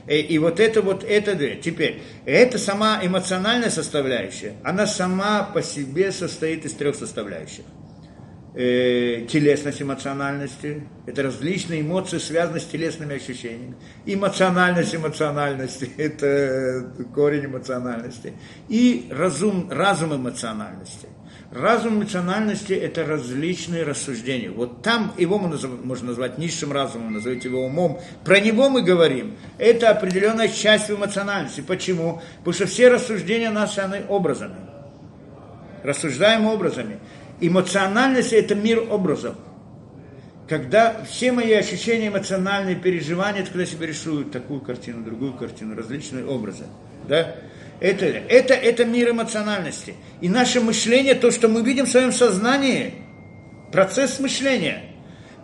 И, 0.07 0.19
и 0.19 0.37
вот 0.37 0.61
это 0.61 0.81
вот, 0.81 1.03
это 1.03 1.35
две. 1.35 1.57
Теперь, 1.57 2.01
это 2.23 2.57
сама 2.57 3.01
эмоциональная 3.03 3.69
составляющая, 3.69 4.53
она 4.63 4.87
сама 4.87 5.43
по 5.43 5.61
себе 5.61 6.13
состоит 6.13 6.63
из 6.63 6.71
трех 6.71 6.95
составляющих. 6.95 7.65
Э, 8.53 9.25
телесность 9.29 9.81
эмоциональности. 9.81 10.83
Это 11.05 11.23
различные 11.23 11.81
эмоции, 11.81 12.17
связанные 12.17 12.61
с 12.61 12.65
телесными 12.65 13.15
ощущениями. 13.15 13.75
Эмоциональность 14.05 14.95
эмоциональности– 14.95 15.89
это 15.97 16.91
корень 17.13 17.45
эмоциональности. 17.45 18.33
И 18.69 19.07
разум, 19.11 19.69
разум 19.69 20.15
эмоциональности. 20.15 21.07
Разум 21.51 21.99
эмоциональности– 21.99 22.71
это 22.73 23.05
различные 23.05 23.83
рассуждения. 23.83 24.49
Вот 24.49 24.81
там 24.83 25.13
его 25.17 25.37
можно 25.37 26.07
назвать 26.07 26.37
низшим 26.37 26.71
разумом, 26.71 27.13
назовите 27.13 27.49
его 27.49 27.65
умом. 27.65 27.99
Про 28.23 28.39
него 28.39 28.69
мы 28.69 28.83
говорим. 28.83 29.35
Это 29.57 29.89
определенная 29.89 30.47
часть 30.47 30.89
эмоциональности. 30.89 31.59
Почему? 31.59 32.21
Потому 32.37 32.53
что 32.53 32.67
все 32.67 32.87
рассуждения 32.87 33.51
наши, 33.51 33.81
образами. 34.07 34.55
Рассуждаем 35.83 36.45
образами. 36.45 36.99
Эмоциональность– 37.41 38.33
это 38.33 38.55
мир 38.55 38.85
образов. 38.89 39.35
Когда 40.47 41.03
все 41.03 41.31
мои 41.31 41.51
ощущения 41.53 42.07
эмоциональные, 42.07 42.75
переживания, 42.75 43.43
когда 43.45 43.65
себе 43.65 43.87
рисую 43.87 44.25
такую 44.25 44.61
картину, 44.61 45.03
другую 45.03 45.33
картину, 45.33 45.75
различные 45.75 46.25
образы. 46.25 46.65
Да? 47.07 47.35
Это, 47.79 48.05
это, 48.05 48.53
это 48.53 48.85
мир 48.85 49.09
эмоциональности. 49.09 49.95
И 50.19 50.29
наше 50.29 50.61
мышление, 50.61 51.15
то, 51.15 51.31
что 51.31 51.47
мы 51.47 51.63
видим 51.63 51.85
в 51.85 51.89
своем 51.89 52.11
сознании, 52.11 52.93
процесс 53.71 54.19
мышления– 54.19 54.83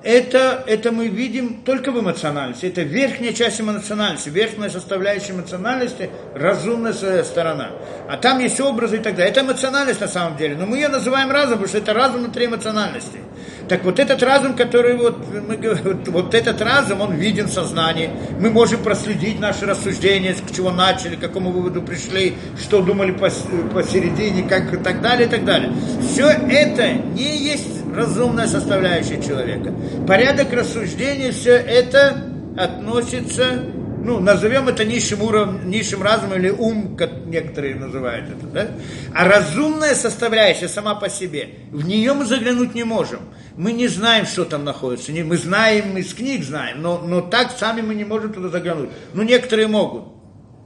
это, 0.07 0.63
это 0.67 0.93
мы 0.93 1.09
видим 1.09 1.63
только 1.65 1.91
в 1.91 1.99
эмоциональности. 1.99 2.65
Это 2.65 2.83
верхняя 2.83 3.33
часть 3.33 3.59
эмоциональности, 3.59 4.29
верхняя 4.29 4.69
составляющая 4.69 5.33
эмоциональности, 5.33 6.09
разумная 6.33 6.93
сторона. 6.93 7.71
А 8.09 8.15
там 8.15 8.39
есть 8.39 8.57
образы 8.61 8.95
и 8.95 8.99
так 8.99 9.17
далее. 9.17 9.31
Это 9.31 9.41
эмоциональность 9.41 9.99
на 9.99 10.07
самом 10.07 10.37
деле. 10.37 10.55
Но 10.55 10.65
мы 10.65 10.77
ее 10.77 10.87
называем 10.87 11.29
разум, 11.29 11.55
потому 11.55 11.67
что 11.67 11.79
это 11.79 11.93
разум 11.93 12.21
внутри 12.21 12.45
эмоциональности. 12.45 13.19
Так 13.67 13.83
вот 13.83 13.99
этот 13.99 14.23
разум, 14.23 14.55
который 14.55 14.95
вот, 14.95 15.17
мы, 15.45 15.57
вот, 16.05 16.33
этот 16.33 16.61
разум, 16.61 17.01
он 17.01 17.15
виден 17.15 17.47
в 17.47 17.51
сознании. 17.51 18.09
Мы 18.39 18.49
можем 18.49 18.81
проследить 18.81 19.41
наши 19.41 19.65
рассуждения, 19.65 20.35
с 20.35 20.55
чего 20.55 20.71
начали, 20.71 21.17
к 21.17 21.19
какому 21.19 21.51
выводу 21.51 21.81
пришли, 21.81 22.35
что 22.57 22.81
думали 22.81 23.11
посередине, 23.11 24.47
как 24.47 24.73
и 24.73 24.77
так 24.77 25.01
далее, 25.01 25.27
и 25.27 25.29
так 25.29 25.43
далее. 25.43 25.73
Все 26.01 26.29
это 26.29 26.93
не 26.93 27.35
есть 27.39 27.76
разумная 27.97 28.47
составляющая 28.47 29.21
человека. 29.21 29.73
Порядок 30.07 30.53
рассуждения, 30.53 31.31
все 31.31 31.53
это 31.53 32.23
относится, 32.55 33.63
ну, 34.03 34.19
назовем 34.19 34.67
это 34.67 34.85
низшим 34.85 35.23
уровнем, 35.23 35.69
низшим 35.69 36.03
разумом 36.03 36.37
или 36.37 36.49
ум, 36.49 36.95
как 36.95 37.25
некоторые 37.25 37.75
называют 37.75 38.29
это, 38.29 38.47
да? 38.47 38.67
А 39.13 39.27
разумная 39.27 39.95
составляющая 39.95 40.67
сама 40.67 40.95
по 40.95 41.09
себе, 41.09 41.49
в 41.71 41.85
нее 41.85 42.13
мы 42.13 42.25
заглянуть 42.25 42.75
не 42.75 42.83
можем. 42.83 43.19
Мы 43.55 43.73
не 43.73 43.87
знаем, 43.87 44.27
что 44.27 44.45
там 44.45 44.63
находится. 44.63 45.11
Мы 45.11 45.35
знаем, 45.35 45.97
из 45.97 46.13
книг 46.13 46.43
знаем, 46.43 46.81
но, 46.83 46.99
но 46.99 47.21
так 47.21 47.51
сами 47.57 47.81
мы 47.81 47.95
не 47.95 48.05
можем 48.05 48.31
туда 48.31 48.49
заглянуть. 48.49 48.91
Ну, 49.13 49.23
некоторые 49.23 49.67
могут 49.67 50.03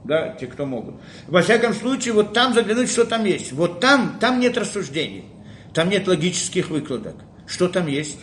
да, 0.04 0.30
те, 0.30 0.46
кто 0.46 0.66
могут. 0.66 0.96
Во 1.28 1.42
всяком 1.42 1.74
случае, 1.74 2.14
вот 2.14 2.32
там 2.32 2.54
заглянуть, 2.54 2.90
что 2.90 3.04
там 3.04 3.24
есть. 3.24 3.52
Вот 3.52 3.80
там, 3.80 4.16
там 4.20 4.40
нет 4.40 4.58
рассуждений. 4.58 5.24
Там 5.74 5.88
нет 5.88 6.06
логических 6.06 6.68
выкладок. 6.70 7.16
Что 7.46 7.68
там 7.68 7.86
есть? 7.86 8.18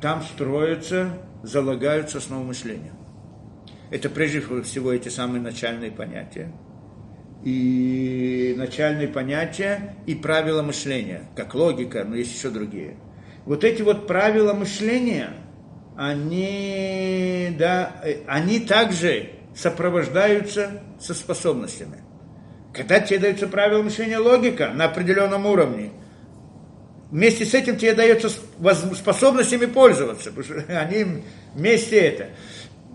Там 0.00 0.22
строятся, 0.22 1.18
залагаются 1.42 2.18
основы 2.18 2.44
мышления. 2.44 2.92
Это 3.90 4.08
прежде 4.08 4.40
всего 4.62 4.92
эти 4.92 5.08
самые 5.08 5.40
начальные 5.40 5.90
понятия. 5.90 6.52
И 7.44 8.54
начальные 8.56 9.08
понятия 9.08 9.96
и 10.06 10.14
правила 10.14 10.62
мышления, 10.62 11.28
как 11.36 11.54
логика, 11.54 12.04
но 12.04 12.16
есть 12.16 12.34
еще 12.34 12.48
другие. 12.48 12.96
Вот 13.44 13.64
эти 13.64 13.82
вот 13.82 14.06
правила 14.06 14.54
мышления, 14.54 15.28
они, 15.96 17.54
да, 17.58 18.02
они 18.26 18.60
также 18.60 19.30
сопровождаются 19.54 20.82
со 20.98 21.12
способностями. 21.12 21.98
Когда 22.72 22.98
тебе 22.98 23.18
дается 23.18 23.46
правила 23.46 23.82
мышления 23.82 24.18
логика 24.18 24.70
на 24.74 24.86
определенном 24.86 25.44
уровне– 25.44 25.90
вместе 27.14 27.46
с 27.46 27.54
этим 27.54 27.76
тебе 27.76 27.94
дается 27.94 28.28
способность 28.28 29.52
ими 29.52 29.66
пользоваться, 29.66 30.32
потому 30.32 30.44
что 30.44 30.80
они 30.80 31.22
вместе 31.54 31.96
это. 31.96 32.26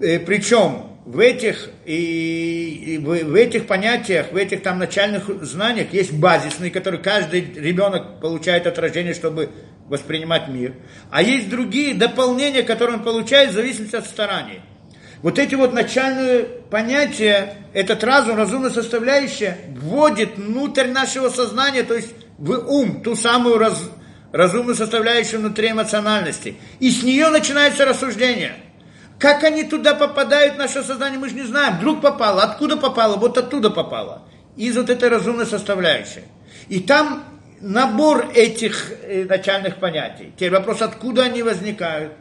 Э, 0.01 0.19
Причем 0.19 0.87
в 1.05 1.19
этих, 1.19 1.69
и, 1.85 2.95
и 2.95 2.97
в, 2.97 3.05
в 3.05 3.33
этих 3.33 3.65
понятиях, 3.65 4.33
в 4.33 4.35
этих 4.35 4.61
там 4.61 4.77
начальных 4.77 5.29
знаниях 5.45 5.93
есть 5.93 6.11
базисные, 6.11 6.69
которые 6.69 7.01
каждый 7.01 7.41
ребенок 7.55 8.19
получает 8.19 8.67
от 8.67 8.77
рождения, 8.77 9.13
чтобы 9.13 9.51
воспринимать 9.87 10.49
мир. 10.49 10.73
А 11.09 11.21
есть 11.21 11.49
другие 11.49 11.93
дополнения, 11.93 12.63
которые 12.63 12.97
он 12.97 13.03
получает 13.03 13.51
в 13.51 13.53
зависимости 13.53 13.95
от 13.95 14.05
стараний. 14.05 14.59
Вот 15.21 15.39
эти 15.39 15.55
вот 15.55 15.73
начальные 15.73 16.43
понятия, 16.69 17.55
этот 17.73 18.03
разум, 18.03 18.35
разумная 18.35 18.69
составляющая, 18.69 19.57
вводит 19.77 20.37
внутрь 20.37 20.87
нашего 20.87 21.29
сознания, 21.29 21.83
то 21.83 21.95
есть 21.95 22.13
в 22.37 22.51
ум, 22.51 23.01
ту 23.01 23.15
самую 23.15 23.57
раз, 23.57 23.89
разумную 24.31 24.75
составляющую 24.75 25.39
внутри 25.39 25.71
эмоциональности. 25.71 26.55
И 26.79 26.91
с 26.91 27.03
нее 27.03 27.29
начинается 27.29 27.85
рассуждение. 27.85 28.53
Как 29.17 29.43
они 29.43 29.63
туда 29.63 29.93
попадают 29.95 30.55
в 30.55 30.57
наше 30.57 30.81
сознание, 30.81 31.19
мы 31.19 31.29
же 31.29 31.35
не 31.35 31.43
знаем. 31.43 31.77
Вдруг 31.77 32.01
попало, 32.01 32.43
откуда 32.43 32.77
попало, 32.77 33.17
вот 33.17 33.37
оттуда 33.37 33.69
попало. 33.69 34.23
Из 34.55 34.77
вот 34.77 34.89
этой 34.89 35.09
разумной 35.09 35.45
составляющей. 35.45 36.23
И 36.69 36.79
там 36.79 37.23
набор 37.59 38.29
этих 38.33 38.93
э, 39.03 39.25
начальных 39.25 39.77
понятий. 39.77 40.31
Теперь 40.35 40.51
вопрос, 40.51 40.81
откуда 40.81 41.23
они 41.23 41.43
возникают? 41.43 42.13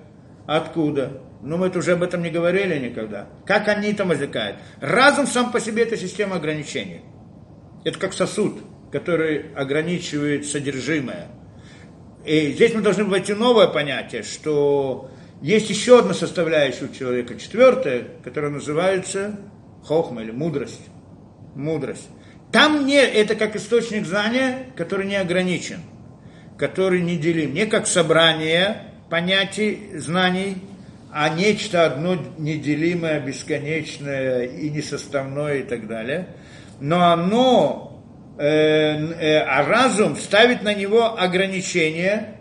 Откуда? 0.46 1.22
Ну, 1.42 1.56
мы 1.56 1.68
уже 1.68 1.92
об 1.92 2.02
этом 2.02 2.22
не 2.22 2.30
говорили 2.30 2.78
никогда. 2.78 3.28
Как 3.46 3.68
они 3.68 3.92
там 3.92 4.08
возникают? 4.08 4.56
Разум 4.80 5.26
сам 5.26 5.52
по 5.52 5.60
себе 5.60 5.84
это 5.84 5.96
система 5.96 6.36
ограничений. 6.36 7.02
Это 7.84 7.98
как 7.98 8.12
сосуд, 8.12 8.58
который 8.90 9.52
ограничивает 9.54 10.46
содержимое. 10.46 11.28
И 12.24 12.52
здесь 12.52 12.74
мы 12.74 12.82
должны 12.82 13.04
войти 13.04 13.32
новое 13.32 13.68
понятие, 13.68 14.22
что 14.22 15.10
есть 15.40 15.70
еще 15.70 16.00
одна 16.00 16.14
составляющая 16.14 16.86
у 16.86 16.94
человека, 16.94 17.38
четвертая, 17.38 18.04
которая 18.24 18.50
называется 18.50 19.38
хохма 19.84 20.22
или 20.22 20.30
мудрость. 20.30 20.82
Мудрость. 21.54 22.08
Там 22.52 22.86
не, 22.86 23.00
это 23.00 23.34
как 23.34 23.56
источник 23.56 24.06
знания, 24.06 24.66
который 24.76 25.06
не 25.06 25.16
ограничен, 25.16 25.80
который 26.56 27.00
не 27.02 27.16
делим. 27.16 27.54
Не 27.54 27.66
как 27.66 27.86
собрание 27.86 28.82
понятий, 29.10 29.90
знаний, 29.94 30.56
а 31.10 31.28
нечто 31.30 31.86
одно 31.86 32.16
неделимое, 32.36 33.20
бесконечное 33.20 34.44
и 34.44 34.70
несоставное 34.70 35.58
и 35.58 35.62
так 35.62 35.86
далее. 35.86 36.28
Но 36.80 37.10
оно 37.10 37.87
а 38.38 39.64
разум 39.66 40.16
ставит 40.16 40.62
на 40.62 40.72
него 40.72 41.18
ограничения 41.18 42.38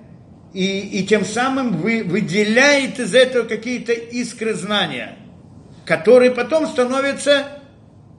и, 0.54 0.80
и 0.80 1.06
тем 1.06 1.26
самым 1.26 1.78
вы, 1.78 2.04
выделяет 2.04 3.00
из 3.00 3.14
этого 3.16 3.48
какие-то 3.48 3.94
искры 3.94 4.54
знания, 4.54 5.16
которые 5.86 6.32
потом 6.32 6.68
становятся 6.68 7.48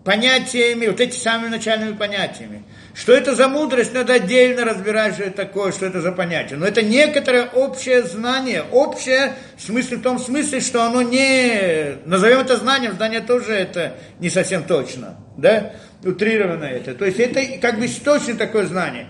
понятиями, 0.04 0.86
вот 0.86 1.00
эти 1.00 1.16
самыми 1.16 1.50
начальными 1.50 1.96
понятиями. 1.96 2.64
Что 2.98 3.12
это 3.12 3.36
за 3.36 3.46
мудрость, 3.46 3.94
надо 3.94 4.14
отдельно 4.14 4.64
разбирать, 4.64 5.14
что 5.14 5.22
это 5.22 5.36
такое, 5.36 5.70
что 5.70 5.86
это 5.86 6.00
за 6.00 6.10
понятие. 6.10 6.58
Но 6.58 6.66
это 6.66 6.82
некоторое 6.82 7.44
общее 7.44 8.02
знание, 8.02 8.64
общее 8.72 9.34
в 9.56 9.62
смысле, 9.62 9.98
в 9.98 10.02
том 10.02 10.18
смысле, 10.18 10.60
что 10.60 10.82
оно 10.82 11.02
не... 11.02 11.96
Назовем 12.06 12.40
это 12.40 12.56
знанием, 12.56 12.94
знание 12.94 13.20
тоже 13.20 13.52
это 13.52 13.94
не 14.18 14.28
совсем 14.30 14.64
точно, 14.64 15.16
да? 15.36 15.74
утрировано 16.04 16.64
это. 16.64 16.92
То 16.94 17.04
есть 17.04 17.20
это 17.20 17.40
как 17.60 17.78
бы 17.78 17.86
источник 17.86 18.36
такое 18.36 18.66
знание. 18.66 19.06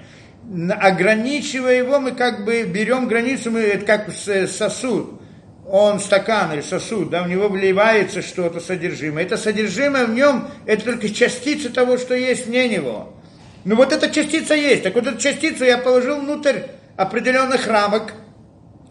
Ограничивая 0.81 1.79
его, 1.79 1.99
мы 1.99 2.13
как 2.13 2.45
бы 2.45 2.65
берем 2.65 3.09
границу, 3.09 3.51
мы, 3.51 3.61
это 3.61 3.87
как 3.87 4.11
сосуд. 4.13 5.19
Он 5.67 5.99
стакан 5.99 6.53
или 6.53 6.61
сосуд, 6.61 7.09
да, 7.09 7.23
в 7.23 7.29
него 7.29 7.49
вливается 7.49 8.21
что-то 8.21 8.61
содержимое. 8.61 9.25
Это 9.25 9.39
содержимое 9.39 10.05
в 10.05 10.11
нем, 10.11 10.47
это 10.67 10.85
только 10.85 11.09
частица 11.09 11.71
того, 11.71 11.97
что 11.97 12.15
есть 12.15 12.47
вне 12.47 12.69
него. 12.69 13.15
Ну 13.65 13.77
вот 13.77 13.93
эта 13.93 14.11
частица 14.11 14.55
есть. 14.55 14.83
Так 14.83 14.95
вот 14.95 15.07
эту 15.07 15.19
частицу 15.19 15.65
я 15.65 15.79
положил 15.79 16.21
внутрь 16.21 16.61
определенных 16.97 17.67
рамок, 17.67 18.15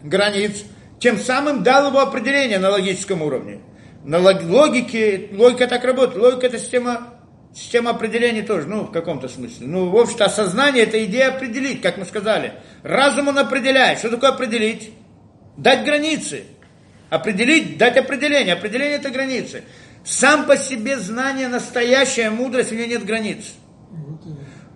границ, 0.02 0.64
тем 0.98 1.18
самым 1.18 1.62
дал 1.62 1.88
его 1.88 2.00
определение 2.00 2.58
на 2.58 2.70
логическом 2.70 3.22
уровне. 3.22 3.60
На 4.04 4.18
логике, 4.18 5.28
логика 5.32 5.66
так 5.66 5.84
работает. 5.84 6.22
Логика 6.22 6.46
это 6.46 6.58
система 6.58 7.18
Система 7.54 7.90
определений 7.90 8.42
тоже, 8.42 8.68
ну, 8.68 8.84
в 8.84 8.92
каком-то 8.92 9.28
смысле. 9.28 9.66
Ну, 9.66 9.88
в 9.88 9.96
общем-то, 9.96 10.26
осознание– 10.26 10.82
это 10.84 11.02
идея 11.06 11.28
определить, 11.28 11.80
как 11.80 11.96
мы 11.96 12.04
сказали. 12.04 12.52
Разум 12.82 13.28
он 13.28 13.38
определяет. 13.38 13.98
Что 13.98 14.10
такое 14.10 14.30
определить? 14.30 14.92
Дать 15.56 15.84
границы. 15.84 16.44
Определить, 17.10 17.78
дать 17.78 17.96
определение. 17.96 18.54
Определение– 18.54 18.96
это 18.98 19.10
границы. 19.10 19.64
Сам 20.04 20.46
по 20.46 20.56
себе 20.56 20.98
знание, 20.98 21.48
настоящая 21.48 22.30
мудрость, 22.30 22.70
у 22.70 22.74
нее 22.74 22.86
нет 22.86 23.04
границ. 23.04 23.54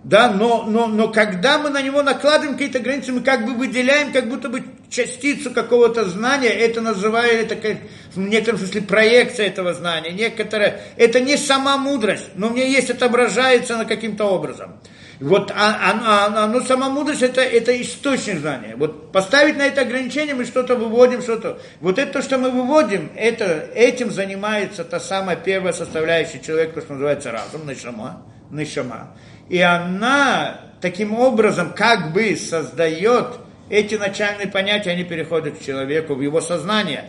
Да, 0.03 0.29
но, 0.29 0.65
но, 0.67 0.87
но 0.87 1.07
когда 1.07 1.57
мы 1.57 1.69
на 1.69 1.81
него 1.81 2.03
накладываем 2.03 2.53
какие-то 2.53 2.79
границы, 2.79 3.13
мы 3.13 3.21
как 3.21 3.45
бы 3.45 3.53
выделяем 3.53 4.11
как 4.11 4.27
будто 4.27 4.49
бы 4.49 4.63
частицу 4.89 5.51
какого-то 5.51 6.05
знания, 6.05 6.49
это 6.49 6.81
называют, 6.81 7.51
это 7.51 7.55
как, 7.55 7.77
в 8.13 8.19
некотором 8.19 8.59
смысле 8.59 8.81
проекция 8.81 9.47
этого 9.47 9.73
знания, 9.73 10.11
некоторое, 10.11 10.81
это 10.97 11.21
не 11.21 11.37
сама 11.37 11.77
мудрость, 11.77 12.31
но 12.35 12.49
мне 12.49 12.69
есть 12.69 12.89
отображается 12.89 13.77
на 13.77 13.85
каким-то 13.85 14.25
образом. 14.25 14.73
Вот 15.21 15.51
а, 15.51 15.55
а, 15.55 16.43
а, 16.43 16.47
ну, 16.47 16.59
сама 16.61 16.89
мудрость 16.89 17.21
это, 17.21 17.39
это 17.39 17.79
источник 17.81 18.39
знания. 18.39 18.75
Вот 18.75 19.13
поставить 19.13 19.57
на 19.57 19.61
это 19.61 19.81
ограничение, 19.81 20.35
мы 20.35 20.43
что-то 20.43 20.75
выводим, 20.75 21.21
что-то. 21.21 21.59
Вот 21.79 21.97
это, 21.97 22.21
что 22.21 22.37
мы 22.37 22.51
выводим, 22.51 23.09
это, 23.15 23.69
этим 23.73 24.11
занимается 24.11 24.83
та 24.83 24.99
самая 24.99 25.37
первая 25.37 25.71
составляющая 25.71 26.39
человека, 26.39 26.81
что 26.81 26.93
называется 26.93 27.31
разум, 27.31 27.65
нишама, 27.65 28.23
нишама. 28.51 29.15
И 29.49 29.59
она 29.59 30.61
таким 30.81 31.13
образом 31.13 31.73
как 31.73 32.13
бы 32.13 32.35
создает 32.35 33.39
эти 33.69 33.95
начальные 33.95 34.47
понятия, 34.47 34.91
они 34.91 35.03
переходят 35.03 35.57
к 35.57 35.63
человеку, 35.63 36.15
в 36.15 36.21
его 36.21 36.41
сознание. 36.41 37.05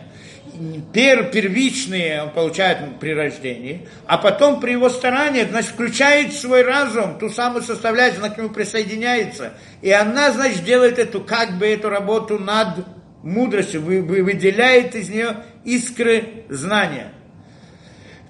Пер, 0.93 1.31
первичные 1.31 2.23
он 2.23 2.29
получает 2.29 2.99
при 2.99 3.13
рождении, 3.13 3.87
а 4.05 4.17
потом 4.17 4.61
при 4.61 4.71
его 4.71 4.89
старании, 4.89 5.43
значит, 5.43 5.71
включает 5.71 6.33
свой 6.33 6.61
разум, 6.61 7.19
ту 7.19 7.29
самую 7.29 7.61
составляющую, 7.61 8.23
она 8.23 8.33
к 8.33 8.37
нему 8.37 8.49
присоединяется. 8.49 9.53
И 9.81 9.91
она, 9.91 10.31
значит, 10.31 10.63
делает 10.63 10.97
эту, 10.97 11.19
как 11.19 11.57
бы 11.57 11.65
эту 11.65 11.89
работу 11.89 12.39
над 12.39 12.85
мудростью, 13.21 13.81
вы, 13.81 14.01
вы, 14.01 14.23
выделяет 14.23 14.95
из 14.95 15.09
нее 15.09 15.37
искры 15.65 16.45
знания. 16.47 17.11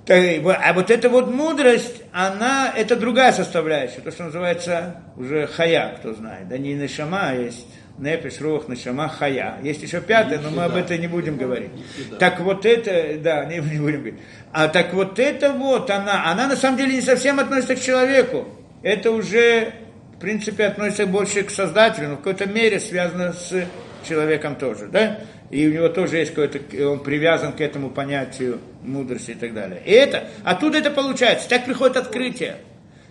А 0.07 0.73
вот 0.73 0.91
эта 0.91 1.09
вот 1.09 1.33
мудрость, 1.33 2.03
она, 2.11 2.71
это 2.75 2.95
другая 2.95 3.31
составляющая, 3.31 4.01
то, 4.01 4.11
что 4.11 4.25
называется 4.25 4.97
уже 5.17 5.47
хая, 5.47 5.95
кто 5.97 6.13
знает, 6.13 6.47
да 6.47 6.57
не 6.57 6.75
нашама, 6.75 7.29
а 7.29 7.33
есть 7.33 7.65
Непиш, 7.97 8.41
Рух, 8.41 8.67
Нашама, 8.67 9.07
Хая. 9.07 9.57
Есть 9.63 9.81
еще 9.81 10.01
пятое, 10.01 10.39
но 10.39 10.49
мы 10.49 10.65
об 10.65 10.75
этом 10.75 10.99
не 10.99 11.07
будем 11.07 11.37
говорить. 11.37 11.71
Так 12.19 12.39
вот 12.41 12.65
это, 12.65 13.17
да, 13.19 13.45
не, 13.45 13.55
не 13.55 13.79
будем 13.79 13.99
говорить. 13.99 14.19
А 14.51 14.67
так 14.67 14.93
вот 14.93 15.17
это 15.17 15.53
вот, 15.53 15.89
она, 15.89 16.29
она 16.29 16.47
на 16.47 16.55
самом 16.55 16.77
деле 16.77 16.95
не 16.95 17.01
совсем 17.01 17.39
относится 17.39 17.75
к 17.75 17.79
человеку. 17.79 18.47
Это 18.83 19.11
уже, 19.11 19.73
в 20.17 20.19
принципе, 20.19 20.65
относится 20.65 21.07
больше 21.07 21.43
к 21.43 21.49
Создателю, 21.49 22.09
но 22.09 22.13
в 22.15 22.17
какой-то 22.17 22.47
мере 22.47 22.79
связано 22.79 23.31
с 23.31 23.65
человеком 24.05 24.55
тоже, 24.55 24.87
да? 24.87 25.19
И 25.55 25.67
у 25.67 25.71
него 25.71 25.89
тоже 25.89 26.17
есть 26.17 26.33
какой-то, 26.33 26.59
он 26.89 26.99
привязан 27.03 27.53
к 27.53 27.61
этому 27.61 27.89
понятию 27.89 28.59
мудрости 28.83 29.31
и 29.31 29.35
так 29.35 29.53
далее. 29.53 29.81
И 29.85 29.91
это, 29.91 30.27
оттуда 30.43 30.79
это 30.79 30.91
получается. 30.91 31.47
Так 31.47 31.65
приходит 31.65 31.97
открытие. 31.97 32.57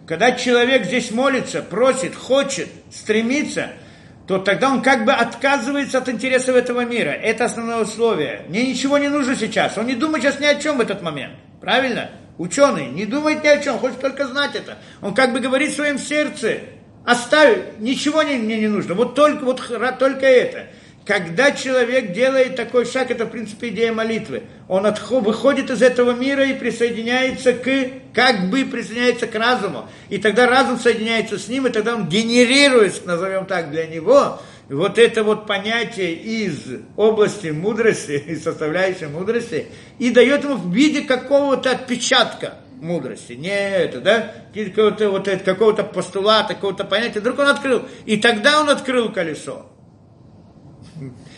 Когда 0.07 0.33
человек 0.33 0.85
здесь 0.85 1.11
молится, 1.11 1.63
просит, 1.63 2.15
хочет, 2.15 2.69
стремится– 2.91 3.71
то 4.27 4.39
тогда 4.39 4.71
он 4.71 4.83
как 4.83 5.05
бы 5.05 5.13
отказывается 5.13 5.99
от 5.99 6.09
интересов 6.09 6.57
этого 6.57 6.85
мира. 6.85 7.11
Это 7.11 7.45
основное 7.45 7.83
условие. 7.83 8.43
Мне 8.49 8.67
ничего 8.67 8.97
не 8.97 9.09
нужно 9.09 9.37
сейчас. 9.37 9.77
Он 9.77 9.87
не 9.87 9.95
думает 9.95 10.23
сейчас 10.23 10.41
ни 10.41 10.47
о 10.47 10.55
чем 10.55 10.79
в 10.79 10.81
этот 10.81 11.03
момент. 11.03 11.35
Правильно? 11.61 12.11
Ученый 12.39 12.87
не 12.89 13.05
думает 13.05 13.45
ни 13.45 13.49
о 13.49 13.59
чем, 13.59 13.79
хочет 13.79 14.01
только 14.01 14.27
знать 14.27 14.55
это. 14.55 14.79
Он 15.03 15.15
как 15.15 15.33
бы 15.33 15.41
говорит 15.41 15.71
в 15.71 15.77
своем 15.77 15.99
сердце, 15.99 16.61
оставь, 17.05 17.59
ничего 17.79 18.23
мне 18.23 18.39
не, 18.39 18.67
нужно, 18.67 18.95
вот 18.95 19.15
только, 19.15 19.45
вот, 19.45 19.63
только 19.99 20.27
это. 20.27 20.67
Когда 21.07 21.53
человек 21.53 22.13
делает 22.13 22.57
такой 22.57 22.87
шаг, 22.87 23.11
это 23.11 23.27
в 23.27 23.31
принципе 23.31 23.69
идея 23.69 23.93
молитвы. 23.93 24.45
Он 24.69 24.87
отход, 24.87 25.23
выходит 25.23 25.71
из 25.71 25.83
этого 25.83 26.13
мира 26.13 26.47
и 26.47 26.55
присоединяется 26.55 27.53
к, 27.53 27.91
как 28.15 28.49
бы 28.49 28.65
присоединяется 28.65 29.27
к 29.27 29.35
разуму. 29.35 29.87
И 30.09 30.17
тогда 30.17 30.47
разум 30.47 30.79
соединяется 30.79 31.39
с 31.39 31.47
ним, 31.49 31.67
и 31.67 31.71
тогда 31.71 31.95
он 31.95 32.09
генерирует, 32.09 33.05
назовем 33.05 33.45
так, 33.45 33.71
для 33.71 33.87
него, 33.87 34.41
вот 34.71 34.97
это 34.97 35.25
вот 35.25 35.47
понятие 35.47 36.15
из 36.15 36.57
области 36.97 37.49
мудрости, 37.49 38.13
из 38.27 38.43
составляющей 38.43 39.07
мудрости, 39.07 39.67
и 39.99 40.11
дает 40.11 40.45
ему 40.45 40.55
в 40.55 40.73
виде 40.73 41.03
какого-то 41.03 41.73
отпечатка 41.73 42.55
мудрости. 42.81 43.35
Не 43.35 43.51
это, 43.51 44.01
да? 44.01 44.33
Какого-то, 44.55 45.11
вот 45.11 45.29
это, 45.29 45.45
какого-то 45.45 45.85
постулата, 45.85 46.55
какого-то 46.55 46.85
понятия. 46.85 47.21
Вдруг 47.21 47.41
он 47.41 47.49
открыл. 47.49 47.83
И 48.07 48.17
тогда 48.17 48.59
он 48.59 48.71
открыл 48.71 49.13
колесо 49.13 49.71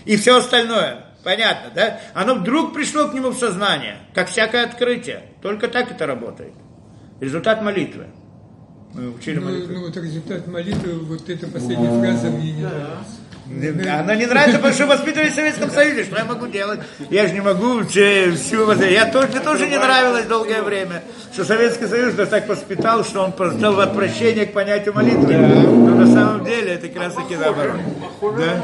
и 0.07 0.16
все 0.16 0.39
остальное. 0.39 1.05
Понятно, 1.24 1.70
да? 1.74 2.01
Оно 2.15 2.37
вдруг 2.37 2.73
пришло 2.73 3.09
к 3.09 3.15
нему 3.15 3.31
в 3.31 3.37
сознание, 3.37 3.99
как 4.15 4.28
всякое 4.28 4.65
открытие. 4.65 5.24
Только 5.43 5.66
так 5.66 5.91
это 5.91 6.07
работает. 6.07 6.53
Результат 7.20 7.62
молитвы. 7.62 8.07
Мы 8.95 9.11
учили 9.11 9.39
ну, 9.41 9.47
молитву. 9.47 9.74
Ну, 9.74 9.81
вот 9.87 9.97
результат 9.97 10.47
молитвы, 10.47 10.93
вот 11.01 11.28
эта 11.28 11.49
последняя 11.49 12.01
фраза 12.01 12.31
мне 12.31 12.53
не 12.53 12.62
нравится. 12.62 13.16
Она 13.48 14.16
не 14.16 14.27
нравится, 14.27 14.59
потому 14.59 14.74
что 14.74 14.86
воспитывали 14.86 15.31
в 15.31 15.35
Советском 15.35 15.70
Союзе. 15.70 16.05
Что 16.05 16.16
я 16.18 16.24
могу 16.24 16.47
делать? 16.48 16.81
Я 17.10 17.27
же 17.28 17.32
не 17.32 17.40
могу 17.40 17.85
всю... 17.85 18.73
Я 18.82 19.06
тоже, 19.06 19.28
мне 19.28 19.40
тоже 19.40 19.66
не 19.68 19.78
нравилось 19.78 20.24
долгое 20.27 20.62
время, 20.62 21.02
что 21.32 21.44
Советский 21.44 21.86
Союз 21.86 22.16
нас 22.16 22.28
так 22.28 22.48
воспитал, 22.48 23.05
что 23.05 23.23
он 23.23 23.32
стал 23.32 23.81
отвращение 23.81 24.47
к 24.47 24.52
понятию 24.52 24.94
молитвы. 24.94 25.36
Но 25.36 25.94
на 25.94 26.06
самом 26.06 26.44
деле 26.44 26.74
это 26.74 26.89
как 26.89 27.02
раз 27.05 27.14
таки 27.14 27.36
наоборот. 27.36 27.81
Да? 28.20 28.62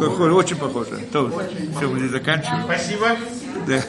Похоже, 0.00 0.34
очень 0.34 0.56
похоже. 0.56 0.98
То, 1.12 1.30
все, 1.76 1.88
будем 1.88 2.08
заканчивать. 2.10 2.64
Спасибо. 2.64 3.16
Да. 3.66 3.82